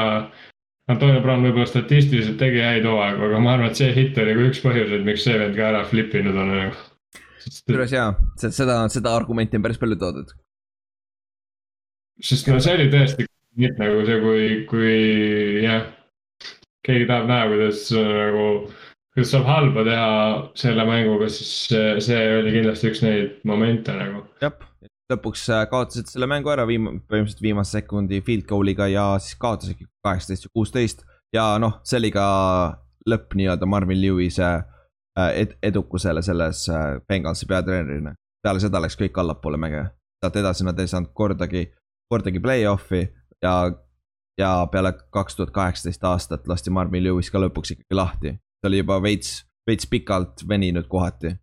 Antonio 0.90 1.22
Brown 1.22 1.46
võib-olla 1.46 1.70
statistiliselt 1.70 2.40
tegi 2.42 2.62
häid 2.66 2.86
hooaegu, 2.90 3.28
aga 3.28 3.40
ma 3.44 3.54
arvan, 3.54 3.70
et 3.70 3.78
see 3.78 3.92
hitt 3.94 4.18
oli 4.22 4.34
ka 4.34 4.46
üks 4.48 4.62
põhjuseid, 4.64 5.04
miks 5.06 5.26
see 5.28 5.38
vend 5.38 5.58
ka 5.58 5.68
ära 5.70 5.84
flip 5.90 6.16
inud 6.18 6.38
on 6.42 6.54
nagu. 6.56 6.86
kusjuures 7.44 7.94
jaa, 7.94 8.08
seda, 8.42 8.80
seda 8.94 9.14
argumenti 9.16 9.60
on 9.60 9.66
päris 9.66 9.82
palju 9.82 10.00
toodud. 10.02 10.34
sest 12.30 12.50
no 12.50 12.58
see 12.64 12.74
oli 12.80 12.90
tõesti 12.94 13.28
hitt 13.62 13.82
nagu 13.82 14.02
see, 14.08 14.20
kui, 14.24 14.48
kui 14.72 14.96
jah, 15.66 15.86
keegi 16.88 17.06
tahab 17.12 17.30
näha, 17.30 17.52
kuidas 17.54 17.86
nagu, 17.94 18.48
kuidas 19.14 19.34
saab 19.36 19.48
halba 19.52 19.86
teha 19.88 20.10
selle 20.64 20.90
mänguga, 20.90 21.30
siis 21.30 21.54
see, 21.70 21.94
see 22.10 22.26
oli 22.40 22.56
kindlasti 22.58 22.90
üks 22.90 23.06
neid 23.06 23.38
momente 23.52 23.94
nagu. 23.94 24.26
jah, 24.42 24.58
lõpuks 25.10 25.45
äh, 25.53 25.64
kaotasid 25.70 26.10
selle 26.12 26.28
mängu 26.30 26.51
ära 26.53 26.66
viim-, 26.70 26.99
põhimõtteliselt 27.10 27.41
viimase 27.43 27.80
sekundi 27.80 28.22
field 28.26 28.45
goal'iga 28.49 28.89
ja 28.91 29.05
siis 29.22 29.38
kaotasidki 29.41 29.88
kaheksateist 30.05 30.47
ja 30.47 30.53
kuusteist. 30.53 31.03
ja 31.34 31.45
noh, 31.62 31.80
see 31.84 31.97
oli 32.01 32.12
ka 32.14 32.26
lõpp 33.10 33.36
nii-öelda 33.38 33.70
Marvin 33.70 34.01
Lewis'e 34.01 34.49
äh, 34.49 35.32
ed 35.41 35.57
edukusele 35.64 36.22
selles 36.26 36.68
äh, 36.70 36.99
Bengalsi 37.07 37.49
peatreenerina. 37.49 38.14
peale 38.43 38.62
seda 38.64 38.82
läks 38.82 38.97
kõik 38.99 39.18
allapoole 39.20 39.57
mäge, 39.57 39.84
sealt 40.22 40.39
edasi 40.39 40.66
nad 40.68 40.80
ei 40.80 40.88
saanud 40.88 41.12
kordagi, 41.14 41.66
kordagi 42.12 42.39
play-off'i 42.39 43.01
ja, 43.43 43.55
ja 44.39 44.53
peale 44.72 44.93
kaks 45.12 45.36
tuhat 45.36 45.51
kaheksateist 45.51 46.03
aastat 46.03 46.47
lasti 46.47 46.70
Marvin 46.70 47.03
Lewis 47.03 47.32
ka 47.34 47.41
lõpuks 47.41 47.76
ikkagi 47.76 47.97
lahti. 47.97 48.38
see 48.62 48.70
oli 48.70 48.84
juba 48.84 49.01
veits, 49.01 49.45
veits 49.68 49.88
pikalt 49.89 50.47
veninud 50.47 50.88
kohati. 50.88 51.36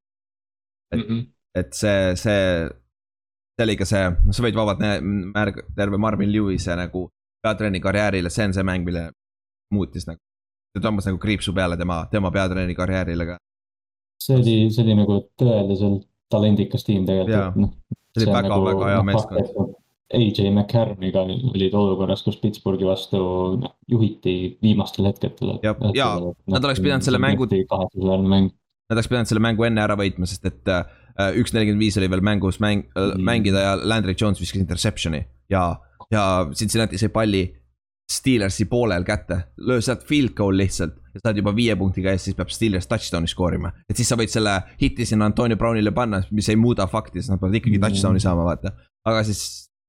et 0.92 0.98
mm, 0.98 1.04
-hmm. 1.08 1.26
et 1.54 1.72
see, 1.74 2.16
see 2.16 2.70
see 3.56 3.64
oli 3.64 3.76
ka 3.76 3.86
see, 3.88 4.08
noh, 4.10 4.34
sa 4.36 4.44
võid 4.44 4.56
vabalt 4.56 4.82
märg-, 5.32 5.62
terve 5.76 6.00
Marvin 6.00 6.32
Lewis'e 6.32 6.76
nagu 6.76 7.06
peatreeni 7.44 7.80
karjäärile, 7.80 8.32
see 8.32 8.48
on 8.48 8.56
see 8.56 8.66
mäng, 8.66 8.84
mille 8.84 9.08
muutis 9.72 10.06
nagu. 10.08 10.20
see 10.74 10.84
tõmbas 10.84 11.08
nagu 11.08 11.18
kriipsu 11.20 11.54
peale 11.56 11.78
tema, 11.80 12.02
tema 12.12 12.30
peatreeni 12.34 12.76
karjäärile 12.76 13.26
ka. 13.30 13.38
see 14.20 14.36
oli, 14.36 14.58
see 14.74 14.84
oli 14.84 14.98
nagu 15.00 15.22
tõeliselt 15.40 16.04
talendikas 16.32 16.84
tiim 16.84 17.08
tegelikult, 17.08 17.56
noh. 17.64 17.72
see 18.12 18.26
oli 18.26 18.36
väga 18.36 18.52
nagu,, 18.52 18.68
väga 18.68 18.92
hea 18.92 19.00
noh, 19.00 19.10
meeskond. 19.12 19.74
AJ 20.14 20.52
McCarmiga 20.52 21.24
olid 21.26 21.72
olukorras, 21.74 22.20
kus 22.22 22.36
Pittsburghi 22.38 22.86
vastu 22.86 23.18
noh, 23.58 23.72
juhiti 23.90 24.54
viimastel 24.62 25.08
hetkedel. 25.08 25.56
ja, 25.64 25.72
ja 25.96 26.12
nad 26.52 26.68
oleks 26.68 26.82
pidanud 26.84 27.02
selle 27.02 27.18
mängu. 27.18 27.48
kahetsusväärne 27.48 28.30
mäng. 28.30 28.52
Nad 28.86 29.00
oleks 29.00 29.10
pidanud 29.10 29.32
selle 29.32 29.42
mängu 29.42 29.66
enne 29.66 29.82
ära 29.82 29.96
võitma, 29.98 30.28
sest 30.30 30.46
et 30.46 30.70
Äh, 30.70 30.84
üks 31.36 31.54
nelikümmend 31.54 31.82
viis 31.82 31.96
oli 32.00 32.10
veel 32.10 32.24
mängus 32.24 32.60
mäng 32.60 32.86
mm., 32.88 33.22
mängida 33.24 33.62
ja 33.62 33.76
Landry 33.80 34.14
Jones 34.20 34.40
viskas 34.40 34.60
interception'i 34.60 35.22
ja, 35.50 35.68
ja 36.12 36.24
Cincinnati 36.52 36.98
sai 36.98 37.08
palli 37.14 37.44
Steelersi 38.12 38.68
poolel 38.70 39.02
kätte, 39.02 39.40
löö 39.56 39.80
sealt 39.82 40.04
field 40.06 40.36
goal 40.38 40.56
lihtsalt 40.56 40.94
ja 41.14 41.20
sa 41.20 41.30
oled 41.30 41.40
juba 41.40 41.54
viie 41.56 41.74
punktiga 41.78 42.12
ees, 42.14 42.28
siis 42.28 42.36
peab 42.38 42.52
Steelers 42.54 42.86
touchdown'i 42.86 43.30
skoorima. 43.30 43.72
et 43.90 43.98
siis 43.98 44.08
sa 44.08 44.18
võid 44.18 44.30
selle 44.30 44.54
hit'i 44.82 45.06
sinna 45.08 45.26
Antonio 45.26 45.58
Brownile 45.58 45.90
panna, 45.96 46.22
mis 46.30 46.48
ei 46.52 46.60
muuda 46.60 46.86
fakti, 46.86 47.18
sest 47.18 47.34
nad 47.34 47.42
peavad 47.42 47.58
ikkagi 47.58 47.80
touchdown'i 47.82 48.22
saama, 48.22 48.46
vaata. 48.46 48.76
aga 49.08 49.24
siis 49.26 49.42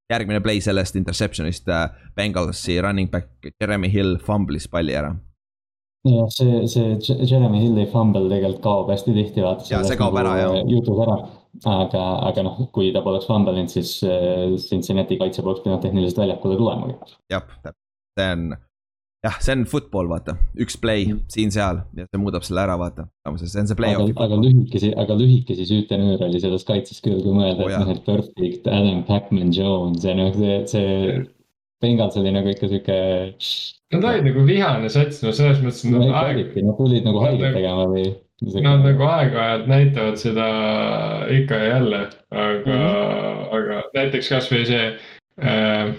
järgmine 0.10 0.42
play 0.42 0.64
sellest 0.64 0.98
interception'ist 0.98 1.70
äh, 1.70 1.90
Bengalsi 2.16 2.82
running 2.82 3.12
back 3.12 3.52
Jeremy 3.62 3.92
Hill 3.94 4.18
fumblis 4.24 4.68
palli 4.72 4.96
ära 4.98 5.14
jah, 6.06 6.30
see, 6.30 6.68
see 6.68 7.26
Jeremy 7.26 7.62
Hilli 7.64 7.88
fumble 7.92 8.28
tegelikult 8.30 8.62
kaob 8.64 8.94
hästi 8.94 9.16
tihti, 9.16 9.44
vaata. 9.46 9.68
ja 9.72 9.82
see 9.88 10.00
kaob 10.00 10.18
ära, 10.22 10.36
jah. 10.42 10.60
jutud 10.70 11.02
ära, 11.06 11.18
aga, 11.66 12.06
aga 12.30 12.46
noh, 12.48 12.62
kui 12.76 12.92
ta 12.96 13.04
poleks 13.06 13.28
fumble 13.30 13.58
inud, 13.58 13.74
siis 13.74 13.98
äh, 14.08 14.54
Cincinnati 14.62 15.20
kaitse 15.20 15.46
poleks 15.46 15.66
pidanud 15.66 15.84
tehniliselt 15.86 16.24
väljakule 16.24 16.60
tulemagi. 16.60 16.98
jah, 17.34 17.46
see 18.18 18.30
on, 18.36 18.58
jah, 19.26 19.40
see 19.44 19.56
on 19.58 19.66
football, 19.70 20.10
vaata, 20.12 20.38
üks 20.64 20.78
play 20.82 21.08
mm. 21.10 21.24
siin-seal 21.34 21.82
ja 21.98 22.08
see 22.08 22.22
muudab 22.22 22.46
selle 22.48 22.66
ära, 22.68 22.78
vaata. 22.80 23.08
see 23.42 23.64
on 23.64 23.72
see 23.72 23.80
play-off'i. 23.80 24.14
aga, 24.14 24.30
aga 24.30 24.42
lühikesi, 24.44 24.94
aga 25.06 25.18
lühikesi 25.20 25.68
süütenöör 25.72 26.28
oli 26.30 26.44
selles 26.44 26.68
kaitses 26.68 27.02
küll, 27.06 27.24
kui 27.26 27.34
mõelda 27.36 27.66
oh,, 27.66 27.72
et 27.74 27.82
noh, 27.84 27.96
et 27.96 28.06
perfect, 28.06 28.70
Adam 28.70 29.04
Pacman 29.10 29.56
Jones 29.56 30.06
ja 30.08 30.16
noh, 30.18 30.32
see, 30.38 30.62
see 30.72 31.26
Bengals 31.82 32.18
oli 32.18 32.32
nagu 32.34 32.50
ikka 32.50 32.70
sihuke 32.72 32.96
Nad 33.94 34.04
olid 34.04 34.26
nagu 34.28 34.44
vihane 34.48 34.90
sats, 34.92 35.22
no 35.24 35.32
selles 35.36 35.62
mõttes. 35.64 35.86
Nad 35.88 36.10
aeg... 36.22 36.42
tulid 36.56 37.06
nagu 37.08 37.22
haiget 37.24 37.46
nagu- 37.46 37.60
tegema 37.60 37.86
või? 37.92 38.08
Nad 38.62 38.84
nagu 38.86 39.06
aeg-ajalt 39.08 39.70
näitavad 39.70 40.20
seda 40.22 40.48
ikka 41.34 41.58
ja 41.58 41.70
jälle, 41.72 42.02
aga 42.30 42.74
mm, 42.74 42.82
-hmm. 42.84 43.48
aga 43.58 43.80
näiteks 43.96 44.30
kasvõi 44.30 44.66
see 44.70 44.84
äh,. 45.42 45.96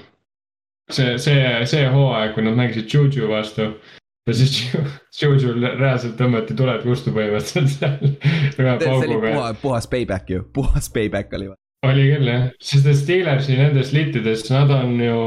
see, 0.91 1.17
see, 1.19 1.41
see 1.67 1.89
hooaeg, 1.91 2.37
kui 2.37 2.45
nad 2.47 2.55
mängisid 2.61 2.95
Juju 2.95 3.27
vastu 3.33 3.73
ja 4.29 4.35
siis 4.35 4.55
Juju'l 5.23 5.67
reaalselt 5.81 6.15
tõmmati 6.21 6.57
tuled 6.57 6.85
kustu 6.85 7.15
põhimõtteliselt 7.17 7.75
seal. 7.75 8.79
see 8.85 8.93
oli 8.93 9.19
puhas, 9.25 9.59
puhas 9.63 9.91
payback 9.91 10.31
ju, 10.31 10.45
puhas 10.55 10.91
payback 10.95 11.35
oli. 11.39 11.51
Oli 11.87 12.09
küll 12.11 12.31
jah, 12.31 12.47
sest 12.65 12.89
Steelersi 13.03 13.59
nendes 13.59 13.93
litides, 13.95 14.49
nad 14.51 14.71
on 14.75 14.97
ju 15.03 15.19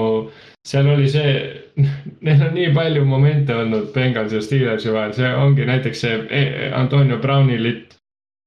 seal 0.68 0.90
oli 0.94 1.08
see, 1.10 1.32
neil 2.26 2.44
on 2.48 2.54
nii 2.58 2.74
palju 2.76 3.06
momente 3.08 3.56
olnud 3.56 3.90
Bengals 3.96 4.36
ja 4.36 4.44
Steelersi 4.44 4.92
vahel, 4.94 5.16
see 5.16 5.32
ongi 5.32 5.66
näiteks 5.70 6.04
see 6.06 6.20
e, 6.30 6.44
Antonio 6.76 7.22
Browni 7.24 7.58
litt. 7.62 7.98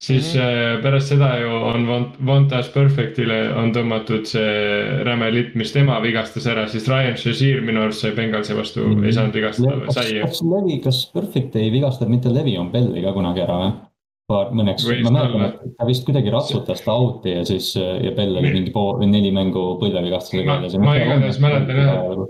siis 0.05 0.35
mm 0.35 0.41
-hmm. 0.41 0.83
pärast 0.83 1.09
seda 1.09 1.39
ju 1.39 1.49
on 1.49 1.87
Vontas 2.27 2.69
Perfectile 2.69 3.55
on 3.55 3.73
tõmmatud 3.73 4.27
see 4.27 5.05
räme 5.05 5.31
litt, 5.33 5.55
mis 5.55 5.73
tema 5.73 6.01
vigastas 6.03 6.47
ära, 6.47 6.67
siis 6.69 6.89
Ryan 6.89 7.17
Shazier 7.17 7.61
minu 7.61 7.81
arust 7.81 8.01
sai 8.01 8.13
Bengalsi 8.13 8.57
vastu 8.57 8.81
mm, 8.81 8.95
-hmm. 8.95 9.07
ei 9.07 9.13
saanud 9.13 9.35
vigastada 9.35 9.93
sai 9.93 10.19
ju. 10.19 10.27
kas 10.27 10.43
Levi, 10.43 10.81
kas 10.85 11.11
Perfect 11.15 11.57
ei 11.57 11.73
vigastanud 11.73 12.11
mitte 12.11 12.35
Levion 12.35 12.71
Belli 12.73 13.03
ka 13.03 13.13
kunagi 13.13 13.41
ära 13.41 13.59
või? 13.59 13.73
Paar, 14.31 14.53
mõneks, 14.57 14.87
ma 15.05 15.13
mäletan, 15.13 15.45
et 15.49 15.75
ta 15.79 15.89
vist 15.89 16.07
kuidagi 16.07 16.33
ratsutas 16.33 16.85
ta 16.85 16.95
out'i 16.97 17.35
ja 17.35 17.43
siis 17.49 17.75
ja 17.77 18.13
Bell 18.17 18.39
oli 18.41 18.55
mingi 18.55 18.73
pool 18.75 18.97
või 19.03 19.11
neli 19.13 19.33
mängu 19.35 19.75
põlvevigastusega 19.83 20.49
väljas. 20.49 20.79
ma 20.81 20.97
igatahes 21.01 21.41
mäletan 21.43 21.83
jah, 21.83 22.25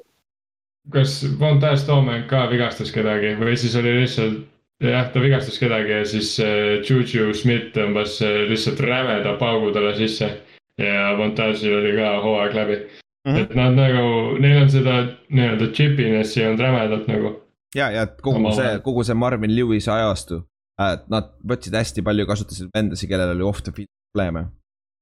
kas 0.95 1.21
Von 1.41 1.61
Tass 1.63 1.87
Toomäng 1.87 2.27
ka 2.31 2.49
vigastas 2.51 2.91
kedagi 2.95 3.37
või 3.41 3.55
siis 3.61 3.77
oli 3.81 3.95
lihtsalt 4.01 4.43
jah, 4.83 5.07
ta 5.13 5.23
vigastas 5.23 5.59
kedagi 5.61 5.93
ja 5.93 6.05
siis 6.09 6.35
äh, 6.43 6.83
Juju 6.83 7.35
Smith 7.35 7.73
tõmbas 7.77 8.19
äh, 8.25 8.45
lihtsalt 8.51 8.81
rämeda 8.83 9.37
paugu 9.41 9.73
talle 9.75 9.95
sisse. 9.99 10.31
ja 10.79 11.15
Montagil 11.19 11.77
oli 11.79 11.93
ka 11.95 12.09
hooaeg 12.23 12.55
läbi 12.55 12.77
mm. 12.77 13.33
-hmm. 13.33 13.43
et 13.43 13.55
nad 13.55 13.77
nagu, 13.79 14.39
neil 14.43 14.63
on 14.63 14.71
seda 14.71 14.97
nii-öelda 15.29 15.71
chipiness'i 15.71 16.47
on 16.47 16.59
rämedalt 16.59 17.07
nagu. 17.07 17.37
ja, 17.75 17.91
ja 17.91 18.07
kogu 18.07 18.53
see, 18.53 18.79
kogu 18.83 19.05
see 19.05 19.15
Marvin 19.15 19.57
Lewis'i 19.57 19.91
ajastu 19.91 20.43
nad 20.81 21.35
võtsid 21.47 21.75
hästi 21.77 22.03
palju, 22.07 22.27
kasutasid 22.27 22.71
vendasid, 22.75 23.11
kellel 23.11 23.35
oli 23.37 23.47
off 23.47 23.63
the 23.63 23.75
field 23.75 23.91
probleeme. 24.13 24.49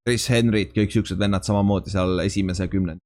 Chris 0.06 0.26
Henry't, 0.32 0.74
kõik 0.74 0.92
siuksed 0.92 1.20
vennad 1.20 1.46
samamoodi 1.46 1.92
seal 1.92 2.18
esimese 2.24 2.66
kümnendi 2.68 3.00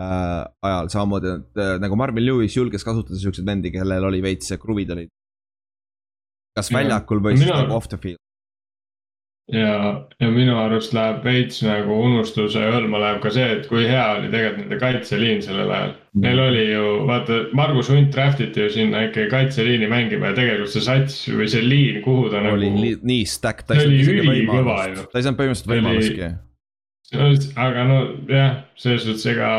äh, 0.00 0.44
ajal, 0.64 0.90
samamoodi 0.92 1.32
äh, 1.32 1.72
nagu 1.82 1.98
Marvin 1.98 2.24
Lewis 2.24 2.56
julges 2.56 2.86
kasutada 2.86 3.18
siukseid 3.20 3.48
vendi, 3.48 3.72
kellel 3.74 4.06
oli 4.06 4.22
veits 4.24 4.52
kruvid 4.62 4.92
olid. 4.94 5.10
kas 6.56 6.70
väljakul 6.72 7.20
või 7.24 7.36
siis 7.36 7.50
nagu 7.50 7.74
off 7.76 7.90
the 7.90 7.98
field 8.00 8.22
ja, 9.52 9.74
ja 10.20 10.30
minu 10.32 10.56
arust 10.58 10.94
läheb 10.96 11.22
veits 11.26 11.60
nagu 11.64 11.98
unustuse 12.08 12.62
hõlma 12.72 13.00
läheb 13.02 13.20
ka 13.22 13.30
see, 13.34 13.46
et 13.58 13.68
kui 13.70 13.84
hea 13.86 14.04
oli 14.16 14.30
tegelikult 14.32 14.64
nende 14.64 14.80
kaitseliin 14.80 15.44
sellel 15.44 15.70
ajal. 15.70 15.92
Neil 16.22 16.40
oli 16.40 16.64
ju, 16.70 16.86
vaata, 17.10 17.42
Margus 17.56 17.90
Hunt 17.92 18.10
draft 18.14 18.40
iti 18.40 18.64
ju 18.64 18.72
sinna 18.72 19.04
ikkagi 19.06 19.28
kaitseliini 19.30 19.90
mängima 19.92 20.32
ja 20.32 20.38
tegelikult 20.38 20.72
see 20.72 20.86
sats 20.86 21.20
või 21.28 21.48
see 21.52 21.62
liin, 21.66 22.00
kuhu 22.06 22.30
ta 22.32 22.40
oli 22.40 22.72
nagu. 22.72 22.96
nii 23.12 23.28
stack, 23.28 23.66
ta 23.68 23.76
ei 23.76 23.84
saanud 23.84 24.02
isegi 24.02 24.26
võimalust, 24.32 25.06
ta 25.12 25.20
ei 25.20 25.28
saanud 25.28 25.40
põhimõtteliselt 25.42 25.72
võimalustki. 25.74 26.30
aga 27.68 27.88
no 27.90 28.02
jah, 28.32 28.60
selles 28.80 29.06
suhtes 29.06 29.28
ega 29.34 29.50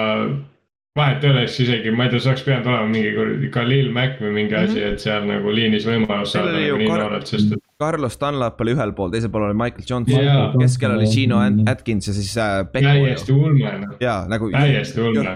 vahet 0.98 1.24
ei 1.24 1.32
oleks 1.32 1.60
isegi, 1.62 1.94
ma 1.94 2.08
ei 2.08 2.12
tea, 2.12 2.24
see 2.24 2.34
oleks 2.34 2.44
pidanud 2.48 2.68
olema 2.72 2.90
mingi 2.92 3.14
kuradi 3.16 3.54
Khalil 3.54 3.94
Mack 3.94 4.22
või 4.24 4.34
mingi 4.42 4.58
asi 4.58 4.80
mm, 4.80 4.84
-hmm. 4.84 4.98
et 4.98 5.06
seal 5.06 5.30
nagu 5.30 5.54
liinis 5.54 5.86
võimalus 5.88 6.34
saada 6.34 6.58
nagu 6.58 6.82
nii 6.82 6.90
noored, 6.92 7.30
sest 7.30 7.54
et. 7.54 7.67
Carlos 7.80 8.18
Dunlap 8.20 8.62
oli 8.62 8.74
ühel 8.74 8.92
pool, 8.98 9.12
teisel 9.14 9.30
pool 9.30 9.46
oli 9.48 9.58
Michael 9.58 9.86
Johnson 9.90 10.24
yeah., 10.24 10.56
keskel 10.58 10.96
oli 10.96 11.10
Gino 11.12 11.38
Atkins 11.72 12.08
ja 12.10 12.14
siis 12.14 12.32
äh,. 12.42 12.64
täiesti 12.74 13.34
ulme 13.34 13.74
noh. 13.84 13.94
jaa, 14.02 14.24
nagu. 14.30 14.50
täiesti 14.52 15.02
ulme. 15.02 15.36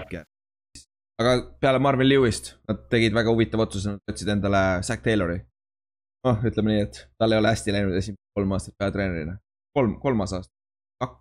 aga 1.22 1.36
peale 1.60 1.78
Marvin 1.78 2.08
Lewist, 2.08 2.56
nad 2.68 2.82
tegid 2.90 3.14
väga 3.14 3.30
huvitava 3.30 3.68
otsuse, 3.68 3.94
nad 3.94 4.10
võtsid 4.10 4.32
endale 4.34 4.64
Zack 4.82 5.06
Taylori. 5.06 5.38
noh, 6.26 6.42
ütleme 6.50 6.74
nii, 6.74 6.88
et 6.88 7.00
tal 7.18 7.36
ei 7.36 7.42
ole 7.42 7.54
hästi 7.54 7.76
läinud 7.78 7.94
esimesed 8.02 8.34
kolm 8.34 8.58
aastat 8.58 8.74
peatreenerina. 8.78 9.38
kolm, 9.78 9.94
kolmas 10.02 10.34
aasta 10.34 10.52
Kak,. 10.98 11.16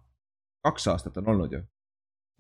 kaks 0.66 0.90
aastat 0.96 1.22
on 1.22 1.32
olnud 1.36 1.54
ju, 1.54 1.62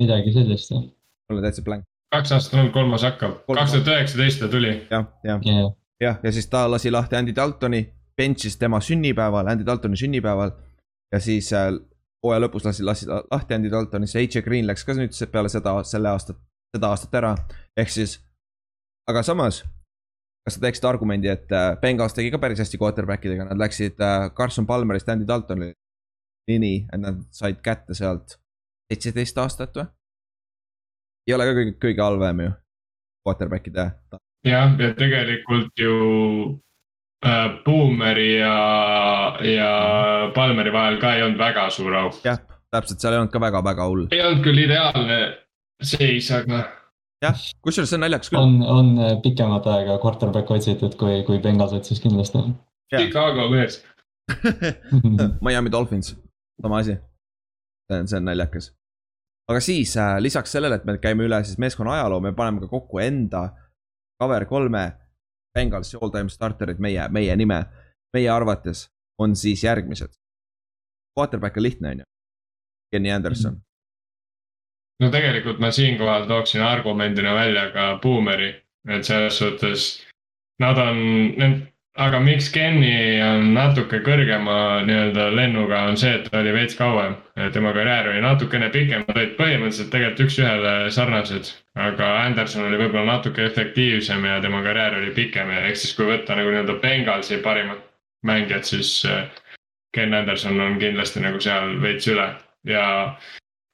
midagi 0.02 0.34
sellist 0.34 0.74
jah, 0.74 0.90
mul 1.30 1.44
on 1.44 1.50
täitsa 1.52 1.68
blank, 1.70 1.86
kaks 2.18 2.34
aastat 2.34 2.58
on 2.58 2.66
olnud, 2.66 2.74
kolmas 2.82 3.06
hakkab, 3.06 3.44
kaks 3.46 3.78
tuhat 3.78 3.94
üheksateist 3.94 4.42
ta 4.42 4.50
tuli. 4.50 4.76
jah, 4.90 5.10
jah, 5.24 5.50
jah. 5.54 5.74
jah, 6.02 6.22
ja 6.24 6.34
siis 6.34 6.50
ta 6.50 6.66
lasi 6.72 6.90
lahti 6.90 7.22
Andy 7.22 7.36
Daltoni, 7.38 7.86
bench'is 8.22 8.58
tema 8.62 8.80
sünnipäeval, 8.82 9.50
Andy 9.50 9.66
Daltoni 9.66 9.98
sünnipäeval. 9.98 10.54
ja 11.12 11.20
siis 11.20 11.52
äh, 11.54 11.74
hooaja 12.24 12.46
lõpus 12.46 12.66
lasi, 12.66 12.86
lasi 12.86 13.08
lahti 13.10 13.58
Andy 13.58 13.72
Daltoni, 13.72 14.08
see 14.08 14.24
AJ 14.24 14.46
Green 14.46 14.68
läks 14.70 14.86
ka 14.86 14.96
nüüd 14.98 15.16
peale 15.34 15.50
seda, 15.52 15.76
selle 15.88 16.12
aastat, 16.14 16.40
seda 16.76 16.92
aastat 16.94 17.18
ära, 17.22 17.36
ehk 17.78 17.94
siis. 17.94 18.20
aga 19.10 19.24
samas, 19.26 19.64
kas 20.46 20.58
sa 20.58 20.64
teeksid 20.64 20.86
argumendi, 20.88 21.32
et 21.32 21.52
äh, 21.52 21.74
Bengals 21.82 22.16
tegi 22.18 22.32
ka 22.32 22.40
päris 22.42 22.62
hästi 22.62 22.80
quarterback 22.82 23.26
idega, 23.26 23.50
nad 23.50 23.60
läksid 23.60 24.00
äh, 24.00 24.30
Carson 24.38 24.68
Palmerist 24.70 25.10
Andy 25.10 25.28
Daltoni. 25.28 25.74
nii, 26.52 26.78
et 26.92 27.00
nad 27.00 27.20
said 27.32 27.62
kätte 27.64 27.96
sealt 27.96 28.36
seitseteist 28.92 29.38
aastat 29.40 29.78
või? 29.78 29.86
ei 31.30 31.36
ole 31.38 31.46
ka 31.48 31.54
kõige, 31.56 31.74
kõige 31.86 32.04
halvem 32.04 32.42
ju, 32.44 32.52
quarterback'ide 33.28 33.86
jah, 34.48 34.74
ja 34.82 34.90
tegelikult 34.98 35.80
ju 35.80 35.96
Boomeri 37.66 38.40
ja, 38.40 38.56
ja 39.46 39.72
Palmeri 40.36 40.72
vahel 40.74 40.98
ka 41.02 41.14
ei 41.14 41.22
olnud 41.22 41.38
väga 41.38 41.68
suur 41.70 41.94
auk. 42.00 42.18
jah, 42.26 42.40
täpselt, 42.74 42.98
seal 43.02 43.14
ei 43.14 43.22
olnud 43.22 43.34
ka 43.34 43.42
väga-väga 43.44 43.86
hull. 43.90 44.08
ei 44.12 44.24
olnud 44.26 44.42
küll 44.46 44.64
ideaalne 44.64 45.20
seis, 45.86 46.32
aga 46.34 46.64
jah, 47.22 47.44
kusjuures 47.62 47.94
see 47.94 48.00
on 48.00 48.06
naljakas 48.08 48.34
küll. 48.34 48.42
on, 48.42 48.58
on 48.66 49.22
pikemat 49.22 49.70
aega 49.70 50.00
quarterback'i 50.02 50.58
otsitud, 50.58 50.98
kui, 50.98 51.22
kui 51.28 51.38
Bengals 51.44 51.76
otsis 51.78 52.02
kindlasti. 52.02 52.42
Chicago 52.92 53.48
Bears. 53.54 53.78
Miami 55.46 55.72
Dolphins, 55.72 56.16
sama 56.62 56.82
asi. 56.82 56.98
see 57.86 58.00
on, 58.00 58.08
see 58.10 58.18
on 58.18 58.26
naljakas. 58.32 58.72
aga 59.52 59.62
siis 59.62 59.94
äh, 59.98 60.18
lisaks 60.24 60.58
sellele, 60.58 60.82
et 60.82 60.90
me 60.90 60.98
käime 60.98 61.30
üle 61.30 61.44
siis 61.46 61.62
meeskonna 61.62 62.00
ajaloo, 62.00 62.20
me 62.24 62.34
paneme 62.34 62.66
ka 62.66 62.72
kokku 62.72 63.04
enda 63.04 63.52
cover 64.22 64.46
kolme 64.50 64.86
Bengalsi 65.56 65.98
all 66.02 66.10
time 66.10 66.30
starterid 66.30 66.80
meie, 66.80 67.08
meie 67.10 67.36
nime, 67.36 67.64
meie 68.14 68.30
arvates 68.30 68.90
on 69.20 69.36
siis 69.36 69.64
järgmised. 69.64 70.14
Quarterback 71.18 71.58
on 71.58 71.64
lihtne, 71.64 71.90
on 71.90 72.00
ju. 72.00 72.06
Kenny 72.92 73.12
Anderson, 73.12 73.62
no 75.02 75.10
tegelikult 75.12 75.60
ma 75.64 75.72
siinkohal 75.72 76.28
tooksin 76.28 76.62
argumendina 76.62 77.34
välja 77.36 77.70
ka 77.72 78.00
Boomeri, 78.04 78.52
et 78.90 79.06
selles 79.06 79.38
suhtes 79.38 79.86
nad 80.60 80.78
on, 80.78 81.62
aga 82.00 82.20
miks 82.24 82.48
Kenny 82.54 83.20
on 83.26 83.52
natuke 83.56 84.00
kõrgema 84.06 84.84
nii-öelda 84.88 85.28
lennuga, 85.36 85.84
on 85.90 85.98
see, 86.00 86.14
et 86.18 86.30
ta 86.30 86.40
oli 86.40 86.54
veits 86.56 86.78
kauem. 86.80 87.18
tema 87.54 87.74
karjäär 87.74 88.10
oli 88.14 88.22
natukene 88.22 88.70
pikem, 88.72 89.04
nad 89.08 89.18
olid 89.18 89.36
põhimõtteliselt 89.40 89.92
tegelikult 89.92 90.26
üks-ühele 90.28 90.74
sarnased. 90.92 91.52
aga 91.76 92.10
Anderson 92.26 92.68
oli 92.68 92.80
võib-olla 92.80 93.18
natuke 93.18 93.46
efektiivsem 93.46 94.26
ja 94.26 94.40
tema 94.42 94.64
karjäär 94.64 94.98
oli 95.02 95.12
pikem 95.16 95.52
ehk 95.52 95.76
siis, 95.76 95.96
kui 95.96 96.06
võtta 96.06 96.36
nagu 96.36 96.50
nii-öelda 96.50 96.80
Bengalsi 96.82 97.38
parimad 97.44 97.84
mängijad, 98.24 98.64
siis 98.64 99.06
äh, 99.06 99.28
Ken 99.94 100.14
Anderson 100.14 100.60
on 100.62 100.80
kindlasti 100.80 101.20
nagu 101.20 101.40
seal 101.40 101.76
veits 101.82 102.08
üle 102.08 102.32
ja 102.68 102.84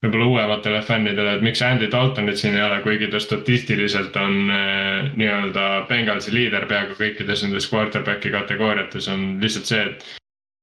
võib-olla 0.05 0.27
uuematele 0.29 0.81
fännidele, 0.85 1.37
et 1.37 1.45
miks 1.45 1.61
Andy 1.65 1.89
Daltonit 1.91 2.37
siin 2.37 2.57
ei 2.57 2.63
ole, 2.63 2.81
kuigi 2.85 3.09
ta 3.11 3.19
statistiliselt 3.19 4.15
on 4.21 4.51
äh, 4.53 5.09
nii-öelda 5.17 5.65
Bengalsi 5.89 6.33
liider 6.35 6.67
peaaegu 6.69 6.97
kõikides 6.99 7.43
nendes 7.45 7.69
quarterback'i 7.71 8.31
kategooriates 8.33 9.09
on 9.13 9.27
lihtsalt 9.41 9.71
see, 9.71 9.83
et 9.89 10.07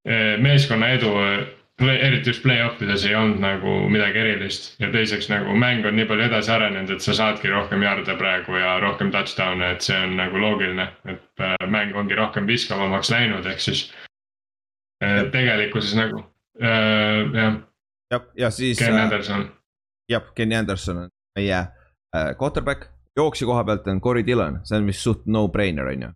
äh, 0.07 0.35
meeskonna 0.43 0.93
edu, 0.95 1.13
eriti 1.83 2.31
just 2.31 2.43
play-off 2.45 2.83
ides 2.83 3.03
ei 3.09 3.17
olnud 3.19 3.41
nagu 3.43 3.75
midagi 3.91 4.23
erilist. 4.23 4.69
Ja 4.79 4.93
teiseks 4.95 5.27
nagu 5.33 5.57
mäng 5.59 5.87
on 5.87 5.97
nii 5.99 6.07
palju 6.07 6.29
edasi 6.29 6.53
arenenud, 6.55 6.95
et 6.95 7.03
sa 7.03 7.17
saadki 7.19 7.51
rohkem 7.51 7.83
jarde 7.83 8.15
praegu 8.21 8.55
ja 8.55 8.79
rohkem 8.83 9.11
touchdown'e, 9.11 9.75
et 9.75 9.83
see 9.83 9.99
on 9.99 10.15
nagu 10.21 10.39
loogiline, 10.39 10.89
et 11.11 11.43
äh, 11.43 11.57
mäng 11.67 11.97
ongi 11.99 12.15
rohkem 12.15 12.47
viskavamaks 12.47 13.11
läinud, 13.11 13.51
ehk 13.51 13.67
siis 13.67 13.89
äh, 15.03 15.25
tegelikkuses 15.35 15.99
nagu 15.99 16.23
äh, 16.63 17.35
jah, 17.35 17.59
ja, 18.11 18.21
ja 18.37 18.51
siis 18.51 18.79
Ken 18.79 18.97
äh, 18.97 19.03
Anderson 19.03 19.49
jah, 20.09 20.23
Kenny 20.35 20.57
Anderson 20.57 20.99
on 20.99 21.09
meie 21.39 21.57
äh, 21.57 22.35
quarterback. 22.39 22.91
jooksja 23.17 23.47
koha 23.47 23.65
pealt 23.65 23.87
on 23.87 24.01
Corey 24.01 24.27
Dillon, 24.27 24.59
see 24.67 24.79
on 24.79 24.87
vist 24.91 25.05
suht 25.07 25.27
no-brainer, 25.27 25.87
on 25.93 26.03
ju. 26.03 26.11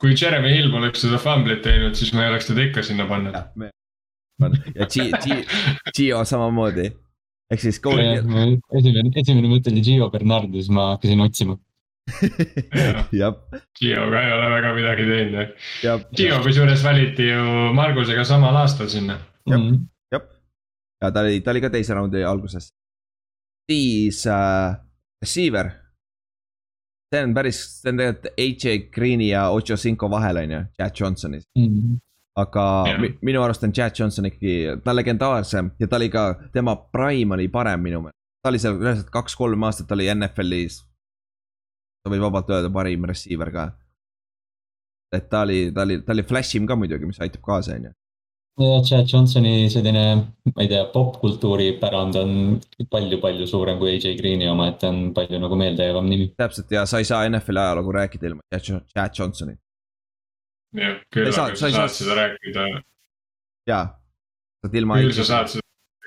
kui 0.00 0.14
Jeremy 0.20 0.54
Hill 0.54 0.70
poleks 0.72 1.04
seda 1.04 1.20
fumblit 1.22 1.60
teinud, 1.62 1.94
siis 1.94 2.14
ma 2.16 2.24
ei 2.24 2.32
oleks 2.32 2.48
teda 2.48 2.64
ikka 2.64 2.82
sinna 2.82 3.06
pannud. 3.06 3.36
ja 4.74 4.86
G-, 4.86 5.10
G-, 5.24 5.44
Gio 5.96 6.24
samamoodi. 6.24 6.88
ehk 7.52 7.60
siis 7.60 7.80
Corey 7.84 8.16
Dillon, 8.22 8.56
esimene, 8.78 9.12
esimene 9.22 9.52
mõte 9.52 9.70
oli 9.70 9.84
Gio 9.84 10.08
Bernard 10.10 10.48
ja 10.54 10.64
siis 10.64 10.72
ma 10.72 10.94
hakkasin 10.94 11.26
otsima. 11.26 11.58
jah, 13.14 13.36
Gio'ga 13.78 14.22
ei 14.24 14.32
ole 14.34 14.48
väga 14.56 14.72
midagi 14.78 15.04
teinud. 15.10 15.52
jah, 15.84 16.08
Gio 16.16 16.40
kusjuures 16.42 16.82
valiti 16.84 17.28
ju 17.28 17.44
Margusega 17.76 18.24
samal 18.24 18.56
aastal 18.64 18.88
sinna. 18.90 19.20
jah, 19.50 20.22
ja 21.02 21.10
ta 21.10 21.20
oli, 21.20 21.40
ta 21.40 21.50
oli 21.50 21.60
ka 21.60 21.70
teise 21.70 21.94
raundi 21.94 22.24
alguses. 22.24 22.72
siis 23.70 24.26
äh, 24.26 24.76
receiver. 25.22 25.70
see 27.14 27.24
on 27.24 27.34
päris, 27.34 27.58
see 27.82 27.90
on 27.92 27.98
tegelikult 28.00 28.40
AJ 28.40 28.78
Green'i 28.94 29.28
ja 29.28 29.48
Ocho 29.50 29.76
Cinco 29.76 30.08
vahel 30.10 30.36
on 30.36 30.50
ju, 30.50 30.60
Chad 30.78 31.00
Johnsonis. 31.00 31.44
aga 32.36 32.84
Jah. 32.88 33.00
mi, 33.00 33.10
minu 33.22 33.42
arust 33.42 33.64
on 33.64 33.72
Chad 33.72 33.92
Johnson 33.98 34.26
ikkagi, 34.30 34.80
ta 34.84 34.90
on 34.90 34.96
legendaarsem 34.96 35.70
ja 35.78 35.88
ta 35.88 35.96
oli 35.96 36.08
ka, 36.08 36.22
tema 36.52 36.76
prime 36.76 37.34
oli 37.34 37.48
parem 37.48 37.80
minu 37.80 38.00
meelest. 38.00 38.18
ta 38.42 38.48
oli 38.48 38.58
seal 38.58 38.78
reaalselt 38.80 39.10
kaks-kolm 39.10 39.62
aastat 39.68 39.92
oli 39.92 40.08
NFL-is. 40.14 40.80
ta 42.02 42.10
võib 42.10 42.24
vabalt 42.24 42.50
öelda 42.50 42.70
parim 42.72 43.04
receiver 43.04 43.50
ka. 43.52 43.66
et 45.12 45.28
ta 45.28 45.42
oli, 45.42 45.72
ta 45.74 45.82
oli, 45.82 46.00
ta 46.02 46.12
oli 46.12 46.22
flash 46.22 46.56
im 46.56 46.66
ka 46.66 46.76
muidugi, 46.76 47.06
mis 47.06 47.20
aitab 47.20 47.42
kaasa, 47.44 47.76
on 47.76 47.90
ju. 47.90 47.92
Ja 48.60 48.82
Chad 48.84 49.06
Johnsoni 49.12 49.68
selline, 49.72 50.02
ma 50.54 50.62
ei 50.62 50.68
tea, 50.68 50.84
popkultuuri 50.92 51.70
pärand 51.80 52.16
on 52.20 52.32
palju-palju 52.92 53.46
suurem 53.48 53.78
kui 53.80 53.94
AJ 53.96 54.12
Green'i 54.20 54.48
oma, 54.50 54.68
et 54.72 54.78
ta 54.82 54.90
on 54.92 55.12
palju 55.16 55.40
nagu 55.40 55.56
meeldejäävam 55.56 56.06
nimi. 56.10 56.28
täpselt 56.36 56.70
ja 56.70 56.84
sa 56.86 56.98
ei 57.00 57.04
saa 57.08 57.24
NFL-i 57.28 57.62
ajalugu 57.64 57.92
rääkida 57.96 58.26
ilma 58.28 58.40
Chad 58.52 58.68
Jo- 58.68 58.82
Chad 58.92 59.18
Johnsonit. 59.18 59.58
jah, 60.76 61.00
küll 61.14 61.28
aga 61.32 61.56
sa 61.56 61.70
saad 61.70 61.90
seda 61.96 62.14
rääkida, 62.20 62.68
jaa, 63.68 63.84
saad 64.62 64.74
ilma. 64.74 65.00
küll 65.00 65.12
sa 65.16 65.24
saad 65.24 65.48
seda 65.56 65.62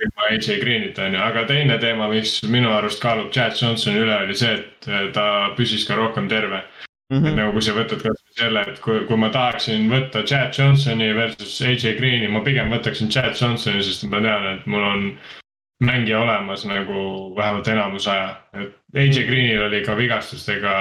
ilma 0.06 0.30
AJ 0.30 0.60
Greenita 0.62 1.06
on 1.10 1.14
ju, 1.18 1.20
aga 1.26 1.46
teine 1.50 1.78
teema, 1.82 2.08
mis 2.14 2.42
minu 2.44 2.70
arust 2.78 3.02
kaalub 3.02 3.32
Chad 3.34 3.58
Johnsoni 3.62 4.00
üle, 4.06 4.22
oli 4.28 4.36
see, 4.38 4.54
et 4.54 5.14
ta 5.18 5.28
püsis 5.58 5.88
ka 5.88 5.96
rohkem 5.98 6.30
terve. 6.30 6.62
mm. 7.12 7.18
et 7.18 7.24
-hmm. 7.24 7.38
nagu 7.40 7.54
kui 7.54 7.62
sa 7.62 7.78
võtad 7.78 8.04
kasvõi 8.04 8.38
selle, 8.40 8.66
et 8.72 8.80
kui, 8.84 9.06
kui 9.08 9.18
ma 9.18 9.30
tahaksin 9.30 9.90
võtta 9.92 10.24
Chad 10.24 10.54
Johnsoni 10.58 11.14
versus 11.16 11.62
AJ 11.62 11.98
Green'i, 12.00 12.28
ma 12.28 12.44
pigem 12.46 12.72
võtaksin 12.74 13.12
Chad 13.12 13.36
Johnsoni, 13.42 13.84
sest 13.84 14.08
ma 14.10 14.22
tean, 14.22 14.48
et 14.54 14.66
mul 14.66 14.84
on 14.84 15.10
mängija 15.84 16.20
olemas 16.20 16.66
nagu 16.66 17.36
vähemalt 17.36 17.68
enamus 17.68 18.08
aja, 18.08 18.30
et 18.54 18.76
AJ 18.96 19.26
Green'il 19.28 19.66
oli 19.68 19.82
ka 19.84 19.98
vigastustega 19.98 20.74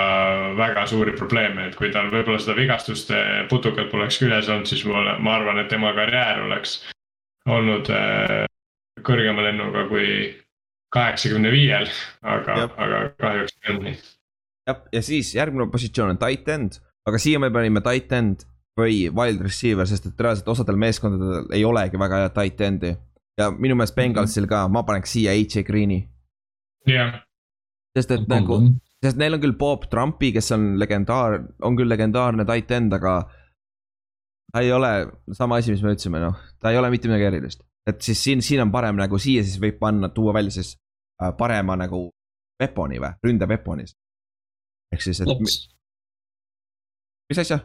väga 0.57 0.87
suuri 0.87 1.13
probleeme, 1.19 1.67
et 1.67 1.77
kui 1.77 1.91
tal 1.91 2.11
võib-olla 2.15 2.39
seda 2.39 2.57
vigastuste 2.57 3.21
putukat 3.51 3.91
poleks 3.91 4.19
küljes 4.23 4.49
olnud, 4.49 4.71
siis 4.71 4.85
ma, 4.87 5.19
ma 5.19 5.37
arvan, 5.41 5.59
et 5.59 5.69
tema 5.69 5.93
karjäär 5.97 6.45
oleks 6.47 6.79
olnud 7.51 7.91
äh, 7.91 8.45
kõrgema 9.05 9.45
lennuga 9.45 9.89
kui 9.91 10.09
kaheksakümne 10.95 11.51
viiel, 11.51 11.89
aga 12.23 12.69
aga 12.79 13.01
kahjuks 13.19 13.57
ei 13.63 13.73
olnud 13.73 13.89
nii. 13.89 13.97
jah, 14.69 14.83
ja 14.93 15.03
siis 15.05 15.35
järgmine 15.35 15.71
positsioon 15.73 16.15
on 16.15 16.21
tight 16.21 16.49
end, 16.49 16.79
aga 17.09 17.21
siia 17.21 17.41
me 17.43 17.51
panime 17.55 17.83
tight 17.85 18.13
end 18.17 18.47
või 18.79 19.05
wild 19.15 19.43
receiver, 19.45 19.87
sest 19.87 20.09
et 20.11 20.21
reaalselt 20.21 20.49
osadel 20.51 20.79
meeskondadel 20.81 21.53
ei 21.55 21.65
olegi 21.67 22.01
väga 22.01 22.25
head 22.25 22.35
tight 22.35 22.65
end'i. 22.67 22.95
ja 23.39 23.51
minu 23.51 23.75
meelest 23.75 23.97
Bengalsil 23.97 24.47
ka, 24.51 24.67
ma 24.69 24.85
paneks 24.87 25.15
siia 25.17 25.35
AJ 25.35 25.65
Green'i, 25.67 26.01
jah, 26.87 27.21
sest 27.97 28.13
et 28.15 28.29
nagu, 28.31 28.61
sest 29.03 29.19
neil 29.19 29.35
on 29.37 29.43
küll 29.43 29.57
Bob 29.59 29.89
Trumpi, 29.91 30.33
kes 30.35 30.53
on 30.55 30.75
legendaar, 30.79 31.41
on 31.63 31.79
küll 31.79 31.91
legendaarne 31.91 32.47
tight 32.47 32.71
end, 32.75 32.95
aga 32.95 33.17
ta 34.55 34.63
ei 34.63 34.71
ole 34.73 34.93
sama 35.35 35.59
asi, 35.59 35.75
mis 35.75 35.83
me 35.83 35.95
ütlesime, 35.95 36.23
noh, 36.23 36.39
ta 36.63 36.71
ei 36.71 36.79
ole 36.79 36.91
mitte 36.95 37.11
midagi 37.11 37.31
erilist. 37.31 37.65
et 37.87 38.01
siis 38.03 38.23
siin, 38.23 38.43
siin 38.43 38.63
on 38.63 38.71
parem 38.73 38.97
nagu 38.97 39.19
siia 39.21 39.43
siis 39.45 39.59
võib 39.61 39.79
panna, 39.83 40.09
tuua 40.09 40.33
välja 40.35 40.55
siis 40.55 40.77
äh, 41.23 41.35
parema 41.37 41.77
nagu 41.77 42.07
weapon'i 42.63 43.01
või, 43.03 43.13
ründe 43.27 43.49
weapon'is. 43.51 43.97
Ehk 44.95 45.05
siis, 45.05 45.21
et 45.21 45.31
mis 47.29 47.41
asja? 47.41 47.59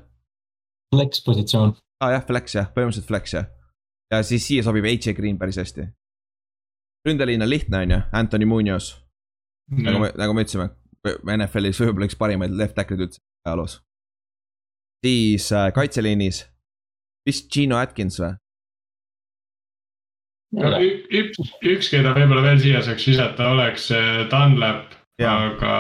flex 0.95 1.23
positsioon. 1.25 1.75
aa 2.01 2.07
ah, 2.07 2.13
jah, 2.15 2.25
flex 2.25 2.55
jah, 2.55 2.69
põhimõtteliselt 2.73 3.07
flex 3.09 3.35
jah. 3.35 3.47
ja 4.13 4.21
siis 4.25 4.45
siia 4.47 4.65
sobib 4.65 4.87
AJ 4.89 5.13
Green 5.17 5.37
päris 5.41 5.59
hästi. 5.61 5.87
ründeliin 7.07 7.45
on 7.45 7.49
lihtne, 7.49 7.83
on 7.85 7.95
ju, 7.95 8.01
Anthony 8.21 8.45
Munoz, 8.49 8.91
nagu 9.71 10.03
me, 10.03 10.11
nagu 10.17 10.35
me 10.35 10.45
ütlesime, 10.45 10.69
NFL-is 11.37 11.79
võib-olla 11.83 12.09
üks 12.09 12.19
parimaid 12.19 12.55
left 12.57 12.75
tackle'id 12.79 13.05
üldse 13.07 13.23
ajaloos. 13.47 13.79
siis 15.05 15.51
äh, 15.55 15.71
kaitseliinis, 15.75 16.43
vist 17.27 17.51
Gino 17.53 17.79
Atkins 17.79 18.19
või? 18.23 18.33
no 20.59 20.77
üks, 20.81 21.43
üks, 21.61 21.91
keda 21.93 22.15
võib-olla 22.17 22.47
veel 22.49 22.63
siia 22.63 22.81
saaks 22.85 23.05
visata, 23.11 23.51
oleks 23.53 23.91
Dunlap, 24.31 24.95
aga 25.21 25.75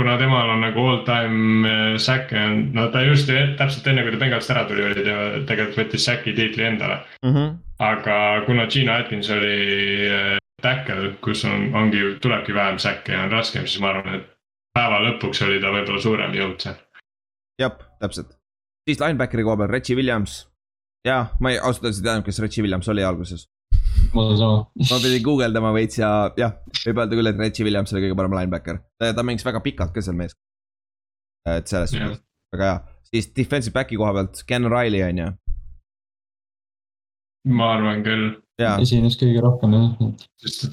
kuna 0.00 0.16
temal 0.18 0.48
on 0.48 0.62
nagu 0.64 0.84
all 0.88 1.02
time 1.04 1.68
äh, 1.68 1.94
säkke 2.00 2.40
on, 2.40 2.60
no 2.72 2.88
ta 2.92 3.02
just 3.04 3.28
täpselt 3.58 3.86
enne, 3.90 4.04
kui 4.06 4.14
ta 4.14 4.20
Bengalist 4.22 4.52
ära 4.54 4.64
tuli, 4.68 4.84
oli 4.86 5.04
ta 5.04 5.16
tegelikult 5.48 5.82
võttis 5.82 6.06
säki 6.08 6.32
tiitli 6.36 6.64
endale 6.64 7.02
mm. 7.20 7.34
-hmm. 7.34 7.56
aga 7.84 8.16
kuna 8.46 8.66
Gino 8.72 8.96
Atkins 8.96 9.30
oli 9.30 9.56
äh, 10.08 10.36
tackle, 10.62 11.14
kus 11.20 11.44
on, 11.44 11.68
ongi, 11.74 12.02
tulebki 12.22 12.54
vähem 12.54 12.78
säkke 12.78 13.12
ja 13.12 13.26
on 13.28 13.36
raskem, 13.36 13.66
siis 13.66 13.80
ma 13.80 13.92
arvan, 13.92 14.20
et 14.20 14.28
päeva 14.76 15.00
lõpuks 15.04 15.44
oli 15.44 15.60
ta 15.60 15.72
võib-olla 15.76 16.00
suurem 16.00 16.34
jõud 16.34 16.58
seal. 16.64 16.80
jah, 17.60 17.76
täpselt. 18.00 18.36
siis 18.88 19.00
linebackeri 19.00 19.44
koha 19.44 19.56
peal, 19.56 19.72
Reggie 19.76 19.96
Williams. 19.96 20.46
ja 21.04 21.26
ma 21.40 21.52
ei, 21.52 21.58
ausalt 21.58 21.84
öeldes 21.84 22.00
ei 22.00 22.08
teadnud, 22.08 22.24
kes 22.24 22.40
Reggie 22.40 22.64
Williams 22.64 22.88
oli 22.88 23.04
alguses 23.04 23.48
mul 24.14 24.32
on 24.32 24.38
sama. 24.38 24.58
ma 24.90 25.00
pidin 25.02 25.22
guugeldama 25.26 25.72
veits 25.76 26.00
ja 26.00 26.10
jah, 26.38 26.56
võib 26.84 27.02
öelda 27.02 27.18
küll, 27.18 27.30
et 27.32 27.40
Reggie 27.40 27.66
Williams 27.66 27.94
oli 27.94 28.06
kõige 28.06 28.18
parem 28.18 28.36
linebacker. 28.38 28.80
ta 29.00 29.26
mängis 29.26 29.46
väga 29.46 29.62
pikalt 29.64 29.94
ka 29.94 30.04
seal 30.04 30.18
mees. 30.18 30.36
et 31.48 31.70
selles 31.70 31.94
suhtes 31.94 32.16
yeah., 32.16 32.18
väga 32.54 32.70
hea. 32.70 32.80
siis 33.12 33.30
defensive 33.36 33.76
back'i 33.76 34.00
koha 34.00 34.12
pealt, 34.18 34.42
Ken 34.48 34.68
Riley 34.72 35.04
on 35.06 35.22
ju. 35.24 35.30
ma 37.56 37.72
arvan 37.76 38.04
küll. 38.06 38.28
esines 38.72 39.18
kõige 39.20 39.44
rohkem 39.46 39.78
jah. 39.78 40.12
sest 40.44 40.70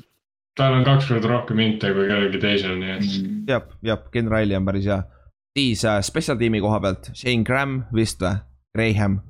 tal 0.57 0.79
on 0.79 0.85
kaks 0.87 1.11
korda 1.11 1.29
rohkem 1.29 1.61
inte 1.61 1.93
kui 1.93 2.09
kellelgi 2.09 2.41
teisel, 2.41 2.75
nii 2.81 2.95
et. 2.95 3.05
Mm. 3.05 3.39
jah, 3.51 3.71
jah, 3.85 4.03
Ken 4.13 4.31
Riley 4.33 4.57
on 4.57 4.67
päris 4.67 4.89
hea. 4.89 5.01
siis 5.57 5.85
äh, 5.85 6.01
special 6.05 6.37
tiimi 6.41 6.61
koha 6.63 6.81
pealt, 6.83 7.11
Shane 7.13 7.45
Graham 7.45 7.81
vist 7.95 8.21
või, 8.25 8.43
Graham. 8.75 9.21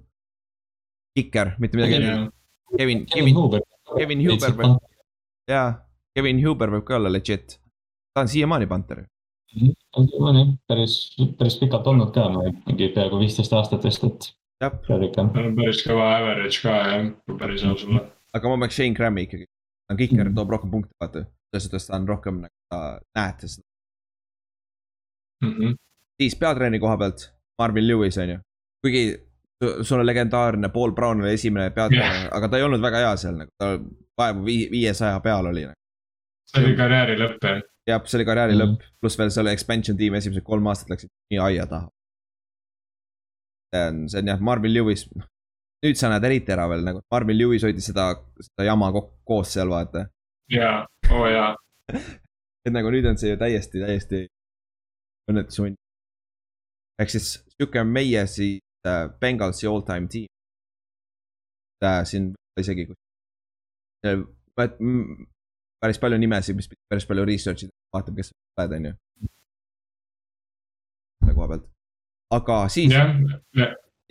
Kiker, 1.17 1.55
mitte 1.57 1.79
midagi 1.79 1.97
yeah.. 1.97 2.27
Kevin, 2.77 3.05
Kevin, 3.09 3.33
Kevin, 3.33 3.63
Kevin 3.95 4.23
Huber 4.25 4.55
võib, 4.57 4.79
jaa, 5.49 5.67
Kevin 6.15 6.41
Huber 6.43 6.73
võib 6.75 6.85
ka 6.87 6.97
olla 6.97 7.11
legit. 7.11 7.59
ta 8.13 8.25
on 8.25 8.31
siiamaani 8.31 8.67
Panther. 8.67 9.05
Mhm. 9.55 9.71
on 9.97 10.07
siiamaani 10.07 10.39
jah, 10.39 10.49
päris, 10.67 10.95
päris 11.37 11.59
pikalt 11.61 11.87
olnud 11.87 12.11
ka, 12.15 12.27
mingi 12.67 12.89
peaaegu 12.95 13.19
viisteist 13.19 13.53
aastat 13.53 13.83
vist, 13.87 14.03
et. 14.03 14.29
jah. 14.61 14.75
tal 14.87 15.07
on 15.23 15.55
päris 15.55 15.83
kõva 15.87 16.09
average 16.17 16.61
ka 16.61 16.75
jah, 16.75 17.13
kui 17.25 17.37
päris 17.39 17.63
aus 17.63 17.85
olla. 17.87 18.03
aga 18.33 18.51
ma 18.51 18.59
peaks 18.65 18.81
Shane 18.81 18.97
Grammi 18.97 19.27
ikkagi, 19.27 19.47
ta 19.87 19.95
on 19.95 20.01
kiker 20.03 20.23
-hmm. 20.25 20.35
toob 20.35 20.49
rohkem 20.55 20.71
punkte, 20.71 20.93
vaata. 20.99 21.25
selles 21.47 21.69
suhtes 21.69 21.87
ta 21.87 21.95
on 21.95 22.07
rohkem 22.07 22.41
nagu, 22.43 22.53
sa 22.73 22.99
näed 23.15 23.47
seda 23.47 23.63
mm. 25.41 25.53
-hmm. 25.53 25.75
siis 26.21 26.35
peatreeneri 26.35 26.79
koha 26.79 26.97
pealt, 26.97 27.31
Marvin 27.59 27.87
Lewis 27.87 28.17
on 28.17 28.29
ju, 28.29 28.39
kuigi 28.83 29.26
sul 29.81 29.99
on 29.99 30.05
legendaarne, 30.05 30.69
Paul 30.69 30.91
Brown 30.91 31.21
oli 31.21 31.33
esimene 31.33 31.71
peatreener 31.71 32.21
yeah., 32.21 32.35
aga 32.37 32.49
ta 32.49 32.59
ei 32.59 32.65
olnud 32.67 32.81
väga 32.81 33.01
hea 33.03 33.15
seal 33.17 33.39
nagu, 33.39 33.51
ta 33.57 33.71
vaevu 34.17 34.45
viiesaja 34.73 35.19
peal 35.23 35.49
oli 35.51 35.65
nagu.. 35.65 35.79
see 36.51 36.65
oli 36.65 36.75
karjääri 36.77 37.17
lõpp 37.21 37.47
jah? 37.49 37.63
jah, 37.89 38.03
see 38.05 38.19
oli 38.19 38.27
karjääri 38.29 38.55
mm 38.55 38.61
-hmm. 38.61 38.75
lõpp, 38.75 38.99
pluss 39.01 39.19
veel 39.19 39.31
seal 39.33 39.49
expansion 39.53 39.97
tiim 39.97 40.19
esimesed 40.19 40.45
kolm 40.45 40.67
aastat 40.67 40.93
läksid 40.93 41.13
nii 41.33 41.41
aia 41.47 41.65
taha. 41.73 41.89
see 43.73 43.87
on, 43.87 44.05
see 44.09 44.21
on 44.21 44.31
jah, 44.33 44.45
Marvin 44.51 44.73
Lewis, 44.73 45.07
nüüd 45.85 45.97
sa 45.97 46.13
näed 46.13 46.29
eriti 46.29 46.53
ära 46.53 46.69
veel 46.69 46.85
nagu, 46.85 47.01
Marvin 47.11 47.37
Lewis 47.37 47.65
hoidis 47.65 47.89
seda, 47.89 48.11
seda 48.41 48.69
jama 48.69 48.91
koos 49.25 49.53
seal 49.53 49.73
vaata. 49.73 50.05
jaa, 50.53 50.85
oo 51.11 51.27
jaa 51.27 51.55
et 52.67 52.73
nagu 52.73 52.91
nüüd 52.93 53.09
on 53.09 53.17
see 53.17 53.33
ju 53.33 53.41
täiesti, 53.41 53.81
täiesti 53.81 54.23
õnnetus 55.31 55.59
hunt. 55.63 55.81
ehk 57.01 57.09
siis 57.09 57.33
sihuke 57.55 57.81
on 57.81 57.91
meie 57.93 58.25
siis 58.27 58.61
uh, 58.87 59.05
Bengalsi 59.21 59.67
all 59.67 59.83
time 59.85 60.07
team 60.11 60.27
uh,. 61.83 62.01
siin 62.07 62.33
isegi, 62.57 62.87
päris 65.81 65.99
palju 66.01 66.17
nimesid, 66.17 66.57
mis 66.57 66.69
päris 66.89 67.05
palju 67.09 67.25
research 67.27 67.67
ida, 67.67 67.73
vaatab, 67.93 68.17
kes 68.17 68.31
sa 68.31 68.63
oled, 68.63 68.77
on 68.77 68.87
ju. 68.89 68.93
selle 71.21 71.35
koha 71.37 71.49
pealt, 71.53 71.67
aga 72.37 72.57
siis. 72.73 72.93
jah, 72.93 73.13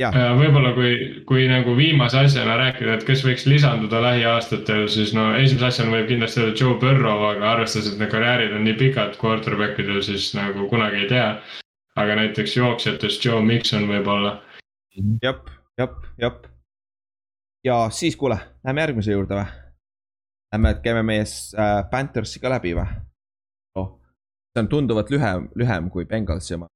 ja. 0.02 0.12
võib-olla 0.38 0.72
kui, 0.76 0.92
kui 1.28 1.46
nagu 1.50 1.74
viimase 1.78 2.20
asjana 2.22 2.58
rääkida, 2.60 2.98
et 2.98 3.06
kes 3.08 3.24
võiks 3.26 3.46
lisanduda 3.50 4.02
lähiaastatel, 4.04 4.86
siis 4.92 5.14
no 5.16 5.28
esimese 5.34 5.70
asjana 5.72 5.96
võib 5.96 6.10
kindlasti 6.12 6.42
öelda 6.42 6.56
Joe 6.62 6.78
Burrow, 6.82 7.28
aga 7.32 7.52
arvestades, 7.56 7.92
et 7.92 8.02
need 8.02 8.12
karjäärid 8.14 8.56
on 8.56 8.66
nii 8.68 8.78
pikad 8.82 9.18
quarterback 9.22 9.80
idel, 9.82 10.02
siis 10.06 10.32
nagu 10.38 10.68
kunagi 10.72 11.04
ei 11.04 11.14
tea. 11.14 11.30
aga 11.96 12.14
näiteks 12.18 12.58
jooksjatest 12.58 13.24
Joe 13.24 13.40
Mikson 13.40 13.86
võib-olla 13.88 14.34
jep, 15.22 15.50
jep, 15.78 15.96
jep. 16.18 16.46
ja 17.64 17.90
siis 17.90 18.16
kuule, 18.16 18.38
lähme 18.64 18.80
järgmise 18.80 19.12
juurde 19.12 19.38
või? 19.38 19.46
Lähme, 20.54 20.74
käime 20.82 21.02
meie 21.02 21.24
äh, 21.24 21.82
Panthersi 21.90 22.40
ka 22.40 22.50
läbi 22.50 22.74
või? 22.76 22.86
noh, 23.76 23.90
see 24.52 24.64
on 24.64 24.70
tunduvalt 24.72 25.10
lühem, 25.12 25.48
lühem 25.54 25.90
kui 25.90 26.06
Bengalsi 26.08 26.54
oma. 26.56 26.68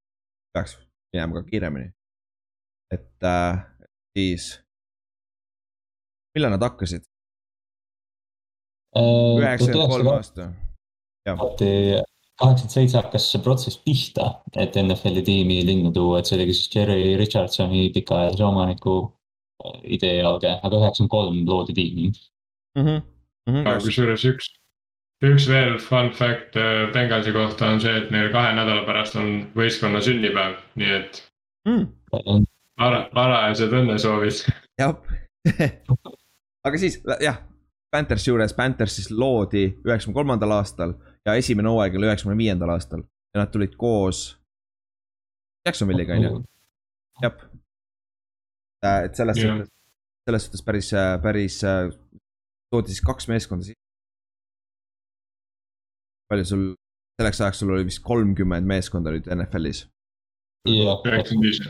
peaks 0.55 0.79
minema 1.13 1.41
ka 1.41 1.43
kiiremini. 1.49 1.93
et 2.93 3.25
äh, 3.25 3.63
siis, 4.19 4.51
millal 6.35 6.57
nad 6.57 6.63
hakkasid? 6.69 7.07
Äh, 8.97 9.39
üheksakümmend 9.39 9.95
kolm 9.95 10.13
aasta. 10.17 10.53
Kaheksakümmend 12.41 12.75
seitse 12.75 12.99
hakkas 12.99 13.27
see 13.33 13.43
protsess 13.45 13.81
pihta, 13.85 14.29
et 14.57 14.77
NFL-i 14.81 15.23
tiimi 15.27 15.61
linna 15.69 15.93
tuua, 15.95 16.21
et 16.21 16.29
see 16.29 16.39
oligi 16.39 16.57
siis 16.57 16.71
Jerry 16.75 17.17
Richardsoni 17.21 17.89
pikaajalise 17.95 18.47
omaniku 18.47 18.97
äh, 19.05 19.77
idee 19.99 20.23
alge, 20.25 20.55
aga 20.57 20.81
üheksakümmend 20.81 21.12
kolm 21.17 21.43
loodi 21.49 21.77
tiimi 21.77 22.09
mm. 22.11 22.85
-hmm. 22.85 23.03
Mm 23.49 23.57
-hmm. 23.57 23.83
kusjuures 23.85 24.25
üks, 24.25 24.51
üks 25.25 25.49
veel 25.49 25.79
fun 25.79 26.11
fact 26.17 26.57
äh, 26.57 26.93
Bengalsi 26.93 27.33
kohta 27.33 27.69
on 27.75 27.81
see, 27.81 27.97
et 27.97 28.11
neil 28.11 28.33
kahe 28.33 28.55
nädala 28.57 28.87
pärast 28.89 29.17
on 29.17 29.51
võistkonna 29.57 30.01
sünnipäev, 30.01 30.57
nii 30.75 30.97
et 31.01 31.23
mm.. 31.69 31.87
vara, 32.81 33.09
varajased 33.15 33.73
õnnesoovid. 33.83 34.45
jah 34.81 34.97
aga 36.67 36.79
siis 36.79 37.03
jah, 37.21 37.43
Panthersi 37.91 38.31
juures, 38.31 38.53
Panthers 38.55 38.97
siis 38.97 39.11
loodi 39.11 39.65
üheksakümne 39.85 40.15
kolmandal 40.15 40.53
aastal 40.61 40.95
ja 41.31 41.40
esimene 41.40 41.70
hooaeg 41.73 41.97
oli 41.98 42.09
üheksakümne 42.09 42.39
viiendal 42.39 42.74
aastal 42.74 43.02
ja 43.35 43.43
nad 43.43 43.52
tulid 43.52 43.77
koos 43.81 44.24
Jacksonville'iga 45.66 46.16
on 46.16 46.24
ju, 46.24 46.31
jah. 47.23 47.43
Et 49.05 49.16
selles 49.16 49.36
yeah. 49.36 49.59
suhtes, 49.59 49.73
selles 50.27 50.47
suhtes 50.47 50.62
päris, 50.65 50.90
päris 51.23 51.59
toodi 52.73 52.94
siis 52.94 53.02
kaks 53.05 53.28
meeskonda 53.28 53.66
sisse. 53.66 53.81
palju 56.31 56.47
sul, 56.47 56.65
selleks 57.20 57.40
ajaks 57.40 57.61
sul 57.61 57.74
oli 57.74 57.85
vist 57.89 58.02
kolmkümmend 58.07 58.66
meeskonda 58.66 59.12
nüüd 59.12 59.28
NFL-is. 59.36 59.85
üheksakümmend 60.70 61.44
viis. 61.44 61.61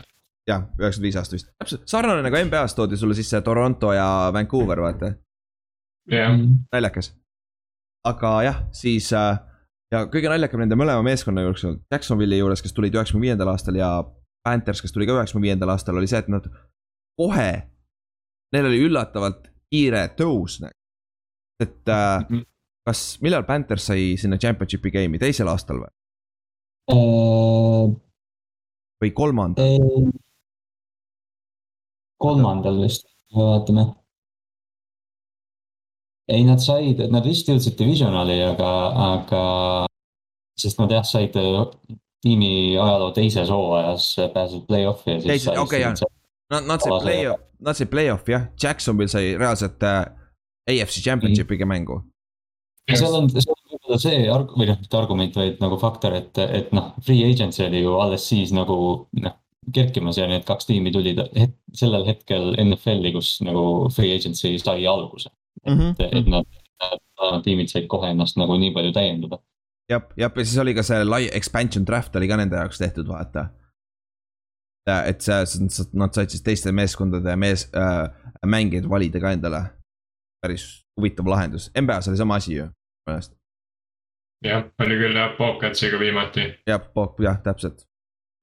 jah, 0.47 0.69
üheksakümmend 0.79 1.09
viis 1.09 1.19
aasta 1.19 1.35
vist, 1.35 1.51
täpselt 1.59 1.87
sarnane 1.91 2.23
nagu 2.23 2.43
NBA-s 2.47 2.77
toodi 2.79 2.97
sulle 2.97 3.17
sisse 3.17 3.41
Toronto 3.41 3.91
ja 3.93 4.07
Vancouver, 4.33 4.85
vaata. 4.87 5.13
jah. 6.07 6.37
naljakas 6.71 7.11
aga 8.07 8.31
jah, 8.45 8.59
siis 8.73 9.11
äh, 9.13 9.39
ja 9.91 10.05
kõige 10.11 10.31
naljakam 10.31 10.63
nende 10.63 10.77
mõlema 10.79 11.03
meeskonna 11.05 11.43
juures, 11.45 11.65
Jacksonville'i 11.91 12.41
juures, 12.41 12.63
kes 12.63 12.75
tulid 12.75 12.95
üheksakümne 12.95 13.27
viiendal 13.27 13.51
aastal 13.53 13.77
ja 13.79 13.91
Panthers, 14.45 14.81
kes 14.81 14.93
tuli 14.95 15.07
ka 15.07 15.17
üheksakümne 15.17 15.49
viiendal 15.49 15.73
aastal, 15.73 15.99
oli 15.99 16.09
see, 16.09 16.21
et 16.23 16.29
nad 16.31 16.47
kohe, 17.19 17.49
neil 18.55 18.69
oli 18.71 18.81
üllatavalt 18.87 19.49
kiire 19.71 20.07
tõus. 20.17 20.61
Et 21.61 21.89
äh, 21.89 22.19
mm 22.19 22.37
-hmm. 22.37 22.45
kas, 22.87 23.21
millal 23.21 23.43
Panthers 23.43 23.85
sai 23.91 24.15
sinna 24.17 24.37
championship'i 24.37 24.91
game'i, 24.91 25.19
teisel 25.19 25.47
aastal 25.47 25.83
või 25.83 25.91
uh,? 26.95 27.93
või 29.01 29.11
kolmandal 29.13 29.77
uh,? 29.77 30.09
kolmandal 32.17 32.81
vist, 32.81 33.05
vaatame 33.35 34.00
ei, 36.31 36.43
nad 36.47 36.61
said, 36.63 37.01
nad 37.11 37.25
vist 37.27 37.49
jõudsid 37.49 37.75
divisionali, 37.79 38.37
aga, 38.45 38.69
aga 39.07 39.43
sest 40.59 40.79
nad 40.81 40.93
jah, 40.93 41.05
said 41.07 41.35
äh, 41.39 41.63
tiimi 42.23 42.77
ajaloo 42.79 43.11
teises 43.15 43.51
hooajas 43.51 44.13
pääsesid 44.33 44.67
play-off'i 44.69 45.17
ja 45.17 45.23
siis. 45.25 45.49
okei 45.57 45.83
jah, 45.83 45.97
nad, 46.53 46.67
nad 46.69 46.83
said 46.83 47.03
play-off, 47.03 47.43
nad 47.59 47.79
said 47.79 47.91
play-off'i 47.91 48.35
jah, 48.35 48.47
Jacksonville 48.63 49.11
sai 49.11 49.33
reaalselt 49.39 49.83
äh, 49.87 50.05
AFC 50.69 51.03
Championship'iga 51.03 51.67
mängu. 51.67 52.01
seal 52.91 53.17
on, 53.17 53.29
seal 53.33 53.55
on 53.55 53.75
võib-olla 53.75 53.99
see 54.01 54.23
arg-, 54.31 54.55
või 54.55 54.69
noh, 54.69 54.79
mitte 54.81 54.99
argument, 54.99 55.37
vaid 55.37 55.61
nagu 55.63 55.77
faktor, 55.81 56.15
et, 56.21 56.41
et 56.45 56.73
noh, 56.75 56.93
free 57.05 57.25
agency 57.27 57.65
oli 57.65 57.83
ju 57.83 57.97
alles 58.03 58.25
siis 58.31 58.53
nagu 58.55 58.77
noh, 59.25 59.37
kerkimas 59.75 60.17
ja 60.17 60.25
need 60.29 60.45
kaks 60.47 60.69
tiimi 60.69 60.93
tulid 60.93 61.19
het, 61.37 61.53
sellel 61.77 62.07
hetkel 62.07 62.53
NFL-i, 62.63 63.13
kus 63.15 63.35
nagu 63.45 63.89
free 63.93 64.15
agency 64.15 64.55
sai 64.61 64.87
alguse 64.89 65.29
mm. 65.67 65.73
-hmm. 65.73 65.95
et, 65.99 66.13
et 66.13 66.27
nad, 66.27 66.45
nad, 67.21 67.43
tiimid 67.43 67.69
said 67.69 67.87
kohe 67.87 68.11
ennast 68.11 68.37
nagu 68.37 68.57
nii 68.57 68.73
palju 68.73 68.93
täiendada. 68.93 69.39
jah, 69.89 70.03
jah, 70.17 70.31
ja 70.37 70.45
siis 70.45 70.57
oli 70.57 70.75
ka 70.75 70.83
see 70.83 71.03
lai 71.05 71.27
expansion 71.33 71.85
draft 71.87 72.15
oli 72.15 72.27
ka 72.27 72.37
nende 72.37 72.55
jaoks 72.55 72.77
tehtud, 72.77 73.07
vaata. 73.07 73.49
et 75.05 75.21
see, 75.21 75.67
nad 75.93 76.13
said 76.13 76.29
siis 76.29 76.43
teiste 76.43 76.71
meeskondade 76.71 77.35
mees 77.35 77.69
äh,, 77.75 78.09
mängijaid 78.45 78.89
valida 78.89 79.19
ka 79.19 79.31
endale. 79.31 79.63
päris 80.41 80.81
huvitav 80.97 81.27
lahendus, 81.27 81.71
NBA-s 81.81 82.07
oli 82.07 82.17
sama 82.17 82.35
asi 82.35 82.55
ju, 82.55 82.63
minu 82.63 83.11
meelest. 83.11 83.37
jah, 84.45 84.65
oli 84.79 84.97
küll 84.97 85.15
jah, 85.15 85.37
Bobcatsiga 85.37 85.99
viimati. 85.99 86.49
jah, 86.67 86.81
Bob, 86.93 87.19
jah, 87.19 87.41
täpselt. 87.43 87.85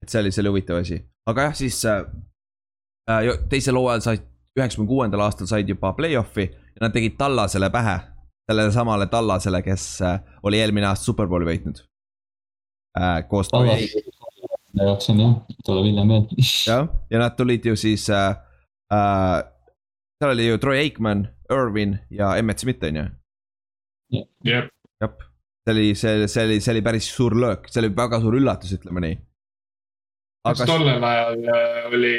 et 0.03 0.09
see 0.09 0.21
oli 0.21 0.31
selle 0.33 0.55
huvitav 0.55 0.79
asi, 0.79 1.03
aga 1.27 1.49
jah, 1.49 1.55
siis 1.55 1.85
äh, 1.85 2.05
äh 3.11 3.39
teisel 3.51 3.77
hooajal 3.77 4.01
said, 4.01 4.29
üheksakümne 4.59 4.89
kuuendal 4.89 5.23
aastal 5.27 5.47
said 5.51 5.69
juba 5.69 5.93
play-off'i 5.99 6.49
ja 6.79 6.87
nad 6.87 6.95
tegid 6.95 7.19
Tallasele 7.19 7.71
pähe. 7.71 7.99
sellele 8.49 8.73
samale 8.73 9.07
Tallasele, 9.07 9.63
kes 9.63 10.03
äh, 10.03 10.21
oli 10.43 10.61
eelmine 10.61 10.87
aasta 10.87 11.11
superbowli 11.11 11.51
võitnud 11.51 11.83
äh,. 12.99 13.29
koos 13.29 13.51
Troy 13.53 13.75
jooksin 14.87 15.21
jah, 15.21 15.37
tuleb 15.67 15.87
hiljem 15.89 16.11
meelde. 16.11 16.49
jah, 16.71 16.89
ja 17.11 17.23
nad 17.23 17.37
tulid 17.37 17.67
ju 17.67 17.77
siis 17.77 18.09
äh,, 18.11 18.37
äh, 18.93 19.39
seal 20.19 20.35
oli 20.35 20.49
ju 20.49 20.59
Troy 20.59 20.79
Aikman, 20.79 21.29
Irvin 21.53 21.99
ja 22.11 22.37
Emmet 22.37 22.59
Smith 22.59 22.85
on 22.85 22.97
ju. 22.97 23.07
jah. 24.45 24.69
jah, 25.01 25.15
see 25.65 25.75
oli, 25.75 25.95
see, 25.95 26.29
see 26.29 26.45
oli, 26.45 26.61
see 26.61 26.77
oli 26.77 26.83
päris 26.83 27.11
suur 27.15 27.37
löök, 27.37 27.69
see 27.69 27.83
oli 27.83 27.95
väga 27.97 28.21
suur 28.21 28.39
üllatus, 28.39 28.73
ütleme 28.79 29.05
nii. 29.05 29.19
kas 30.49 30.65
tollel 30.67 31.05
ajal 31.05 31.45
äh, 31.53 31.87
oli 31.93 32.17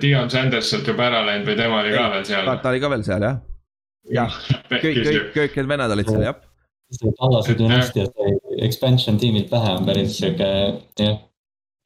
Dion 0.00 0.30
Sanders 0.30 0.70
sealt 0.70 0.86
juba 0.86 1.08
ära 1.08 1.24
läinud 1.26 1.48
või 1.48 1.58
tema 1.58 1.82
oli 1.82 1.94
ka 1.96 2.08
veel 2.14 2.26
seal? 2.28 2.56
ta 2.62 2.72
oli 2.72 2.82
ka 2.82 2.90
veel 2.92 3.06
seal 3.06 3.30
jah. 3.30 3.44
Jah, 4.14 4.40
kõik, 4.70 5.00
kõik, 5.02 5.30
kõik 5.34 5.56
need 5.60 5.72
vennad 5.74 5.96
olid 5.96 6.10
seal 6.10 6.28
jah. 6.28 6.42
Tallase 7.18 7.56
dünastia 7.58 8.06
sai 8.06 8.36
expansion 8.62 9.16
tiimilt 9.18 9.50
vähe 9.50 9.72
on 9.74 9.88
päris 9.88 10.20
sihuke 10.20 10.50
jah 11.00 11.16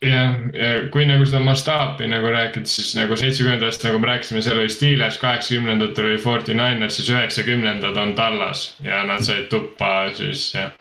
jah, 0.05 0.37
ja 0.57 0.69
kui 0.93 1.05
nagu 1.09 1.27
seda 1.29 1.41
mastaapi 1.45 2.09
nagu 2.11 2.31
rääkida, 2.33 2.69
siis 2.69 2.95
nagu 2.97 3.17
seitsmekümnendatest, 3.21 3.85
nagu 3.89 4.01
me 4.01 4.11
rääkisime, 4.13 4.43
seal 4.45 4.61
oli 4.63 4.73
Steelers, 4.73 5.19
kaheksakümnendatel 5.21 6.11
oli 6.11 6.21
Forty 6.23 6.57
Niners, 6.57 6.97
siis 6.97 7.11
üheksakümnendad 7.13 7.97
on 8.01 8.15
Tallas 8.19 8.71
ja 8.85 9.03
nad 9.09 9.25
said 9.27 9.51
tuppa 9.53 10.11
siis 10.17 10.51
jah. 10.55 10.73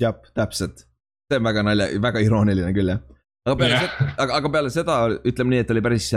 jah, 0.00 0.18
täpselt, 0.34 0.84
see 1.30 1.40
on 1.40 1.48
väga 1.50 1.64
nalja, 1.66 1.90
väga 2.02 2.22
irooniline 2.24 2.70
küll 2.76 2.94
jah. 2.94 3.02
aga 3.48 3.56
peale 3.58 3.74
yeah. 3.74 3.88
seda, 3.88 4.12
aga, 4.16 4.38
aga 4.40 4.54
peale 4.54 4.74
seda 4.74 5.00
ütleme 5.18 5.54
nii, 5.54 5.64
et 5.64 5.74
oli 5.74 5.84
päris, 5.88 6.12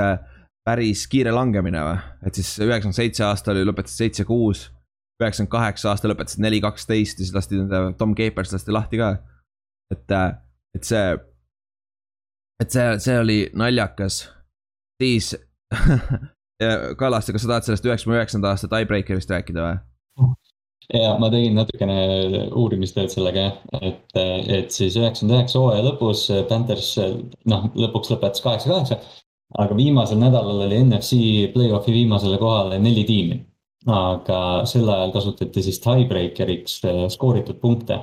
päris 0.67 1.07
kiire 1.09 1.33
langemine 1.33 1.81
või, 1.85 1.97
et 2.27 2.37
siis 2.37 2.53
üheksakümmend 2.61 2.97
seitse 2.97 3.25
aasta 3.25 3.51
oli, 3.53 3.65
lõpetasid 3.65 4.05
seitse-kuus. 4.05 4.67
üheksakümmend 5.21 5.51
kaheksa 5.51 5.89
aasta 5.89 6.09
lõpetasid 6.11 6.43
neli, 6.43 6.61
kaksteist 6.61 7.19
ja 7.19 7.25
siis 7.25 7.35
lasti 7.35 7.57
nende 7.57 7.93
Tom 7.97 8.15
Capers 8.17 8.53
lasti 8.53 8.71
lahti 8.71 9.01
ka. 9.01 9.15
et, 9.91 10.17
et 10.75 10.83
see 10.83 11.05
et 12.61 12.69
see, 12.73 12.99
see 12.99 13.17
oli 13.19 13.39
naljakas. 13.57 14.27
siis 15.01 15.33
Kallaste, 17.01 17.33
kas 17.33 17.41
sa 17.41 17.55
tahad 17.55 17.65
sellest 17.65 17.87
üheksakümne 17.87 18.19
üheksanda 18.19 18.51
aasta 18.51 18.69
tiebreaker'ist 18.69 19.31
rääkida 19.33 19.63
või? 19.65 20.27
ja 20.93 21.15
ma 21.17 21.29
tegin 21.33 21.55
natukene 21.57 21.95
uurimistööd 22.59 23.09
sellega 23.13 23.45
jah, 23.47 23.57
et, 23.81 24.17
et 24.59 24.75
siis 24.75 24.97
üheksakümne 24.99 25.39
üheksa 25.39 25.61
hooaja 25.61 25.85
lõpus 25.87 26.27
Panthers 26.49 26.91
noh, 27.49 27.65
lõpuks 27.79 28.13
lõpetas 28.13 28.43
kaheksa, 28.45 28.69
kaheksa. 28.69 28.99
Aga 29.59 29.75
viimasel 29.75 30.19
nädalal 30.21 30.65
oli 30.67 30.83
NFC 30.83 31.51
play-off'i 31.53 31.93
viimasele 31.93 32.37
kohale 32.37 32.79
neli 32.79 33.03
tiimi. 33.03 33.41
aga 33.87 34.65
sel 34.69 34.89
ajal 34.89 35.11
kasutati 35.11 35.63
siis 35.65 35.79
tiebreaker'iks 35.81 36.81
skooritud 37.09 37.57
punkte 37.61 37.97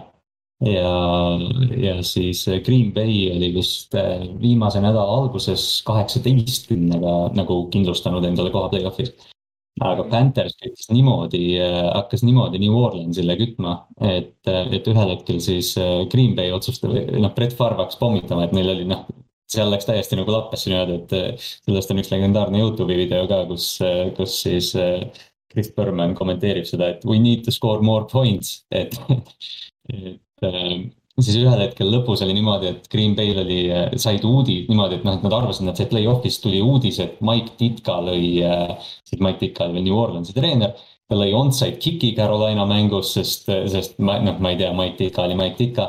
ja, 0.65 0.93
ja 1.77 1.97
siis 2.03 2.45
Green 2.65 2.93
Bay 2.93 3.29
oli 3.31 3.53
vist 3.55 3.95
äh, 3.95 4.27
viimase 4.41 4.83
nädala 4.83 5.19
alguses 5.21 5.83
kaheksateistkümnega 5.87 7.17
nagu 7.39 7.61
kindlustanud 7.73 8.27
endale 8.27 8.51
koha 8.55 8.71
play-off'is. 8.73 9.13
aga 9.79 10.03
Panthers 10.11 10.57
küttis 10.59 10.91
niimoodi, 10.91 11.43
äh, 11.63 11.85
hakkas 11.95 12.25
niimoodi 12.27 12.59
New 12.59 12.75
Orleansile 12.75 13.37
kütma, 13.39 13.85
et, 14.01 14.35
äh, 14.51 14.67
et 14.75 14.91
ühel 14.91 15.15
hetkel 15.15 15.39
siis 15.41 15.77
Green 16.11 16.35
Bay 16.35 16.51
otsustas, 16.53 16.99
noh, 17.15 17.35
Brett 17.35 17.55
Favre 17.55 17.85
hakkas 17.85 18.01
pommitama, 18.01 18.49
et 18.49 18.57
neil 18.57 18.75
oli 18.75 18.89
noh 18.89 19.07
seal 19.49 19.71
läks 19.73 19.89
täiesti 19.89 20.19
nagu 20.19 20.33
lappesse 20.33 20.71
niimoodi, 20.71 20.99
et 21.01 21.43
sellest 21.65 21.93
on 21.93 22.03
üks 22.03 22.13
legendaarne 22.13 22.61
Youtube'i 22.61 22.99
video 23.01 23.25
ka, 23.31 23.43
kus, 23.49 23.71
kus 24.19 24.37
siis 24.45 24.73
Chris 25.49 25.71
Berman 25.77 26.15
kommenteerib 26.19 26.69
seda, 26.69 26.93
et 26.93 27.05
we 27.09 27.19
need 27.23 27.45
to 27.47 27.55
score 27.55 27.85
more 27.85 28.07
points, 28.11 28.63
et 28.81 28.99
et 29.89 31.25
siis 31.25 31.39
ühel 31.41 31.63
hetkel 31.65 31.89
lõpus 31.91 32.21
oli 32.23 32.37
niimoodi, 32.37 32.69
et 32.71 32.85
Green 32.93 33.17
Bay'l 33.19 33.41
oli, 33.43 33.59
said 33.99 34.23
uudis 34.27 34.69
niimoodi, 34.69 35.01
et 35.01 35.09
noh, 35.09 35.17
et 35.19 35.25
nad 35.27 35.35
arvasid, 35.41 35.67
nad 35.67 35.81
said 35.81 35.91
play-off'is 35.91 36.39
tuli 36.45 36.61
uudis, 36.63 37.01
et 37.03 37.19
Mike 37.25 37.57
Ditka 37.59 37.99
lõi, 38.07 38.37
siis 39.09 39.25
Mike 39.25 39.43
Ditka 39.43 39.67
oli 39.67 39.83
New 39.87 39.99
Orleansi 39.99 40.37
treener. 40.37 40.77
ta 41.09 41.17
lõi 41.17 41.33
onside 41.33 41.81
kick'i 41.81 42.13
Carolina 42.13 42.67
mängus, 42.69 43.15
sest, 43.17 43.49
sest 43.73 43.97
ma, 43.99 44.19
noh, 44.21 44.37
ma 44.45 44.53
ei 44.53 44.61
tea, 44.61 44.71
Mike 44.77 44.99
Ditka 45.01 45.25
oli 45.25 45.39
Mike 45.41 45.57
Ditka. 45.59 45.89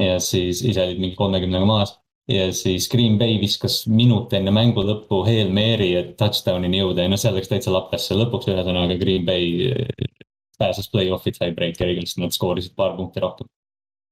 ja 0.00 0.18
siis 0.20 0.64
ise 0.64 0.82
olid 0.84 0.98
mingi 1.00 1.16
kolmekümnega 1.16 1.68
maas 1.68 1.94
ja 2.28 2.52
siis 2.52 2.88
Green 2.92 3.18
Bay 3.18 3.38
viskas 3.40 3.82
minut 3.88 4.32
enne 4.36 4.52
mängu 4.54 4.84
lõppu 4.84 5.22
Hail 5.26 5.50
Mary, 5.54 5.94
et 5.98 6.14
touchdown'ini 6.20 6.82
jõuda 6.82 7.06
ja 7.06 7.12
noh, 7.12 7.20
seal 7.20 7.36
läks 7.38 7.50
täitsa 7.50 7.72
lappesse, 7.72 8.16
lõpuks 8.18 8.50
ühesõnaga 8.52 8.98
Green 9.00 9.26
Bay 9.28 9.72
äh, 9.72 10.22
pääses 10.58 10.90
play-off'i 10.92 11.32
tiebreakeriga, 11.36 12.04
sest 12.04 12.20
nad 12.22 12.34
skoorisid 12.34 12.74
paar 12.78 12.96
punkti 12.98 13.22
rohkem. 13.24 13.48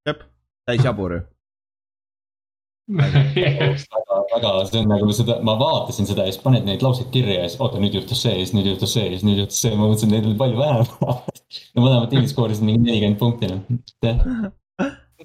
Jep, 0.06 0.22
täis 0.68 0.84
jabur 0.86 1.18
ju. 1.18 1.24
Väga, 2.97 4.18
väga, 4.30 4.51
see 4.70 4.78
on 4.78 4.84
nagu 4.93 5.09
seda, 5.10 5.40
ma 5.43 5.56
vaatasin 5.59 6.06
seda 6.06 6.22
ja 6.22 6.30
siis 6.30 6.43
paned 6.44 6.68
neid 6.68 6.84
lauseid 6.86 7.09
kirja 7.10 7.40
ja 7.40 7.48
siis 7.48 7.59
oota, 7.59 7.80
nüüd 7.82 7.97
juhtus 7.98 8.20
see 8.22 8.30
ja 8.36 8.44
siis 8.44 8.52
nüüd 8.55 8.68
juhtus 8.70 8.93
see 8.94 9.02
ja 9.02 9.16
siis 9.16 9.24
nüüd 9.26 9.40
juhtus 9.43 9.59
see, 9.64 9.72
ma 9.74 9.88
mõtlesin, 9.88 10.12
neid 10.14 10.28
oli 10.28 10.38
palju 10.38 10.60
vähem. 10.60 10.93
No 11.74 11.82
mõlemad 11.82 12.09
tiimid 12.10 12.30
skoorisid 12.30 12.66
mingi 12.66 12.86
nelikümmend 12.86 13.18
punkti 13.18 13.51
noh. 13.51 14.55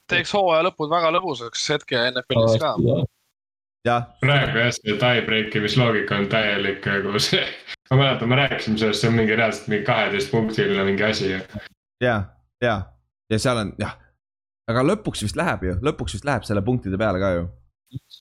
Teeks 0.08 0.34
hooaja 0.34 0.68
lõpud 0.70 0.92
väga 0.92 1.12
lõbusaks 1.18 1.66
hetke 1.74 2.04
NFL-is 2.12 2.62
ka. 2.62 2.76
praegu 4.22 4.62
jah, 4.62 4.72
see 4.78 4.98
tie-break 5.02 5.56
imisloogika 5.58 6.20
on 6.22 6.30
täielik 6.30 6.86
nagu 6.86 7.20
see, 7.20 7.44
ma 7.92 8.04
mäletan, 8.04 8.30
me 8.30 8.40
rääkisime 8.44 8.78
sellest, 8.78 9.02
see 9.02 9.10
on 9.10 9.18
mingi 9.18 9.36
reaalselt 9.36 9.74
mingi 9.74 9.88
kaheteistpunktiline 9.90 10.86
mingi 10.88 11.04
asi. 11.08 11.34
ja, 12.04 12.22
ja, 12.62 12.78
ja 13.30 13.40
seal 13.42 13.66
on 13.66 13.76
jah 13.82 13.98
aga 14.72 14.84
lõpuks 14.86 15.26
vist 15.26 15.40
läheb 15.40 15.66
ju, 15.66 15.76
lõpuks 15.86 16.18
vist 16.18 16.28
läheb 16.28 16.46
selle 16.48 16.64
punktide 16.66 17.00
peale 17.02 17.22
ka 17.22 17.34
ju. 17.36 17.44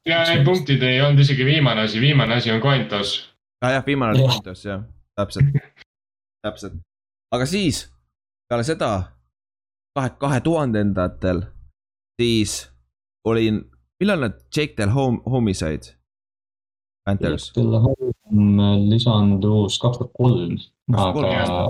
ja 0.09 0.23
ei, 0.33 0.43
punktid 0.47 0.83
ei 0.87 1.01
olnud 1.05 1.23
isegi 1.25 1.47
viimane 1.47 1.87
asi, 1.87 2.01
viimane 2.03 2.39
asi 2.41 2.53
on 2.55 2.63
coin 2.65 2.87
toss. 2.91 3.23
ah 3.65 3.77
jah, 3.77 3.87
viimane 3.87 4.17
oli 4.17 4.27
coin 4.27 4.45
toss 4.47 4.67
jah, 4.67 4.83
täpselt, 5.19 5.57
täpselt. 6.47 6.79
aga 7.35 7.49
siis 7.49 7.85
peale 8.51 8.67
seda 8.67 8.91
kahe, 9.97 10.15
kahe 10.19 10.41
tuhandendatel, 10.47 11.45
siis 12.21 12.57
olin, 13.25 13.63
millal 14.01 14.27
nad 14.27 14.39
Jake 14.53 14.77
Del 14.79 14.93
Home, 14.95 15.23
Home'i 15.27 15.55
said? 15.57 15.95
Panthers. 17.09 17.51
Jake 17.51 17.65
Del 17.65 17.81
Home 17.81 18.71
lisandus 18.91 19.79
kaks 19.83 20.01
tuhat 20.01 20.13
kolm, 20.19 20.59
aga 20.95 21.69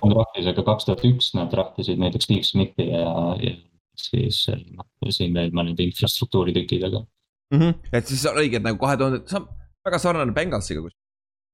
on 0.00 0.14
draftis, 0.14 0.48
aga 0.48 0.64
kaks 0.66 0.88
tuhat 0.88 1.04
üks 1.06 1.32
nad 1.36 1.52
draftisid 1.52 2.00
näiteks 2.00 2.28
Steve 2.28 2.46
Smithi 2.46 2.88
ja, 2.88 3.12
ja 3.42 3.52
siis 3.98 4.46
noh, 4.48 4.86
siin 5.12 5.34
veel 5.36 5.52
mõned 5.54 5.80
infrastruktuuri 5.84 6.54
tükid, 6.56 6.86
aga 6.88 7.02
mm. 7.02 7.58
-hmm. 7.60 7.92
et 7.92 8.08
siis 8.08 8.24
oligi, 8.30 8.58
et 8.58 8.66
nagu 8.66 8.80
kahe 8.80 8.96
tuhande, 8.96 9.22
see 9.28 9.38
on 9.40 9.48
väga 9.84 10.00
sarnane 10.00 10.36
Bengalsiga 10.36 10.84
kus. 10.84 10.96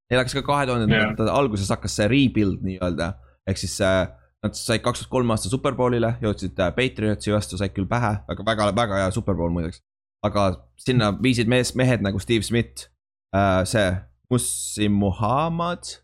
Neil 0.08 0.22
hakkas 0.22 0.38
ka 0.38 0.44
kahe 0.46 0.68
tuhandendate 0.68 1.26
yeah. 1.26 1.34
alguses 1.36 1.68
hakkas 1.74 1.98
see 1.98 2.08
rebuild 2.08 2.62
nii-öelda, 2.64 3.12
ehk 3.50 3.60
siis 3.60 3.74
äh, 3.84 4.06
nad 4.44 4.54
said 4.54 4.82
kaks 4.84 5.02
tuhat 5.02 5.12
kolm 5.12 5.30
aasta 5.34 5.50
superbowlile, 5.50 6.14
jõudsid 6.22 6.58
äh, 6.62 6.74
Patriotsi 6.74 7.34
vastu, 7.34 7.58
said 7.58 7.74
küll 7.76 7.88
pähe, 7.90 8.14
aga 8.30 8.46
väga, 8.46 8.68
väga 8.76 9.02
hea 9.02 9.14
superbowl 9.14 9.54
muideks. 9.54 9.82
aga 10.26 10.50
sinna 10.78 11.12
viisid 11.22 11.50
mees, 11.50 11.74
mehed 11.78 12.02
nagu 12.02 12.18
Steve 12.18 12.46
Smith 12.46 12.88
äh,, 13.34 13.64
see 13.66 13.88
Mussim 14.30 14.98
Muhamed 14.98 15.98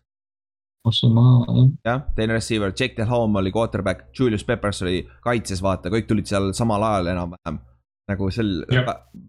jah, 1.85 2.01
teine 2.15 2.33
receiver, 2.37 2.73
Jake 2.79 2.93
Delhomme 2.97 3.39
oli 3.39 3.51
quarterback, 3.51 4.05
Julius 4.19 4.43
Peppers 4.43 4.81
oli 4.85 4.99
kaitses, 5.23 5.63
vaata, 5.63 5.89
kõik 5.89 6.05
tulid 6.09 6.29
seal 6.29 6.51
samal 6.53 6.83
ajal 6.83 7.09
enam-vähem. 7.15 7.59
nagu 8.05 8.27
sel 8.29 8.59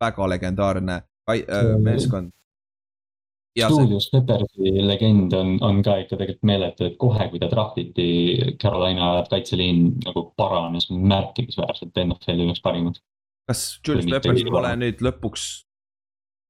väga 0.01 0.27
legendaarne 0.29 0.97
äh, 1.33 1.71
meeskond. 1.81 2.29
Julius 3.57 4.09
see... 4.11 4.21
Peppersi 4.21 4.87
legend 4.87 5.35
on, 5.37 5.57
on 5.65 5.83
ka 5.85 5.99
ikka 6.03 6.17
tegelikult 6.17 6.49
meeletu, 6.51 6.89
et 6.91 6.97
kohe, 7.01 7.29
kui 7.33 7.41
ta 7.43 7.51
draftiti, 7.53 8.09
Carolina 8.63 9.13
kaitseliin 9.31 9.85
nagu 10.05 10.27
paranes 10.37 10.91
märkimisväärselt 10.93 12.03
NFL-i 12.05 12.49
üheks 12.49 12.65
parimaks. 12.65 13.05
kas 13.49 13.69
Julius 13.87 14.11
Peppers 14.11 14.45
pole 14.51 14.75
nüüd 14.81 15.05
lõpuks 15.07 15.47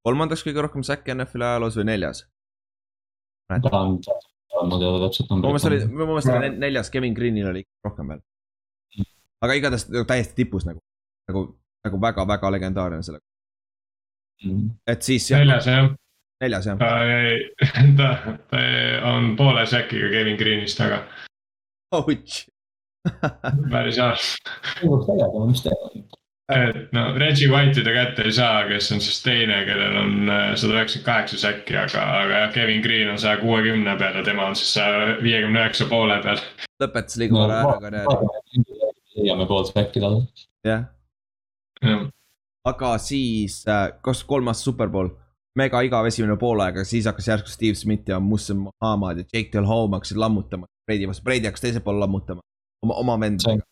kolmandaks 0.06 0.46
kõige 0.46 0.64
rohkem 0.64 0.86
säkke 0.86 1.14
NFL-i 1.14 1.50
ajaloos 1.50 1.78
või 1.78 1.90
neljas? 1.92 2.24
ta 3.46 3.78
on 3.78 4.00
ma 4.64 4.78
ei 4.78 4.82
tea 4.82 5.02
täpselt 5.04 5.30
numbrit. 5.30 5.46
mu 5.46 5.54
meelest 5.54 5.68
oli, 5.68 5.80
mu 5.92 6.08
meelest 6.08 6.32
oli 6.32 6.50
neljas, 6.62 6.90
Kevin 6.90 7.14
Greenil 7.14 7.50
oli 7.50 7.62
rohkem 7.84 8.12
veel. 8.12 8.22
aga 9.44 9.58
igatahes 9.58 9.86
nagu 9.92 10.06
täiesti 10.08 10.38
tipus 10.38 10.66
nagu, 10.68 10.80
nagu, 11.30 11.44
nagu 11.86 12.00
väga-väga 12.06 12.52
legendaarne 12.56 13.02
selle. 13.06 13.20
Mm. 14.44 14.70
et 14.86 15.02
siis. 15.02 15.30
neljas 15.34 15.68
jah. 15.70 15.90
Neljas 16.40 16.66
jah. 16.66 16.78
ta, 17.96 18.10
ta 18.50 18.66
on 19.12 19.34
poole 19.38 19.66
säkiga 19.66 20.10
Kevin 20.12 20.36
Greenist 20.40 20.78
taga. 20.78 21.04
Ouch 21.94 22.44
päris 23.72 23.98
halb 24.02 24.22
lõpuks 24.82 25.08
tegema, 25.08 25.42
mis 25.50 25.62
teha. 25.64 25.90
et 26.56 26.94
no 26.96 27.04
Reggie 27.18 27.50
White'i 27.50 27.84
ta 27.86 27.94
kätte 27.94 28.26
ei 28.26 28.34
saa, 28.34 28.64
kes 28.70 28.90
on 28.94 29.02
siis 29.04 29.20
teine, 29.24 29.60
kellel 29.68 29.98
on 30.00 30.32
äh, 30.32 30.48
sada 30.58 30.78
üheksakümmend 30.78 31.06
kaheksa 31.06 31.40
säkki, 31.42 31.78
aga, 31.80 32.04
aga 32.20 32.42
jah, 32.42 32.50
Kevin 32.54 32.82
Green 32.84 33.12
on 33.12 33.20
saja 33.22 33.40
kuuekümne 33.42 33.96
peal 34.00 34.20
ja 34.20 34.24
tema 34.26 34.48
on 34.50 34.58
siis 34.58 34.74
saja 34.78 35.16
viiekümne 35.22 35.62
üheksa 35.62 35.88
poole 35.90 36.18
peal. 36.24 36.42
lõpetas 36.82 37.20
liiga 37.22 37.40
vara 37.40 37.62
ära 37.62 37.78
karjääri. 37.86 38.66
leiame 39.16 39.48
pool 39.50 39.68
säkki 39.70 40.02
talle. 40.02 40.26
jah, 40.66 40.88
aga 42.66 42.96
siis 43.02 43.62
äh, 43.68 43.88
kakskümmend 44.00 44.34
kolm 44.34 44.52
aasta 44.52 44.70
superpool. 44.70 45.14
Mega 45.56 45.80
igav 45.86 46.06
esimene 46.08 46.36
poolaeg, 46.40 46.76
aga 46.76 46.84
siis 46.88 47.06
hakkas 47.08 47.28
järsku 47.30 47.52
Steve 47.52 47.74
Smith 47.78 48.10
ja 48.10 48.20
Muslim 48.20 48.66
Muhammad 48.66 49.22
ja 49.22 49.24
Jake 49.32 49.50
Del 49.52 49.66
Home 49.68 49.96
hakkasid 49.96 50.20
lammutama. 50.20 50.66
Brady 50.86 51.08
vastu, 51.08 51.24
Brady 51.24 51.48
hakkas 51.48 51.64
teisel 51.64 51.82
pool 51.84 52.00
lammutama 52.00 52.44
oma, 52.84 52.94
oma 53.02 53.16
vendadega. 53.20 53.64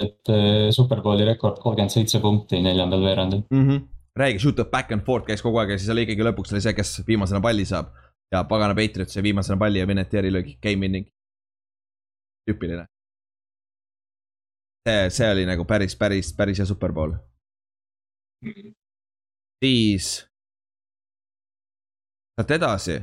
et 0.00 0.30
äh, 0.30 0.68
superbowli 0.74 1.24
rekord 1.26 1.58
kolmkümmend 1.62 1.92
seitse 1.92 2.20
punkti 2.22 2.60
neljandal 2.62 3.02
veerandil 3.02 3.42
mm. 3.50 3.64
-hmm. 3.66 3.80
räägi, 4.16 4.38
shoot 4.38 4.58
up 4.58 4.70
back 4.70 4.92
and 4.92 5.02
forth 5.06 5.26
käis 5.26 5.42
kogu 5.42 5.58
aeg 5.58 5.74
ja 5.74 5.78
siis 5.78 5.90
oli 5.90 6.06
ikkagi 6.06 6.24
lõpuks 6.28 6.54
oli 6.54 6.62
see, 6.62 6.74
kes 6.74 7.02
viimasena 7.06 7.40
palli 7.40 7.64
saab. 7.64 7.90
ja 8.32 8.44
pagana 8.44 8.74
Patriot 8.74 9.08
sai 9.10 9.22
viimasena 9.22 9.58
palli 9.58 9.78
ja 9.78 9.86
vineti 9.86 10.16
erilöögi, 10.16 10.58
game 10.62 10.86
winning. 10.86 11.06
tüüpiline. 12.50 12.86
see, 14.88 15.10
see 15.10 15.32
oli 15.32 15.46
nagu 15.46 15.64
päris, 15.64 15.96
päris, 15.96 16.32
päris 16.36 16.58
hea 16.58 16.66
superpool 16.66 17.16
siis. 19.64 20.29
Sealt 22.40 22.50
edasi. 22.56 22.98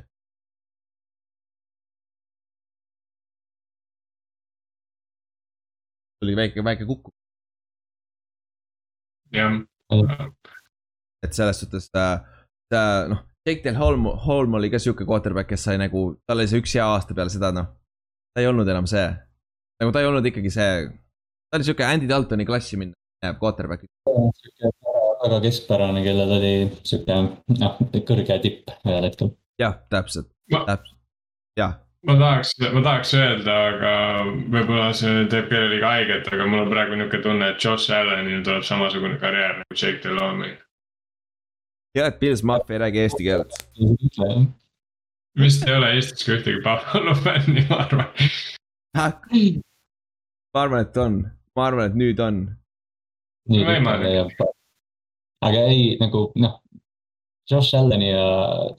oli 6.25 6.33
väike, 6.35 6.63
väike 6.65 6.85
kukk. 6.85 7.11
jah. 9.31 9.53
et 11.23 11.33
selles 11.33 11.59
suhtes 11.61 11.89
ta, 11.93 12.23
ta 12.71 12.81
noh, 13.07 13.21
Jake 13.45 13.61
Del 13.63 13.77
Holm, 13.77 14.07
Holm 14.25 14.57
oli 14.57 14.71
ka 14.73 14.79
sihuke 14.79 15.05
quarterback, 15.05 15.47
kes 15.49 15.63
sai 15.63 15.77
nagu, 15.77 16.17
tal 16.25 16.41
oli 16.41 16.47
see 16.49 16.63
üks 16.63 16.73
hea 16.73 16.87
aasta 16.87 17.13
peale 17.13 17.29
seda, 17.29 17.51
noh. 17.53 17.69
ta 18.33 18.41
ei 18.41 18.49
olnud 18.49 18.67
enam 18.67 18.89
see, 18.89 19.05
nagu 19.79 19.93
ta 19.93 20.01
ei 20.01 20.09
olnud 20.09 20.25
ikkagi 20.25 20.51
see, 20.57 20.89
ta 21.51 21.59
oli 21.59 21.69
sihuke 21.69 21.85
Andy 21.85 22.09
Daltoni 22.09 22.49
klassi 22.49 22.81
minna, 22.81 22.97
quarterback 23.37 23.85
väga 25.23 25.39
keskpärane, 25.41 26.03
kellel 26.05 26.31
oli 26.37 26.53
sihuke 26.87 27.17
noh, 27.61 27.81
kõrge 28.07 28.39
tipp 28.43 28.71
ühel 28.85 29.07
hetkel. 29.07 29.33
jah, 29.61 29.77
täpselt, 29.93 30.29
täpselt, 30.51 30.95
jah. 31.59 31.77
ma 32.07 32.17
tahaks, 32.21 32.53
ma 32.73 32.83
tahaks 32.85 33.13
öelda, 33.17 33.57
aga 33.71 33.93
võib-olla 34.53 34.91
see 34.97 35.25
teeb 35.31 35.49
kellelegi 35.51 35.85
haiget, 35.85 36.29
aga 36.33 36.47
mul 36.49 36.65
on 36.65 36.71
praegu 36.73 36.99
nihuke 36.99 37.21
tunne, 37.25 37.51
et 37.53 37.63
Josh 37.63 37.93
Allanil 37.93 38.43
tuleb 38.45 38.65
samasugune 38.67 39.19
karjäär 39.21 39.61
nagu 39.61 39.79
Jake 39.81 40.01
Delhomme. 40.03 40.53
ja, 41.97 42.07
et 42.07 42.19
Pils 42.19 42.43
Mafia 42.43 42.77
ei 42.77 42.83
räägi 42.85 43.05
eesti 43.05 43.29
keelt. 43.29 43.57
vist 45.39 45.65
ei 45.67 45.77
ole 45.77 45.95
Eestis 45.95 46.25
ka 46.25 46.37
ühtegi 46.37 46.61
Buffalo 46.65 47.15
fänni, 47.23 47.65
ma 47.69 47.81
arvan. 47.85 48.05
ma 50.53 50.61
arvan, 50.61 50.85
et 50.85 51.01
on, 51.01 51.23
ma 51.55 51.71
arvan, 51.71 51.91
et 51.91 51.97
nüüd 52.05 52.21
on. 52.21 52.45
võimalik 53.49 54.47
aga 55.47 55.67
ei, 55.71 55.95
nagu 56.01 56.27
noh, 56.43 56.57
Josh 57.47 57.77
Allan'i 57.79 58.09
ja 58.11 58.25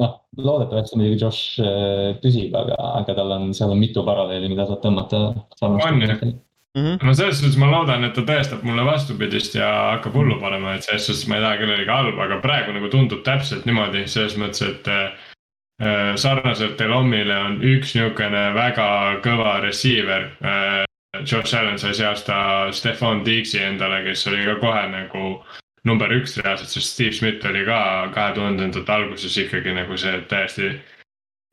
noh, 0.00 0.18
loodetavasti 0.36 0.98
muidugi 0.98 1.22
Josh 1.22 1.62
äh, 1.64 2.12
püsib, 2.22 2.52
aga, 2.58 2.76
aga 3.00 3.16
tal 3.16 3.32
on, 3.38 3.48
seal 3.56 3.72
on 3.72 3.80
mitu 3.80 4.04
paralleeli, 4.06 4.50
mida 4.52 4.68
saab 4.68 4.84
tõmmata. 4.84 5.24
on 5.64 6.04
jah 6.04 6.28
Mm 6.76 6.84
-hmm. 6.84 7.06
no 7.06 7.14
selles 7.14 7.38
suhtes 7.38 7.56
ma 7.56 7.70
loodan, 7.70 8.04
et 8.04 8.12
ta 8.14 8.20
tõestab 8.20 8.62
mulle 8.62 8.84
vastupidist 8.84 9.54
ja 9.54 9.68
hakkab 9.92 10.14
hullu 10.14 10.36
panema, 10.40 10.74
et 10.74 10.84
selles 10.84 11.06
suhtes 11.06 11.28
ma 11.28 11.36
ei 11.36 11.42
taha 11.42 11.56
kellelegi 11.56 11.90
halba, 11.90 12.24
aga 12.24 12.40
praegu 12.40 12.72
nagu 12.72 12.88
tundub 12.88 13.22
täpselt 13.24 13.64
niimoodi, 13.66 14.06
selles 14.06 14.36
mõttes, 14.36 14.62
et 14.68 14.88
äh,. 14.88 16.14
sarnaselt 16.16 16.78
Delomile 16.78 17.36
on 17.38 17.60
üks 17.62 17.94
niisugune 17.94 18.54
väga 18.54 18.88
kõva 19.26 19.60
receiver 19.62 20.28
äh,. 20.42 20.84
Josh 21.32 21.56
Allan 21.56 21.78
sai 21.78 21.94
see 21.94 22.06
aasta 22.06 22.68
Stefan 22.72 23.24
Diggs'i 23.24 23.58
endale, 23.62 24.04
kes 24.04 24.26
oli 24.26 24.44
ka 24.44 24.54
kohe 24.60 24.84
nagu 24.88 25.42
number 25.84 26.12
üks 26.16 26.36
reaalselt, 26.40 26.72
sest 26.72 26.94
Steve 26.94 27.12
Smith 27.16 27.46
oli 27.46 27.64
ka 27.66 27.80
kahe 28.14 28.34
tuhandendate 28.36 28.92
alguses 28.92 29.36
ikkagi 29.44 29.74
nagu 29.76 29.96
see 30.00 30.20
täiesti, 30.30 30.72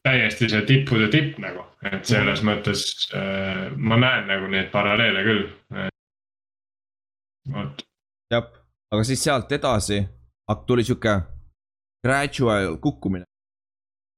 täiesti 0.06 0.50
see 0.50 0.64
tippude 0.70 1.10
tipp 1.14 1.40
nagu, 1.44 1.66
et 1.86 2.06
selles 2.06 2.42
mm. 2.42 2.50
mõttes 2.50 2.86
äh, 3.14 3.68
ma 3.78 4.00
näen 4.02 4.30
nagu 4.32 4.50
neid 4.52 4.72
paralleele 4.74 5.24
küll. 5.28 5.46
vot. 7.54 7.86
jah, 8.34 8.52
aga 8.92 9.08
siis 9.08 9.24
sealt 9.24 9.52
edasi 9.52 10.04
tuli 10.68 10.84
sihuke 10.84 11.20
gradual 12.06 12.78
kukkumine. 12.78 13.26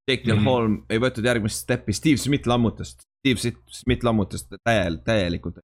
Del 0.08 0.20
mm 0.24 0.40
-hmm. 0.40 0.46
Holm 0.46 0.86
ei 0.90 1.00
võetud 1.00 1.26
järgmist 1.26 1.64
steppi, 1.64 1.94
Steve 1.94 2.18
Smith 2.18 2.48
lammutas, 2.48 2.96
Steve 3.20 3.52
Smith 3.68 4.04
lammutas 4.04 4.48
täiel-, 4.70 5.02
täielikult. 5.04 5.60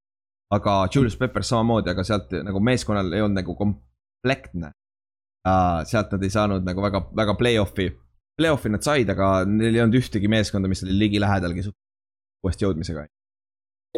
aga 0.52 0.88
Julius 0.96 1.18
Pepper 1.18 1.44
samamoodi, 1.44 1.90
aga 1.90 2.04
sealt 2.04 2.32
nagu 2.44 2.60
meeskonnal 2.60 3.14
ei 3.14 3.22
olnud 3.22 3.40
nagu 3.40 3.56
kom-, 3.56 3.80
komplektne 4.24 4.72
sealt 5.90 6.14
nad 6.16 6.24
ei 6.24 6.32
saanud 6.32 6.64
nagu 6.64 6.84
väga, 6.84 7.02
väga 7.20 7.34
play-off'i, 7.36 7.90
play-off'i 8.40 8.72
nad 8.72 8.86
said, 8.86 9.10
aga 9.12 9.44
neil 9.44 9.76
ei 9.76 9.82
olnud 9.84 10.00
ühtegi 10.00 10.30
meeskonda, 10.32 10.70
mis 10.72 10.86
oli 10.86 10.96
ligilähedalgi 11.02 11.66
uuesti 11.68 12.64
jõudmisega. 12.64 13.04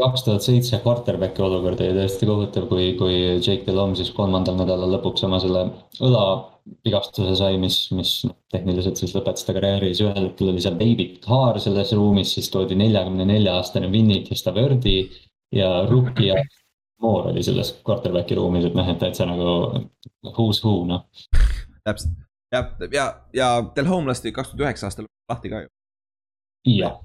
kaks 0.01 0.25
tuhat 0.25 0.43
seitse 0.43 0.81
quarterback'i 0.83 1.45
olukord 1.45 1.79
oli 1.85 1.93
tõesti 1.99 2.27
kohutav, 2.27 2.65
kui, 2.71 2.95
kui 2.97 3.13
Jake 3.37 3.61
Delhomme 3.67 3.95
siis 3.95 4.09
kolmandal 4.17 4.57
nädalal 4.57 4.97
lõpuks 4.97 5.23
oma 5.29 5.37
selle 5.39 5.67
õlavigastuse 6.01 7.37
sai, 7.37 7.61
mis, 7.61 7.77
mis 7.95 8.17
tehniliselt 8.51 8.97
siis 8.97 9.13
lõpetas 9.15 9.45
ta 9.45 9.53
karjääri, 9.55 9.93
siis 9.93 10.09
ühel 10.09 10.31
hetkel 10.31 10.49
oli 10.51 10.65
seal 10.65 10.81
David 10.81 11.21
Carr 11.23 11.61
selles 11.61 11.93
ruumis, 11.93 12.33
siis 12.33 12.49
toodi 12.49 12.75
neljakümne 12.81 13.29
nelja 13.29 13.59
aastane 13.61 13.93
Vinny 13.93 14.23
Testaverde 14.25 14.97
ja 15.53 15.71
rookie 15.93 16.41
Moore 17.05 17.31
oli 17.31 17.45
selles 17.45 17.75
quarterback'i 17.85 18.35
ruumis, 18.35 18.65
et 18.65 18.77
noh, 18.77 18.89
et 18.89 19.01
täitsa 19.01 19.29
nagu 19.29 19.49
who's 20.33 20.63
who 20.65 20.79
noh. 20.89 21.05
täpselt 21.85 22.25
ja, 22.51 22.71
ja, 22.91 23.15
ja 23.33 23.71
Del 23.75 23.85
Home 23.85 24.07
lasti 24.07 24.31
kaks 24.31 24.49
tuhat 24.51 24.63
üheksa 24.65 24.89
aastal 24.89 25.09
lahti 25.29 25.49
ka 25.49 25.61
ju. 25.65 25.69
jah 26.79 26.97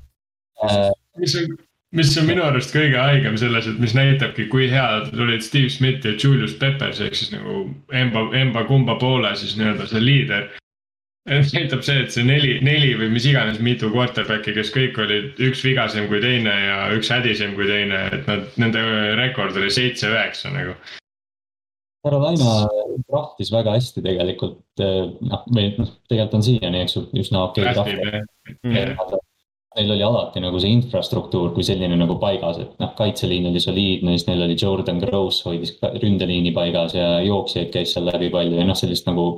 äh,. 0.64 0.90
mis 1.18 1.36
on, 1.36 1.56
mis 1.96 2.12
on 2.18 2.28
minu 2.28 2.44
arust 2.44 2.74
kõige 2.74 2.98
haigem 3.00 3.36
selles, 3.40 3.68
et 3.68 3.78
mis 3.82 3.94
näitabki, 3.96 4.48
kui 4.52 4.70
head 4.72 5.12
olid 5.16 5.44
Steve 5.44 5.68
Smith 5.72 6.06
ja 6.06 6.16
Julius 6.16 6.56
Peppers 6.60 7.00
ehk 7.00 7.18
siis 7.18 7.32
nagu 7.34 7.64
emba, 7.92 8.26
emba 8.40 8.64
kumba 8.68 8.96
poole 9.00 9.34
siis 9.36 9.56
nii-öelda 9.58 9.88
see 9.90 10.04
liider 10.04 10.48
näitab 11.28 11.82
see, 11.84 12.00
et 12.00 12.14
see 12.14 12.24
neli, 12.24 12.54
neli 12.64 12.94
või 12.98 13.10
mis 13.12 13.26
iganes 13.28 13.60
mitu 13.62 13.90
quarterback'i, 13.92 14.54
kes 14.56 14.72
kõik 14.72 14.98
olid 15.04 15.40
üks 15.50 15.62
vigasem 15.66 16.08
kui 16.08 16.20
teine 16.22 16.54
ja 16.54 16.78
üks 16.96 17.12
hädisem 17.12 17.54
kui 17.58 17.68
teine, 17.68 18.06
et 18.16 18.26
nad, 18.30 18.46
nende 18.60 18.82
rekord 19.20 19.56
oli 19.60 19.70
seitse-üheksa 19.74 20.52
nagu. 20.54 20.78
Carolina 22.00 22.64
draftis 23.10 23.50
väga 23.52 23.74
hästi 23.76 24.00
tegelikult, 24.04 24.62
noh, 24.80 25.42
või 25.52 25.74
noh, 25.76 25.90
tegelikult 26.08 26.38
on 26.38 26.46
siiani, 26.46 26.84
eks 26.86 26.96
ju, 26.96 27.02
üsna 27.20 27.44
okei 27.50 27.68
okay, 27.68 28.06
draft. 28.96 29.18
Neil 29.76 29.92
oli 29.94 30.02
alati 30.02 30.40
nagu 30.42 30.58
see 30.58 30.72
infrastruktuur 30.74 31.52
kui 31.54 31.62
selline 31.62 31.94
nagu 31.94 32.16
paigas, 32.18 32.56
et 32.58 32.72
noh, 32.82 32.90
kaitseliin 32.98 33.44
oli 33.52 33.60
soliidne, 33.62 34.16
siis 34.16 34.26
neil 34.26 34.42
oli 34.48 34.56
Jordan 34.58 34.98
Gross 34.98 35.44
hoidis 35.46 35.76
ründeliini 36.00 36.50
paigas 36.56 36.96
ja 36.96 37.20
jooksjaid 37.22 37.70
käis 37.76 37.92
seal 37.94 38.08
läbi 38.08 38.32
palju 38.32 38.58
ja 38.58 38.66
noh, 38.66 38.78
sellist 38.80 39.06
nagu 39.06 39.28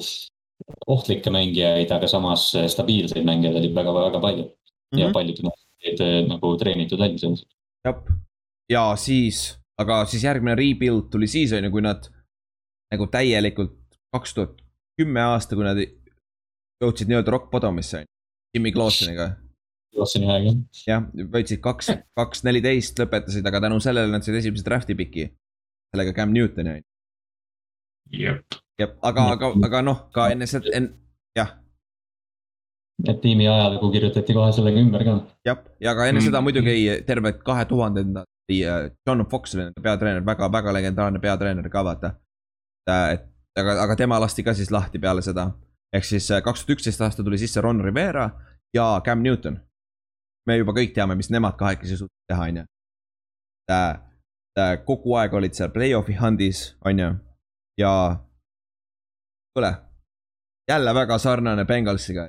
ohtlikke 0.87 1.31
mängijaid, 1.31 1.91
aga 1.95 2.09
samas 2.11 2.51
stabiilseid 2.75 3.27
mängijaid 3.27 3.59
oli 3.61 3.75
väga-väga 3.75 4.21
palju 4.21 4.45
mm. 4.45 4.53
-hmm. 4.53 5.01
ja 5.01 5.07
mhm. 5.07 5.13
paljud 5.13 5.45
olid 5.47 6.01
eh, 6.01 6.19
nagu 6.29 6.57
treenitud 6.59 6.99
välja 6.99 7.19
selles. 7.19 7.45
jah, 7.85 8.03
ja 8.71 8.97
siis, 8.97 9.59
aga 9.79 10.05
siis 10.07 10.25
järgmine 10.25 10.55
rebuild 10.59 11.11
tuli 11.11 11.27
siis 11.27 11.53
on 11.53 11.65
ju, 11.65 11.71
kui 11.71 11.83
nad 11.83 12.09
nagu 12.93 13.07
täielikult 13.07 13.79
kaks 14.13 14.35
tuhat 14.35 14.61
kümme 15.01 15.23
aasta, 15.25 15.57
kui 15.57 15.65
nad 15.65 15.79
jõudsid 16.83 17.09
nii-öelda 17.09 17.33
rock 17.33 17.51
bottom'isse 17.53 18.05
Jimmy 18.55 18.73
Clauseniga. 18.73 19.31
Clauseni 19.93 20.29
aeg 20.33 20.47
jah. 20.47 20.59
jah, 20.89 21.07
võitsid 21.33 21.61
kaks, 21.65 21.91
kaks 22.17 22.45
neliteist 22.45 23.01
lõpetasid, 23.01 23.47
aga 23.49 23.61
tänu 23.67 23.81
sellele 23.81 24.13
nad 24.13 24.25
said 24.25 24.39
esimese 24.41 24.65
draft'i 24.67 24.97
piki. 24.97 25.31
sellega 25.93 26.15
Cam 26.17 26.33
Newtoni 26.33 26.71
on 26.71 26.81
ju. 26.81 26.87
Jep 28.11 28.63
jah, 28.83 28.93
aga, 29.03 29.27
aga, 29.37 29.53
aga 29.67 29.83
noh, 29.83 29.99
ka 30.15 30.29
enne 30.33 30.47
seda, 30.51 30.71
en-, 30.77 30.91
jah. 31.37 31.55
et 33.09 33.21
tiimi 33.23 33.49
ajalugu 33.49 33.91
kirjutati 33.95 34.37
kohe 34.37 34.53
sellega 34.57 34.83
ümber 34.83 35.05
ka. 35.07 35.17
jah, 35.49 35.65
ja 35.81 35.97
ka 35.99 36.07
enne 36.09 36.21
mm. 36.21 36.29
seda 36.29 36.43
muidugi 36.45 36.77
terve 37.09 37.35
kahe 37.41 37.67
tuhandenda 37.71 38.25
äh, 38.53 38.91
John 39.07 39.27
Fox 39.31 39.55
oli 39.57 39.67
nende 39.67 39.85
peatreener 39.85 40.25
väga,, 40.25 40.49
väga-väga 40.49 40.79
legendaarne 40.79 41.21
peatreener 41.23 41.69
ka 41.73 41.85
vaata. 41.85 42.15
et 42.87 43.29
aga, 43.59 43.83
aga 43.87 43.97
tema 43.97 44.21
lasti 44.21 44.43
ka 44.43 44.55
siis 44.55 44.71
lahti 44.71 44.99
peale 44.99 45.23
seda. 45.23 45.51
ehk 45.93 46.05
siis 46.09 46.31
äh, 46.31 46.43
kaks 46.43 46.65
tuhat 46.65 46.79
üksteist 46.79 47.01
aasta 47.01 47.25
tuli 47.25 47.39
sisse 47.39 47.61
Ron 47.61 47.85
Rivera 47.85 48.31
ja 48.75 49.01
Cam 49.05 49.23
Newton. 49.23 49.61
me 50.47 50.57
juba 50.59 50.73
kõik 50.73 50.95
teame, 50.95 51.15
mis 51.15 51.31
nemad 51.31 51.55
kahekesi 51.57 51.97
suutsid 51.97 52.29
teha, 52.29 52.49
on 52.49 52.57
ju. 52.57 52.65
äh, 53.71 54.01
äh, 54.59 54.73
kogu 54.85 55.15
aeg 55.15 55.35
olid 55.35 55.55
seal 55.55 55.71
play-off'i 55.71 56.17
hand'is, 56.19 56.75
on 56.85 56.99
ju, 56.99 57.13
ja. 57.83 57.95
kuule, 59.55 59.75
jälle 60.71 60.95
väga 60.95 61.19
sarnane 61.19 61.65
Bengalsiga. 61.69 62.29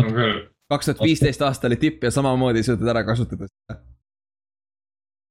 on 0.00 0.14
küll. 0.14 0.40
kaks 0.70 0.90
tuhat 0.90 1.04
viisteist 1.04 1.42
aasta 1.42 1.66
oli 1.66 1.76
tipp 1.76 2.04
ja 2.04 2.10
samamoodi 2.10 2.62
ei 2.62 2.70
suutnud 2.70 2.88
ära 2.94 3.04
kasutada 3.04 3.48
seda 3.50 3.80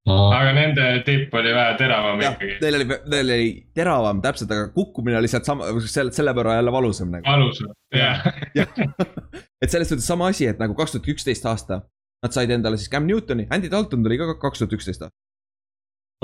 no.. 0.08 0.16
aga 0.36 0.54
nende 0.56 0.86
tipp 1.08 1.36
oli 1.38 1.54
vähe 1.56 1.76
teravam 1.80 2.22
ja, 2.24 2.32
ikkagi. 2.36 2.58
Neil 2.64 2.80
oli, 2.80 2.88
neil 3.14 3.34
oli 3.36 3.50
teravam 3.78 4.22
täpselt, 4.24 4.54
aga 4.56 4.70
kukkumine 4.76 5.20
oli 5.20 5.30
sealt 5.32 5.48
sama, 5.48 5.70
selle, 5.86 6.14
selle 6.16 6.34
võrra 6.38 6.58
jälle 6.60 6.74
valusam 6.74 7.14
nagu. 7.14 7.28
valusam, 7.28 7.74
jah. 8.02 8.26
et 8.56 9.70
selles 9.70 9.92
suhtes 9.92 10.08
sama 10.08 10.32
asi, 10.34 10.50
et 10.52 10.62
nagu 10.62 10.78
kaks 10.78 10.98
tuhat 10.98 11.14
üksteist 11.16 11.48
aasta. 11.50 11.84
Nad 12.26 12.34
said 12.34 12.50
endale 12.50 12.80
siis 12.82 12.90
Cam 12.90 13.06
Newtoni, 13.06 13.44
Andy 13.54 13.70
Dalton 13.70 14.02
tuli 14.02 14.18
ka 14.18 14.32
kaks 14.42 14.64
tuhat 14.64 14.74
üksteist 14.80 15.04
aasta. 15.06 15.16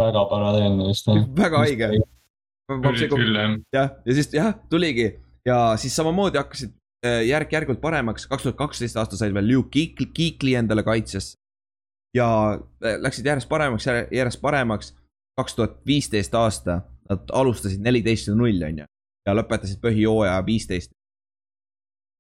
väga 0.02 0.26
paralleelne 0.32 0.90
vist 0.90 1.10
jah. 1.10 1.28
väga 1.38 1.66
haige. 1.66 1.92
Jah, 3.74 3.92
ja 4.06 4.16
siis 4.18 4.34
jah, 4.34 4.54
tuligi 4.70 5.10
ja 5.46 5.76
siis 5.78 5.96
samamoodi 5.96 6.40
hakkasid 6.40 6.72
äh, 7.06 7.22
järk-järgult 7.28 7.82
paremaks, 7.82 8.28
kaks 8.28 8.44
tuhat 8.48 8.60
kaksteist 8.60 8.98
aasta 8.98 9.20
said 9.20 9.34
veel 9.36 9.50
Luke 9.52 9.88
Kuechly 9.98 10.56
endale 10.60 10.84
kaitsesse 10.84 11.38
ja 12.16 12.28
äh, 12.86 12.98
läksid 13.02 13.26
järjest 13.26 13.50
paremaks, 13.50 13.88
järjest 14.12 14.42
paremaks. 14.42 14.96
kaks 15.36 15.56
tuhat 15.56 15.80
viisteist 15.86 16.36
aasta, 16.38 16.82
nad 17.10 17.32
alustasid 17.34 17.82
neliteist 17.82 18.28
ja 18.28 18.36
null, 18.38 18.60
on 18.68 18.84
ju, 18.84 18.86
ja 19.26 19.34
lõpetasid 19.34 19.80
põhijooaja 19.82 20.44
viisteist. 20.46 20.92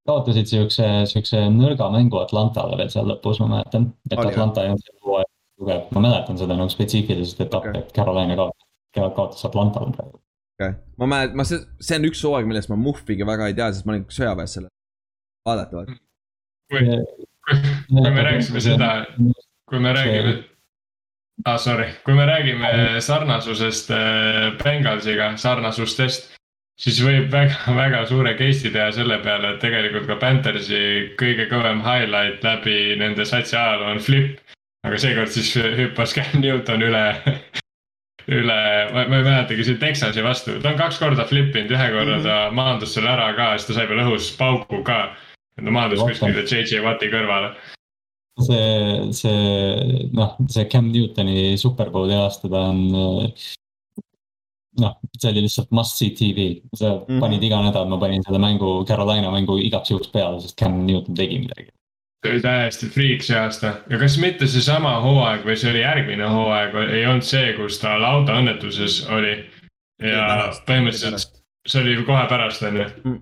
kaotasid 0.09 0.49
siukse, 0.49 0.87
siukse 1.05 1.43
nõrga 1.53 1.91
mängu 1.93 2.17
Atlantale 2.17 2.77
veel 2.77 2.89
seal 2.89 3.05
lõpus, 3.07 3.37
ma 3.43 3.51
mäletan, 3.51 3.85
et 4.09 4.17
Oli, 4.17 4.31
Atlanta 4.33 4.63
ei 4.63 4.73
olnud 4.73 4.87
sel 4.87 4.97
hooajal 5.05 5.29
tugev, 5.61 5.85
ma 5.93 6.03
mäletan 6.07 6.41
seda 6.41 6.57
nagu 6.57 6.73
spetsiifilisest 6.73 7.45
etappi 7.45 7.69
okay., 7.69 7.83
et 7.83 7.93
Carolina 7.93 8.35
kaotas, 8.35 8.67
kaotas 8.97 9.45
Atlantale 9.45 9.93
praegu. 9.93 10.19
Okay., 10.64 10.80
ma 11.02 11.10
mäletan, 11.15 11.38
ma 11.40 11.48
see, 11.48 11.61
see 11.84 11.99
on 11.99 12.10
üks 12.10 12.23
hooaeg, 12.26 12.49
millest 12.49 12.72
ma 12.72 12.80
Muhviga 12.80 13.27
väga 13.30 13.52
ei 13.52 13.57
tea, 13.57 13.69
sest 13.73 13.88
ma 13.88 13.95
olin 13.95 14.07
sõjaväes 14.11 14.57
selle, 14.57 14.72
vaadata. 15.48 15.85
kui, 16.73 16.99
kui 17.90 18.14
me 18.14 18.27
rääkisime 18.30 18.64
seda 18.64 18.94
kui 19.73 19.80
me 19.80 19.94
räägime 19.94 20.44
ah,, 21.45 21.57
sorry, 21.57 21.88
kui 22.06 22.14
me 22.14 22.26
räägime 22.26 23.02
sarnasusest 23.02 23.91
äh, 23.91 24.53
Bengalsiga, 24.64 25.31
sarnasustest, 25.38 26.30
siis 26.80 26.99
võib 27.02 27.31
väga, 27.34 27.57
väga 27.81 28.03
suure 28.10 28.35
case'i 28.38 28.72
teha 28.73 28.91
selle 28.94 29.18
peale, 29.26 29.56
et 29.56 29.64
tegelikult 29.64 30.06
ka 30.11 30.19
Panthersi 30.22 30.84
kõige 31.19 31.49
kõvem 31.52 31.81
highlight 31.85 32.45
läbi 32.45 32.77
nende 33.02 33.26
satsi 33.26 33.57
ajaloo 33.57 33.95
on 33.95 34.03
flip. 34.03 34.40
aga 34.84 34.98
seekord 34.99 35.31
siis 35.31 35.53
hüppas 35.56 36.14
Cam 36.14 36.41
Newton 36.41 36.84
üle 36.84 37.06
üle, 38.31 38.59
ma, 38.93 39.05
ma 39.09 39.19
ei 39.19 39.27
mäletagi, 39.27 39.65
see 39.67 39.79
Texasi 39.81 40.23
vastu, 40.23 40.57
ta 40.63 40.71
on 40.71 40.79
kaks 40.79 40.99
korda 41.01 41.25
flip 41.27 41.55
inud, 41.55 41.73
ühe 41.75 41.91
korra 41.95 42.17
ta 42.23 42.39
mhm. 42.47 42.55
maandus 42.59 42.95
selle 42.95 43.11
ära 43.13 43.31
ka, 43.37 43.53
siis 43.57 43.69
ta 43.69 43.77
sai 43.79 43.87
veel 43.91 44.03
õhus 44.05 44.31
pauku 44.39 44.83
ka. 44.87 44.99
ta 45.59 45.69
maandus 45.69 46.01
kuskile 46.01 46.45
JJ 46.47 46.81
Watti 46.85 47.11
kõrvale 47.13 47.53
see, 48.41 49.11
see 49.13 50.09
noh, 50.13 50.37
see 50.49 50.65
Cam 50.71 50.89
Newtoni 50.91 51.57
superbowli 51.59 52.15
aasta 52.17 52.49
ta 52.49 52.69
on. 52.71 52.81
noh, 54.81 54.93
see 55.19 55.29
oli 55.29 55.43
lihtsalt 55.45 55.69
must 55.75 55.99
see 56.01 56.15
tv, 56.17 56.63
sa 56.73 56.95
mm 56.95 57.05
-hmm. 57.05 57.19
panid 57.21 57.43
iga 57.43 57.61
nädal, 57.61 57.85
ma 57.89 57.99
panin 58.01 58.23
selle 58.25 58.39
mängu, 58.41 58.85
Carolina 58.87 59.31
mängu 59.31 59.57
igaks 59.57 59.91
juhuks 59.91 60.09
peale, 60.09 60.41
sest 60.41 60.57
Cam 60.57 60.85
Newton 60.85 61.15
tegi 61.15 61.39
midagi. 61.39 61.69
Täiesti 62.23 62.89
friik 62.89 63.23
see 63.25 63.37
aasta 63.39 63.73
ja 63.89 63.99
kas 63.99 64.17
mitte 64.21 64.47
seesama 64.47 64.95
hooaeg 65.03 65.45
või 65.47 65.57
see 65.59 65.71
oli 65.73 65.83
järgmine 65.83 66.29
hooaeg, 66.31 66.75
ei 66.87 67.05
olnud 67.05 67.27
see, 67.27 67.53
kus 67.57 67.79
ta 67.81 67.95
autoõnnetuses 67.97 69.03
oli. 69.11 69.37
ja 70.03 70.51
põhimõtteliselt 70.67 71.43
see 71.67 71.81
oli 71.81 71.95
kohe 72.07 72.25
pärast, 72.27 72.63
on 72.63 72.81
ju. 72.81 72.89
Mm. 73.03 73.21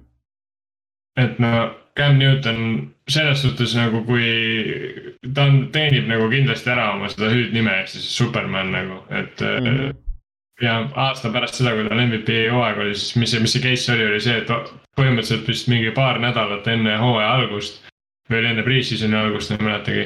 et 1.18 1.40
no 1.40 1.54
Cam 1.98 2.18
Newton 2.18 2.62
selles 3.10 3.42
suhtes 3.42 3.74
nagu 3.76 4.04
kui 4.08 4.30
ta 5.36 5.48
on, 5.50 5.66
teenib 5.74 6.08
nagu 6.08 6.30
kindlasti 6.32 6.72
ära 6.72 6.94
oma 6.94 7.10
seda 7.12 7.32
hüüdnime 7.34 7.74
ehk 7.82 7.92
siis 7.92 8.08
Superman 8.18 8.72
nagu, 8.72 9.02
et 9.10 9.42
mm. 9.42 9.68
-hmm. 9.68 9.98
ja 10.62 10.78
aasta 10.96 11.30
pärast 11.30 11.60
seda, 11.60 11.76
kui 11.76 11.90
tal 11.90 12.06
MVP 12.06 12.38
hooaeg 12.52 12.78
oli, 12.86 12.96
siis 12.96 13.16
mis 13.16 13.32
see, 13.32 13.44
mis 13.44 13.54
see 13.58 13.66
case 13.66 13.94
oli, 13.94 14.08
oli 14.08 14.22
see, 14.24 14.38
et 14.38 14.48
põhimõtteliselt 15.00 15.48
vist 15.48 15.68
mingi 15.72 15.92
paar 15.96 16.20
nädalat 16.20 16.68
enne 16.68 16.98
hooaja 16.98 17.34
algust. 17.34 17.82
Või 18.30 18.42
oli 18.42 18.52
enne 18.52 18.68
pre-season'i 18.68 19.18
algust, 19.18 19.52
ma 19.52 19.58
ei 19.58 19.68
mäletagi. 19.70 20.06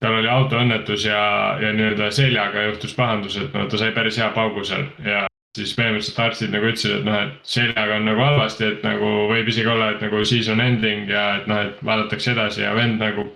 tal 0.00 0.14
oli 0.16 0.28
autoõnnetus 0.32 1.04
ja, 1.04 1.24
ja 1.60 1.72
nii-öelda 1.76 2.10
seljaga 2.10 2.62
juhtus 2.70 2.94
pahandus, 2.96 3.36
et 3.36 3.52
no 3.52 3.66
ta 3.68 3.80
sai 3.80 3.92
päris 3.92 4.16
hea 4.16 4.30
paugu 4.36 4.64
seal 4.64 4.86
ja 5.04 5.26
siis 5.58 5.72
põhimõtteliselt 5.76 6.20
arstid 6.24 6.54
nagu 6.54 6.68
ütlesid, 6.70 6.94
et 7.00 7.06
noh, 7.06 7.18
et 7.26 7.50
seljaga 7.54 7.98
on 7.98 8.06
nagu 8.08 8.22
halvasti, 8.22 8.68
et 8.68 8.84
nagu 8.86 9.10
võib 9.30 9.50
isegi 9.50 9.70
olla, 9.70 9.90
et 9.94 10.04
nagu 10.04 10.22
season 10.24 10.62
ending 10.62 11.10
ja 11.10 11.24
et 11.40 11.48
noh, 11.50 11.64
et 11.66 11.80
vaadatakse 11.86 12.34
edasi 12.34 12.64
ja 12.64 12.74
vend 12.78 13.02
nagu. 13.02 13.26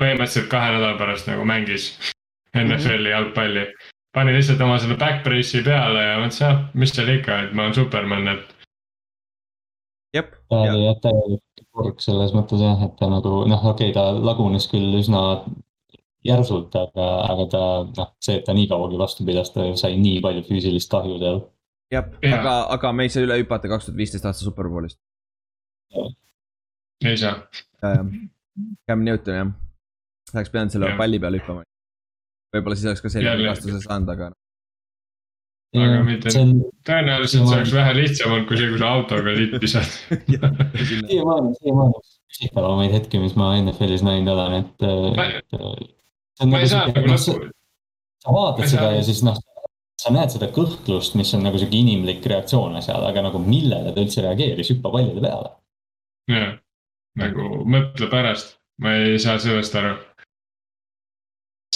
põhimõtteliselt 0.00 0.48
kahe 0.48 0.70
nädala 0.72 0.96
pärast 0.96 1.28
nagu 1.28 1.44
mängis 1.44 1.90
NFL-i 2.64 3.12
jalgpalli. 3.12 3.66
pani 4.14 4.32
lihtsalt 4.34 4.60
oma 4.64 4.78
selle 4.78 4.96
back 4.98 5.22
brace'i 5.26 5.62
peale 5.64 6.06
ja 6.06 6.16
mõtles 6.22 6.40
jah, 6.40 6.64
mis 6.74 6.94
seal 6.96 7.12
ikka, 7.18 7.42
et 7.44 7.52
ma 7.52 7.68
olen 7.68 7.76
Superman, 7.76 8.28
et. 8.28 8.56
jep. 10.16 10.34
Kurg 11.74 12.00
selles 12.02 12.32
mõttes 12.34 12.62
jah, 12.62 12.80
et 12.86 12.96
ta 12.98 13.08
nagu 13.10 13.42
noh, 13.48 13.66
okei 13.72 13.90
okay,, 13.90 13.96
ta 13.96 14.10
lagunes 14.14 14.66
küll 14.70 14.96
üsna 14.98 15.22
järsult, 16.26 16.74
aga, 16.76 17.06
aga 17.30 17.46
ta 17.52 17.62
noh, 17.86 18.10
see, 18.22 18.40
et 18.40 18.44
ta 18.46 18.54
nii 18.56 18.68
kauagi 18.70 18.98
vastu 19.00 19.24
pidas, 19.28 19.52
ta 19.54 19.70
sai 19.80 19.96
nii 20.00 20.20
palju 20.24 20.44
füüsilist 20.48 20.90
kahju 20.92 21.16
seal. 21.22 21.40
jah 21.94 22.10
ja., 22.22 22.34
aga, 22.36 22.56
aga 22.76 22.92
me 22.96 23.06
ei 23.06 23.14
saa 23.14 23.24
üle 23.26 23.38
hüpata 23.40 23.70
kaks 23.70 23.88
tuhat 23.88 24.00
viisteist 24.00 24.26
aasta 24.28 24.44
superbowlist. 24.44 25.00
ei 27.04 27.16
saa. 27.16 27.38
Cam 27.80 29.06
Newton 29.06 29.38
jah, 29.38 29.54
oleks 30.34 30.52
pidanud 30.52 30.74
selle 30.74 30.92
ja. 30.92 30.98
palli 31.00 31.22
peale 31.22 31.40
hüppama. 31.40 31.64
võib-olla 32.54 32.76
siis 32.76 32.90
oleks 32.90 33.04
ka 33.06 33.14
selline 33.14 33.38
vigastuse 33.40 33.82
saanud, 33.86 34.12
aga. 34.16 34.32
Aga 35.78 35.98
mitte, 36.06 36.32
tõenäoliselt 36.88 37.44
see 37.46 37.58
oleks 37.58 37.74
vähe 37.74 37.92
lihtsam 37.98 38.32
olnud, 38.34 38.48
kui 38.48 38.58
see, 38.58 38.70
kui 38.72 38.80
sa 38.80 38.94
autoga 38.96 39.34
liit 39.36 39.54
visad. 39.62 39.92
siiamaani, 41.10 41.54
siiamaani 41.60 42.00
küsitavamaid 42.30 42.94
hetki, 42.94 43.20
mis 43.22 43.36
ma 43.38 43.52
NFL-is 43.58 44.04
näinud 44.06 44.32
olen, 44.34 44.58
et, 44.60 44.84
et 45.42 46.48
ma 46.48 46.60
ei 46.62 46.70
saa 46.70 46.86
nagu 46.88 47.10
lõppu. 47.10 47.50
sa 48.22 48.34
vaatad 48.34 48.70
seda 48.70 48.90
ja 48.94 49.02
siis 49.06 49.22
noh, 49.26 49.38
sa 50.00 50.12
näed 50.14 50.32
seda 50.32 50.50
kõhklust, 50.54 51.16
mis 51.18 51.32
on 51.36 51.44
nagu 51.46 51.60
sihuke 51.60 51.80
inimlik 51.80 52.26
reaktsioon 52.32 52.78
asjale, 52.80 53.10
aga 53.10 53.26
nagu 53.26 53.42
millele 53.42 53.92
ta 53.94 54.04
üldse 54.04 54.24
reageeris, 54.24 54.72
hüppa 54.74 54.92
pallide 54.94 55.24
peale. 55.24 55.52
jah, 56.30 56.54
nagu 57.20 57.64
mõtle 57.66 58.10
pärast, 58.12 58.56
ma 58.80 58.94
ei 59.00 59.18
saa 59.22 59.40
sellest 59.42 59.76
aru. 59.80 59.98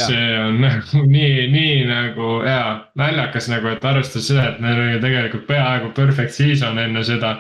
See 0.01 0.39
on 0.39 0.61
nagu 0.67 1.03
nii, 1.07 1.49
nii 1.53 1.83
nagu 1.91 2.31
hea, 2.45 2.71
naljakas 2.99 3.51
nagu, 3.53 3.69
et 3.71 3.85
arvestades 3.85 4.31
seda, 4.31 4.49
et 4.53 4.63
neil 4.65 4.81
oli 4.81 5.03
tegelikult 5.03 5.47
peaaegu 5.51 5.93
perfect 5.95 6.35
season 6.35 6.79
enne 6.79 7.05
seda. 7.05 7.37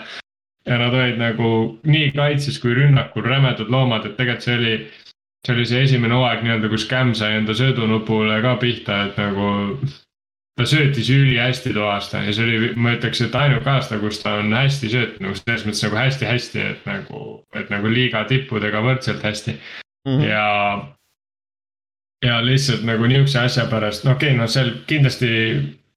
ja 0.64 0.78
nad 0.80 0.94
olid 0.96 1.18
nagu 1.20 1.48
nii 1.84 2.12
kaitses 2.16 2.56
kui 2.58 2.72
rünnakul 2.74 3.26
rämedad 3.26 3.68
loomad, 3.68 4.06
et 4.06 4.16
tegelikult 4.16 4.46
see 4.46 4.54
oli 4.58 4.76
see 5.44 5.54
oli 5.54 5.66
see 5.68 5.82
esimene 5.84 6.16
hooaeg 6.16 6.42
nii-öelda, 6.44 6.70
kus 6.72 6.86
Cam 6.88 7.12
sai 7.14 7.36
enda 7.38 7.54
söödunupule 7.56 8.40
ka 8.42 8.56
pihta, 8.56 9.04
et 9.08 9.20
nagu. 9.20 9.78
ta 10.54 10.62
söötis 10.70 11.08
ülihästi 11.10 11.72
too 11.74 11.82
aasta 11.90 12.20
ja 12.22 12.32
see 12.32 12.44
oli, 12.46 12.68
ma 12.78 12.92
ütleks, 12.94 13.24
et 13.24 13.34
ainuke 13.34 13.66
aasta, 13.70 13.96
kus 13.98 14.20
ta 14.22 14.36
on 14.38 14.52
hästi 14.54 14.86
söötnud 14.92 15.24
nagu 15.24 15.38
selles 15.40 15.64
mõttes 15.66 15.82
nagu 15.82 15.96
hästi-hästi, 15.98 16.60
et 16.62 16.84
nagu, 16.86 17.22
et 17.58 17.72
nagu 17.74 17.90
liiga 17.90 18.22
tippudega 18.30 18.82
võrdselt 18.84 19.26
hästi 19.26 19.56
mm. 19.56 20.12
-hmm. 20.12 20.28
ja. 20.28 20.44
Ja 22.24 22.40
lihtsalt 22.44 22.84
nagu 22.88 23.08
nihukese 23.08 23.40
asja 23.44 23.66
pärast, 23.70 24.04
no 24.04 24.14
okei 24.14 24.32
okay,, 24.32 24.40
no 24.40 24.48
seal 24.50 24.70
kindlasti 24.88 25.30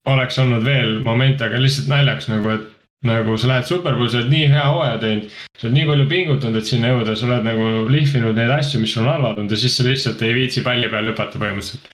oleks 0.07 0.39
olnud 0.39 0.65
veel 0.65 0.99
momente, 1.05 1.45
aga 1.47 1.59
lihtsalt 1.61 1.89
naljaks 1.91 2.29
nagu, 2.31 2.55
et 2.55 2.67
nagu 3.07 3.37
sa 3.37 3.51
lähed 3.51 3.67
superpool, 3.69 4.09
sa 4.11 4.21
oled 4.21 4.31
nii 4.33 4.47
hea 4.51 4.65
hooaja 4.65 4.99
teinud. 5.01 5.33
sa 5.57 5.67
oled 5.67 5.77
nii 5.77 5.89
palju 5.91 6.07
pingutanud, 6.11 6.59
et 6.59 6.69
sinna 6.71 6.93
jõuda, 6.93 7.15
sa 7.15 7.27
oled 7.29 7.47
nagu 7.47 7.67
lihvinud 7.93 8.39
neid 8.39 8.53
asju, 8.57 8.81
mis 8.83 8.95
sul 8.95 9.05
on 9.05 9.11
halvad 9.13 9.41
olnud 9.41 9.53
ja 9.53 9.61
siis 9.63 9.77
sa 9.77 9.87
lihtsalt 9.87 10.23
ei 10.25 10.35
viitsi 10.37 10.63
palli 10.65 10.89
peal 10.91 11.11
hüpata 11.11 11.41
põhimõtteliselt. 11.41 11.91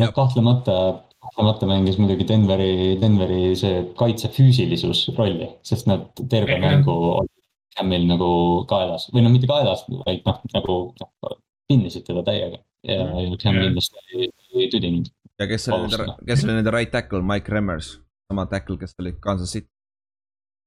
no 0.00 0.10
kahtlemata, 0.16 0.78
kahtlemata 1.26 1.68
mängis 1.70 2.00
muidugi 2.00 2.28
Denveri, 2.28 2.72
Denveri 3.02 3.52
see 3.58 3.84
kaitse 3.98 4.32
füüsilisus 4.32 5.04
rolli, 5.18 5.50
sest 5.66 5.90
nad 5.90 6.08
terve 6.22 6.56
ja, 6.56 6.64
mängu 6.64 6.96
olid 7.18 7.30
Camil 7.72 8.02
nagu 8.04 8.28
kaelas 8.68 9.08
või 9.14 9.24
no 9.24 9.30
mitte 9.32 9.48
kaelas, 9.48 9.86
vaid 10.04 10.26
noh, 10.28 10.42
nagu 10.52 10.76
noh, 10.92 11.38
pinnisid 11.70 12.04
teda 12.04 12.20
täiega 12.26 12.60
ja 12.88 13.04
mm. 13.06 13.36
Cam 13.42 13.58
kindlasti 13.60 14.16
ei, 14.18 14.68
tüdinud. 14.72 15.10
ja 15.38 15.48
kes 15.50 15.68
oli 15.68 15.90
nende, 15.90 16.16
kes 16.26 16.44
oli 16.46 16.58
nende 16.58 16.74
right 16.74 16.92
tackle, 16.94 17.22
Mike 17.26 17.52
Remmers, 17.52 17.94
sama 18.30 18.46
tackle, 18.50 18.78
kes 18.80 18.96
oli 19.02 19.14
Kansas 19.20 19.54
City 19.54 19.70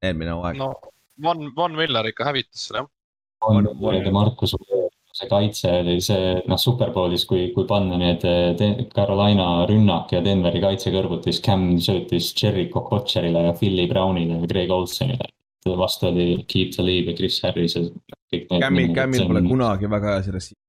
eelmine 0.03 0.35
hooaeg. 0.35 0.59
no 0.59 0.73
Von, 1.23 1.47
Von 1.55 1.75
Miller 1.75 2.07
ikka 2.11 2.25
hävitas 2.27 2.67
selle 2.67 2.83
jah. 2.83 2.89
Von 3.45 3.63
Miller 3.63 4.03
ja 4.03 4.11
Markus 4.11 4.55
see 5.15 5.29
kaitse 5.31 5.69
oli 5.79 5.95
see, 6.03 6.33
noh, 6.49 6.59
Superbowlis, 6.59 7.23
kui, 7.29 7.47
kui 7.55 7.63
panna 7.69 7.95
need 7.99 8.25
Carolina 8.91 9.63
rünnak 9.69 10.11
ja 10.11 10.19
Denveri 10.25 10.59
kaitse 10.63 10.91
kõrvuti, 10.91 11.31
siis 11.31 11.43
Cam 11.45 11.69
söötis 11.83 12.33
Cherry 12.35 12.67
Kokotšerile 12.73 13.45
ja 13.47 13.53
Philly 13.55 13.87
Brownile 13.91 14.41
ja 14.41 14.51
Greg 14.51 14.73
Olsonile. 14.75 15.31
vastu 15.65 16.11
oli 16.11 16.43
Keith 16.51 16.75
Talib 16.77 17.07
ja 17.09 17.15
Chris 17.17 17.39
Harris 17.41 17.77
ja 17.77 17.85
kõik 17.87 18.51
need. 18.51 18.61
Camil, 18.61 18.91
Camil 18.93 19.25
pole 19.31 19.41
kunagi 19.47 19.89
väga 19.89 20.11
hea 20.11 20.25
see 20.27 20.35
receiver. 20.35 20.64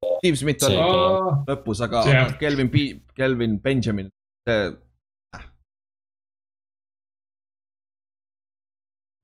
Steve 0.00 0.36
Smith 0.40 0.64
oli 0.64 0.76
Oh, 0.80 1.42
lõpus, 1.48 1.80
aga 1.84 2.02
See- 2.06 2.16
aga 2.16 2.36
Kelvin, 2.40 2.70
Kelvin 3.16 3.58
Benjamin, 3.60 4.08
see. 4.48 4.70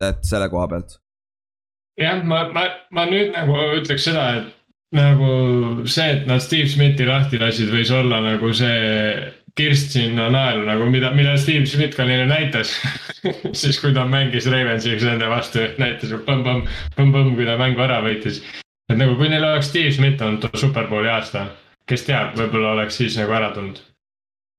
et 0.04 0.20
selle 0.28 0.48
koha 0.52 0.68
pealt. 0.68 0.98
jah, 2.00 2.20
ma, 2.28 2.42
ma, 2.52 2.66
ma 2.92 3.06
nüüd 3.08 3.32
nagu 3.32 3.56
ütleks 3.78 4.04
seda, 4.10 4.26
et 4.42 4.52
nagu 4.96 5.86
see, 5.88 6.10
et 6.18 6.26
nad 6.28 6.42
Steve 6.44 6.68
Smithi 6.68 7.06
lahti 7.08 7.40
lasid, 7.40 7.72
võis 7.72 7.90
olla 7.96 8.20
nagu 8.24 8.52
see 8.56 9.32
kirst 9.56 9.94
sinna 9.96 10.28
naelu 10.28 10.66
nagu 10.68 10.90
mida, 10.92 11.10
mida 11.16 11.32
Steve 11.40 11.64
Smith 11.66 11.96
ka 11.96 12.04
neile 12.04 12.26
näitas 12.28 12.74
siis 13.62 13.80
kui 13.80 13.94
ta 13.96 14.04
mängis 14.04 14.44
Ravensiga 14.52 15.08
nende 15.08 15.30
vastu, 15.32 15.64
näitas 15.80 16.12
põmm-põmm, 16.28 16.66
põmm-põmm, 16.98 17.32
kui 17.38 17.48
ta 17.48 17.56
mängu 17.60 17.80
ära 17.88 18.02
võitis. 18.04 18.42
Et 18.90 18.98
nagu 19.00 19.16
kui 19.18 19.28
neil 19.32 19.44
oleks 19.44 19.68
Steve 19.72 19.90
Smith 19.94 20.22
olnud 20.22 20.46
superbowli 20.58 21.08
aasta, 21.10 21.46
kes 21.88 22.04
teab, 22.06 22.36
võib-olla 22.38 22.74
oleks 22.76 22.98
siis 23.00 23.16
nagu 23.18 23.32
ära 23.36 23.50
tulnud. 23.54 23.80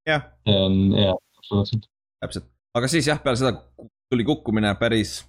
jah, 0.08 0.24
hea, 0.48 1.16
absoluutselt. 1.40 1.88
täpselt, 2.24 2.45
aga 2.78 2.88
siis 2.91 3.08
jah, 3.08 3.20
peale 3.24 3.40
seda 3.40 3.56
tuli 4.12 4.24
kukkumine 4.28 4.74
päris. 4.80 5.20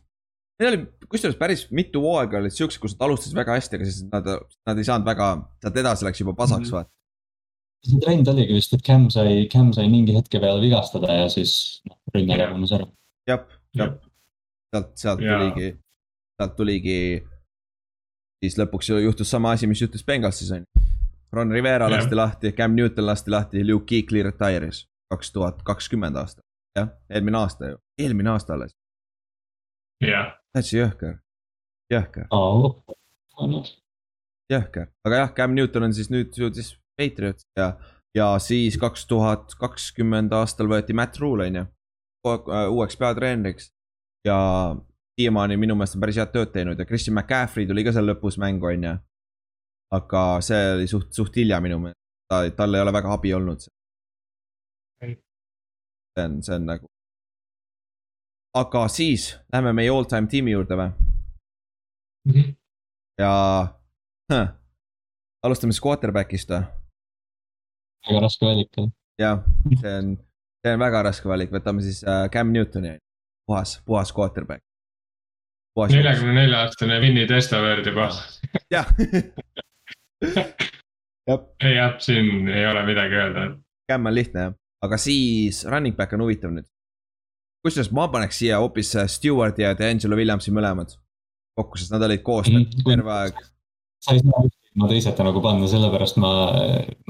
Neil 0.58 0.72
oli 0.74 1.06
kusjuures 1.10 1.38
päris 1.38 1.66
mitu 1.74 2.00
hooaega 2.02 2.38
olid 2.40 2.54
siuksed, 2.54 2.80
kus 2.82 2.94
nad 2.96 3.06
alustasid 3.08 3.36
väga 3.38 3.54
hästi, 3.58 3.76
aga 3.78 3.86
siis 3.86 4.04
nad, 4.10 4.26
nad 4.66 4.78
ei 4.80 4.86
saanud 4.86 5.06
väga, 5.06 5.26
sealt 5.62 5.76
edasi 5.82 6.06
läks 6.06 6.20
juba 6.24 6.34
pasaks 6.38 6.66
Mhm. 6.68 6.74
vaata. 6.76 6.90
see 7.86 8.00
trend 8.02 8.26
oligi 8.28 8.52
vist, 8.56 8.72
et 8.74 8.82
Cam 8.82 9.04
sai, 9.10 9.46
Cam 9.52 9.68
sai 9.72 9.86
mingi 9.88 10.10
hetke 10.16 10.40
peale 10.42 10.58
vigastada 10.60 11.14
ja 11.14 11.28
siis 11.30 11.80
noh, 11.86 11.94
rünne 12.14 12.34
Jah. 12.34 12.48
lagunes 12.48 12.72
ära. 12.74 12.86
jah, 13.30 13.44
jah, 13.78 13.92
sealt, 14.74 14.90
sealt 14.98 15.20
tuligi, 15.22 15.68
sealt 16.40 16.56
tuligi. 16.56 16.98
Siis 18.44 18.58
lõpuks 18.58 18.90
ju 18.90 18.98
juhtus 19.02 19.30
sama 19.30 19.52
asi, 19.56 19.66
mis 19.66 19.82
juhtus 19.82 20.04
Bengalsis 20.06 20.50
on 20.54 20.64
ju. 20.64 20.84
Ron 21.32 21.52
Rivera 21.52 21.90
lasti 21.90 22.16
lahti, 22.16 22.52
Cam 22.56 22.76
Newton 22.76 23.06
lasti 23.06 23.30
lahti, 23.30 23.64
Luke 23.66 23.86
Kuechly 23.88 24.22
retire'is 24.24 24.86
kaks 25.12 25.32
tuhat 25.32 25.62
kakskümmend 25.64 26.16
aasta. 26.16 26.42
jah, 26.76 26.88
eelmine 27.10 27.38
aasta 27.38 27.72
ju, 27.72 27.78
eelmine 27.98 28.30
aasta 28.30 28.54
alles, 28.54 28.74
jah, 30.04 30.32
täitsa 30.54 30.76
jõhker, 30.76 31.14
jõhker, 31.92 32.28
jõhker, 34.52 34.90
aga 35.04 35.22
jah, 35.22 35.32
Cam 35.34 35.56
Newton 35.56 35.88
on 35.88 35.96
siis 35.96 36.10
nüüd 36.12 36.36
jõudis 36.36 36.76
Patriots 36.98 37.46
ja, 37.56 37.72
ja 38.16 38.28
siis 38.42 38.76
kaks 38.80 39.06
tuhat 39.06 39.54
kakskümmend 39.60 40.32
aastal 40.34 40.70
võeti 40.70 40.96
Matt 40.96 41.18
Rule 41.22 41.46
on 41.46 41.60
ju. 41.60 41.66
uueks 42.74 42.98
peatreeneriks. 42.98 43.70
Ja 44.26 44.38
siiamaani 45.18 45.56
minu 45.56 45.74
meelest 45.74 45.96
on 45.96 46.02
päris 46.04 46.18
head 46.20 46.30
tööd 46.34 46.52
teinud 46.54 46.78
ja 46.78 46.86
Christian 46.86 47.16
McCaffrey 47.16 47.66
tuli 47.66 47.82
ka 47.86 47.94
seal 47.94 48.06
lõpus 48.06 48.38
mängu 48.38 48.70
on 48.70 48.84
ju. 48.86 48.92
aga 49.98 50.22
see 50.44 50.60
oli 50.74 50.86
suht, 50.90 51.10
suht 51.16 51.36
hilja 51.40 51.58
minu 51.64 51.78
meelest, 51.82 52.00
ta, 52.30 52.42
tal 52.54 52.76
ei 52.76 52.84
ole 52.84 52.92
väga 52.92 53.12
abi 53.14 53.32
olnud. 53.34 53.64
See 55.00 56.24
on, 56.24 56.38
see 56.42 56.54
on 56.54 56.68
nagu. 56.68 56.90
aga 58.58 58.84
siis 58.92 59.32
lähme 59.52 59.72
meie 59.72 59.90
all 59.90 60.06
time 60.10 60.30
tiimi 60.30 60.54
juurde 60.54 60.78
või? 60.78 60.90
Mhm. 62.28 62.54
ja 63.18 63.32
huh, 64.32 64.48
alustame 65.42 65.72
siis 65.72 65.82
quarterback'ist 65.82 66.54
või? 66.54 66.62
väga 68.08 68.22
raske 68.22 68.46
valik 68.46 68.80
on. 68.82 68.92
jah, 69.18 69.42
see 69.80 69.98
on, 69.98 70.14
see 70.62 70.74
on 70.74 70.86
väga 70.86 71.02
raske 71.10 71.28
valik, 71.28 71.52
võtame 71.54 71.82
siis 71.82 72.04
äh, 72.04 72.26
Cam 72.34 72.52
Newtoni, 72.54 72.98
puhas, 73.48 73.78
puhas 73.86 74.14
quarterback. 74.14 74.67
Neljakümne 75.86 76.32
nelja 76.34 76.64
aastane 76.64 76.96
Winnie 77.00 77.26
Testaverd 77.30 77.86
juba. 77.86 78.08
jah. 78.72 78.88
jah, 81.28 81.40
ei 81.64 81.74
jah, 81.76 81.96
siin 82.02 82.48
ei 82.48 82.66
ole 82.66 82.82
midagi 82.88 83.18
öelda. 83.20 83.46
Cam 83.90 84.08
on 84.10 84.14
lihtne 84.16 84.46
jah, 84.48 84.54
aga 84.84 84.98
siis 85.00 85.62
running 85.68 85.96
back 85.96 86.12
on 86.16 86.24
huvitav 86.26 86.52
nüüd. 86.54 86.66
kusjuures 87.64 87.90
ma 87.92 88.06
paneks 88.08 88.38
siia 88.42 88.60
hoopis 88.62 88.94
äh, 88.96 89.06
Stewardi 89.10 89.64
ja 89.64 89.74
D'Angelo 89.78 90.16
Williamsi 90.16 90.52
mõlemad 90.54 90.94
kokku, 91.58 91.78
sest 91.80 91.90
nad 91.92 92.02
olid 92.06 92.22
koos 92.22 92.46
Mhm. 92.48 92.84
terve 92.86 93.12
aeg. 93.12 93.40
sa 94.00 94.14
ei 94.14 94.20
saa 94.22 94.44
ilma 94.78 94.86
teiseta 94.92 95.24
nagu 95.26 95.40
panna, 95.42 95.66
sellepärast 95.66 96.20
ma, 96.22 96.28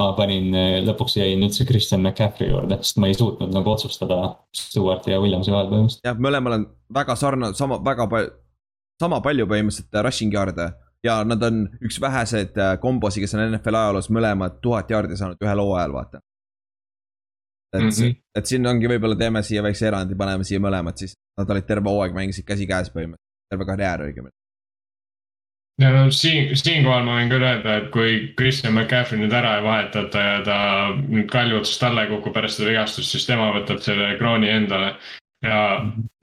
ma 0.01 0.07
panin, 0.17 0.47
lõpuks 0.87 1.19
jäin 1.21 1.43
üldse 1.45 1.67
Christian 1.69 2.01
McCaffrey 2.01 2.49
juurde, 2.49 2.79
sest 2.81 2.97
ma 2.97 3.11
ei 3.11 3.15
suutnud 3.19 3.53
nagu 3.53 3.69
otsustada 3.75 4.17
Stewarti 4.57 5.13
ja 5.13 5.19
Williamsi 5.21 5.53
vahel 5.53 5.69
põhimõtteliselt. 5.69 6.07
jah, 6.09 6.17
mõlemal 6.17 6.55
on 6.57 6.65
väga 6.97 7.17
sarnane, 7.21 7.53
sama, 7.59 7.77
väga 7.85 8.07
palju, 8.09 8.31
sama 9.01 9.21
palju 9.25 9.47
põhimõtteliselt 9.51 9.95
äh, 9.95 10.05
rushing 10.07 10.35
yard'e 10.35 10.69
ja 11.05 11.21
nad 11.25 11.43
on 11.43 11.67
üks 11.85 12.01
väheseid 12.03 12.57
äh, 12.59 12.75
kombosi, 12.83 13.23
kes 13.23 13.37
on 13.37 13.45
NFL 13.49 13.79
ajaloos 13.83 14.11
mõlemad 14.15 14.59
tuhat 14.65 14.91
jaardi 14.91 15.19
saanud 15.19 15.45
ühel 15.45 15.63
hooajal, 15.63 15.95
vaata. 15.95 16.21
et 17.77 17.83
mm. 17.83 17.89
-hmm. 17.89 18.17
et 18.39 18.47
siin 18.47 18.67
ongi, 18.67 18.89
võib-olla 18.89 19.17
teeme 19.19 19.43
siia 19.43 19.63
väikse 19.63 19.87
erandi, 19.87 20.17
paneme 20.17 20.45
siia 20.45 20.61
mõlemad 20.61 20.97
siis, 20.97 21.15
nad 21.39 21.51
olid 21.51 21.67
terve 21.67 21.91
hooaeg 21.91 22.15
mängisid 22.15 22.47
käsikäes 22.49 22.91
põhimõtteliselt, 22.91 23.51
terve 23.51 23.67
karjäär 23.71 24.05
õigemini. 24.09 24.35
ja 25.81 25.93
no 25.95 26.11
siin, 26.11 26.57
siinkohal 26.57 27.05
ma 27.05 27.21
võin 27.21 27.31
küll 27.31 27.47
öelda, 27.51 27.77
et 27.77 27.91
kui 27.95 28.35
Christian 28.41 28.75
McCaffrey 28.75 29.21
nüüd 29.21 29.33
ära 29.33 29.59
ei 29.59 29.65
vahetata 29.65 30.27
ja 30.31 30.43
ta 30.43 30.59
nüüd 30.99 31.31
kalju 31.31 31.61
otsast 31.61 31.83
alla 31.83 32.03
ei 32.03 32.11
kuku 32.17 32.33
pärast 32.35 32.59
seda 32.59 32.73
vigastust, 32.73 33.15
siis 33.15 33.27
tema 33.27 33.53
võtab 33.55 33.85
selle 33.85 34.17
krooni 34.19 34.51
endale. 34.51 34.97
Ja 35.45 35.59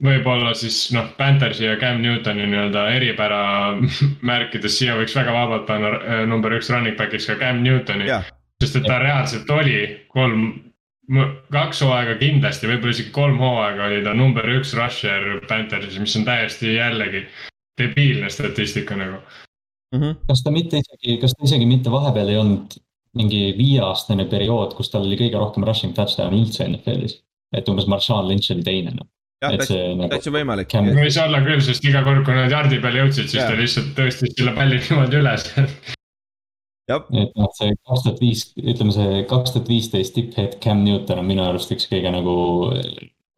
võib-olla 0.04 0.52
siis 0.58 0.90
noh, 0.92 1.08
Panthersi 1.16 1.64
ja 1.64 1.76
Cam 1.80 2.02
Newtoni 2.04 2.46
nii-öelda 2.50 2.86
eripära 2.96 3.40
märkides 4.30 4.78
siia 4.78 4.96
võiks 4.98 5.16
väga 5.16 5.32
vabalt 5.32 5.66
panna 5.68 5.94
äh, 5.96 6.22
number 6.28 6.52
üks 6.56 6.70
running 6.72 6.98
back'iks 6.98 7.28
ka 7.30 7.38
Cam 7.40 7.62
Newtoni. 7.64 8.10
jah, 8.10 8.28
sest 8.62 8.80
et 8.80 8.88
ta 8.88 9.00
reaalselt 9.00 9.50
oli 9.50 9.80
kolm, 10.12 10.46
kaks 11.54 11.82
hooaega 11.86 12.18
kindlasti, 12.20 12.68
võib-olla 12.68 12.96
isegi 12.96 13.12
kolm 13.16 13.40
hooaega 13.40 13.88
oli 13.88 14.04
ta 14.04 14.14
number 14.16 14.48
üks 14.58 14.74
rusher 14.76 15.40
Panthersis, 15.48 15.98
mis 16.02 16.16
on 16.20 16.28
täiesti 16.28 16.76
jällegi 16.76 17.24
debiilne 17.80 18.30
statistika 18.32 18.96
nagu. 18.96 19.22
mm 19.94 20.00
-hmm. 20.00 20.16
kas 20.28 20.42
ta 20.42 20.50
mitte 20.50 20.82
isegi, 20.82 21.16
kas 21.20 21.32
ta 21.32 21.48
isegi 21.48 21.66
mitte 21.66 21.90
vahepeal 21.90 22.28
ei 22.28 22.36
olnud 22.36 22.76
mingi 23.16 23.54
viieaastane 23.56 24.26
periood, 24.28 24.74
kus 24.76 24.90
tal 24.90 25.06
oli 25.08 25.16
kõige 25.16 25.40
rohkem 25.40 25.64
rushing 25.64 25.94
touchdown'i 25.96 26.42
üldse 26.44 26.68
NFL-is? 26.68 27.22
Et 27.54 27.68
umbes 27.68 27.86
Marshawn 27.86 28.28
Lynch 28.28 28.50
oli 28.54 28.62
teine 28.66 28.90
noh. 28.96 29.06
jah, 29.42 29.52
et 29.52 29.60
täitsa, 29.60 29.74
see 29.74 29.94
nagu 29.98 30.10
täitsa 30.14 30.32
võimalik. 30.34 30.72
Võis 30.96 31.18
olla 31.22 31.42
küll, 31.44 31.60
sest 31.60 31.84
iga 31.84 32.02
kord, 32.06 32.24
kui 32.24 32.34
nad 32.34 32.50
jardi 32.50 32.80
peale 32.80 33.04
jõudsid, 33.04 33.28
siis 33.28 33.42
Jaa. 33.42 33.50
ta 33.52 33.60
lihtsalt 33.60 33.92
tõstis 33.98 34.34
selle 34.38 34.54
palli 34.56 34.80
niimoodi 34.80 35.20
üles 35.20 35.46
et 36.86 37.32
noh, 37.34 37.50
see 37.58 37.72
kaks 37.82 38.02
tuhat 38.04 38.20
viis, 38.22 38.42
ütleme 38.62 38.92
see 38.94 39.22
kaks 39.30 39.52
tuhat 39.56 39.68
viisteist 39.68 40.14
tipphetk 40.14 40.60
Cam 40.62 40.84
Newton 40.86 41.18
on 41.18 41.26
minu 41.26 41.42
arust 41.42 41.72
üks 41.74 41.88
kõige 41.90 42.12
nagu 42.14 42.34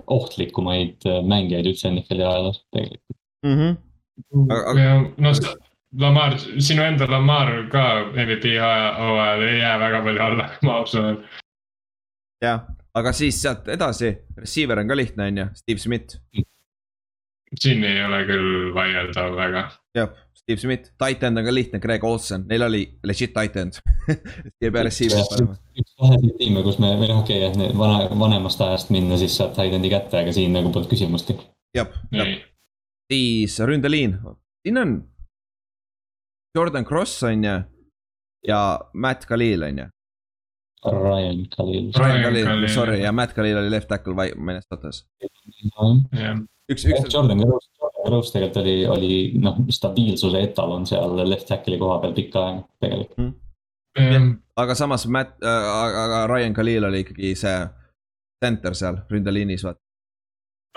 ohtlikumaid 0.08 1.04
mängijaid 1.28 1.68
üldse 1.70 1.88
NFL-i 1.90 2.24
ajaloos 2.24 2.60
tegelikult. 2.72 3.16
mm 3.46 3.56
-hmm. 3.56 4.52
Aga- 4.52 4.80
ja 4.80 4.92
no 5.16 5.32
s- 5.34 5.56
Lamar, 5.98 6.34
sinu 6.60 6.82
enda 6.84 7.06
Lamar 7.10 7.48
ka 7.72 7.84
MVP 8.12 8.44
hooajal 8.60 9.42
ei 9.48 9.58
jää 9.58 9.78
väga 9.80 10.02
palju 10.04 10.22
alla, 10.22 10.48
ma 10.66 10.80
usun. 10.82 11.24
jah, 12.44 12.60
aga 12.94 13.12
siis 13.16 13.40
sealt 13.42 13.68
edasi, 13.72 14.12
receiver 14.38 14.80
on 14.80 14.88
ka 14.88 14.96
lihtne, 14.96 15.28
on 15.30 15.42
ju, 15.42 15.46
Steve 15.58 15.82
Smith. 15.82 16.18
siin 17.58 17.84
ei 17.84 18.00
ole 18.04 18.22
küll 18.28 18.72
vaielda 18.74 19.28
väga. 19.36 19.62
jah, 19.96 20.10
Steve 20.34 20.60
Smith, 20.60 20.92
titan 21.00 21.38
on 21.38 21.44
ka 21.44 21.54
lihtne, 21.54 21.80
Greg 21.80 22.04
Olson, 22.04 22.46
neil 22.48 22.66
oli 22.68 22.82
legit 23.04 23.34
titan 23.36 23.72
siia 23.74 24.72
peale 24.72 24.88
receiver'it 24.88 25.32
panema. 25.34 25.56
üks 25.82 25.94
väheseid 26.02 26.36
tiime, 26.40 26.64
kus 26.66 26.80
me, 26.82 26.92
või 27.00 27.10
noh, 27.12 27.22
okei 27.24 27.44
okay,, 27.44 27.66
jah, 27.66 27.78
vana, 27.78 28.08
vanemast 28.24 28.64
ajast 28.64 28.92
minna, 28.94 29.20
siis 29.20 29.36
saad 29.36 29.56
titan'i 29.56 29.92
kätte, 29.92 30.22
aga 30.22 30.34
siin 30.36 30.56
nagu 30.56 30.72
polnud 30.74 30.90
küsimustki. 30.92 31.38
jah, 31.76 31.92
jah, 32.14 32.34
siis 33.12 33.58
ründeliin, 33.60 34.18
siin 34.64 34.84
on. 34.84 34.98
Jordan 36.56 36.84
Cross 36.84 37.22
on 37.28 37.44
ju 37.44 37.56
ja 38.48 38.80
Matt 38.94 39.26
Khalil 39.26 39.62
on 39.62 39.78
ju. 39.78 39.86
Ryan 40.84 41.46
Khalil. 41.56 41.90
Ryan 41.98 42.22
Khalil, 42.22 42.44
Khalil. 42.46 42.68
sorry 42.68 43.02
ja 43.02 43.12
Matt 43.12 43.34
Khalil 43.34 43.58
oli 43.58 43.70
left 43.70 43.88
tackle 43.88 44.16
vai- 44.16 44.32
Minnesotas. 44.36 45.06
jah. 46.12 46.36
üks, 46.70 46.84
üks, 46.84 47.14
Jordan 47.14 47.40
Rose, 47.40 47.68
Jordan 47.80 48.12
Rose 48.12 48.32
tegelikult 48.32 48.62
oli, 48.62 48.86
oli 48.86 49.32
noh, 49.40 49.56
stabiilsuse 49.70 50.42
etalon 50.42 50.86
seal 50.86 51.28
left 51.28 51.48
tackle'i 51.48 51.78
koha 51.78 51.98
peal 52.02 52.12
pikka 52.12 52.44
aega 52.46 52.62
tegelikult. 52.80 53.34
jah, 53.98 54.30
aga 54.56 54.74
samas 54.74 55.06
Matt 55.06 55.42
äh,, 55.42 55.68
aga 55.96 56.26
Ryan 56.26 56.54
Khalil 56.54 56.84
oli 56.84 57.04
ikkagi 57.04 57.34
see 57.34 57.58
center 58.44 58.74
seal 58.74 59.02
ründeliinis, 59.10 59.64
vaata. 59.66 59.80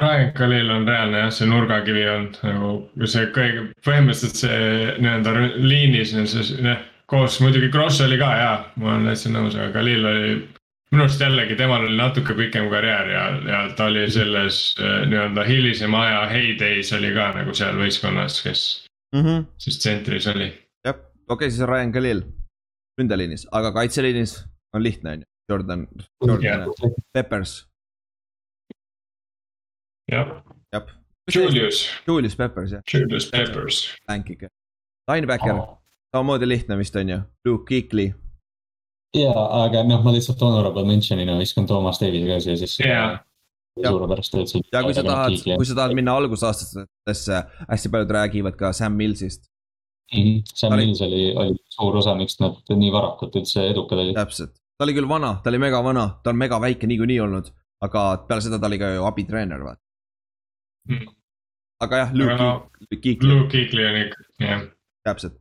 Ryan 0.02 0.32
Khalil 0.34 0.70
on 0.74 0.88
reaalne 0.88 1.18
jah, 1.26 1.34
see 1.36 1.46
nurgakivi 1.50 2.08
olnud 2.10 2.40
nagu 2.48 2.72
see 3.06 3.28
kõige, 3.36 3.68
põhimõtteliselt 3.86 4.40
see 4.46 4.96
nii-öelda 4.98 5.36
liinis, 5.62 6.16
noh 6.64 6.88
koos 7.12 7.42
muidugi 7.44 7.70
Kross 7.72 8.02
oli 8.02 8.18
ka 8.20 8.32
hea, 8.32 8.52
ma 8.80 8.94
olen 8.94 9.10
täitsa 9.10 9.32
nõus, 9.34 9.56
aga 9.58 9.72
Khalil 9.76 10.06
oli. 10.08 10.36
minu 10.92 11.06
arust 11.06 11.24
jällegi 11.24 11.56
temal 11.60 11.84
oli 11.88 11.98
natuke 11.98 12.36
pikem 12.36 12.70
karjäär 12.72 13.10
ja, 13.12 13.24
ja 13.48 13.60
ta 13.76 13.88
oli 13.92 14.06
selles 14.12 14.60
äh, 14.80 15.02
nii-öelda 15.12 15.44
hilisema 15.48 16.06
aja 16.08 16.22
heydays 16.32 16.92
oli 16.96 17.12
ka 17.16 17.32
nagu 17.36 17.56
seal 17.56 17.80
võistkonnas, 17.80 18.40
kes 18.44 18.62
mm 19.16 19.26
-hmm. 19.26 19.50
siis 19.58 19.80
tsentris 19.80 20.28
oli. 20.32 20.48
jah, 20.88 20.96
okei 20.96 21.36
okay,, 21.36 21.52
siis 21.52 21.68
Ryan 21.68 21.92
Khalil 21.92 22.24
ründeliinis, 23.02 23.48
aga 23.52 23.74
kaitseliinis 23.76 24.38
on 24.76 24.84
lihtne 24.84 25.12
on 25.12 25.20
ju, 25.26 25.30
Jordan, 25.50 25.88
Jordan. 26.28 26.66
Peppers. 27.14 27.68
jah. 30.12 30.44
jah. 30.74 30.88
Julius. 31.36 31.90
Julius 32.08 32.36
Peppers 32.36 32.72
jah. 32.72 32.82
Julius 32.94 33.30
Peppers. 33.32 33.96
Länk 34.10 34.30
ikka. 34.30 34.48
Linebacker 35.12 35.54
oh 35.54 35.81
samamoodi 36.12 36.48
lihtne 36.48 36.78
vist 36.78 36.96
on 36.96 37.10
ju, 37.10 37.20
Luke 37.46 37.66
Kuechly. 37.68 38.14
ja, 39.18 39.34
aga 39.64 39.84
noh, 39.88 40.04
ma 40.04 40.14
lihtsalt 40.16 40.42
honorable 40.42 40.84
mention'ina 40.88 41.38
viskan 41.40 41.68
Toomas 41.68 42.00
Davise 42.02 42.28
ka 42.28 42.40
siia 42.44 42.58
sisse 42.60 42.88
yeah.. 42.88 43.20
suurepärast 43.80 44.36
tööd. 44.36 44.54
ja 44.74 44.84
kui 44.86 44.96
sa 44.96 45.04
tahad, 45.08 45.38
kui 45.46 45.68
sa 45.68 45.78
tahad 45.80 45.96
minna 45.98 46.16
algusaastatesse, 46.20 47.44
hästi 47.70 47.94
paljud 47.94 48.16
räägivad 48.18 48.60
ka 48.60 48.74
Sam 48.76 49.00
Millsist 49.00 49.48
mm. 50.14 50.24
-hmm. 50.24 50.42
Sam 50.54 50.74
oli... 50.74 50.86
Mills 50.86 51.02
oli, 51.02 51.24
oli 51.36 51.56
suur 51.76 51.98
osa, 52.04 52.16
miks 52.16 52.40
nad 52.40 52.76
nii 52.84 52.92
varakult 52.92 53.36
üldse 53.36 53.68
edukad 53.72 54.04
olid. 54.04 54.16
täpselt, 54.16 54.56
ta 54.78 54.88
oli 54.88 54.96
küll 55.00 55.10
vana, 55.10 55.34
ta 55.44 55.50
oli 55.50 55.64
mega 55.64 55.84
vana, 55.84 56.10
ta 56.24 56.36
on 56.36 56.44
mega 56.44 56.62
väike 56.62 56.88
niikuinii 56.88 57.20
olnud, 57.28 57.52
aga 57.88 58.06
peale 58.28 58.48
seda 58.48 58.60
ta 58.60 58.72
oli 58.72 58.80
ka 58.80 58.94
ju 58.96 59.08
abitreener, 59.12 59.64
vaata 59.64 59.82
mm.. 60.90 61.08
aga 61.88 62.04
jah, 62.04 62.14
Luke 62.14 62.38
Kuechly. 62.96 63.34
Luke 63.34 63.52
Kuechly 63.52 63.88
on 63.88 64.02
ikka, 64.06 64.24
jah. 64.40 64.68
täpselt, 65.04 65.41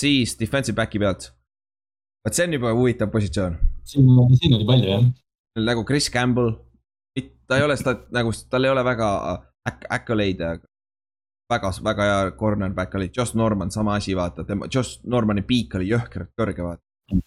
siis 0.00 0.36
defensive 0.40 0.76
back'i 0.78 1.00
pealt. 1.02 1.30
vot 2.24 2.36
see 2.36 2.48
on 2.48 2.56
juba 2.58 2.72
huvitav 2.76 3.12
positsioon. 3.12 3.58
siin, 3.84 4.10
siin 4.40 4.56
oli 4.58 4.66
palju 4.68 4.90
jah. 4.90 5.06
nagu 5.66 5.84
Chris 5.88 6.10
Campbell, 6.12 6.56
ta 7.46 7.58
ei 7.58 7.66
ole 7.66 7.76
seda 7.76 7.96
nagu, 8.14 8.32
tal 8.50 8.64
ei 8.64 8.74
ole 8.74 8.84
väga 8.86 9.08
accolade, 9.90 10.52
aga 10.54 10.70
väga, 11.50 11.72
väga 11.84 12.06
hea 12.08 12.30
cornerback 12.38 12.94
oli, 12.94 13.10
Josh 13.16 13.36
Norman, 13.36 13.70
sama 13.70 13.96
asi, 13.98 14.14
vaata, 14.16 14.44
tema, 14.44 14.68
Josh 14.74 15.00
Normani 15.04 15.42
piik 15.46 15.74
oli 15.78 15.90
jõhkralt 15.90 16.32
kõrge, 16.38 16.64
vaata. 16.66 17.20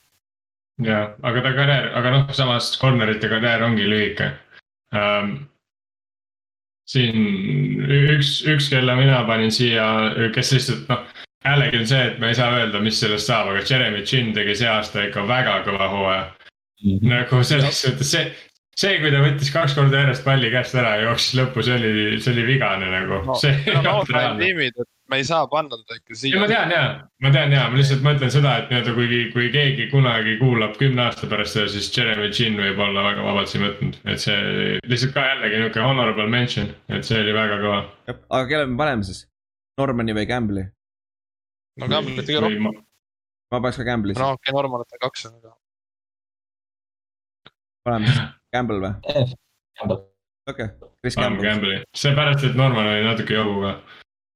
ja, 0.84 1.02
aga 1.22 1.44
ta 1.44 1.56
karjäär, 1.58 1.90
aga 2.00 2.14
noh, 2.18 2.30
samas 2.36 2.74
corner'ite 2.82 3.30
karjäär 3.32 3.66
ongi 3.68 3.90
lühike 3.90 4.32
um, 4.96 5.36
siin 6.90 7.20
üks, 8.16 8.40
üks, 8.50 8.70
kelle 8.72 8.96
mina 9.00 9.22
panin 9.28 9.54
siia, 9.54 9.86
kes 10.36 10.54
lihtsalt 10.56 10.90
noh, 10.92 11.04
jällegi 11.44 11.82
on 11.82 11.88
see, 11.88 12.08
et 12.12 12.20
me 12.22 12.32
ei 12.32 12.40
saa 12.40 12.54
öelda, 12.58 12.82
mis 12.84 13.00
sellest 13.04 13.30
saab, 13.30 13.52
aga 13.52 13.66
Jeremy 13.70 14.06
Chin 14.08 14.34
tegi 14.36 14.56
see 14.62 14.70
aasta 14.70 15.08
ikka 15.10 15.28
väga 15.28 15.60
kõva 15.68 15.92
hooaja 15.92 16.24
mm. 16.26 16.98
-hmm. 16.98 17.14
nagu 17.14 17.44
selles 17.44 17.82
suhtes 17.82 18.12
see, 18.16 18.32
see, 18.78 18.98
kui 19.02 19.12
ta 19.14 19.22
võttis 19.24 19.52
kaks 19.54 19.76
korda 19.78 20.04
järjest 20.04 20.26
palli 20.26 20.52
käest 20.54 20.76
ära 20.80 20.96
ja 20.98 21.10
jooksis 21.10 21.38
lõppu, 21.42 21.66
see 21.66 21.78
oli, 21.80 21.94
see 22.24 22.34
oli 22.36 22.48
vigane 22.54 22.90
nagu 22.92 23.22
no,. 23.28 23.38
tiimid, 24.40 24.80
et 24.80 24.90
me 25.12 25.20
ei 25.20 25.26
saa 25.28 25.48
panna 25.52 25.78
teda 25.82 26.00
ikka 26.00 26.18
siia. 26.18 26.40
ma 26.42 26.48
tean 26.50 26.72
ja, 26.74 26.84
ma 27.22 27.32
tean 27.36 27.56
ja, 27.56 27.66
ma 27.70 27.80
lihtsalt 27.80 28.06
mõtlen 28.06 28.32
seda, 28.34 28.56
et 28.62 28.72
nii-öelda 28.72 28.96
kui, 28.98 29.20
kui 29.34 29.50
keegi 29.54 29.90
kunagi 29.92 30.38
kuulab 30.42 30.78
kümne 30.80 31.08
aasta 31.08 31.30
pärast 31.32 31.58
seda, 31.58 31.68
siis 31.74 31.92
Jeremy 31.98 32.32
Chin 32.36 32.56
võib 32.60 32.80
olla 32.88 33.04
väga 33.10 33.28
vabalt 33.28 33.52
siin 33.52 33.68
võtnud, 33.68 34.00
et 34.08 34.24
see 34.24 34.80
lihtsalt 34.90 35.18
ka 35.18 35.28
jällegi 35.28 35.60
nihuke 35.60 35.84
honorable 35.84 36.30
mention, 36.32 36.72
et 36.90 37.06
see 37.08 37.20
oli 37.20 37.36
väga 37.36 37.60
kõva. 37.66 37.84
aga 38.14 38.46
kelle 38.48 38.72
me 38.72 38.80
paneme 38.80 39.10
siis, 39.10 39.26
Normani 39.82 40.16
või 40.16 40.30
Gamble'i? 40.30 40.70
No 41.82 41.90
Gamble'it 41.90 42.28
kõige 42.28 42.42
rohkem. 42.46 42.70
ma 43.54 43.60
paneks 43.60 43.80
ka 43.80 43.88
Gamble'isse. 43.88 44.22
no 44.22 44.32
okei 44.36 44.50
okay,, 44.50 44.56
Normanit 44.58 44.96
on 44.96 45.04
kaks, 45.06 45.26
aga. 45.30 45.54
paneme 47.88 48.12
siis 48.12 48.24
Gamble 48.54 48.80
või? 48.84 48.94
Gamble. 49.80 50.00
okei 50.50 50.70
okay., 50.70 50.92
Chris 51.04 51.20
Gamble. 51.20 51.44
Gamble'i, 51.44 51.82
seepärast, 52.04 52.48
et 52.48 52.56
Norman 52.60 52.90
oli 52.94 53.04
natuke 53.08 53.38
jobu 53.38 53.60
ka. 53.66 53.76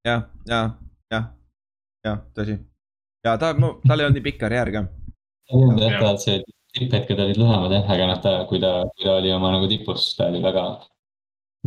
jah, 0.07 0.27
ja, 0.49 0.61
jah, 1.13 1.31
jah, 2.07 2.21
tõsi. 2.37 2.59
ja 3.25 3.37
ta, 3.37 3.53
tal 3.53 3.99
ei 3.99 4.09
olnud 4.09 4.19
nii 4.19 4.27
pikk 4.29 4.43
karjäär 4.45 4.73
ka. 4.75 4.85
ei 5.51 5.61
olnud 5.61 5.83
jah, 5.85 5.99
ta, 6.01 6.13
see 6.21 6.43
tipphetked 6.77 7.19
olid 7.23 7.39
lühemad 7.39 7.73
jah, 7.73 7.89
aga 7.95 8.11
noh, 8.11 8.21
ta, 8.21 8.37
kui 8.49 8.61
ta, 8.61 8.79
kui 8.95 9.07
ta 9.07 9.17
oli 9.21 9.33
oma 9.33 9.53
nagu 9.55 9.69
tipus, 9.71 10.11
ta 10.17 10.31
oli 10.31 10.41
väga 10.43 10.67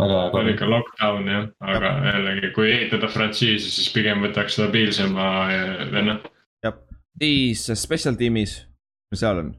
väga. 0.01 0.21
ta 0.33 0.43
oli 0.43 0.55
ikka 0.57 0.69
lockdown 0.71 1.31
jah, 1.31 1.49
aga 1.75 1.95
jällegi, 2.11 2.53
kui 2.57 2.71
ehitada 2.75 3.11
frantsiisi, 3.13 3.73
siis 3.77 3.89
pigem 3.95 4.23
võtaks 4.27 4.59
stabiilsema 4.59 5.31
venna. 5.95 6.21
jah, 6.65 6.79
siis 7.23 7.67
special 7.81 8.19
tiimis, 8.21 8.61
mis 9.13 9.25
seal 9.25 9.45
on? 9.45 9.53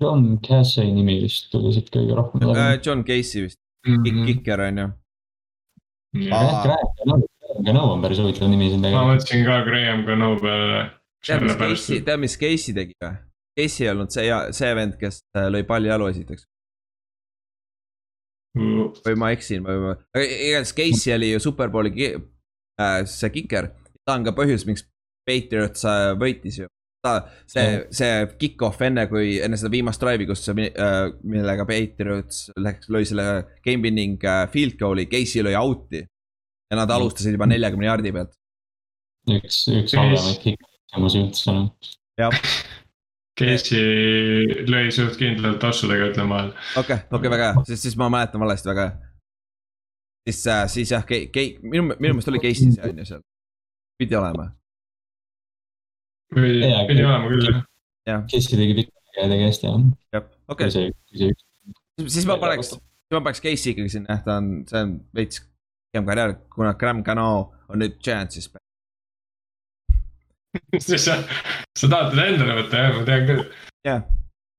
John 0.00 0.38
Casey 0.44 0.90
nimi 0.92 1.22
vist 1.22 1.48
tuli 1.52 1.72
siit 1.72 1.88
kõige 1.92 2.16
rohkem. 2.18 2.42
Äh, 2.52 2.74
John 2.84 3.04
Casey 3.06 3.46
vist 3.46 3.60
mm, 3.86 4.02
-hmm. 4.04 4.26
kikker 4.28 4.60
on 4.60 4.78
ju. 4.82 4.88
Gano 7.64 7.92
on 7.92 8.02
päris 8.02 8.18
huvitav 8.20 8.50
nimi 8.50 8.68
siin 8.68 8.82
tegelikult. 8.82 9.06
ma 9.06 9.14
mõtlesin 9.14 9.44
ka 9.46 9.60
Graham 9.64 10.04
Gano 10.04 10.36
peale. 10.40 10.82
tead, 11.26 11.42
mis 11.42 11.56
Casey, 11.56 12.00
tead, 12.04 12.20
mis 12.20 12.36
Casey 12.40 12.74
tegi 12.76 12.92
või? 13.02 13.14
Casey 13.56 13.86
ei 13.86 13.92
olnud 13.94 14.12
see, 14.12 14.28
see 14.56 14.76
vend, 14.76 14.98
kes 15.00 15.22
äh, 15.36 15.48
lõi 15.52 15.64
palli 15.68 15.88
jalu 15.88 16.10
esiteks 16.12 16.44
mm.. 18.56 19.02
või 19.06 19.18
ma 19.20 19.32
eksin, 19.36 19.64
või 19.66 19.82
ma, 19.82 19.96
igatahes 20.20 20.74
Casey 20.76 21.14
oli 21.16 21.32
ju 21.32 21.42
superbowli 21.42 22.08
äh, 22.12 23.02
see 23.08 23.32
kiker. 23.34 23.72
ta 24.04 24.16
on 24.16 24.26
ka 24.26 24.34
põhjus, 24.36 24.66
miks 24.68 24.86
Patriots 25.26 25.86
äh, 25.88 26.12
võitis 26.18 26.60
ju. 26.62 26.68
ta, 27.06 27.16
see, 27.50 27.82
see 27.94 28.12
kick-off 28.40 28.82
enne, 28.86 29.06
kui 29.10 29.36
enne 29.42 29.58
seda 29.60 29.72
viimast 29.72 30.02
drive'i, 30.02 30.28
kus 30.28 30.46
äh,, 30.52 31.12
millega 31.22 31.66
Patriots 31.68 32.48
läks, 32.62 32.90
lõi 32.92 33.04
selle 33.08 33.28
game 33.64 33.84
winning 33.86 34.24
äh, 34.24 34.46
field 34.52 34.78
goal'i, 34.80 35.08
Casey 35.10 35.44
lõi 35.46 35.56
out'i. 35.58 36.04
ja 36.70 36.80
nad 36.80 36.90
alustasid 36.90 37.36
juba 37.36 37.48
neljakümne 37.48 37.88
jaardi 37.88 38.14
pealt. 38.14 38.34
üks, 39.36 39.66
üks 39.72 39.94
halvemaid 39.98 40.42
kick-off'e 40.42 41.22
üldse. 41.22 41.60
jah 42.20 42.42
Casey 43.36 44.64
lõi 44.70 44.88
suht 44.94 45.18
kindlalt 45.20 45.58
tossudega, 45.60 46.10
ütlen 46.12 46.30
vahel. 46.32 46.52
okei 46.52 46.80
okay,, 46.80 47.02
okei 47.10 47.18
okay,, 47.18 47.32
väga 47.34 47.48
hea, 47.50 47.64
siis, 47.68 47.82
siis 47.84 47.96
ma 48.00 48.08
mäletan 48.12 48.40
valesti, 48.40 48.70
väga 48.70 48.86
hea. 48.88 49.10
siis 50.28 50.42
äh,, 50.52 50.62
siis 50.72 50.92
jah, 50.94 51.04
Kei-, 51.08 51.56
minu, 51.62 51.90
minu 51.90 52.14
meelest 52.16 52.32
oli 52.32 52.42
Casey 52.44 52.72
see 52.72 52.90
on 52.90 53.02
ju 53.02 53.08
seal, 53.10 53.24
pidi 54.00 54.16
olema. 54.16 54.48
pidi, 56.34 56.72
pidi 56.88 57.04
olema 57.04 57.32
küll 57.32 57.50
jah. 57.52 58.24
Casey 58.32 58.62
tegi 58.62 58.78
pikka 58.80 59.20
ja 59.20 59.28
tegi 59.32 59.48
hästi 59.50 59.70
jah. 59.70 59.88
jah, 60.16 60.30
okei 60.48 60.72
okay.. 60.72 61.34
siis 62.06 62.28
ma 62.28 62.38
paneks, 62.40 62.72
siis 62.72 63.18
ma 63.18 63.20
paneks 63.20 63.44
Casey 63.44 63.76
ikkagi 63.76 63.98
sinna, 63.98 64.20
ta 64.24 64.40
on, 64.40 64.54
see 64.70 64.80
on 64.80 64.96
veits 65.16 65.44
pikem 65.44 66.08
karjäär, 66.08 66.38
kuna 66.54 66.72
Graham 66.80 67.04
Cano 67.04 67.28
on 67.68 67.84
nüüd 67.84 68.00
Giantsis 68.00 68.48
sa, 71.06 71.18
sa 71.78 71.88
tahad 71.88 72.12
teda 72.12 72.28
endale 72.30 72.58
võtta 72.60 72.84
jah, 72.84 72.94
ma 72.96 73.04
tean 73.08 73.26
küll. 73.30 73.42
jah, 73.86 74.06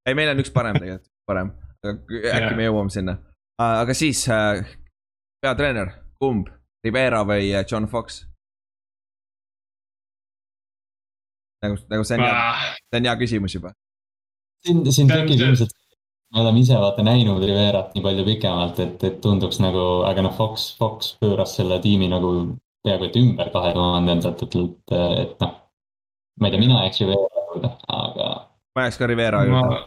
ei, 0.07 0.17
meil 0.17 0.33
on 0.33 0.43
üks 0.43 0.53
parem 0.55 0.79
tegelikult, 0.79 1.09
parem, 1.29 1.53
äkki 1.85 2.21
yeah. 2.23 2.55
me 2.57 2.67
jõuame 2.67 2.93
sinna. 2.93 3.17
aga 3.63 3.95
siis 3.97 4.23
äh, 4.33 4.63
peatreener, 5.43 5.93
kumb, 6.21 6.51
Rivera 6.85 7.23
või 7.27 7.51
äh, 7.53 7.65
John 7.69 7.89
Fox? 7.91 8.23
nagu, 11.63 11.79
nagu 11.89 12.05
see 12.05 12.19
on 12.19 12.23
hea 12.25 12.37
ah., 12.37 12.69
see 12.85 13.01
on 13.01 13.09
hea 13.09 13.17
küsimus 13.19 13.57
juba. 13.57 13.73
siin, 14.65 14.85
siin 14.93 15.09
tekib 15.11 15.41
ilmselt, 15.41 15.73
me 16.33 16.43
oleme 16.43 16.61
ise 16.61 16.77
vaata 16.81 17.05
näinud 17.05 17.43
Riverat 17.43 17.95
nii 17.95 18.05
palju 18.05 18.25
pikemalt, 18.27 18.81
et, 18.83 19.03
et 19.09 19.19
tunduks 19.23 19.61
nagu, 19.63 19.87
aga 20.07 20.25
noh, 20.25 20.35
Fox, 20.37 20.69
Fox 20.79 21.15
pööras 21.21 21.55
selle 21.57 21.79
tiimi 21.83 22.09
nagu 22.11 22.33
peaaegu 22.85 23.09
et 23.09 23.17
ümber 23.19 23.49
kahe 23.53 23.73
tuhandendatel, 23.75 24.67
et, 24.67 24.97
et 25.23 25.41
noh 25.43 25.55
ma 26.39 26.47
ei 26.47 26.53
tea, 26.53 26.63
mina 26.63 26.81
jääks 26.85 27.03
Rivera 27.03 27.45
juurde, 27.45 27.71
aga. 27.99 28.27
ma 28.75 28.87
jääks 28.87 28.99
ka 29.01 29.07
Rivera 29.11 29.43
juurde. 29.47 29.79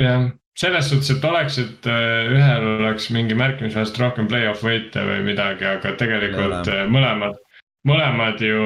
jah, 0.00 0.30
selles 0.60 0.88
suhtes, 0.90 1.10
et 1.14 1.24
oleks, 1.24 1.58
et 1.62 1.90
äh, 1.90 2.30
ühel 2.36 2.70
oleks 2.76 3.10
mingi 3.14 3.36
märkimisväärselt 3.38 4.00
rohkem 4.04 4.30
play-off 4.30 4.64
võite 4.66 5.04
või 5.06 5.20
midagi, 5.28 5.68
aga 5.68 5.94
tegelikult 6.00 6.72
äh, 6.72 6.86
mõlemad, 6.90 7.38
mõlemad 7.88 8.42
ju 8.44 8.64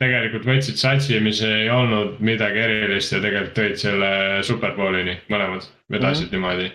tegelikult 0.00 0.46
võtsid 0.48 0.80
satsi, 0.80 1.18
mis 1.22 1.40
ei 1.46 1.68
olnud 1.70 2.18
midagi 2.24 2.62
erilist 2.64 3.14
ja 3.14 3.20
tegelikult 3.22 3.58
tõid 3.58 3.76
selle 3.80 4.10
superbowlini, 4.46 5.20
mõlemad 5.30 5.68
vedasid 5.92 6.30
mm 6.30 6.30
-hmm. 6.30 6.32
niimoodi. 6.32 6.72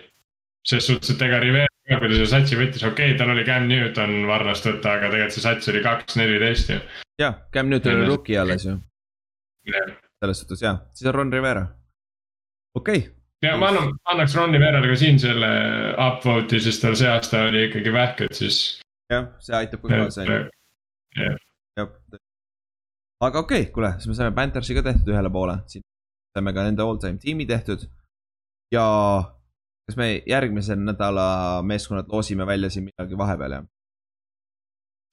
ses 0.66 0.86
suhtes, 0.86 1.10
et 1.10 1.22
ega 1.22 1.38
Rivera, 1.40 1.69
ta 1.98 2.10
selle 2.10 2.30
satsi 2.30 2.58
võttis, 2.58 2.84
okei 2.86 3.12
okay,, 3.12 3.18
tal 3.18 3.32
oli 3.34 3.44
Cam 3.48 3.66
Newton 3.70 4.26
varnast 4.30 4.66
võtta, 4.68 4.96
aga 4.98 5.10
tegelikult 5.10 5.36
see 5.36 5.46
sats 5.46 5.72
oli 5.72 5.82
kaks 5.84 6.18
neliteist 6.20 6.74
ju 6.74 6.80
jah, 7.20 7.34
Cam 7.52 7.70
Newton 7.70 7.96
oli 7.98 8.06
rookie 8.06 8.38
alles 8.38 8.64
ju. 8.64 8.76
selles 10.20 10.42
suhtes 10.42 10.62
jah, 10.62 10.82
siis 10.94 11.08
on 11.10 11.14
Ron 11.14 11.32
Rivera. 11.32 11.66
okei 12.74 12.98
okay., 12.98 13.14
ja 13.42 13.56
ma 13.56 13.68
annan, 13.72 13.92
annaks 14.12 14.36
Ronni 14.36 14.60
Verele 14.60 14.88
ka 14.88 14.96
siin 15.00 15.18
selle 15.20 15.50
upvote'i, 16.08 16.60
sest 16.60 16.84
tal 16.84 16.96
see 16.98 17.10
aasta 17.10 17.44
oli 17.48 17.66
ikkagi 17.68 17.92
vähk, 17.92 18.24
et 18.28 18.40
siis. 18.42 18.58
jah, 19.12 19.30
see 19.44 19.56
aitab 19.56 19.84
ka 19.84 19.92
kaasa 19.94 20.24
on 20.24 20.32
ju. 20.32 20.40
jah. 21.24 21.92
aga 23.20 23.44
okei 23.44 23.62
okay,, 23.62 23.72
kuule, 23.74 23.94
siis 23.98 24.12
me 24.12 24.18
saime 24.18 24.36
Panthersi 24.36 24.76
ka 24.76 24.84
tehtud 24.86 25.12
ühele 25.14 25.32
poole, 25.32 25.60
siin 25.72 25.84
saime 26.36 26.54
ka 26.56 26.66
nende 26.68 26.86
all 26.86 27.00
time 27.02 27.18
tiimi 27.22 27.46
tehtud. 27.48 27.88
ja 28.72 28.86
kas 29.90 29.98
me 29.98 30.08
järgmise 30.28 30.76
nädala 30.78 31.26
meeskonnad 31.66 32.08
loosime 32.12 32.46
välja 32.46 32.70
siin 32.70 32.86
midagi 32.86 33.18
vahepeal, 33.18 33.58
jah? 33.58 33.68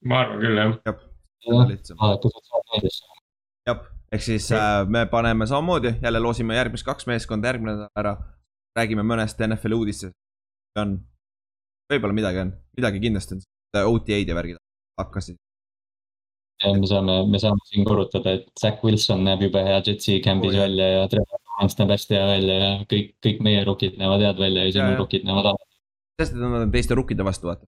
ma 0.05 0.23
arvan 0.23 0.41
küll, 0.45 0.61
jah. 0.61 0.73
jah, 0.85 1.05
seda 1.43 1.69
lihtsam. 1.73 2.01
jah 3.67 3.85
ehk 4.11 4.23
siis 4.23 4.51
äh, 4.55 4.85
me 4.87 5.05
paneme 5.05 5.47
samamoodi, 5.47 5.95
jälle 6.01 6.19
loosime 6.19 6.55
järgmised 6.55 6.85
kaks 6.85 7.07
meeskonda 7.07 7.51
järgmine 7.51 7.75
nädal 7.75 8.03
ära. 8.03 8.15
räägime 8.77 9.03
mõnest 9.03 9.41
NFL 9.41 9.73
uudistest. 9.73 10.15
on, 10.77 10.99
võib-olla 11.91 12.13
midagi 12.13 12.39
on, 12.43 12.53
midagi 12.77 13.01
kindlasti 13.01 13.35
on, 13.35 13.41
OTA-d 13.81 14.29
ja 14.29 14.35
värgid 14.37 14.61
hakkasid. 15.01 15.37
me 16.63 16.87
saame, 16.87 17.17
me 17.31 17.39
saame 17.41 17.65
siin 17.71 17.85
korrutada, 17.85 18.37
et 18.37 18.47
Zack 18.61 18.83
Wilson 18.83 19.25
näeb 19.25 19.41
jube 19.47 19.63
hea 19.63 19.81
Jetsi 19.85 20.21
camp'is 20.25 20.55
oh, 20.55 20.61
välja 20.61 20.87
ja 20.93 21.07
Trevor 21.11 21.41
Lawrence 21.57 21.79
näeb 21.81 21.93
hästi 21.95 22.13
hea 22.13 22.27
välja 22.29 22.57
ja 22.61 22.73
kõik, 22.91 23.15
kõik 23.25 23.41
meie 23.45 23.63
rukid 23.65 23.97
näevad 23.97 24.21
head 24.21 24.41
välja 24.41 24.65
ja 24.67 24.75
sinu 24.75 24.99
rukid 25.01 25.25
näevad 25.25 25.51
halvad. 25.51 25.67
sest, 26.21 26.35
et 26.35 26.41
nad 26.41 26.61
on 26.61 26.71
teiste 26.71 26.97
rukkide 26.97 27.25
vastu, 27.25 27.49
vaata 27.49 27.65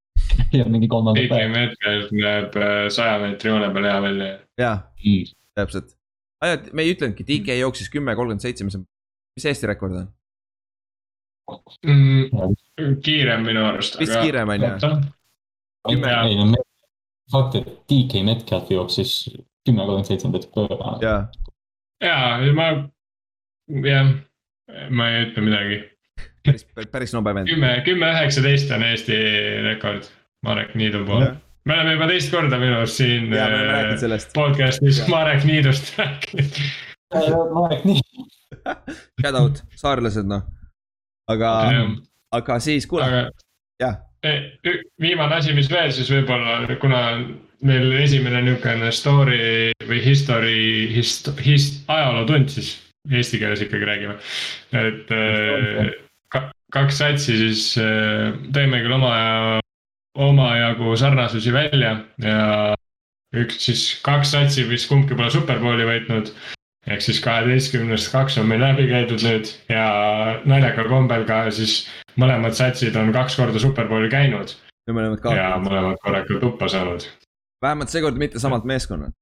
ja 0.58 0.66
mingi 0.66 0.88
kolmanda 0.90 1.22
päev. 1.30 1.52
Mayfield 1.54 2.14
näeb 2.16 2.56
äh, 2.58 2.86
saja 2.92 3.18
meetri 3.22 3.52
joone 3.52 3.70
peal 3.74 3.86
hea 3.90 4.02
välja. 4.02 4.32
jaa 4.58 4.76
mm 5.04 5.36
täpselt. 5.60 5.96
me 6.72 6.82
ei 6.82 6.94
ütlenudki, 6.94 7.26
DK 7.26 7.58
jookssis 7.58 7.90
kümme, 7.92 8.14
kolmkümmend 8.16 8.44
seitse, 8.44 8.64
mis 8.64 8.76
on, 8.78 8.86
mis 9.36 9.46
Eesti 9.50 9.68
rekord 9.68 9.96
on 9.98 10.08
mm,? 11.86 12.56
kiirem 13.04 13.44
minu 13.46 13.64
arust. 13.66 13.98
vist 14.00 14.14
aga... 14.14 14.22
kiirem 14.24 14.54
on 14.54 14.66
ju. 14.66 14.94
ei 15.90 16.38
no 16.38 16.62
fakt, 17.32 17.58
et 17.60 17.68
DK 17.90 18.24
Metcalf 18.26 18.70
jooksis 18.72 19.12
kümme, 19.66 19.84
kolmkümmend 19.84 20.08
seitse 20.08 20.28
on 20.28 20.36
täitsa 20.36 20.50
pöörane. 20.54 20.96
ja, 21.04 21.16
ja 22.00 22.54
ma, 22.56 22.70
jah, 23.84 24.14
ma 24.90 25.10
ei 25.12 25.26
ütle 25.28 25.44
midagi. 25.46 25.82
päris, 26.46 26.66
päris 26.92 27.14
nobe 27.16 27.34
vend. 27.34 27.50
kümme, 27.50 27.76
kümme, 27.84 28.10
üheksateist 28.16 28.72
on 28.76 28.86
Eesti 28.88 29.20
rekord 29.66 30.08
Marek 30.46 30.74
Niidu 30.74 31.04
poole 31.08 31.36
me 31.64 31.74
oleme 31.74 31.92
juba 31.96 32.08
teist 32.10 32.32
korda 32.32 32.58
minu 32.60 32.78
arust 32.78 33.00
siin 33.00 33.32
ja, 33.34 33.46
äh, 33.46 34.24
podcast'is 34.34 35.02
Marek 35.10 35.44
Niidust 35.44 35.92
rääkinud. 35.98 36.60
Marek 37.54 37.84
Niid. 37.84 38.06
Shout 39.20 39.36
out, 39.36 39.62
saarlased 39.78 40.28
noh. 40.28 40.46
aga, 41.30 41.50
aga 42.36 42.58
siis 42.62 42.86
kuule, 42.90 43.28
jah. 43.80 44.00
Viimane 45.00 45.38
asi, 45.38 45.54
mis 45.56 45.70
veel 45.72 45.92
siis 45.96 46.10
võib-olla, 46.12 46.76
kuna 46.80 47.02
meil 47.64 47.92
esimene 48.00 48.42
niisugune 48.44 48.90
story 48.92 49.72
või 49.88 50.00
history, 50.04 50.60
hist-, 50.92 51.30
hist-, 51.44 51.84
ajalootund 51.88 52.52
siis 52.52 52.74
eesti 53.08 53.40
keeles 53.40 53.62
ikkagi 53.64 53.88
räägime. 53.88 54.18
et 54.76 55.10
äh, 55.14 56.44
kaks 56.72 57.00
satsi 57.00 57.36
siis 57.38 57.64
äh, 57.80 58.36
tõime 58.52 58.82
küll 58.84 58.94
oma 58.98 59.60
omajagu 60.18 60.96
sarnasusi 60.98 61.52
välja 61.54 61.96
ja 62.22 62.74
üks 63.36 63.60
siis 63.66 63.84
kaks 64.04 64.34
satsi 64.34 64.66
vist 64.68 64.90
kumbki 64.90 65.16
pole 65.16 65.30
superbowli 65.30 65.86
võitnud. 65.86 66.32
ehk 66.90 67.02
siis 67.04 67.20
kaheteistkümnest 67.24 68.10
kaks 68.12 68.38
on 68.40 68.48
meil 68.50 68.62
läbi 68.64 68.88
käidud 68.90 69.22
nüüd 69.24 69.52
ja 69.68 69.86
naljakal 70.48 70.88
kombel 70.88 71.26
ka 71.28 71.44
siis 71.54 71.84
mõlemad 72.18 72.56
satsid 72.56 72.96
on 72.96 73.12
kaks 73.12 73.36
korda 73.36 73.62
superbowli 73.62 74.10
käinud. 74.10 74.56
ja 74.88 74.94
mõlemad 74.94 75.22
kaotanud. 75.22 75.42
ja 75.42 75.56
mõlemad 75.64 76.02
korralikult 76.04 76.44
tuppa 76.44 76.68
saanud. 76.68 77.06
vähemalt 77.62 77.88
seekord 77.92 78.18
mitte 78.18 78.38
samalt 78.42 78.64
meeskonnalt 78.64 79.14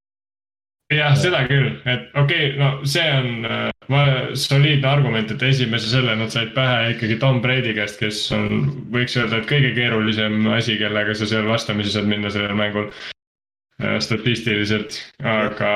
jah, 0.92 1.14
seda 1.18 1.42
küll, 1.48 1.72
et 1.88 2.08
okei 2.16 2.52
okay,, 2.52 2.58
no 2.58 2.86
see 2.88 3.04
on 3.12 3.48
äh, 3.48 4.32
soliidne 4.38 4.88
argument, 4.88 5.30
et 5.32 5.44
esimese 5.44 5.90
selle 5.90 6.14
nad 6.18 6.32
said 6.32 6.54
pähe 6.56 6.94
ikkagi 6.94 7.18
Tom 7.20 7.42
Brady 7.44 7.74
käest, 7.76 8.00
kes 8.00 8.22
on, 8.36 8.68
võiks 8.94 9.16
öelda, 9.20 9.42
et 9.42 9.50
kõige 9.50 9.74
keerulisem 9.76 10.48
asi, 10.56 10.78
kellega 10.80 11.16
sa 11.18 11.28
seal 11.28 11.48
vastamisi 11.50 11.92
saad 11.94 12.08
minna 12.10 12.32
sellel 12.32 12.56
mängul 12.58 12.88
äh, 12.88 13.98
statistiliselt, 14.04 15.00
aga. 15.24 15.72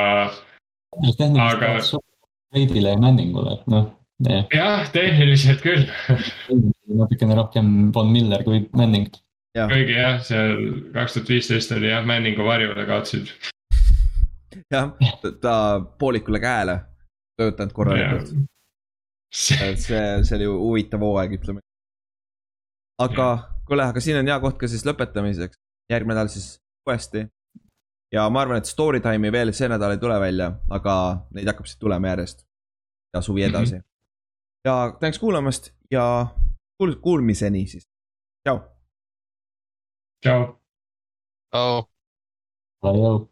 aga. 1.03 1.75
Brady'le 2.53 2.95
ja 2.95 3.01
Manningule, 3.01 3.59
et 3.59 3.69
noh. 3.73 3.91
jah, 4.53 4.87
tehniliselt 4.93 5.65
küll 5.65 5.87
natukene 6.93 7.37
rohkem 7.37 7.93
Von 7.95 8.13
Miller 8.13 8.45
kui 8.45 8.67
Manning. 8.77 9.09
kuigi 9.57 9.97
jah, 9.97 10.21
seal 10.25 10.57
kaks 10.93 11.17
tuhat 11.17 11.33
viisteist 11.33 11.73
oli 11.77 11.91
jah, 11.93 12.05
Manningu 12.09 12.45
varjule 12.45 12.85
kaotsid 12.89 13.33
jah, 14.71 14.93
ta 15.45 15.55
poolikule 15.99 16.41
käele 16.41 16.81
töötanud 17.41 17.73
korralikult. 17.73 18.33
see, 19.33 19.77
see 19.77 20.37
oli 20.37 20.49
huvitav 20.49 21.01
hooaeg, 21.01 21.37
ütleme. 21.39 21.61
aga 22.99 23.29
kuule, 23.67 23.87
aga 23.89 24.01
siin 24.01 24.19
on 24.21 24.29
hea 24.29 24.41
koht 24.41 24.59
ka 24.61 24.69
siis 24.69 24.85
lõpetamiseks, 24.87 25.61
järgmine 25.91 26.19
nädal 26.19 26.31
siis 26.33 26.57
uuesti. 26.89 27.27
ja 28.13 28.29
ma 28.31 28.45
arvan, 28.45 28.61
et 28.61 28.71
story 28.71 29.01
time'i 29.01 29.33
veel 29.33 29.53
see 29.57 29.71
nädal 29.73 29.97
ei 29.97 30.03
tule 30.03 30.19
välja, 30.21 30.53
aga 30.71 30.97
neid 31.35 31.49
hakkab 31.49 31.71
siit 31.71 31.81
tulema 31.81 32.13
järjest. 32.13 32.47
ja 33.15 33.21
suvi 33.21 33.47
mhm. 33.47 33.51
edasi 33.51 33.75
mm. 33.75 33.81
-hmm. 33.81 34.65
ja 34.65 34.97
tänks 35.01 35.19
kuulamast 35.19 35.73
ja 35.91 36.27
kuul-, 36.83 37.01
kuulmiseni 37.01 37.67
siis, 37.67 37.89
tšau. 38.45 38.61
tšau. 40.25 40.47
tšau. 41.51 41.89
Valeu. 42.83 43.32